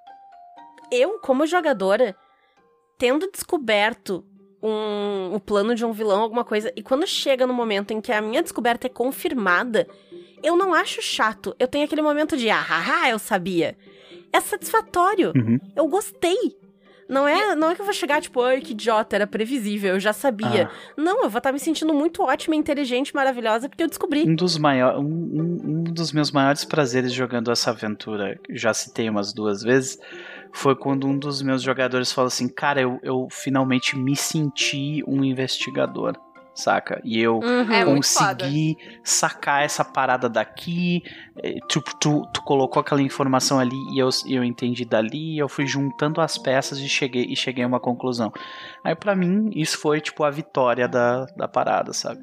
eu, 0.90 1.18
como 1.20 1.46
jogadora, 1.46 2.16
tendo 2.98 3.30
descoberto 3.30 4.24
um, 4.62 5.34
o 5.34 5.40
plano 5.40 5.74
de 5.74 5.84
um 5.84 5.92
vilão, 5.92 6.20
alguma 6.20 6.44
coisa, 6.44 6.72
e 6.76 6.82
quando 6.82 7.06
chega 7.06 7.46
no 7.46 7.54
momento 7.54 7.92
em 7.92 8.00
que 8.00 8.12
a 8.12 8.20
minha 8.20 8.42
descoberta 8.42 8.86
é 8.86 8.90
confirmada, 8.90 9.86
eu 10.42 10.56
não 10.56 10.72
acho 10.74 11.00
chato. 11.02 11.54
Eu 11.58 11.68
tenho 11.68 11.84
aquele 11.84 12.02
momento 12.02 12.36
de, 12.36 12.48
ah, 12.50 12.60
haha, 12.60 13.10
eu 13.10 13.18
sabia. 13.18 13.76
É 14.32 14.40
satisfatório. 14.40 15.32
Uhum. 15.36 15.58
Eu 15.74 15.86
gostei. 15.88 16.56
Não 17.08 17.26
é, 17.26 17.56
não 17.56 17.68
é 17.70 17.74
que 17.74 17.80
eu 17.80 17.84
vou 17.84 17.92
chegar, 17.92 18.20
tipo, 18.22 18.40
ai, 18.40 18.60
que 18.60 18.70
idiota, 18.70 19.16
era 19.16 19.26
previsível, 19.26 19.94
eu 19.94 19.98
já 20.00 20.12
sabia. 20.12 20.70
Ah. 20.70 20.92
Não, 20.96 21.24
eu 21.24 21.28
vou 21.28 21.38
estar 21.38 21.50
me 21.50 21.58
sentindo 21.58 21.92
muito 21.92 22.22
ótima, 22.22 22.54
inteligente, 22.54 23.12
maravilhosa, 23.12 23.68
porque 23.68 23.82
eu 23.82 23.88
descobri. 23.88 24.22
Um 24.28 24.36
dos, 24.36 24.56
maior, 24.56 24.96
um, 24.96 25.02
um- 25.02 25.60
um 25.64 25.82
dos 25.82 26.12
meus 26.12 26.30
maiores 26.30 26.64
prazeres 26.64 27.12
jogando 27.12 27.50
essa 27.50 27.70
aventura, 27.70 28.38
já 28.50 28.72
citei 28.72 29.10
umas 29.10 29.32
duas 29.32 29.60
vezes, 29.60 29.98
foi 30.52 30.74
quando 30.76 31.06
um 31.06 31.18
dos 31.18 31.42
meus 31.42 31.62
jogadores 31.62 32.12
falou 32.12 32.28
assim: 32.28 32.48
Cara, 32.48 32.80
eu, 32.80 32.98
eu 33.02 33.28
finalmente 33.30 33.96
me 33.96 34.16
senti 34.16 35.02
um 35.06 35.22
investigador, 35.24 36.14
saca? 36.54 37.00
E 37.04 37.18
eu 37.20 37.38
Uhum. 37.38 37.72
É 37.72 37.84
consegui 37.84 38.76
sacar 39.04 39.62
essa 39.64 39.84
parada 39.84 40.28
daqui. 40.28 41.02
eh, 41.42 41.58
Tu, 41.68 41.80
tu, 42.00 42.26
tu 42.34 42.42
colocou 42.42 42.80
aquela 42.80 43.00
informação 43.02 43.58
ali 43.58 43.76
e 43.94 43.98
eu, 43.98 44.08
eu 44.28 44.42
entendi 44.44 44.84
dali. 44.84 45.34
E 45.36 45.38
eu 45.38 45.48
fui 45.48 45.66
juntando 45.66 46.20
as 46.20 46.36
peças 46.36 46.78
e 46.78 46.88
cheguei, 46.88 47.26
e 47.28 47.36
cheguei 47.36 47.64
a 47.64 47.66
uma 47.66 47.80
conclusão. 47.80 48.32
Aí, 48.84 48.94
pra 48.94 49.14
mim, 49.14 49.50
isso 49.54 49.78
foi 49.78 50.00
tipo 50.00 50.24
a 50.24 50.30
vitória 50.30 50.88
da, 50.88 51.24
da 51.36 51.46
parada, 51.48 51.92
sabe? 51.92 52.20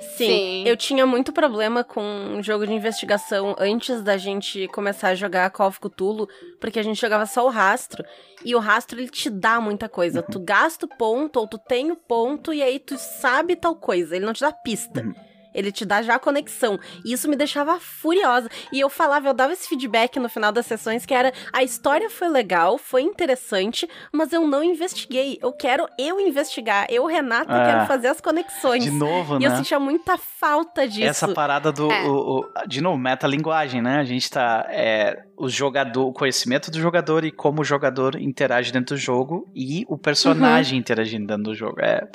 Sim, 0.00 0.26
Sim. 0.26 0.64
eu 0.66 0.76
tinha 0.76 1.06
muito 1.06 1.32
problema 1.32 1.84
com 1.84 2.02
um 2.02 2.42
jogo 2.42 2.66
de 2.66 2.72
investigação 2.72 3.54
antes 3.58 4.02
da 4.02 4.16
gente 4.16 4.66
começar 4.68 5.08
a 5.08 5.14
jogar 5.14 5.50
Call 5.50 5.68
of 5.68 5.78
Cthulhu, 5.78 6.28
porque 6.58 6.78
a 6.78 6.82
gente 6.82 7.00
jogava 7.00 7.26
só 7.26 7.46
o 7.46 7.50
rastro, 7.50 8.04
e 8.44 8.54
o 8.54 8.58
rastro 8.58 8.98
ele 8.98 9.08
te 9.08 9.28
dá 9.28 9.60
muita 9.60 9.88
coisa. 9.88 10.22
Tu 10.22 10.40
gasta 10.40 10.86
o 10.86 10.88
ponto, 10.88 11.38
ou 11.38 11.46
tu 11.46 11.58
tem 11.58 11.90
o 11.90 11.96
ponto, 11.96 12.52
e 12.52 12.62
aí 12.62 12.78
tu 12.78 12.96
sabe 12.96 13.56
tal 13.56 13.76
coisa, 13.76 14.16
ele 14.16 14.24
não 14.24 14.32
te 14.32 14.40
dá 14.40 14.52
pista. 14.52 15.02
Uhum. 15.02 15.29
Ele 15.54 15.70
te 15.72 15.84
dá 15.84 16.02
já 16.02 16.14
a 16.14 16.18
conexão. 16.18 16.78
E 17.04 17.12
isso 17.12 17.28
me 17.28 17.36
deixava 17.36 17.78
furiosa. 17.80 18.48
E 18.72 18.80
eu 18.80 18.88
falava, 18.88 19.28
eu 19.28 19.34
dava 19.34 19.52
esse 19.52 19.68
feedback 19.68 20.18
no 20.18 20.28
final 20.28 20.52
das 20.52 20.66
sessões 20.66 21.04
que 21.04 21.14
era: 21.14 21.32
a 21.52 21.62
história 21.62 22.08
foi 22.10 22.28
legal, 22.28 22.78
foi 22.78 23.02
interessante, 23.02 23.88
mas 24.12 24.32
eu 24.32 24.46
não 24.46 24.62
investiguei. 24.62 25.38
Eu 25.42 25.52
quero 25.52 25.86
eu 25.98 26.20
investigar. 26.20 26.86
Eu, 26.88 27.06
Renata, 27.06 27.52
Ah. 27.52 27.66
quero 27.66 27.86
fazer 27.86 28.08
as 28.08 28.20
conexões. 28.20 28.84
De 28.84 28.90
novo, 28.90 29.36
E 29.36 29.40
né? 29.40 29.46
eu 29.46 29.56
sentia 29.56 29.78
muita 29.80 30.16
falta 30.16 30.86
disso. 30.86 31.06
Essa 31.06 31.28
parada 31.28 31.72
do. 31.72 31.90
É. 31.90 32.04
o- 32.06 32.40
o- 32.40 32.68
de 32.68 32.80
novo, 32.80 32.98
metalinguagem, 32.98 33.82
né? 33.82 33.96
A 33.98 34.04
gente 34.04 34.30
tá. 34.30 34.66
É, 34.70 35.24
o 35.36 35.48
jogador, 35.48 36.06
o 36.06 36.12
conhecimento 36.12 36.70
do 36.70 36.78
jogador 36.78 37.24
e 37.24 37.30
como 37.32 37.62
o 37.62 37.64
jogador 37.64 38.16
interage 38.20 38.70
dentro 38.72 38.94
do 38.94 38.98
jogo 39.00 39.50
e 39.54 39.84
o 39.88 39.96
personagem 39.96 40.78
interagindo 40.78 41.26
dentro 41.26 41.44
do 41.44 41.54
jogo. 41.54 41.80
É, 41.80 42.06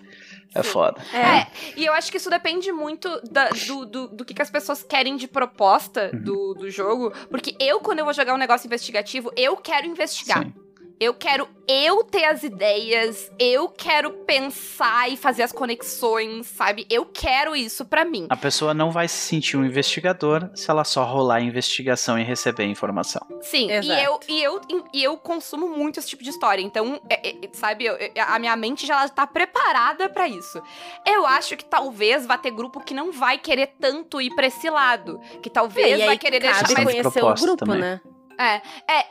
é 0.55 0.63
foda. 0.63 0.99
É. 1.13 1.17
É, 1.41 1.47
e 1.75 1.85
eu 1.85 1.93
acho 1.93 2.09
que 2.09 2.17
isso 2.17 2.29
depende 2.29 2.71
muito 2.71 3.09
da- 3.29 3.49
do, 3.67 3.85
do, 3.85 4.07
do 4.07 4.25
que, 4.25 4.33
que 4.33 4.41
as 4.41 4.49
pessoas 4.49 4.81
querem 4.81 5.15
de 5.17 5.27
proposta 5.27 6.09
Uhum. 6.13 6.21
do, 6.23 6.53
do 6.55 6.69
jogo. 6.71 7.11
Porque 7.29 7.55
eu, 7.59 7.79
quando 7.81 7.99
eu 7.99 8.05
vou 8.05 8.13
jogar 8.13 8.33
um 8.33 8.37
negócio 8.37 8.65
investigativo, 8.65 9.31
eu 9.35 9.55
quero 9.57 9.85
investigar. 9.85 10.43
Sim. 10.43 10.53
Eu 10.99 11.13
quero 11.13 11.47
eu 11.67 12.03
ter 12.03 12.25
as 12.25 12.43
ideias, 12.43 13.29
eu 13.39 13.67
quero 13.67 14.11
pensar 14.25 15.09
e 15.11 15.17
fazer 15.17 15.43
as 15.43 15.51
conexões, 15.51 16.47
sabe? 16.47 16.85
Eu 16.89 17.05
quero 17.05 17.55
isso 17.55 17.83
pra 17.85 18.05
mim. 18.05 18.27
A 18.29 18.37
pessoa 18.37 18.73
não 18.73 18.91
vai 18.91 19.07
se 19.07 19.17
sentir 19.17 19.57
um 19.57 19.65
investigador 19.65 20.49
se 20.55 20.69
ela 20.69 20.83
só 20.83 21.03
rolar 21.03 21.35
a 21.35 21.41
investigação 21.41 22.17
e 22.17 22.23
receber 22.23 22.63
a 22.63 22.67
informação. 22.67 23.21
Sim, 23.41 23.69
e 23.69 23.73
Exato. 23.73 24.01
eu, 24.01 24.19
e, 24.27 24.43
eu, 24.43 24.61
e 24.93 25.03
eu 25.03 25.17
consumo 25.17 25.67
muito 25.67 25.99
esse 25.99 26.07
tipo 26.07 26.23
de 26.23 26.29
história. 26.29 26.61
Então, 26.61 27.01
é- 27.09 27.29
é- 27.29 27.35
sabe, 27.53 27.85
eu- 27.85 27.95
é- 27.95 28.11
a 28.21 28.39
minha 28.39 28.55
mente 28.55 28.85
já 28.85 28.99
ela 29.01 29.09
tá 29.09 29.27
preparada 29.27 30.07
pra 30.07 30.27
isso. 30.27 30.61
Eu 31.05 31.25
acho 31.25 31.57
que 31.57 31.65
talvez 31.65 32.25
vá 32.25 32.37
ter 32.37 32.51
grupo 32.51 32.79
que 32.79 32.93
não 32.93 33.11
vai 33.11 33.37
querer 33.37 33.73
tanto 33.79 34.21
ir 34.21 34.33
pra 34.35 34.47
esse 34.47 34.69
lado. 34.69 35.19
Que 35.41 35.49
talvez 35.49 35.89
e 35.99 36.01
aí 36.01 36.05
vai 36.05 36.17
querer 36.17 36.39
deixar 36.39 36.61
mais 36.61 36.67
de 36.75 36.83
conhecer 36.83 37.23
o 37.23 37.33
grupo, 37.33 37.57
também. 37.65 37.81
né? 37.81 38.01
É, 38.37 38.61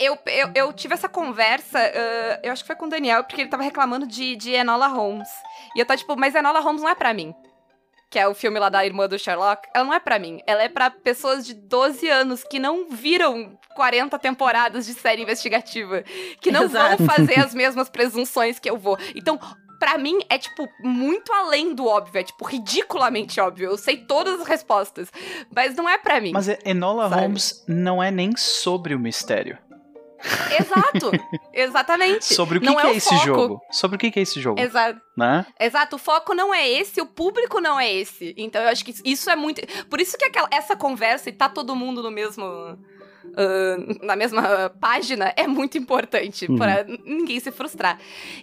eu, 0.01 0.19
eu, 0.27 0.51
eu 0.55 0.73
tive 0.73 0.95
essa 0.95 1.09
conversa, 1.09 1.79
ah, 1.79 2.41
eu 2.43 2.53
acho 2.53 2.63
que 2.63 2.67
foi 2.67 2.77
com 2.77 2.87
o 2.87 2.89
Daniel, 2.89 3.25
porque 3.25 3.41
ele 3.43 3.51
tava 3.51 3.63
reclamando 3.63 4.07
de, 4.07 4.37
de 4.37 4.53
Enola 4.53 4.87
Holmes. 4.87 5.29
E 5.75 5.81
eu 5.81 5.87
tava 5.87 5.99
tipo, 5.99 6.17
mas 6.17 6.35
Enola 6.35 6.61
Holmes 6.61 6.83
não 6.83 6.89
é 6.89 6.95
pra 6.95 7.15
mim. 7.15 7.35
Que 8.11 8.19
é 8.19 8.29
o 8.29 8.35
filme 8.35 8.61
lá 8.61 8.69
da 8.69 8.87
irmã 8.87 9.09
do 9.09 9.19
Sherlock. 9.19 9.69
Ela 9.75 9.85
não 9.85 9.95
é 9.95 9.99
pra 9.99 10.21
mim. 10.21 10.41
Ela 10.47 10.63
é 10.63 10.69
pra 10.69 10.89
pessoas 10.89 11.45
de 11.45 11.53
12 11.53 12.09
anos 12.09 12.45
que 12.45 12.61
não 12.61 12.89
viram 12.89 13.59
40 13.75 14.17
temporadas 14.21 14.87
de 14.87 14.95
série 14.95 15.23
investigativa. 15.23 16.05
Que 16.41 16.53
não 16.53 16.63
Exato. 16.65 16.99
vão 17.03 17.09
fazer 17.09 17.41
as 17.41 17.53
mesmas 17.53 17.89
presunções 17.89 18.61
que 18.61 18.71
eu 18.71 18.79
vou. 18.79 18.97
Então, 19.17 19.37
pra 19.79 19.99
mim, 19.99 20.21
é, 20.29 20.39
tipo, 20.39 20.69
muito 20.81 21.33
além 21.33 21.75
do 21.75 21.87
óbvio. 21.87 22.21
É, 22.21 22.23
tipo, 22.23 22.45
ridiculamente 22.45 23.41
óbvio. 23.41 23.71
Eu 23.71 23.79
sei 23.79 23.99
todas 23.99 24.41
as 24.41 24.47
respostas. 24.47 25.11
Mas 25.55 25.75
não 25.75 25.89
é 25.89 25.99
pra 25.99 26.21
mim. 26.21 26.33
Mas 26.33 26.49
Enola 26.65 27.09
Sabe? 27.09 27.23
Holmes 27.23 27.65
não 27.69 28.03
é 28.03 28.11
nem 28.11 28.37
sobre 28.37 28.95
o 28.95 28.99
mistério. 28.99 29.59
Exato. 30.59 31.11
Exatamente. 31.53 32.25
Sobre 32.35 32.59
o 32.59 32.61
que, 32.61 32.67
que 32.67 32.81
é 32.81 32.83
é, 32.83 32.87
o 32.87 32.97
esse 32.97 33.09
foco. 33.09 33.25
jogo? 33.25 33.61
Sobre 33.71 33.97
o 33.97 33.99
que, 33.99 34.11
que 34.11 34.19
é 34.19 34.23
esse 34.23 34.41
jogo? 34.41 34.61
Exato. 34.61 35.01
Né? 35.17 35.47
Exato, 35.61 35.97
o 35.97 35.99
foco 35.99 36.35
não 36.35 36.53
é 36.53 36.69
esse, 36.69 37.01
o 37.01 37.07
público 37.07 37.61
não 37.61 37.79
é 37.79 37.93
esse. 37.93 38.35
Então 38.37 38.63
eu 38.63 38.69
acho 38.69 38.85
que 38.85 38.95
isso 39.05 39.31
é 39.31 39.37
muito. 39.37 39.61
Por 39.87 40.01
isso 40.01 40.17
que 40.17 40.25
aquela, 40.25 40.49
essa 40.51 40.75
conversa 40.77 41.29
e 41.29 41.33
tá 41.33 41.49
todo 41.49 41.77
mundo 41.77 42.03
no 42.03 42.11
mesmo. 42.11 42.45
Ah, 43.37 43.77
na 44.03 44.17
mesma 44.17 44.71
página 44.81 45.33
é 45.37 45.47
muito 45.47 45.77
importante 45.79 46.47
Uhum. 46.51 46.57
pra 46.57 46.85
ninguém 47.05 47.39
se 47.41 47.51
frustrar. 47.51 47.99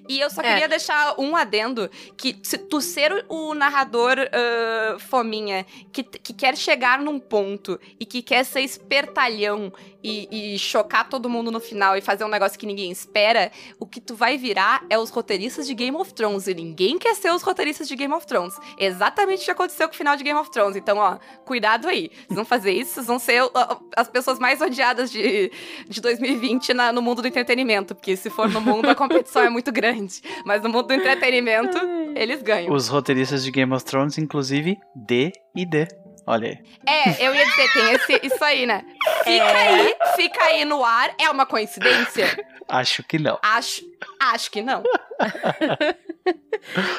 E 0.08 0.20
eu 0.20 0.30
só 0.30 0.42
É. 0.42 0.46
queria 0.50 0.68
deixar 0.68 1.16
um 1.20 1.36
adendo 1.36 1.90
que 2.18 2.38
se 2.44 2.58
tu 2.58 2.82
ser 2.82 3.26
o, 3.30 3.54
narrador 3.54 4.16
ah, 4.32 4.98
fominha 5.00 5.66
que, 5.92 6.04
que 6.04 6.34
quer 6.34 6.56
chegar 6.58 7.00
num 7.00 7.20
ponto 7.20 7.80
e 8.00 8.06
que 8.06 8.22
quer 8.22 8.44
ser 8.44 8.62
espertalhão 8.62 9.72
e, 10.04 10.54
e 10.56 10.60
chocar 10.60 11.08
todo 11.10 11.30
mundo 11.30 11.52
no 11.52 11.60
final 11.60 11.96
e 11.96 12.02
fazer 12.02 12.24
um 12.24 12.28
negócio 12.28 12.58
que 12.58 12.66
ninguém 12.66 12.92
espera, 12.92 13.52
o 13.80 13.86
que 13.86 14.02
tu 14.02 14.16
vai 14.16 14.38
virar 14.38 14.84
é 14.90 14.98
os 14.98 15.10
roteiristas 15.12 15.68
de 15.68 15.74
Game 15.76 15.96
of 15.96 16.14
Thrones. 16.14 16.48
E 16.48 16.54
ninguém 16.56 16.98
quer 16.98 17.16
ser 17.16 17.32
os 17.32 17.42
roteiristas 17.44 17.88
de 17.88 17.96
Game 17.96 18.14
of 18.14 18.26
Thrones. 18.26 18.56
Exatamente 18.78 19.42
o 19.42 19.46
que 19.46 19.52
aconteceu 19.52 19.88
com 19.88 19.94
o 19.94 19.98
final 19.98 20.16
de 20.16 20.24
Game 20.24 20.40
of 20.40 20.50
Thrones. 20.52 20.76
Então, 20.76 20.98
ó, 20.98 21.18
cuidado 21.46 21.88
aí. 21.88 22.10
Vocês 22.28 22.36
vão 22.36 22.46
fazer 22.46 22.72
isso, 22.72 22.94
vocês 22.96 23.06
vão 23.08 23.20
ser 23.20 23.44
ó, 23.44 23.78
as 23.96 24.08
pessoas 24.10 24.40
mais 24.40 24.62
odiadas 24.72 25.11
de, 25.11 25.51
de 25.88 26.01
2020 26.01 26.74
na- 26.74 26.91
no 26.91 27.01
mundo 27.01 27.22
do 27.22 27.28
entretenimento. 27.28 27.93
Porque 27.93 28.15
se 28.15 28.30
for 28.30 28.49
no 28.49 28.59
mundo, 28.61 28.89
a 28.89 28.95
competição 28.95 29.43
é 29.43 29.49
muito 29.49 29.72
grande. 29.72 30.22
Mas 30.45 30.61
no 30.61 30.69
mundo 30.69 30.88
do 30.88 30.93
entretenimento, 30.93 31.78
eles 32.15 32.41
ganham. 32.41 32.74
Os 32.74 32.88
roteiristas 32.88 33.43
de 33.43 33.51
Game 33.51 33.74
of 33.74 33.84
Thrones, 33.86 34.17
inclusive, 34.17 34.78
D 34.95 35.32
e 35.55 35.65
D. 35.65 35.88
Olha 36.28 36.49
aí. 36.49 36.59
É, 36.88 37.28
eu 37.28 37.34
ia 37.34 37.45
dizer, 37.45 37.74
tem 37.74 37.91
esse, 37.93 38.19
isso 38.28 38.43
aí, 38.43 38.65
né? 38.65 38.86
Fica 39.24 39.32
É. 39.43 39.67
aí, 39.67 39.95
fica 40.15 40.43
aí 40.45 40.63
no 40.65 40.84
ar. 40.86 41.13
É 41.19 41.30
uma 41.30 41.45
coincidência? 41.47 42.26
Acho 42.69 43.03
que 43.03 43.17
não. 43.17 43.39
Acho, 43.41 43.82
acho 44.19 44.51
que 44.51 44.61
não. 44.61 44.84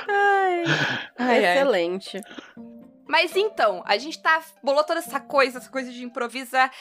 Ai, 0.08 0.64
Ai, 1.18 1.44
ai. 1.46 1.58
Mas 3.12 3.36
então, 3.36 3.82
a 3.84 3.98
gente 3.98 4.18
tá. 4.22 4.42
bolou 4.62 4.82
toda 4.84 5.00
essa 5.00 5.20
coisa, 5.20 5.58
essa 5.58 5.68
coisa 5.68 5.92
de 5.92 6.02
improvisar. 6.02 6.72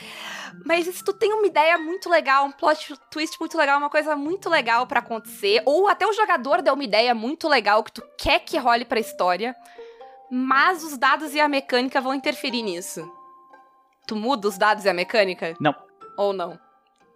Mas 0.66 0.86
se 0.86 1.04
tu 1.04 1.12
tem 1.12 1.34
uma 1.34 1.46
ideia 1.46 1.78
muito 1.78 2.10
legal, 2.10 2.46
um 2.46 2.54
plot 2.54 2.96
twist 3.12 3.38
muito 3.38 3.58
legal, 3.58 3.78
uma 3.78 3.90
coisa 3.90 4.16
muito 4.16 4.50
legal 4.50 4.88
pra 4.88 5.00
acontecer, 5.02 5.62
ou 5.66 5.90
até 5.90 6.08
o 6.08 6.14
jogador 6.14 6.62
deu 6.62 6.74
uma 6.74 6.86
ideia 6.86 7.14
muito 7.14 7.50
legal 7.50 7.84
que 7.84 7.92
tu 7.92 8.02
quer 8.18 8.40
que 8.40 8.58
role 8.58 8.86
pra 8.86 8.98
história, 8.98 9.54
mas 10.32 10.86
os 10.86 10.98
dados 10.98 11.36
e 11.36 11.40
a 11.42 11.50
mecânica 11.50 12.00
vão 12.00 12.14
interferir 12.14 12.62
nisso. 12.62 13.12
Tu 14.08 14.16
muda 14.16 14.48
os 14.48 14.58
dados 14.58 14.86
e 14.86 14.90
a 14.90 14.94
mecânica? 14.94 15.54
Não. 15.60 15.76
Ou 16.16 16.32
não? 16.32 16.58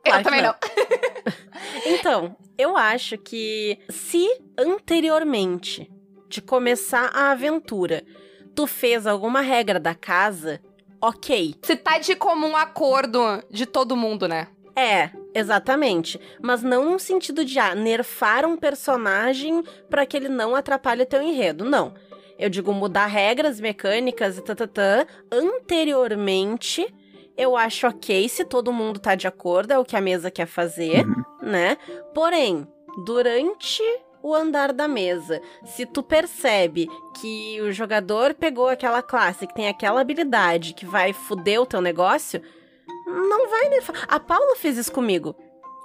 Claro 0.03 0.19
Eu 0.19 0.23
também 0.25 0.41
que 0.41 0.45
não. 0.45 0.55
Então, 1.85 2.35
eu 2.57 2.75
acho 2.75 3.17
que 3.17 3.79
se 3.89 4.27
anteriormente 4.57 5.89
de 6.27 6.41
começar 6.41 7.11
a 7.13 7.31
aventura 7.31 8.03
tu 8.55 8.65
fez 8.65 9.05
alguma 9.05 9.41
regra 9.41 9.79
da 9.79 9.93
casa, 9.93 10.61
ok. 11.01 11.55
Se 11.63 11.75
tá 11.75 11.97
de 11.99 12.15
comum 12.15 12.55
acordo 12.55 13.19
de 13.49 13.65
todo 13.65 13.95
mundo, 13.95 14.27
né? 14.27 14.47
É, 14.75 15.09
exatamente. 15.33 16.19
Mas 16.41 16.61
não 16.61 16.91
no 16.91 16.99
sentido 16.99 17.45
de 17.45 17.57
ah, 17.59 17.73
nerfar 17.75 18.45
um 18.45 18.57
personagem 18.57 19.63
pra 19.89 20.05
que 20.05 20.17
ele 20.17 20.29
não 20.29 20.55
atrapalhe 20.55 21.03
o 21.03 21.05
teu 21.05 21.21
enredo. 21.21 21.63
Não. 21.63 21.93
Eu 22.37 22.49
digo 22.49 22.73
mudar 22.73 23.05
regras 23.05 23.61
mecânicas 23.61 24.37
e 24.37 24.41
tatatã. 24.41 25.05
Anteriormente, 25.31 26.85
eu 27.37 27.55
acho 27.55 27.87
ok 27.87 28.27
se 28.27 28.43
todo 28.43 28.73
mundo 28.73 28.99
tá 28.99 29.15
de 29.15 29.27
acordo, 29.27 29.71
é 29.71 29.79
o 29.79 29.85
que 29.85 29.95
a 29.95 30.01
mesa 30.01 30.29
quer 30.31 30.45
fazer, 30.45 31.05
Uhum. 31.05 31.23
né? 31.41 31.77
Porém, 32.13 32.67
durante 33.05 33.81
o 34.27 34.33
andar 34.33 34.73
da 34.73 34.87
mesa, 34.87 35.41
se 35.65 35.85
tu 35.85 36.01
percebe 36.01 36.87
que 37.21 37.61
o 37.61 37.71
jogador 37.71 38.33
pegou 38.33 38.67
aquela 38.69 39.01
classe 39.01 39.45
que 39.45 39.53
tem 39.53 39.67
aquela 39.67 40.01
habilidade 40.01 40.73
que 40.73 40.85
vai 40.85 41.13
fuder 41.13 41.61
o 41.61 41.65
teu 41.65 41.81
negócio, 41.81 42.41
não 43.05 43.49
vai 43.49 43.69
nerfar. 43.69 44.05
A 44.07 44.19
Paula 44.19 44.55
fez 44.55 44.77
isso 44.77 44.91
comigo. 44.91 45.35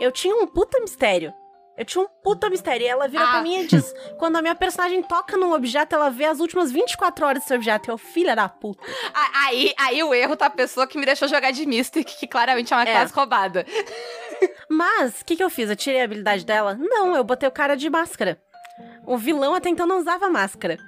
Eu 0.01 0.11
tinha 0.11 0.35
um 0.35 0.47
puta 0.47 0.81
mistério. 0.81 1.33
Eu 1.77 1.85
tinha 1.85 2.03
um 2.05 2.09
puta 2.23 2.51
mistério. 2.51 2.85
E 2.85 2.89
ela 2.89 3.09
vira 3.09 3.25
Ah. 3.25 3.31
pra 3.33 3.43
mim 3.43 3.61
e 3.61 3.67
diz: 3.67 3.95
quando 4.19 4.37
a 4.37 4.43
minha 4.43 4.55
personagem 4.55 5.03
toca 5.03 5.37
num 5.37 5.53
objeto, 5.55 5.95
ela 5.95 6.11
vê 6.11 6.25
as 6.27 6.41
últimas 6.41 6.71
24 6.71 7.25
horas 7.27 7.43
desse 7.43 7.55
objeto. 7.55 7.91
Eu, 7.91 7.97
filha 7.99 8.35
da 8.37 8.49
puta. 8.49 8.83
Aí, 9.45 9.73
aí 9.79 10.03
o 10.03 10.13
erro 10.15 10.37
tá 10.37 10.47
a 10.47 10.51
pessoa 10.51 10.87
que 10.87 10.99
me 10.99 11.07
deixou 11.07 11.29
jogar 11.29 11.51
de 11.53 11.65
Mystic, 11.67 12.07
que 12.19 12.27
claramente 12.27 12.73
é 12.73 12.77
uma 12.77 12.83
É. 12.83 12.93
classe 12.93 13.15
roubada. 13.15 13.65
Mas, 14.69 15.21
o 15.21 15.25
que, 15.25 15.37
que 15.37 15.45
eu 15.45 15.51
fiz? 15.51 15.69
Eu 15.71 15.77
tirei 15.77 16.01
a 16.01 16.05
habilidade 16.05 16.45
dela? 16.45 16.77
Não, 16.81 17.15
eu 17.17 17.25
botei 17.25 17.49
o 17.49 17.53
cara 17.53 17.77
de 17.77 17.89
máscara. 17.91 18.39
O 19.07 19.17
vilão 19.17 19.55
até 19.55 19.69
então 19.69 19.87
não 19.87 19.99
usava 19.99 20.29
máscara. 20.31 20.79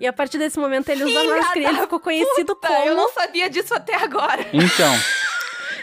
E 0.00 0.06
a 0.06 0.12
partir 0.12 0.38
desse 0.38 0.58
momento 0.58 0.88
ele 0.90 1.04
usa 1.04 1.20
Filha 1.20 1.36
máscara 1.36 1.58
e 1.60 1.64
ele 1.64 1.80
ficou 1.80 2.00
conhecido 2.00 2.54
Tá, 2.56 2.68
como. 2.68 2.84
eu 2.86 2.94
não 2.94 3.08
sabia 3.12 3.48
disso 3.48 3.74
até 3.74 3.94
agora. 3.94 4.44
Então, 4.52 4.92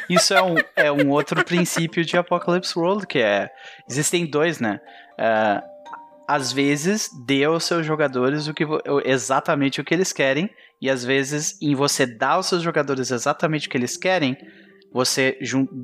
isso 0.10 0.34
é 0.34 0.42
um, 0.42 0.56
é 0.76 0.92
um 0.92 1.10
outro 1.10 1.44
princípio 1.44 2.06
de 2.06 2.18
Apocalypse 2.18 2.78
World, 2.78 3.08
que 3.08 3.20
é. 3.20 3.50
Existem 3.90 4.26
dois, 4.30 4.60
né? 4.60 4.80
Ah, 5.18 5.64
às 6.28 6.52
vezes, 6.52 7.10
dê 7.26 7.44
aos 7.44 7.64
seus 7.66 7.86
jogadores 7.86 8.48
o 8.48 8.54
que, 8.54 8.66
exatamente 9.04 9.82
o 9.82 9.84
que 9.84 9.94
eles 9.94 10.14
querem, 10.14 10.50
e 10.82 10.90
às 10.90 11.04
vezes, 11.04 11.60
em 11.62 11.76
você 11.76 12.06
dar 12.06 12.32
aos 12.34 12.48
seus 12.48 12.62
jogadores 12.62 13.12
exatamente 13.12 13.68
o 13.68 13.70
que 13.72 13.78
eles 13.78 13.98
querem, 13.98 14.38
você 14.94 15.38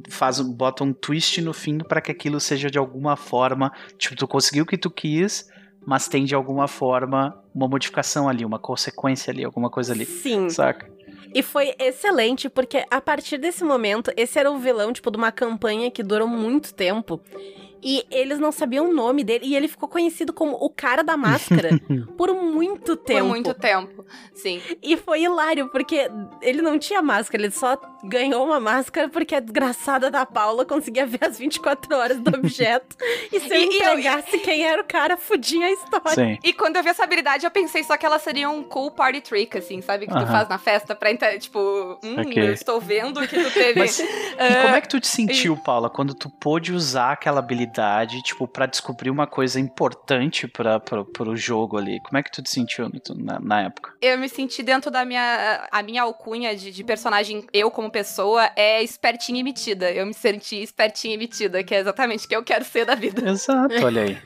faz, 0.10 0.40
bota 0.40 0.84
um 0.84 0.94
twist 0.94 1.42
no 1.42 1.52
fim 1.52 1.80
para 1.80 2.00
que 2.00 2.12
aquilo 2.12 2.40
seja 2.40 2.70
de 2.70 2.78
alguma 2.78 3.16
forma. 3.16 3.72
Tipo, 3.98 4.16
tu 4.16 4.28
conseguiu 4.28 4.64
o 4.64 4.68
que 4.68 4.78
tu 4.78 4.92
quis, 4.92 5.50
mas 5.86 6.08
tem 6.08 6.26
de 6.26 6.36
alguma 6.36 6.68
forma 6.68 7.42
uma 7.54 7.68
modificação 7.68 8.30
ali, 8.30 8.46
uma 8.46 8.60
consequência 8.60 9.32
ali, 9.32 9.44
alguma 9.44 9.70
coisa 9.70 9.94
ali. 9.94 10.06
Sim. 10.06 10.50
Saca? 10.50 10.88
E 11.34 11.42
foi 11.44 11.74
excelente, 11.80 12.50
porque 12.50 12.86
a 12.90 13.02
partir 13.02 13.38
desse 13.38 13.64
momento, 13.64 14.12
esse 14.16 14.40
era 14.40 14.52
o 14.52 14.58
vilão, 14.58 14.94
tipo, 14.94 15.12
de 15.12 15.18
uma 15.18 15.32
campanha 15.32 15.90
que 15.92 16.04
durou 16.04 16.28
muito 16.28 16.74
tempo. 16.74 17.22
E 17.82 18.06
eles 18.12 18.40
não 18.40 18.52
sabiam 18.52 18.90
o 18.90 18.94
nome 18.94 19.24
dele. 19.24 19.46
E 19.46 19.56
ele 19.56 19.68
ficou 19.68 19.88
conhecido 19.88 20.34
como 20.34 20.54
o 20.60 20.70
cara 20.70 21.04
da 21.04 21.16
máscara 21.16 21.70
por 22.18 22.34
muito 22.34 22.96
tempo. 22.96 23.20
Por 23.22 23.28
muito 23.30 23.54
tempo. 23.54 24.06
Sim. 24.34 24.62
E 24.82 24.98
foi 24.98 25.24
hilário, 25.24 25.70
porque 25.70 26.10
ele 26.42 26.62
não 26.62 26.78
tinha 26.80 27.02
máscara, 27.02 27.44
ele 27.44 27.52
só 27.52 27.78
ganhou 28.04 28.46
uma 28.46 28.60
máscara 28.60 29.10
porque 29.10 29.36
a 29.36 29.40
desgraçada 29.40 30.10
da 30.10 30.26
Paula 30.26 30.66
conseguia 30.66 31.06
ver 31.06 31.20
as 31.24 31.38
24 31.38 31.96
horas 31.96 32.20
do 32.20 32.36
objeto. 32.36 32.96
e 33.32 33.40
se 33.40 33.50
eu 33.50 33.56
E- 33.56 33.60
e 33.60 33.64
eu- 33.66 33.76
entregasse 33.94 34.40
quem 34.40 34.64
era 34.66 34.82
o 34.82 34.86
cara, 34.86 35.18
fudia 35.18 35.66
a 35.66 35.72
história. 35.72 36.16
Sim. 36.16 36.38
E 36.44 36.54
quando 36.54 36.76
eu 36.78 36.84
vi 36.84 36.90
essa 36.90 37.04
habilidade, 37.04 37.46
eu 37.46 37.52
pensei 37.52 37.84
só 37.84 37.98
que 37.98 38.06
ela 38.06 38.20
seria 38.20 38.50
um 38.50 38.64
cool 38.64 38.92
party 38.92 39.22
trick, 39.22 39.58
assim, 39.58 39.82
sabe? 39.82 40.06
Que 40.08 40.14
tu 40.14 40.18
Aham. 40.20 40.28
faz 40.32 40.50
na 40.50 40.58
festa 40.58 40.96
pra 40.96 41.12
entrar, 41.12 41.38
tipo, 41.38 41.60
hum, 42.04 42.22
Ok. 42.22 42.34
eu 42.50 42.54
estou 42.54 42.80
vendo 42.80 43.26
que 43.28 43.42
tu 43.44 43.52
teve. 43.54 43.80
Mas 43.80 44.00
e 44.00 44.04
ah, 44.38 44.62
como 44.64 44.76
é 44.76 44.82
que 44.82 44.90
tu 44.90 45.00
te 45.00 45.08
sentiu, 45.08 45.56
Paula, 45.58 45.90
quando 45.90 46.14
tu 46.14 46.30
pôde 46.30 46.74
usar 46.74 47.12
aquela 47.14 47.40
habilidade, 47.40 47.69
tipo, 48.24 48.48
pra 48.48 48.66
descobrir 48.66 49.10
uma 49.10 49.28
coisa 49.28 49.60
importante 49.60 50.48
para 50.48 50.80
pro 50.80 51.36
jogo 51.36 51.78
ali? 51.78 52.00
Como 52.02 52.18
é 52.18 52.24
que 52.24 52.32
tu 52.32 52.42
te 52.42 52.50
sentiu 52.50 52.90
na, 53.16 53.40
na 53.40 53.62
época? 53.64 53.94
eu 54.02 54.18
me 54.18 54.28
senti 54.30 54.64
dentro 54.64 54.90
da 54.92 55.06
minha. 55.06 55.68
A 55.72 55.84
minha 55.84 56.04
alcunha 56.04 56.56
de, 56.56 56.72
de 56.72 56.84
personagem, 56.84 57.46
eu 57.54 57.70
como 57.72 57.90
pessoa, 57.92 58.50
é 58.56 58.82
espertinha 58.84 59.40
e 59.40 59.44
metida. 59.44 59.92
Eu 59.92 60.06
me 60.06 60.14
senti 60.14 60.62
espertinha 60.62 61.16
e 61.16 61.18
metida, 61.18 61.64
que 61.64 61.74
é 61.76 61.80
exatamente 61.80 62.26
o 62.26 62.30
que 62.30 62.36
eu 62.36 62.44
quero 62.44 62.64
ser 62.66 62.86
da 62.86 62.96
vida. 62.96 63.30
Exato, 63.30 63.74
olha 63.84 64.04
aí. 64.04 64.18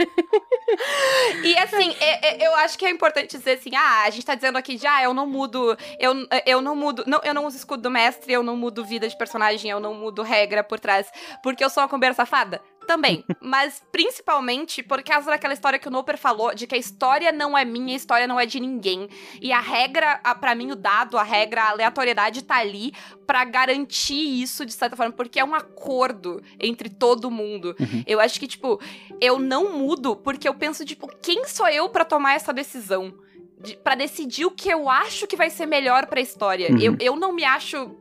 E 1.43 1.57
assim, 1.57 1.93
é- 1.99 2.43
é- 2.43 2.47
eu 2.47 2.55
acho 2.55 2.77
que 2.77 2.85
é 2.85 2.89
importante 2.89 3.37
dizer 3.37 3.53
assim, 3.53 3.75
ah, 3.75 4.03
a 4.05 4.09
gente 4.09 4.25
tá 4.25 4.33
dizendo 4.35 4.57
aqui 4.57 4.75
de, 4.75 4.87
ah, 4.87 5.03
eu 5.03 5.13
não 5.13 5.27
mudo, 5.27 5.77
eu, 5.99 6.13
eu 6.45 6.61
não 6.61 6.75
mudo, 6.75 7.03
não, 7.05 7.19
eu 7.23 7.33
não 7.33 7.45
uso 7.45 7.57
escudo 7.57 7.83
do 7.83 7.91
mestre, 7.91 8.33
eu 8.33 8.41
não 8.43 8.55
mudo 8.55 8.83
vida 8.83 9.07
de 9.07 9.17
personagem, 9.17 9.69
eu 9.69 9.79
não 9.79 9.93
mudo 9.93 10.21
regra 10.23 10.63
por 10.63 10.79
trás, 10.79 11.07
porque 11.41 11.63
eu 11.63 11.69
sou 11.69 11.83
uma 11.83 11.89
combeira 11.89 12.13
safada? 12.15 12.61
Também, 12.87 13.23
mas 13.41 13.81
principalmente 13.91 14.83
por 14.83 15.01
causa 15.03 15.31
daquela 15.31 15.53
história 15.53 15.79
que 15.79 15.87
o 15.87 15.91
Noper 15.91 16.17
falou, 16.17 16.53
de 16.53 16.67
que 16.67 16.75
a 16.75 16.77
história 16.77 17.31
não 17.31 17.57
é 17.57 17.65
minha, 17.65 17.93
a 17.93 17.97
história 17.97 18.27
não 18.27 18.39
é 18.39 18.45
de 18.45 18.59
ninguém. 18.59 19.09
E 19.41 19.51
a 19.51 19.59
regra, 19.59 20.19
a, 20.23 20.35
pra 20.35 20.55
mim, 20.55 20.71
o 20.71 20.75
dado, 20.75 21.17
a 21.17 21.23
regra, 21.23 21.63
a 21.63 21.69
aleatoriedade 21.69 22.43
tá 22.43 22.57
ali 22.57 22.93
pra 23.25 23.43
garantir 23.45 24.41
isso 24.41 24.65
de 24.65 24.73
certa 24.73 24.95
forma, 24.95 25.13
porque 25.13 25.39
é 25.39 25.45
um 25.45 25.55
acordo 25.55 26.41
entre 26.59 26.89
todo 26.89 27.31
mundo. 27.31 27.75
Uhum. 27.79 28.03
Eu 28.05 28.19
acho 28.19 28.39
que, 28.39 28.47
tipo, 28.47 28.79
eu 29.19 29.39
não 29.39 29.73
mudo 29.73 30.15
porque 30.15 30.47
eu 30.47 30.53
penso, 30.53 30.85
tipo, 30.85 31.07
quem 31.21 31.45
sou 31.45 31.67
eu 31.67 31.89
pra 31.89 32.05
tomar 32.05 32.35
essa 32.35 32.53
decisão? 32.53 33.13
De, 33.59 33.77
pra 33.77 33.95
decidir 33.95 34.45
o 34.45 34.51
que 34.51 34.69
eu 34.69 34.89
acho 34.89 35.25
que 35.25 35.37
vai 35.37 35.49
ser 35.49 35.65
melhor 35.65 36.07
pra 36.07 36.19
história. 36.19 36.69
Uhum. 36.69 36.79
Eu, 36.81 36.97
eu 36.99 37.15
não 37.15 37.31
me 37.31 37.45
acho. 37.45 37.95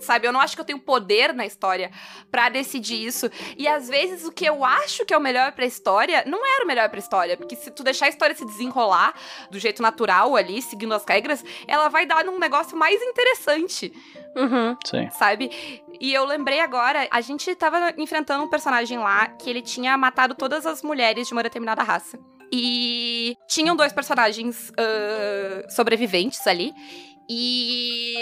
Sabe, 0.00 0.26
eu 0.26 0.32
não 0.32 0.40
acho 0.40 0.54
que 0.54 0.60
eu 0.60 0.64
tenho 0.64 0.78
poder 0.78 1.32
na 1.32 1.46
história 1.46 1.90
pra 2.30 2.48
decidir 2.48 3.06
isso. 3.06 3.30
E 3.56 3.66
às 3.66 3.88
vezes 3.88 4.24
o 4.24 4.32
que 4.32 4.44
eu 4.44 4.64
acho 4.64 5.04
que 5.04 5.14
é 5.14 5.18
o 5.18 5.20
melhor 5.20 5.52
pra 5.52 5.66
história 5.66 6.22
não 6.26 6.44
era 6.44 6.64
o 6.64 6.66
melhor 6.66 6.88
pra 6.88 6.98
história. 6.98 7.36
Porque 7.36 7.56
se 7.56 7.70
tu 7.70 7.82
deixar 7.82 8.06
a 8.06 8.08
história 8.08 8.34
se 8.34 8.44
desenrolar 8.44 9.14
do 9.50 9.58
jeito 9.58 9.82
natural 9.82 10.36
ali, 10.36 10.60
seguindo 10.62 10.94
as 10.94 11.04
regras, 11.04 11.44
ela 11.66 11.88
vai 11.88 12.06
dar 12.06 12.24
num 12.24 12.38
negócio 12.38 12.76
mais 12.76 13.00
interessante 13.02 13.92
Uhum. 14.36 14.76
Sim. 14.86 15.10
sabe? 15.10 15.50
E 16.00 16.12
eu 16.12 16.24
lembrei 16.24 16.60
agora, 16.60 17.08
a 17.10 17.20
gente 17.20 17.52
tava 17.56 17.92
enfrentando 17.96 18.44
um 18.44 18.48
personagem 18.48 18.98
lá 18.98 19.26
que 19.28 19.50
ele 19.50 19.62
tinha 19.62 19.96
matado 19.96 20.34
todas 20.34 20.64
as 20.64 20.82
mulheres 20.82 21.26
de 21.26 21.32
uma 21.32 21.42
determinada 21.42 21.82
raça. 21.82 22.18
E 22.52 23.36
tinham 23.46 23.76
dois 23.76 23.92
personagens 23.92 24.72
ah, 24.78 25.68
sobreviventes 25.68 26.46
ali. 26.46 26.72
E 27.28 28.16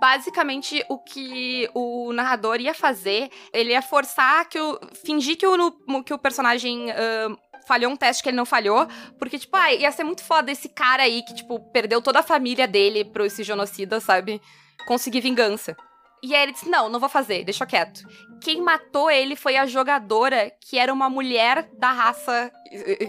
basicamente 0.00 0.84
o 0.88 0.98
que 0.98 1.68
o 1.74 2.12
narrador 2.12 2.60
ia 2.60 2.74
fazer, 2.74 3.30
ele 3.52 3.72
ia 3.72 3.82
forçar 3.82 4.48
que 4.48 4.58
o. 4.58 4.78
fingir 5.04 5.36
que 5.36 5.46
o, 5.46 6.04
que 6.04 6.14
o 6.14 6.18
personagem. 6.18 6.90
ah, 6.90 7.36
falhou 7.66 7.92
um 7.92 7.96
teste 7.96 8.24
que 8.24 8.28
ele 8.28 8.36
não 8.36 8.44
falhou, 8.44 8.88
porque, 9.20 9.38
tipo, 9.38 9.56
ah, 9.56 9.72
ia 9.72 9.92
ser 9.92 10.02
muito 10.02 10.24
foda 10.24 10.50
esse 10.50 10.68
cara 10.68 11.04
aí 11.04 11.22
que, 11.22 11.32
tipo, 11.32 11.60
perdeu 11.70 12.02
toda 12.02 12.18
a 12.18 12.22
família 12.22 12.66
dele 12.66 13.04
pro 13.04 13.24
esse 13.24 13.44
genocida, 13.44 14.00
sabe? 14.00 14.42
Conseguir 14.84 15.20
vingança. 15.20 15.76
E 16.22 16.34
aí 16.34 16.42
ele 16.42 16.52
disse: 16.52 16.68
Não, 16.68 16.88
não 16.88 17.00
vou 17.00 17.08
fazer, 17.08 17.44
deixa 17.44 17.66
quieto. 17.66 18.06
Quem 18.40 18.60
matou 18.60 19.10
ele 19.10 19.34
foi 19.36 19.56
a 19.56 19.66
jogadora, 19.66 20.52
que 20.60 20.78
era 20.78 20.92
uma 20.92 21.10
mulher 21.10 21.68
da 21.78 21.90
raça, 21.90 22.50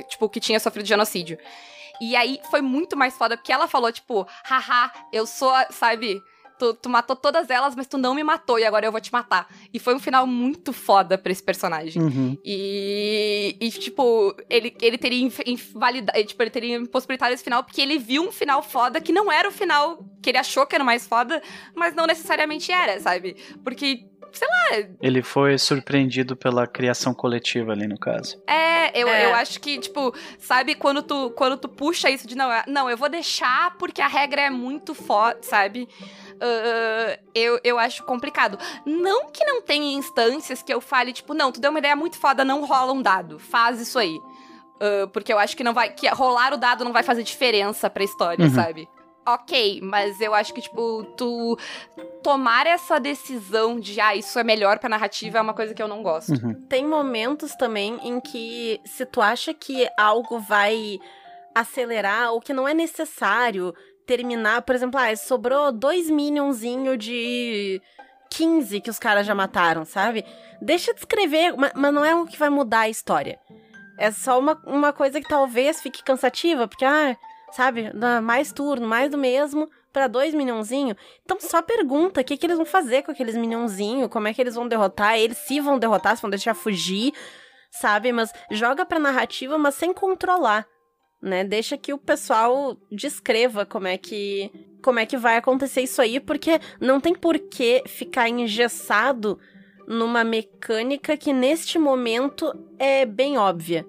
tipo, 0.10 0.30
que 0.30 0.40
tinha 0.40 0.60
sofrido 0.60 0.88
genocídio. 0.88 1.38
E 2.02 2.16
aí 2.16 2.40
foi 2.50 2.62
muito 2.62 2.98
mais 2.98 3.16
foda, 3.16 3.38
porque 3.38 3.54
ela 3.54 3.68
falou, 3.68 3.92
tipo, 3.92 4.28
haha, 4.44 4.92
eu 5.12 5.28
sou, 5.28 5.54
sabe? 5.70 6.22
Tu, 6.60 6.74
tu 6.76 6.90
matou 6.90 7.16
todas 7.16 7.50
elas, 7.50 7.76
mas 7.76 7.88
tu 7.88 7.98
não 7.98 8.14
me 8.14 8.24
matou 8.24 8.60
e 8.60 8.64
agora 8.66 8.86
eu 8.86 8.92
vou 8.92 9.02
te 9.02 9.12
matar. 9.12 9.48
E 9.74 9.80
foi 9.80 9.96
um 9.96 10.00
final 10.00 10.26
muito 10.28 10.72
foda 10.72 11.18
pra 11.18 11.32
esse 11.32 11.42
personagem. 11.44 12.02
Uhum. 12.02 12.38
E, 12.44 13.58
e, 13.60 13.70
tipo, 13.72 14.36
ele, 14.50 14.76
ele 14.82 14.98
teria 14.98 15.30
invalidado, 15.46 16.24
tipo, 16.26 16.42
ele 16.44 16.50
teria 16.50 16.78
impossibilitado 16.78 17.34
esse 17.34 17.44
final 17.44 17.64
porque 17.64 17.82
ele 17.82 17.98
viu 17.98 18.24
um 18.24 18.32
final 18.32 18.62
foda 18.62 19.02
que 19.02 19.12
não 19.12 19.32
era 19.32 19.48
o 19.48 19.52
final 19.52 20.04
que 20.22 20.30
ele 20.30 20.38
achou 20.38 20.66
que 20.66 20.76
era 20.76 20.84
o 20.84 20.86
mais 20.86 21.06
foda, 21.08 21.42
mas 21.76 21.94
não 21.96 22.06
necessariamente 22.06 22.72
era, 22.72 23.00
sabe? 23.00 23.36
Porque 23.64 24.06
sei 24.32 24.48
lá. 24.48 24.88
Ele 25.02 25.22
foi 25.22 25.58
surpreendido 25.60 26.36
pela 26.36 26.66
criação 26.66 27.14
coletiva 27.14 27.72
ali, 27.72 27.88
no 27.88 28.00
caso. 28.00 28.42
É, 28.48 28.98
eu, 29.00 29.08
É. 29.08 29.26
eu 29.26 29.36
acho 29.36 29.60
que, 29.60 29.78
tipo, 29.78 30.12
sabe 30.40 30.74
quando 30.74 31.04
tu, 31.04 31.30
quando 31.32 31.56
tu 31.58 31.70
puxa 31.70 32.10
isso 32.10 32.28
de 32.28 32.36
não, 32.36 32.52
é- 32.52 32.64
não, 32.68 32.90
eu 32.90 32.98
vou 32.98 33.10
deixar 33.10 33.78
porque 33.78 34.02
a 34.02 34.08
regra 34.08 34.42
é 34.42 34.50
muito 34.50 34.96
forte, 34.96 35.46
sabe? 35.46 35.88
Ah, 36.42 37.20
eu, 37.34 37.60
eu 37.64 37.78
acho 37.80 38.04
complicado. 38.04 38.58
Não 38.86 39.30
que 39.32 39.44
não 39.46 39.62
tenha 39.62 39.94
instâncias 39.98 40.62
que 40.62 40.74
eu 40.74 40.82
fale, 40.82 41.14
tipo, 41.14 41.34
não, 41.34 41.52
tu 41.52 41.60
deu 41.60 41.70
uma 41.72 41.80
ideia 41.80 41.96
muito 41.96 42.18
foda, 42.18 42.44
não 42.46 42.66
rola 42.66 42.92
um 42.94 43.02
dado. 43.02 43.40
Faz 43.40 43.80
isso 43.82 43.98
aí. 44.00 44.18
Ah, 44.80 45.08
porque 45.12 45.32
eu 45.32 45.40
acho 45.40 45.56
que 45.56 45.64
não 45.64 45.74
vai. 45.74 45.90
que 45.92 46.08
rolar 46.10 46.54
o 46.54 46.58
dado 46.58 46.84
não 46.84 46.92
vai 46.94 47.04
fazer 47.04 47.24
diferença 47.24 47.90
pra 47.90 48.04
história, 48.04 48.46
Uhum. 48.46 48.54
sabe? 48.54 48.88
Ok, 49.26 49.80
mas 49.82 50.20
eu 50.20 50.34
acho 50.34 50.54
que, 50.54 50.60
tipo, 50.60 51.06
tu 51.16 51.58
tomar 52.22 52.68
essa 52.68 53.00
decisão 53.00 53.80
de, 53.80 54.02
ah, 54.02 54.14
isso 54.14 54.38
é 54.38 54.44
melhor 54.44 54.80
pra 54.80 54.90
narrativa 54.90 55.38
é 55.38 55.42
uma 55.42 55.54
coisa 55.54 55.74
que 55.74 55.82
eu 55.82 55.88
não 55.88 56.04
gosto. 56.04 56.34
Uhum. 56.34 56.54
Tem 56.68 56.86
momentos 56.86 57.56
também 57.56 57.98
em 58.04 58.20
que 58.20 58.82
se 58.84 59.06
tu 59.06 59.22
acha 59.22 59.54
que 59.54 59.88
algo 59.98 60.40
vai 60.40 61.00
acelerar 61.56 62.34
ou 62.34 62.42
que 62.42 62.52
não 62.54 62.68
é 62.68 62.74
necessário 62.74 63.74
terminar, 64.06 64.62
por 64.64 64.76
exemplo, 64.76 65.00
ah, 65.00 65.16
sobrou 65.16 65.72
dois 65.72 66.10
minionzinho 66.10 66.98
de 66.98 67.82
15 68.30 68.82
que 68.82 68.90
os 68.90 69.00
caras 69.00 69.26
já 69.26 69.36
mataram, 69.36 69.86
sabe? 69.86 70.26
Deixa 70.62 70.94
de 70.94 71.00
escrever, 71.00 71.56
ma- 71.56 71.72
mas 71.76 71.94
não 71.94 72.04
é 72.04 72.16
o 72.16 72.26
que 72.26 72.38
vai 72.38 72.50
mudar 72.50 72.82
a 72.82 72.90
história. 72.90 73.40
É 73.98 74.12
só 74.12 74.40
uma, 74.40 74.60
uma 74.66 74.92
coisa 74.92 75.22
que 75.22 75.28
talvez 75.28 75.82
fique 75.82 76.04
cansativa, 76.04 76.68
porque, 76.68 76.84
ah, 76.86 77.16
sabe, 77.52 77.92
mais 78.24 78.52
turno, 78.52 78.88
mais 78.88 79.12
do 79.12 79.18
mesmo, 79.18 79.70
pra 79.92 80.08
dois 80.08 80.34
minionzinho. 80.34 80.96
Então 81.24 81.38
só 81.40 81.62
pergunta 81.62 82.22
o 82.22 82.24
que, 82.24 82.36
que 82.36 82.46
eles 82.48 82.58
vão 82.58 82.66
fazer 82.66 83.04
com 83.04 83.12
aqueles 83.12 83.36
minionzinho, 83.36 84.10
como 84.10 84.28
é 84.28 84.34
que 84.34 84.42
eles 84.42 84.56
vão 84.56 84.68
derrotar, 84.68 85.18
eles 85.20 85.38
se 85.38 85.60
vão 85.60 85.78
derrotar, 85.78 86.16
se 86.16 86.22
vão 86.24 86.32
deixar 86.32 86.56
fugir, 86.56 87.14
sabe? 87.70 88.12
Mas 88.12 88.34
joga 88.50 88.84
pra 88.86 88.98
narrativa, 88.98 89.58
mas 89.60 89.76
sem 89.76 89.94
controlar, 89.94 90.66
né? 91.24 91.44
Deixa 91.44 91.78
que 91.78 91.94
o 91.94 91.98
pessoal 91.98 92.78
descreva 92.92 93.66
como 93.66 93.88
é 93.88 93.98
que 93.98 94.52
como 94.82 95.00
é 95.00 95.06
que 95.06 95.16
vai 95.16 95.38
acontecer 95.38 95.82
isso 95.82 96.02
aí, 96.02 96.20
porque 96.20 96.60
não 96.82 97.00
tem 97.00 97.16
por 97.16 97.40
que 97.40 97.84
ficar 97.88 98.28
engessado 98.28 99.40
numa 99.88 100.26
mecânica 100.26 101.16
que 101.16 101.32
neste 101.32 101.80
momento 101.80 102.54
é 102.78 103.06
bem 103.06 103.38
óbvia. 103.38 103.88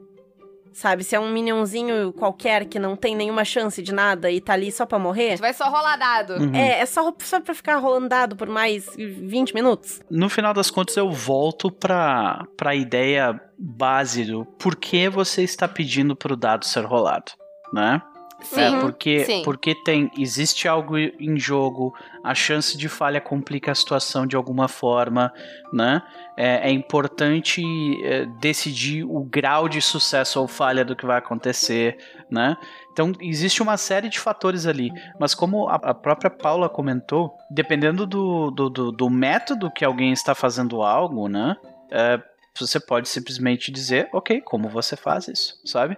Sabe, 0.75 1.05
se 1.05 1.15
é 1.15 1.21
um 1.21 1.31
minionzinho 1.31 2.13
qualquer 2.13 2.65
que 2.65 2.81
não 2.81 2.97
tem 2.97 3.15
nenhuma 3.15 3.45
chance 3.45 3.81
de 3.81 3.95
nada 3.95 4.29
e 4.29 4.41
tá 4.41 4.55
ali 4.55 4.73
só 4.73 4.85
pra 4.85 4.99
morrer, 4.99 5.37
Tu 5.37 5.41
vai 5.41 5.55
só 5.55 5.71
rolar 5.71 5.97
dado. 5.97 6.35
Uhum. 6.35 6.53
é, 6.53 6.81
é 6.81 6.87
só, 6.87 7.15
só 7.21 7.41
pra 7.41 7.55
ficar 7.55 7.77
rolando 7.77 8.09
dado 8.09 8.35
por 8.35 8.49
mais 8.49 8.89
20 8.97 9.55
minutos? 9.55 10.03
No 10.11 10.29
final 10.29 10.53
das 10.53 10.73
contas, 10.73 10.97
eu 10.97 11.13
volto 11.13 11.71
pra, 11.71 12.45
pra 12.57 12.75
ideia 12.75 13.41
base 13.57 14.25
do 14.25 14.45
por 14.45 14.75
que 14.75 15.09
você 15.09 15.45
está 15.45 15.69
pedindo 15.69 16.17
pro 16.17 16.37
dado 16.37 16.65
ser 16.65 16.85
rolado, 16.85 17.31
né? 17.73 18.03
Sim. 18.45 18.61
É, 18.61 18.81
porque, 18.81 19.25
sim. 19.25 19.43
porque 19.43 19.75
tem, 19.75 20.11
existe 20.19 20.69
algo 20.69 20.99
em 20.99 21.39
jogo, 21.39 21.95
a 22.23 22.35
chance 22.35 22.77
de 22.77 22.89
falha 22.89 23.21
complica 23.21 23.73
a 23.73 23.75
situação 23.75 24.27
de 24.27 24.37
alguma 24.37 24.69
forma, 24.69 25.33
né? 25.73 26.03
É, 26.37 26.69
é 26.69 26.71
importante 26.73 27.63
é, 28.05 28.27
decidir 28.41 29.05
o 29.05 29.23
grau 29.23 29.69
de 29.69 29.81
sucesso 29.81 30.41
ou 30.41 30.49
falha 30.49 30.85
do 30.85 30.97
que 30.97 31.07
vai 31.07 31.19
acontecer, 31.19 31.97
né? 32.31 32.57
Então, 32.93 33.13
existe 33.21 33.63
uma 33.63 33.77
série 33.77 34.09
de 34.09 34.19
fatores 34.19 34.67
ali. 34.67 34.91
Mas 35.19 35.35
como 35.35 35.69
a, 35.69 35.77
a 35.77 35.95
própria 35.95 36.31
Paula 36.31 36.69
comentou, 36.69 37.37
dependendo 37.51 38.07
do, 38.07 38.51
do, 38.51 38.69
do, 38.71 38.93
do 38.93 39.11
método 39.11 39.71
que 39.71 39.85
alguém 39.85 40.13
está 40.13 40.35
fazendo 40.35 40.83
algo, 40.83 41.29
né? 41.29 41.57
É, 41.91 42.21
você 42.59 42.79
pode 42.81 43.09
simplesmente 43.09 43.71
dizer, 43.71 44.09
ok, 44.13 44.41
como 44.41 44.69
você 44.69 44.97
faz 44.97 45.29
isso, 45.29 45.55
sabe? 45.65 45.97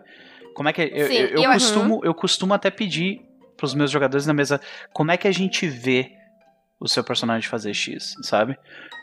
Como 0.54 0.68
é 0.68 0.72
que 0.72 0.82
eu, 0.82 1.06
Sim, 1.06 1.14
eu, 1.14 1.28
eu 1.28 1.42
eu- 1.42 1.52
costumo 1.52 2.00
eu 2.04 2.14
costumo 2.14 2.54
até 2.54 2.70
pedir 2.70 3.20
pros 3.58 3.74
meus 3.74 3.90
jogadores 3.90 4.26
na 4.26 4.32
mesa 4.34 4.60
como 4.92 5.10
é 5.10 5.16
que 5.18 5.28
a 5.28 5.32
gente 5.32 5.66
vê 5.66 6.12
o 6.80 6.88
seu 6.88 7.02
personagem 7.04 7.48
fazer 7.48 7.72
X, 7.74 8.14
sabe? 8.22 8.58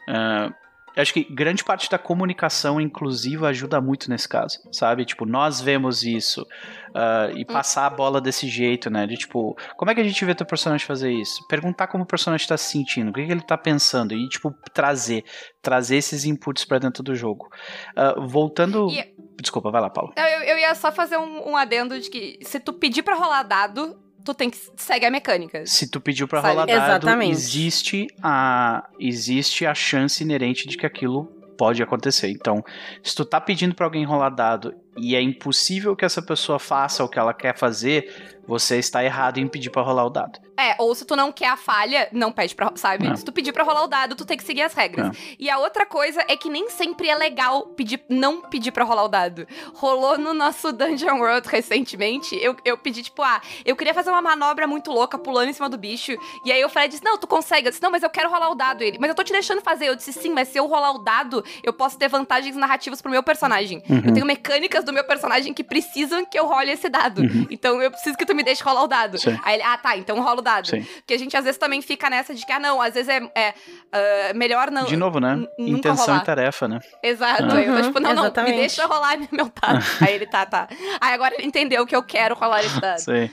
Ah, 0.09 0.51
eu 0.95 1.01
acho 1.01 1.13
que 1.13 1.23
grande 1.23 1.63
parte 1.63 1.89
da 1.89 1.97
comunicação 1.97 2.79
inclusiva 2.79 3.47
ajuda 3.49 3.81
muito 3.81 4.09
nesse 4.09 4.27
caso, 4.29 4.59
sabe? 4.71 5.05
Tipo, 5.05 5.25
nós 5.25 5.59
vemos 5.61 6.03
isso 6.03 6.45
ah, 6.93 7.29
e 7.35 7.43
passar 7.45 7.85
a 7.87 7.89
bola 7.89 8.21
desse 8.21 8.47
jeito, 8.47 8.89
né? 8.89 9.07
De 9.07 9.15
tipo, 9.17 9.57
como 9.77 9.89
é 9.91 9.95
que 9.95 10.01
a 10.01 10.03
gente 10.03 10.23
vê 10.23 10.35
teu 10.35 10.45
personagem 10.45 10.85
fazer 10.85 11.11
isso? 11.11 11.45
Perguntar 11.47 11.87
como 11.87 12.03
o 12.03 12.07
personagem 12.07 12.47
tá 12.47 12.57
se 12.57 12.71
sentindo, 12.71 13.09
o 13.09 13.13
que, 13.13 13.25
que 13.25 13.31
ele 13.31 13.41
tá 13.41 13.57
pensando 13.57 14.13
e, 14.13 14.27
tipo, 14.29 14.53
trazer, 14.73 15.23
trazer 15.61 15.97
esses 15.97 16.25
inputs 16.25 16.65
pra 16.65 16.77
dentro 16.79 17.01
do 17.03 17.15
jogo. 17.15 17.49
Ah, 17.95 18.15
voltando. 18.19 18.89
E- 18.89 19.13
Desculpa, 19.41 19.71
vai 19.71 19.81
lá, 19.81 19.89
Paulo. 19.89 20.13
Eu, 20.15 20.23
eu 20.43 20.57
ia 20.59 20.75
só 20.75 20.91
fazer 20.91 21.17
um, 21.17 21.49
um 21.49 21.57
adendo 21.57 21.99
de 21.99 22.09
que 22.09 22.37
se 22.43 22.59
tu 22.59 22.71
pedir 22.71 23.01
pra 23.03 23.15
rolar 23.15 23.43
dado, 23.43 23.99
tu 24.23 24.33
tem 24.33 24.49
que 24.49 24.57
seguir 24.77 25.05
a 25.05 25.11
mecânica. 25.11 25.65
Se 25.65 25.87
tu 25.89 25.99
pediu 25.99 26.27
pra 26.27 26.41
Sabe? 26.41 26.53
rolar 26.53 26.65
dado, 26.65 26.85
Exatamente. 27.03 27.31
existe 27.31 28.07
a 28.21 28.87
existe 28.99 29.65
a 29.65 29.73
chance 29.73 30.23
inerente 30.23 30.67
de 30.67 30.77
que 30.77 30.85
aquilo 30.85 31.25
pode 31.57 31.83
acontecer. 31.83 32.29
Então, 32.29 32.63
se 33.03 33.15
tu 33.15 33.23
tá 33.23 33.39
pedindo 33.39 33.75
pra 33.75 33.85
alguém 33.85 34.03
rolar 34.03 34.29
dado 34.29 34.73
e 34.97 35.15
é 35.15 35.21
impossível 35.21 35.95
que 35.95 36.03
essa 36.05 36.21
pessoa 36.21 36.57
faça 36.59 37.03
o 37.03 37.09
que 37.09 37.19
ela 37.19 37.33
quer 37.33 37.55
fazer, 37.57 38.39
você 38.47 38.77
está 38.77 39.03
errado 39.03 39.39
em 39.39 39.47
pedir 39.47 39.69
pra 39.69 39.81
rolar 39.81 40.05
o 40.05 40.09
dado. 40.09 40.39
É, 40.57 40.75
ou 40.77 40.93
se 40.93 41.03
tu 41.05 41.15
não 41.15 41.31
quer 41.31 41.47
a 41.47 41.57
falha, 41.57 42.07
não 42.11 42.31
pede 42.31 42.53
pra, 42.53 42.71
sabe? 42.75 43.07
É. 43.07 43.15
Se 43.15 43.25
tu 43.25 43.31
pedir 43.31 43.51
pra 43.51 43.63
rolar 43.63 43.83
o 43.83 43.87
dado, 43.87 44.15
tu 44.15 44.25
tem 44.25 44.37
que 44.37 44.43
seguir 44.43 44.61
as 44.61 44.73
regras. 44.73 45.17
E 45.39 45.49
a 45.49 45.57
outra 45.57 45.85
coisa 45.85 46.23
é 46.27 46.37
que 46.37 46.49
nem 46.49 46.69
sempre 46.69 47.09
é 47.09 47.15
legal 47.15 47.67
pedir, 47.67 48.03
não 48.07 48.41
pedir 48.41 48.71
pra 48.71 48.83
rolar 48.83 49.03
o 49.03 49.07
dado. 49.07 49.47
Rolou 49.73 50.17
no 50.17 50.33
nosso 50.33 50.71
Dungeon 50.71 51.19
World 51.19 51.47
recentemente, 51.47 52.35
eu, 52.35 52.55
eu 52.63 52.77
pedi, 52.77 53.01
tipo, 53.01 53.21
ah, 53.23 53.41
eu 53.65 53.75
queria 53.75 53.93
fazer 53.93 54.09
uma 54.09 54.21
manobra 54.21 54.67
muito 54.67 54.91
louca 54.91 55.17
pulando 55.17 55.49
em 55.49 55.53
cima 55.53 55.69
do 55.69 55.77
bicho. 55.77 56.15
E 56.45 56.51
aí 56.51 56.63
o 56.63 56.69
Fred 56.69 56.89
disse, 56.89 57.03
não, 57.03 57.17
tu 57.17 57.27
consegue. 57.27 57.67
Eu 57.67 57.71
disse, 57.71 57.81
não, 57.81 57.91
mas 57.91 58.03
eu 58.03 58.09
quero 58.09 58.29
rolar 58.29 58.49
o 58.49 58.55
dado. 58.55 58.83
Ele, 58.83 58.97
mas 58.99 59.09
eu 59.09 59.15
tô 59.15 59.23
te 59.23 59.31
deixando 59.31 59.61
fazer. 59.61 59.87
Eu 59.87 59.95
disse, 59.95 60.13
sim, 60.13 60.29
mas 60.29 60.49
se 60.49 60.57
eu 60.57 60.67
rolar 60.67 60.91
o 60.91 60.99
dado, 60.99 61.43
eu 61.63 61.73
posso 61.73 61.97
ter 61.97 62.07
vantagens 62.07 62.55
narrativas 62.55 63.01
pro 63.01 63.11
meu 63.11 63.23
personagem. 63.23 63.81
Uhum. 63.89 64.01
Eu 64.05 64.13
tenho 64.13 64.25
mecânicas 64.25 64.83
do 64.83 64.93
meu 64.93 65.03
personagem 65.03 65.53
que 65.53 65.63
precisam 65.63 66.25
que 66.25 66.37
eu 66.37 66.45
role 66.45 66.71
esse 66.71 66.89
dado. 66.89 67.21
Uhum. 67.21 67.47
Então 67.49 67.81
eu 67.81 67.89
preciso 67.89 68.17
que 68.17 68.25
tu 68.25 68.32
me 68.33 68.43
deixe 68.43 68.63
rolar 68.63 68.83
o 68.83 68.87
dado. 68.87 69.17
Sim. 69.17 69.39
Aí 69.43 69.55
ele, 69.55 69.63
ah, 69.63 69.77
tá, 69.77 69.97
então 69.97 70.21
rola 70.21 70.39
o 70.39 70.41
dado. 70.41 70.67
Sim. 70.67 70.81
Porque 70.83 71.13
a 71.13 71.17
gente 71.17 71.35
às 71.35 71.43
vezes 71.43 71.57
também 71.57 71.81
fica 71.81 72.09
nessa 72.09 72.33
de 72.33 72.45
que, 72.45 72.51
ah, 72.51 72.59
não, 72.59 72.81
às 72.81 72.93
vezes 72.93 73.09
é, 73.09 73.21
é, 73.35 73.53
ah, 73.91 74.33
melhor 74.33 74.71
não. 74.71 74.85
De 74.85 74.97
novo, 74.97 75.19
né? 75.19 75.45
Intenção 75.57 76.05
rolar. 76.05 76.21
e 76.21 76.25
tarefa, 76.25 76.67
né? 76.67 76.79
Exato. 77.01 77.43
Uhum, 77.43 77.59
eu 77.59 77.75
tô 77.75 77.81
tipo, 77.83 77.99
não, 77.99 78.09
não, 78.13 78.23
me 78.23 78.27
exatamente. 78.27 78.57
deixa 78.57 78.85
rolar 78.85 79.17
meu 79.31 79.51
dado. 79.61 79.83
Aí 80.01 80.13
ele, 80.13 80.27
tá, 80.27 80.45
tá. 80.45 80.67
Aí 80.99 81.13
agora 81.13 81.35
ele 81.35 81.47
entendeu 81.47 81.85
que 81.85 81.95
eu 81.95 82.03
quero 82.03 82.35
rolar 82.35 82.61
esse 82.63 82.79
dado. 82.79 82.99
Sei. 82.99 83.31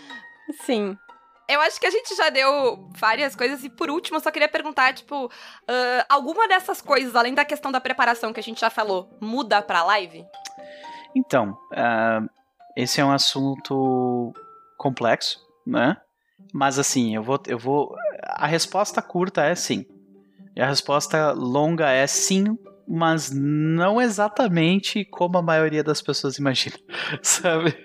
Sim. 0.64 0.96
Eu 1.48 1.60
acho 1.62 1.80
que 1.80 1.86
a 1.86 1.90
gente 1.90 2.14
já 2.14 2.30
deu 2.30 2.88
várias 2.96 3.34
coisas. 3.34 3.64
E 3.64 3.68
por 3.68 3.90
último, 3.90 4.16
eu 4.16 4.20
só 4.20 4.30
queria 4.30 4.48
perguntar, 4.48 4.94
tipo, 4.94 5.28
ah, 5.66 6.06
alguma 6.08 6.46
dessas 6.46 6.80
coisas, 6.80 7.16
além 7.16 7.34
da 7.34 7.44
questão 7.44 7.72
da 7.72 7.80
preparação 7.80 8.32
que 8.32 8.38
a 8.38 8.42
gente 8.42 8.60
já 8.60 8.70
falou, 8.70 9.10
muda 9.20 9.60
pra 9.60 9.82
live? 9.82 10.24
Então, 11.14 11.58
ah, 11.72 12.22
esse 12.76 13.00
é 13.00 13.04
um 13.04 13.10
assunto 13.10 14.32
complexo, 14.80 15.38
né? 15.66 15.96
Mas 16.52 16.78
assim, 16.78 17.14
eu 17.14 17.22
vou, 17.22 17.38
eu 17.46 17.58
vou. 17.58 17.94
A 18.24 18.46
resposta 18.46 19.00
curta 19.02 19.42
é 19.44 19.54
sim. 19.54 19.84
E 20.56 20.60
a 20.60 20.66
resposta 20.66 21.30
longa 21.32 21.88
é 21.90 22.06
sim, 22.06 22.58
mas 22.88 23.30
não 23.30 24.00
exatamente 24.00 25.04
como 25.04 25.38
a 25.38 25.42
maioria 25.42 25.84
das 25.84 26.02
pessoas 26.02 26.38
imagina, 26.38 26.76
sabe? 27.22 27.76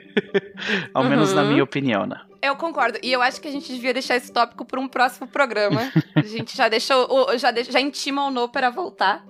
Ao 0.94 1.04
menos 1.04 1.34
na 1.34 1.42
Uhum. 1.44 1.50
minha 1.50 1.64
opinião, 1.64 2.06
né? 2.08 2.20
Eu 2.42 2.56
concordo. 2.56 2.98
E 3.04 3.12
eu 3.12 3.22
acho 3.22 3.42
que 3.42 3.48
a 3.48 3.52
gente 3.52 3.72
devia 3.74 3.94
deixar 3.94 4.16
esse 4.16 4.32
tópico 4.32 4.66
para 4.66 4.80
um 4.80 4.88
próximo 4.88 5.28
programa. 5.28 5.82
a 6.16 6.24
gente 6.24 6.56
já 6.56 6.68
deixou, 6.70 7.38
já, 7.38 7.52
deixa- 7.52 7.72
já 7.72 7.82
intima 7.82 8.26
o 8.26 8.32
No 8.32 8.48
para 8.50 8.70
voltar. 8.70 9.26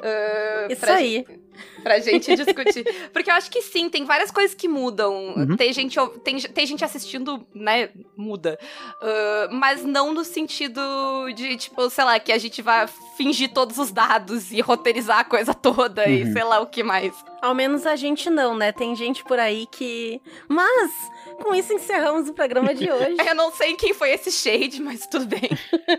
ah, 0.00 0.66
Isso 0.70 0.80
pra 0.80 0.94
aí. 0.94 1.24
Pra 1.82 1.98
gente 2.00 2.34
discutir. 2.36 2.84
Porque 3.12 3.30
eu 3.30 3.34
acho 3.34 3.50
que 3.50 3.62
sim, 3.62 3.88
tem 3.88 4.04
várias 4.04 4.30
coisas 4.30 4.54
que 4.54 4.68
mudam. 4.68 5.34
Uhum. 5.36 5.56
Tem, 5.56 5.72
gente, 5.72 5.96
tem, 6.24 6.38
tem 6.40 6.66
gente 6.66 6.84
assistindo, 6.84 7.46
né? 7.54 7.90
Muda. 8.16 8.58
Uh, 9.02 9.54
mas 9.54 9.84
não 9.84 10.12
no 10.12 10.24
sentido 10.24 10.80
de, 11.34 11.56
tipo, 11.56 11.88
sei 11.90 12.04
lá, 12.04 12.18
que 12.20 12.32
a 12.32 12.38
gente 12.38 12.60
vai 12.62 12.86
fingir 13.16 13.50
todos 13.52 13.78
os 13.78 13.90
dados 13.90 14.52
e 14.52 14.60
roteirizar 14.60 15.20
a 15.20 15.24
coisa 15.24 15.54
toda 15.54 16.06
e 16.08 16.24
Uhum. 16.24 16.32
sei 16.32 16.44
lá 16.44 16.60
o 16.60 16.66
que 16.66 16.82
mais. 16.82 17.12
Ao 17.40 17.54
menos 17.54 17.86
a 17.86 17.94
gente 17.94 18.28
não, 18.28 18.56
né? 18.56 18.72
Tem 18.72 18.94
gente 18.96 19.22
por 19.24 19.38
aí 19.38 19.66
que. 19.70 20.20
Mas, 20.48 20.90
com 21.40 21.54
isso 21.54 21.72
encerramos 21.72 22.28
o 22.28 22.34
programa 22.34 22.74
de 22.74 22.90
hoje. 22.90 23.16
Eu 23.24 23.34
não 23.34 23.52
sei 23.52 23.74
quem 23.74 23.94
foi 23.94 24.10
esse 24.10 24.32
shade, 24.32 24.82
mas 24.82 25.06
tudo 25.06 25.26
bem. 25.26 25.48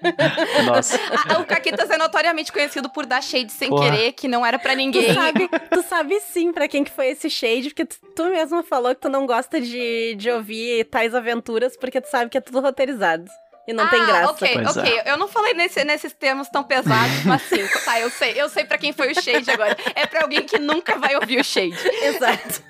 Nossa. 0.66 1.00
Ah, 1.30 1.40
o 1.40 1.46
Caquitas 1.46 1.90
é 1.90 1.98
notoriamente 1.98 2.52
conhecido 2.52 2.90
por 2.90 3.06
dar 3.06 3.22
shade 3.24 3.52
sem 3.52 3.70
Porra. 3.70 3.92
querer, 3.92 4.12
que 4.14 4.28
não 4.28 4.46
era 4.46 4.60
pra 4.60 4.74
Tu 4.74 4.78
ninguém. 4.78 5.14
sabe, 5.14 5.48
tu 5.72 5.79
sabe 5.84 6.20
sim 6.20 6.52
pra 6.52 6.68
quem 6.68 6.84
que 6.84 6.92
foi 6.92 7.08
esse 7.08 7.30
shade, 7.30 7.70
porque 7.70 7.86
tu, 7.86 7.98
tu 8.16 8.26
mesmo 8.30 8.64
falou 8.64 8.94
que 8.96 9.02
tu 9.02 9.10
não 9.10 9.26
gosta 9.26 9.60
de, 9.60 10.16
de 10.16 10.30
ouvir 10.30 10.86
tais 10.86 11.14
aventuras, 11.16 11.78
porque 11.78 12.02
tu 12.02 12.08
sabe 12.08 12.30
que 12.30 12.38
é 12.38 12.42
tudo 12.42 12.62
roteirizado. 12.62 13.30
E 13.70 13.74
não 13.74 13.88
tem 13.88 14.02
Ah, 14.02 14.06
graça. 14.06 14.32
Ok, 14.32 14.50
Pois 14.54 14.78
é. 14.78 14.80
ok. 14.82 15.02
Eu 15.06 15.18
não 15.18 15.28
falei 15.28 15.54
nesse- 15.54 15.84
nesses 15.84 16.12
termos 16.12 16.50
tão 16.50 16.64
pesados, 16.64 17.24
mas 17.26 17.42
sim. 17.44 17.68
Tá, 17.86 18.00
eu 18.00 18.10
sei, 18.10 18.34
eu 18.42 18.50
sei 18.50 18.66
pra 18.66 18.78
quem 18.80 18.92
foi 18.92 19.12
o 19.12 19.22
Shade 19.22 19.50
agora. 19.52 19.78
É 19.94 20.08
pra 20.08 20.24
alguém 20.24 20.42
que 20.44 20.58
nunca 20.58 20.98
vai 20.98 21.16
ouvir 21.16 21.40
o 21.40 21.44
Shade. 21.44 21.78
Exato. 22.02 22.64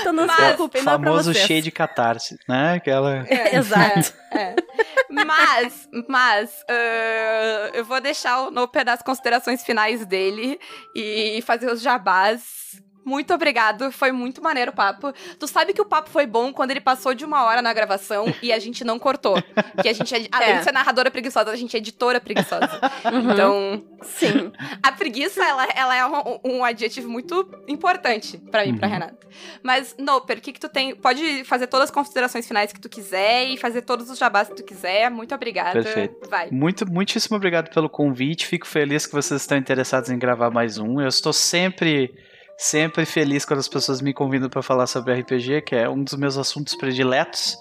então 0.00 0.12
não 0.12 0.24
se 0.24 0.34
Mas- 0.34 0.36
preocupem, 0.46 0.82
não 0.82 0.92
é 0.94 0.98
pra 0.98 1.06
famoso 1.06 1.32
vocês. 1.32 1.46
cheio 1.46 1.62
de 1.62 1.70
catarse, 1.70 2.36
né? 2.48 2.74
Aquela. 2.74 3.24
Exato. 3.52 4.12
É. 4.32 4.56
Mas, 5.10 5.88
mas, 6.08 6.64
ah, 6.68 7.70
eu 7.74 7.84
vou 7.84 8.00
deixar 8.00 8.42
o 8.42 8.50
Noper 8.50 8.84
das 8.84 9.02
considerações 9.02 9.62
finais 9.64 10.04
dele 10.06 10.58
e 10.94 11.40
fazer 11.46 11.70
os 11.70 11.80
jabás. 11.80 12.42
Muito 13.04 13.32
obrigado, 13.34 13.90
foi 13.90 14.12
muito 14.12 14.42
maneiro 14.42 14.70
o 14.70 14.74
papo. 14.74 15.12
Tu 15.38 15.46
sabe 15.48 15.72
que 15.72 15.80
o 15.80 15.84
papo 15.84 16.10
foi 16.10 16.26
bom 16.26 16.52
quando 16.52 16.70
ele 16.70 16.80
passou 16.80 17.14
de 17.14 17.24
uma 17.24 17.44
hora 17.44 17.62
na 17.62 17.72
gravação 17.72 18.26
e 18.42 18.52
a 18.52 18.58
gente 18.58 18.84
não 18.84 18.98
cortou. 18.98 19.36
Que 19.82 19.88
a 19.88 19.92
gente, 19.92 20.14
é, 20.14 20.28
além 20.32 20.50
É. 20.50 20.58
de 20.58 20.64
ser 20.64 20.72
narradora 20.72 21.10
preguiçosa, 21.10 21.50
a 21.50 21.56
gente 21.56 21.74
é 21.74 21.78
editora 21.78 22.20
preguiçosa. 22.20 22.80
Uhum. 23.10 23.32
Então, 23.32 23.84
Sim. 24.02 24.52
a 24.82 24.92
preguiça, 24.92 25.42
ela, 25.44 25.66
ela 25.74 25.96
é 25.96 26.06
um, 26.06 26.58
um 26.58 26.64
adjetivo 26.64 27.08
muito 27.08 27.48
importante 27.66 28.36
pra 28.50 28.64
mim, 28.64 28.76
pra 28.76 28.86
Uhum. 28.88 28.92
Renata. 28.94 29.18
Mas, 29.62 29.94
Noper, 29.98 30.38
o 30.38 30.40
que 30.40 30.52
que 30.52 30.60
tu 30.60 30.68
tem? 30.68 30.94
Pode 30.94 31.44
fazer 31.44 31.66
todas 31.68 31.84
as 31.84 31.90
considerações 31.94 32.46
finais 32.46 32.72
que 32.72 32.80
tu 32.80 32.88
quiser 32.88 33.46
e 33.48 33.56
fazer 33.56 33.82
todos 33.82 34.10
os 34.10 34.18
jabás 34.18 34.48
que 34.48 34.56
tu 34.56 34.64
quiser. 34.64 35.10
Muito 35.10 35.34
obrigada. 35.34 35.72
Perfeito. 35.82 36.28
Vai. 36.28 36.50
Muito, 36.50 36.90
muitíssimo 36.90 37.36
obrigado 37.36 37.70
pelo 37.72 37.88
convite. 37.88 38.46
Fico 38.46 38.66
feliz 38.66 39.06
que 39.06 39.12
vocês 39.12 39.40
estão 39.40 39.56
interessados 39.56 40.10
em 40.10 40.18
gravar 40.18 40.50
mais 40.50 40.78
um. 40.78 41.00
Eu 41.00 41.08
estou 41.08 41.32
sempre, 41.32 42.12
sempre 42.62 43.06
feliz 43.06 43.44
quando 43.46 43.60
as 43.60 43.68
pessoas 43.68 44.02
me 44.02 44.12
convidam 44.12 44.48
para 44.50 44.62
falar 44.62 44.86
sobre 44.86 45.14
RPG, 45.14 45.62
que 45.62 45.74
é 45.74 45.88
um 45.88 46.04
dos 46.04 46.14
meus 46.14 46.36
assuntos 46.36 46.74
prediletos, 46.74 47.56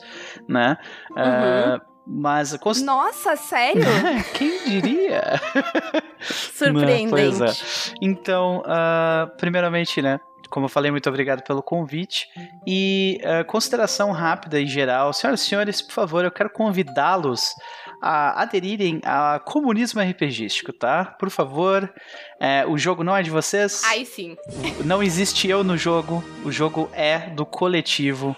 né? 0.47 0.77
Ah, 1.15 1.79
mas 2.05 2.57
cons- 2.57 2.81
Nossa, 2.81 3.35
sério? 3.37 3.83
quem 4.35 4.63
diria? 4.65 5.39
Surpreendente. 6.19 7.09
Pois 7.09 7.41
é. 7.41 7.93
Então, 8.01 8.61
ah, 8.65 9.29
primeiramente, 9.37 10.01
né? 10.01 10.19
Como 10.49 10.65
eu 10.65 10.69
falei, 10.69 10.89
muito 10.89 11.07
obrigado 11.07 11.43
pelo 11.43 11.61
convite. 11.61 12.25
E 12.67 13.21
ah, 13.23 13.43
consideração 13.43 14.11
rápida 14.11 14.59
em 14.59 14.65
geral. 14.67 15.13
Senhoras 15.13 15.41
e 15.41 15.45
senhores, 15.45 15.81
por 15.81 15.93
favor, 15.93 16.25
eu 16.25 16.31
quero 16.31 16.49
convidá-los 16.49 17.53
a 18.01 18.41
aderirem 18.41 19.01
ao 19.03 19.39
comunismo 19.39 20.01
RPGístico, 20.01 20.71
tá? 20.71 21.05
Por 21.05 21.29
favor. 21.29 21.91
É, 22.39 22.65
o 22.67 22.77
jogo 22.77 23.03
não 23.03 23.15
é 23.15 23.21
de 23.21 23.29
vocês. 23.29 23.83
Aí 23.85 24.05
sim. 24.05 24.35
Não 24.85 25.03
existe 25.03 25.47
eu 25.47 25.63
no 25.63 25.77
jogo. 25.77 26.23
O 26.43 26.51
jogo 26.51 26.89
é 26.93 27.29
do 27.29 27.45
coletivo. 27.45 28.35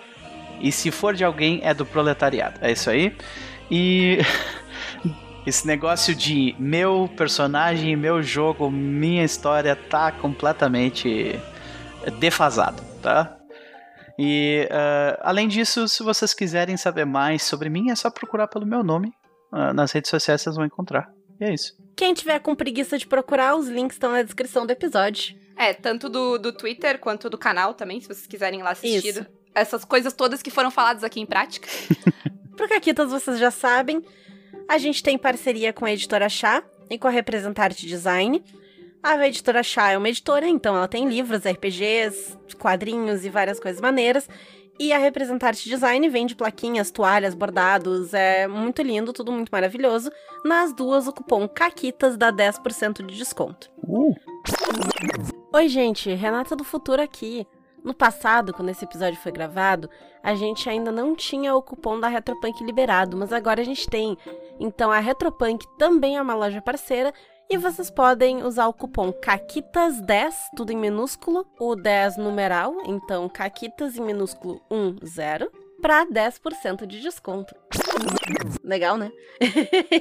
E 0.60 0.72
se 0.72 0.92
for 0.92 1.14
de 1.14 1.24
alguém, 1.24 1.60
é 1.64 1.74
do 1.74 1.86
proletariado. 1.86 2.60
É 2.62 2.72
isso 2.72 2.90
aí. 2.90 3.16
E. 3.70 4.20
Esse 5.44 5.66
negócio 5.66 6.14
de 6.14 6.56
meu 6.60 7.10
personagem, 7.18 7.96
meu 7.96 8.22
jogo, 8.22 8.70
minha 8.70 9.24
história 9.24 9.76
tá 9.76 10.12
completamente 10.12 11.40
defasado, 12.20 12.80
tá? 13.02 13.42
E 14.20 14.68
ah, 14.70 15.20
além 15.24 15.48
disso, 15.48 15.88
se 15.88 16.04
vocês 16.04 16.32
quiserem 16.32 16.78
saber 16.78 17.06
mais 17.06 17.42
sobre 17.42 17.70
mim, 17.70 17.90
é 17.90 17.96
só 17.96 18.12
procurar 18.12 18.48
pelo 18.48 18.68
meu 18.68 18.84
nome. 18.84 19.12
Ah, 19.52 19.74
nas 19.74 19.92
redes 19.92 20.10
sociais 20.10 20.42
vocês 20.42 20.56
vão 20.56 20.66
encontrar. 20.66 21.14
E 21.40 21.46
é 21.46 21.54
isso. 21.54 21.76
Quem 21.96 22.14
tiver 22.14 22.40
com 22.40 22.56
preguiça 22.56 22.98
de 22.98 23.06
procurar, 23.06 23.56
os 23.56 23.68
links 23.68 23.96
estão 23.96 24.12
na 24.12 24.22
descrição 24.22 24.66
do 24.66 24.72
episódio. 24.72 25.36
É, 25.58 25.74
tanto 25.74 26.10
do, 26.10 26.38
do 26.38 26.54
Twitter 26.54 27.00
quanto 27.00 27.30
do 27.30 27.38
canal 27.38 27.74
também, 27.74 28.00
se 28.00 28.08
vocês 28.08 28.26
quiserem 28.26 28.60
ir 28.60 28.64
lá 28.64 28.72
assistir. 28.72 29.10
Isso. 29.10 29.26
Essas 29.54 29.84
coisas 29.84 30.14
todas 30.14 30.42
que 30.42 30.50
foram 30.50 30.72
faladas 30.72 31.04
aqui 31.04 31.20
em 31.20 31.26
prática. 31.26 31.68
Pro 32.56 32.70
Caquitas, 32.70 33.12
vocês 33.12 33.38
já 33.38 33.52
sabem, 33.52 34.04
a 34.68 34.78
gente 34.78 35.04
tem 35.04 35.18
parceria 35.18 35.74
com 35.74 35.86
a 35.86 35.92
editora 35.92 36.30
Chá 36.30 36.64
e 36.90 36.98
com 36.98 37.08
a 37.08 37.12
Representarte 37.12 37.86
Design. 37.86 38.44
A 39.04 39.28
editora 39.28 39.64
Chá 39.64 39.92
é 39.92 39.98
uma 39.98 40.10
editora, 40.10 40.48
então 40.48 40.76
ela 40.76 40.88
tem 40.88 41.08
livros, 41.08 41.44
RPGs, 41.46 42.38
quadrinhos 42.58 43.26
e 43.26 43.30
várias 43.30 43.60
coisas 43.60 43.82
maneiras. 43.82 44.30
E 44.82 44.92
a 44.92 44.98
Representarte 44.98 45.70
Design 45.70 46.10
vende 46.10 46.34
plaquinhas, 46.34 46.90
toalhas, 46.90 47.36
bordados, 47.36 48.16
é 48.16 48.48
muito 48.48 48.82
lindo, 48.82 49.14
tudo 49.14 49.32
muito 49.32 49.52
maravilhoso. 49.52 50.12
Nas 50.44 50.74
duas, 50.74 51.08
o 51.08 51.14
cupom 51.14 51.48
CAQUITAS 51.48 52.18
dá 52.18 52.34
10% 52.34 53.06
de 53.06 53.16
desconto. 53.16 53.70
Uh, 53.88 54.16
Oi, 55.54 55.70
gente, 55.70 56.12
Renata 56.16 56.56
do 56.56 56.64
Futuro 56.64 57.00
aqui. 57.00 57.46
No 57.84 57.94
passado, 57.94 58.56
quando 58.56 58.70
esse 58.70 58.84
episódio 58.84 59.20
foi 59.20 59.32
gravado, 59.32 59.88
a 60.24 60.34
gente 60.34 60.68
ainda 60.68 60.92
não 60.92 61.16
tinha 61.16 61.54
o 61.54 61.62
cupom 61.62 62.00
da 62.00 62.08
Retropunk 62.08 62.64
liberado, 62.64 63.16
mas 63.16 63.32
agora 63.32 63.62
a 63.62 63.64
gente 63.64 63.88
tem. 63.88 64.18
Então 64.60 64.92
a 64.92 64.98
Retropunk 64.98 65.64
também 65.78 66.18
é 66.18 66.22
uma 66.24 66.34
loja 66.34 66.60
parceira 66.60 67.14
e 67.52 67.58
vocês 67.58 67.92
podem 67.92 68.44
usar 68.46 68.68
o 68.68 68.74
cupom 68.74 69.12
CAQUITAS10, 69.12 70.34
tudo 70.56 70.72
em 70.72 70.78
minúsculo, 70.78 71.46
o 71.60 71.76
10 71.76 72.16
numeral, 72.16 72.74
então 72.86 73.28
CAQUITAS 73.28 73.98
em 73.98 74.02
minúsculo 74.02 74.62
10, 74.70 75.52
para 75.82 76.06
10% 76.06 76.86
de 76.86 77.02
desconto. 77.02 77.54
Legal, 78.64 78.96
né? 78.96 79.12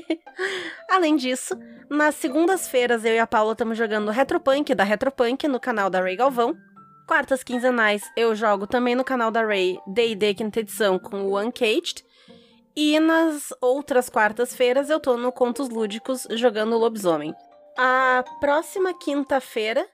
Além 0.89 1.17
disso, 1.17 1.59
nas 1.91 2.15
segundas-feiras 2.15 3.05
eu 3.05 3.15
e 3.15 3.19
a 3.19 3.27
Paula 3.27 3.51
estamos 3.51 3.77
jogando 3.77 4.13
Retropunk 4.13 4.73
da 4.73 4.85
Retropunk 4.85 5.49
no 5.49 5.59
canal 5.59 5.91
da 5.91 6.01
Ray 6.01 6.15
Galvão. 6.15 6.57
Quartas 7.05 7.43
quinzenais 7.43 8.05
eu 8.17 8.33
jogo 8.37 8.69
também 8.69 8.95
no 8.95 9.03
canal 9.03 9.33
da 9.33 9.45
Ray 9.45 9.77
D&D 9.89 10.35
quinta 10.35 10.61
edição 10.61 11.01
com 11.01 11.25
o 11.25 11.37
Uncaged. 11.37 12.05
E 12.75 12.99
nas 13.01 13.53
outras 13.61 14.09
quartas-feiras 14.09 14.91
eu 14.91 15.01
tô 15.01 15.17
no 15.17 15.33
Contos 15.33 15.69
Lúdicos 15.69 16.27
jogando 16.33 16.79
Lobisomem. 16.79 17.35
A 17.77 18.25
próxima 18.41 18.93
quinta-feira 18.95 19.87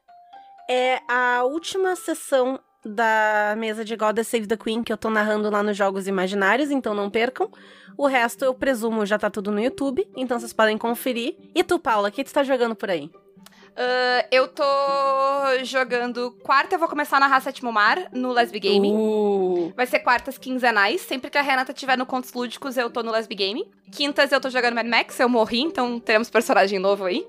é 0.68 1.00
a 1.08 1.44
última 1.44 1.96
sessão 1.96 2.60
da 2.84 3.54
mesa 3.56 3.84
de 3.84 3.96
Goddess 3.96 4.28
Save 4.28 4.46
the 4.46 4.56
Queen 4.56 4.82
que 4.82 4.92
eu 4.92 4.96
tô 4.96 5.10
narrando 5.10 5.50
lá 5.50 5.62
nos 5.62 5.76
Jogos 5.76 6.06
Imaginários, 6.06 6.70
então 6.70 6.94
não 6.94 7.10
percam. 7.10 7.50
O 7.96 8.06
resto 8.06 8.44
eu 8.44 8.54
presumo 8.54 9.06
já 9.06 9.18
tá 9.18 9.30
tudo 9.30 9.50
no 9.50 9.60
YouTube, 9.60 10.08
então 10.16 10.38
vocês 10.38 10.52
podem 10.52 10.78
conferir. 10.78 11.36
E 11.54 11.64
tu, 11.64 11.78
Paula, 11.78 12.08
o 12.08 12.12
que 12.12 12.22
tu 12.22 12.32
tá 12.32 12.44
jogando 12.44 12.76
por 12.76 12.90
aí? 12.90 13.10
Ah, 13.76 14.24
eu 14.30 14.48
tô 14.48 14.64
jogando. 15.64 16.30
Quarta 16.42 16.74
eu 16.74 16.78
vou 16.78 16.88
começar 16.88 17.20
na 17.20 17.26
Raça 17.26 17.46
Sétimo 17.46 17.70
Mar, 17.70 18.08
no 18.12 18.32
Lesbi 18.32 18.58
Gaming. 18.58 18.92
Uh, 18.94 19.72
Vai 19.76 19.86
ser 19.86 19.98
quartas 20.00 20.38
quinzenais. 20.38 21.02
Sempre 21.02 21.30
que 21.30 21.38
a 21.38 21.42
Renata 21.42 21.72
tiver 21.72 21.96
no 21.96 22.06
Contos 22.06 22.32
Lúdicos, 22.32 22.76
eu 22.76 22.88
tô 22.90 23.02
no 23.02 23.12
Lesbi 23.12 23.34
Gaming. 23.34 23.66
Quintas 23.92 24.32
eu 24.32 24.40
tô 24.40 24.48
jogando 24.50 24.74
Mad 24.74 24.86
Max, 24.86 25.20
eu 25.20 25.28
morri, 25.28 25.60
então 25.60 26.00
teremos 26.00 26.30
personagem 26.30 26.78
novo 26.78 27.04
aí. 27.04 27.24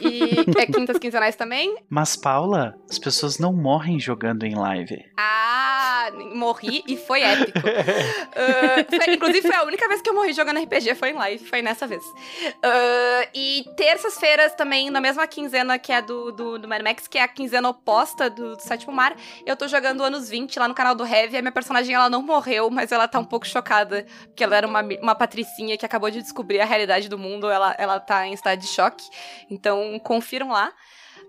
E 0.00 0.44
é 0.58 0.66
quintas 0.66 0.98
quinzenais 0.98 1.36
também. 1.36 1.74
mas, 1.88 2.16
Paula, 2.16 2.74
as 2.88 2.98
pessoas 2.98 3.38
não 3.38 3.52
morrem 3.52 3.98
jogando 3.98 4.44
em 4.44 4.54
live. 4.54 5.04
Ah, 5.18 6.10
morri 6.34 6.82
e 6.86 6.96
foi 6.96 7.22
épico. 7.22 7.58
Ah, 8.32 8.84
foi- 9.04 9.14
inclusive, 9.14 9.42
foi 9.46 9.56
a 9.56 9.64
única 9.64 9.86
vez 9.88 10.00
que 10.00 10.08
eu 10.08 10.14
morri 10.14 10.32
jogando 10.32 10.58
RPG, 10.60 10.94
foi 10.94 11.10
em 11.10 11.14
live, 11.14 11.44
foi 11.46 11.60
nessa 11.62 11.86
vez. 11.86 12.02
Ah, 12.62 13.28
e 13.34 13.64
terças-feiras 13.76 14.54
também, 14.54 14.88
na 14.90 15.00
mesma 15.00 15.26
quinzena 15.26 15.78
que 15.78 15.92
é 15.92 16.00
do, 16.00 16.30
do, 16.32 16.58
do 16.58 16.68
Mad 16.68 16.82
Max, 16.82 17.06
que 17.08 17.18
é 17.18 17.22
a 17.22 17.28
quinzena 17.28 17.68
oposta 17.68 18.30
do, 18.30 18.56
do 18.56 18.62
Sétimo 18.62 18.92
Mar, 18.92 19.14
eu 19.44 19.56
tô 19.56 19.66
jogando 19.68 20.02
anos 20.02 20.28
20 20.28 20.58
lá 20.58 20.68
no 20.68 20.74
canal 20.74 20.94
do 20.94 21.04
Heavy. 21.04 21.36
A 21.36 21.42
minha 21.42 21.52
personagem, 21.52 21.94
ela 21.94 22.08
não 22.08 22.22
morreu, 22.22 22.70
mas 22.70 22.92
ela 22.92 23.06
tá 23.08 23.18
um 23.18 23.24
pouco 23.24 23.46
chocada, 23.46 24.06
porque 24.26 24.44
ela 24.44 24.56
era 24.56 24.66
uma, 24.66 24.82
uma 25.02 25.14
patricinha 25.14 25.76
que 25.76 25.84
acabou 25.84 26.10
de 26.10 26.22
descobrir 26.22 26.60
a 26.60 26.64
realidade 26.64 27.08
do 27.08 27.18
mundo, 27.18 27.50
ela, 27.50 27.74
ela 27.78 27.98
tá 28.00 28.26
em 28.26 28.32
estado 28.32 28.58
de 28.58 28.66
choque. 28.68 29.04
Então, 29.50 29.79
confiram 30.00 30.48
lá. 30.48 30.72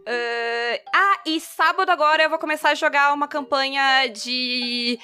Ah, 0.08 0.80
ah, 0.94 1.20
e 1.26 1.40
sábado 1.40 1.90
agora 1.90 2.24
eu 2.24 2.30
vou 2.30 2.40
começar 2.40 2.70
a 2.70 2.76
jogar 2.76 3.14
uma 3.14 3.28
campanha 3.28 4.08
de 4.08 5.00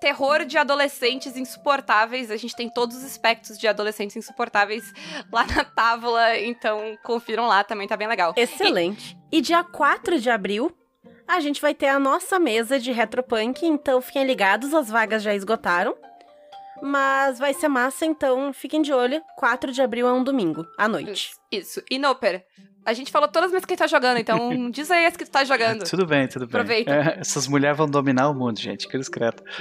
terror 0.00 0.44
de 0.44 0.58
adolescentes 0.58 1.36
insuportáveis. 1.36 2.28
A 2.30 2.36
gente 2.36 2.56
tem 2.56 2.68
todos 2.68 2.96
os 2.96 3.04
aspectos 3.04 3.56
de 3.56 3.68
adolescentes 3.68 4.16
insuportáveis 4.16 4.92
lá 5.30 5.46
na 5.46 5.64
tábua, 5.64 6.36
então 6.38 6.98
confiram 7.04 7.46
lá, 7.46 7.62
também 7.62 7.86
tá 7.86 7.96
bem 7.96 8.08
legal. 8.08 8.34
excelente. 8.36 9.16
E 9.30 9.40
dia 9.40 9.62
4 9.62 10.18
de 10.18 10.28
abril, 10.28 10.76
a 11.26 11.38
gente 11.38 11.60
vai 11.60 11.72
ter 11.72 11.86
a 11.86 12.00
nossa 12.00 12.38
mesa 12.40 12.80
de 12.80 12.90
Retropunk, 12.90 13.64
então 13.64 14.02
fiquem 14.02 14.24
ligados, 14.24 14.74
as 14.74 14.88
vagas 14.88 15.22
já 15.22 15.34
esgotaram. 15.34 15.96
Mas 16.82 17.38
vai 17.38 17.54
ser 17.54 17.68
massa, 17.68 18.04
então 18.04 18.52
fiquem 18.52 18.82
de 18.82 18.92
olho. 18.92 19.22
4 19.36 19.70
de 19.70 19.80
abril 19.80 20.08
é 20.08 20.12
um 20.12 20.24
domingo, 20.24 20.66
à 20.76 20.88
noite. 20.88 21.30
Isso. 21.52 21.80
E 21.88 21.96
Noper, 21.96 22.44
a 22.84 22.92
gente 22.92 23.10
falou 23.10 23.28
todas 23.28 23.46
as 23.46 23.52
vezes 23.52 23.64
que 23.64 23.76
tá 23.76 23.86
jogando, 23.86 24.18
então 24.18 24.70
diz 24.70 24.90
aí 24.90 25.06
as 25.06 25.16
que 25.16 25.24
tu 25.24 25.30
tá 25.30 25.44
jogando. 25.44 25.84
Tudo 25.84 26.06
bem, 26.06 26.26
tudo 26.26 26.46
bem. 26.46 26.60
Aproveita. 26.60 26.92
É, 26.92 27.20
essas 27.20 27.46
mulheres 27.46 27.76
vão 27.76 27.86
dominar 27.86 28.28
o 28.28 28.34
mundo, 28.34 28.58
gente. 28.58 28.88
Que 28.88 28.98
discreto. 28.98 29.42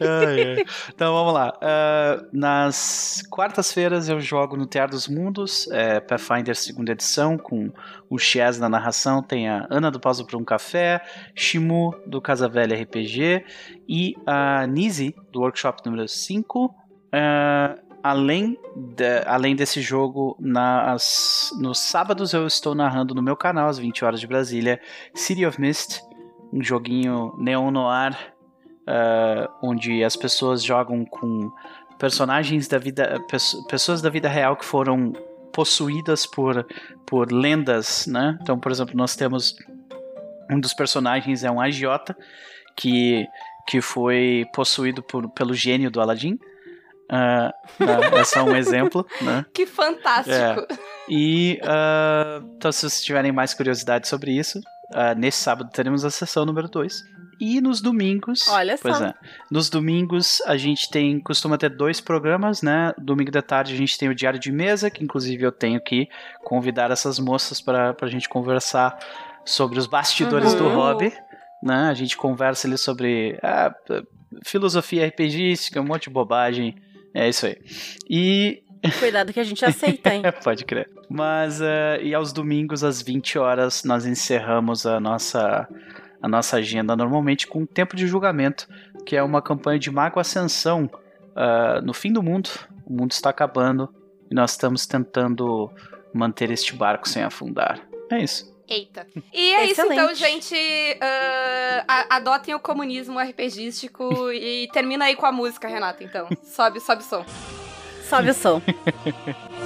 Ai, 0.00 0.56
ai. 0.56 0.64
Então 0.88 1.12
vamos 1.14 1.32
lá. 1.32 1.52
Ah, 1.60 2.24
nas 2.32 3.22
quartas-feiras 3.30 4.08
eu 4.08 4.20
jogo 4.20 4.56
no 4.56 4.66
Teatro 4.66 4.96
dos 4.96 5.08
Mundos, 5.08 5.70
é, 5.70 6.00
Pathfinder 6.00 6.56
segunda 6.56 6.92
edição, 6.92 7.36
com 7.36 7.70
o 8.08 8.18
Chaz 8.18 8.58
na 8.58 8.68
narração. 8.68 9.22
Tem 9.22 9.48
a 9.48 9.66
Ana 9.70 9.90
do 9.90 10.00
Pausa 10.00 10.24
para 10.24 10.36
um 10.38 10.44
Café, 10.44 11.00
Shimu 11.34 11.94
do 12.06 12.20
Casa 12.20 12.48
Velha 12.48 12.80
RPG 12.80 13.44
e 13.88 14.14
a 14.26 14.66
Nise 14.66 15.14
do 15.30 15.40
workshop 15.40 15.82
número 15.84 16.08
5. 16.08 16.64
uh, 16.64 17.89
além, 18.02 18.58
de, 18.76 19.22
além 19.26 19.54
desse 19.54 19.80
jogo, 19.80 20.36
nas, 20.38 21.50
nos 21.60 21.78
sábados 21.78 22.32
eu 22.32 22.46
estou 22.46 22.74
narrando 22.74 23.14
no 23.14 23.22
meu 23.22 23.36
canal, 23.36 23.68
às 23.68 23.78
20 23.78 24.04
horas 24.04 24.20
de 24.20 24.26
Brasília, 24.26 24.80
City 25.14 25.44
of 25.46 25.60
Mist, 25.60 26.00
um 26.52 26.62
joguinho 26.62 27.34
neon 27.38 27.70
noir, 27.70 28.16
uh, 28.82 29.48
onde 29.62 30.02
as 30.02 30.16
pessoas 30.16 30.62
jogam 30.62 31.04
com 31.04 31.50
personagens 31.98 32.66
da 32.66 32.78
vida, 32.78 33.18
pessoas 33.68 34.00
da 34.00 34.10
vida 34.10 34.28
real 34.28 34.56
que 34.56 34.64
foram 34.64 35.12
possuídas 35.52 36.26
por, 36.26 36.66
por 37.06 37.30
lendas, 37.30 38.06
né? 38.06 38.38
Então, 38.40 38.58
por 38.58 38.72
exemplo, 38.72 38.96
nós 38.96 39.14
temos 39.14 39.56
um 40.50 40.58
dos 40.58 40.74
personagens 40.74 41.44
é 41.44 41.50
um 41.50 41.60
agiota 41.60 42.16
que, 42.76 43.26
que 43.68 43.80
foi 43.80 44.44
possuído 44.54 45.02
por, 45.02 45.28
pelo 45.30 45.54
gênio 45.54 45.90
do 45.90 46.00
Aladdin. 46.00 46.38
Uh, 47.10 47.50
uh, 47.82 48.18
é 48.18 48.24
só 48.24 48.44
um 48.44 48.54
exemplo, 48.54 49.04
né? 49.20 49.44
Que 49.52 49.66
fantástico! 49.66 50.32
É. 50.32 50.66
E 51.08 51.60
uh, 51.64 52.46
então, 52.56 52.70
se 52.70 52.80
vocês 52.80 53.02
tiverem 53.02 53.32
mais 53.32 53.52
curiosidade 53.52 54.06
sobre 54.06 54.30
isso, 54.30 54.60
nesse 55.16 55.38
sábado 55.38 55.70
teremos 55.72 56.04
a 56.04 56.10
sessão 56.10 56.44
número 56.44 56.68
2. 56.68 57.02
E 57.40 57.60
nos 57.60 57.80
domingos. 57.80 58.46
Olha 58.48 58.76
pois 58.80 58.96
só. 58.98 59.06
É, 59.06 59.14
nos 59.50 59.70
domingos 59.70 60.42
a 60.42 60.58
gente 60.58 60.90
tem. 60.90 61.18
costuma 61.20 61.56
ter 61.56 61.70
dois 61.70 61.98
programas, 61.98 62.60
né? 62.60 62.92
Domingo 62.98 63.30
da 63.30 63.40
tarde 63.40 63.72
a 63.72 63.76
gente 63.76 63.96
tem 63.96 64.10
o 64.10 64.14
Diário 64.14 64.38
de 64.38 64.52
Mesa, 64.52 64.90
que 64.90 65.02
inclusive 65.02 65.42
eu 65.42 65.50
tenho 65.50 65.80
que 65.80 66.06
convidar 66.44 66.90
essas 66.90 67.18
moças 67.18 67.60
para 67.60 67.96
a 67.98 68.06
gente 68.08 68.28
conversar 68.28 68.98
sobre 69.42 69.78
os 69.78 69.86
bastidores 69.86 70.52
uhum. 70.52 70.58
do 70.58 70.68
hobby. 70.68 71.12
Né? 71.62 71.88
A 71.88 71.94
gente 71.94 72.14
conversa 72.14 72.68
ali 72.68 72.76
sobre 72.76 73.38
ah, 73.42 73.74
filosofia 74.44 75.06
RPGística, 75.06 75.80
um 75.80 75.84
monte 75.84 76.04
de 76.04 76.10
bobagem. 76.10 76.76
É 77.14 77.28
isso 77.28 77.46
aí. 77.46 77.56
E 78.08 78.62
Cuidado 78.98 79.32
que 79.32 79.40
a 79.40 79.44
gente 79.44 79.64
aceita, 79.64 80.14
hein? 80.14 80.22
Pode 80.42 80.64
crer. 80.64 80.88
Mas, 81.08 81.60
uh, 81.60 82.00
e 82.02 82.14
aos 82.14 82.32
domingos, 82.32 82.82
às 82.82 83.02
20 83.02 83.38
horas, 83.38 83.84
nós 83.84 84.06
encerramos 84.06 84.86
a 84.86 84.98
nossa 84.98 85.68
a 86.22 86.28
nossa 86.28 86.58
agenda 86.58 86.94
normalmente 86.94 87.46
com 87.46 87.64
Tempo 87.64 87.96
de 87.96 88.06
Julgamento, 88.06 88.68
que 89.06 89.16
é 89.16 89.22
uma 89.22 89.40
campanha 89.40 89.78
de 89.78 89.90
Mago 89.90 90.20
Ascensão 90.20 90.84
uh, 90.84 91.80
no 91.82 91.94
fim 91.94 92.12
do 92.12 92.22
mundo. 92.22 92.50
O 92.84 92.92
mundo 92.92 93.12
está 93.12 93.30
acabando 93.30 93.88
e 94.30 94.34
nós 94.34 94.52
estamos 94.52 94.86
tentando 94.86 95.70
manter 96.12 96.50
este 96.50 96.74
barco 96.74 97.08
sem 97.08 97.22
afundar. 97.22 97.80
É 98.10 98.18
isso. 98.18 98.49
Eita. 98.70 99.04
E 99.32 99.52
é 99.52 99.64
isso, 99.66 99.82
então, 99.82 100.14
gente. 100.14 100.54
Uh, 100.54 101.84
adotem 102.08 102.54
o 102.54 102.60
comunismo 102.60 103.18
RPGístico 103.18 104.30
e 104.30 104.68
termina 104.72 105.06
aí 105.06 105.16
com 105.16 105.26
a 105.26 105.32
música, 105.32 105.66
Renata, 105.66 106.04
então. 106.04 106.28
Sobe, 106.44 106.78
sobe 106.78 107.02
o 107.02 107.04
som. 107.04 107.24
Sobe 108.08 108.30
o 108.30 108.34
som. 108.34 108.62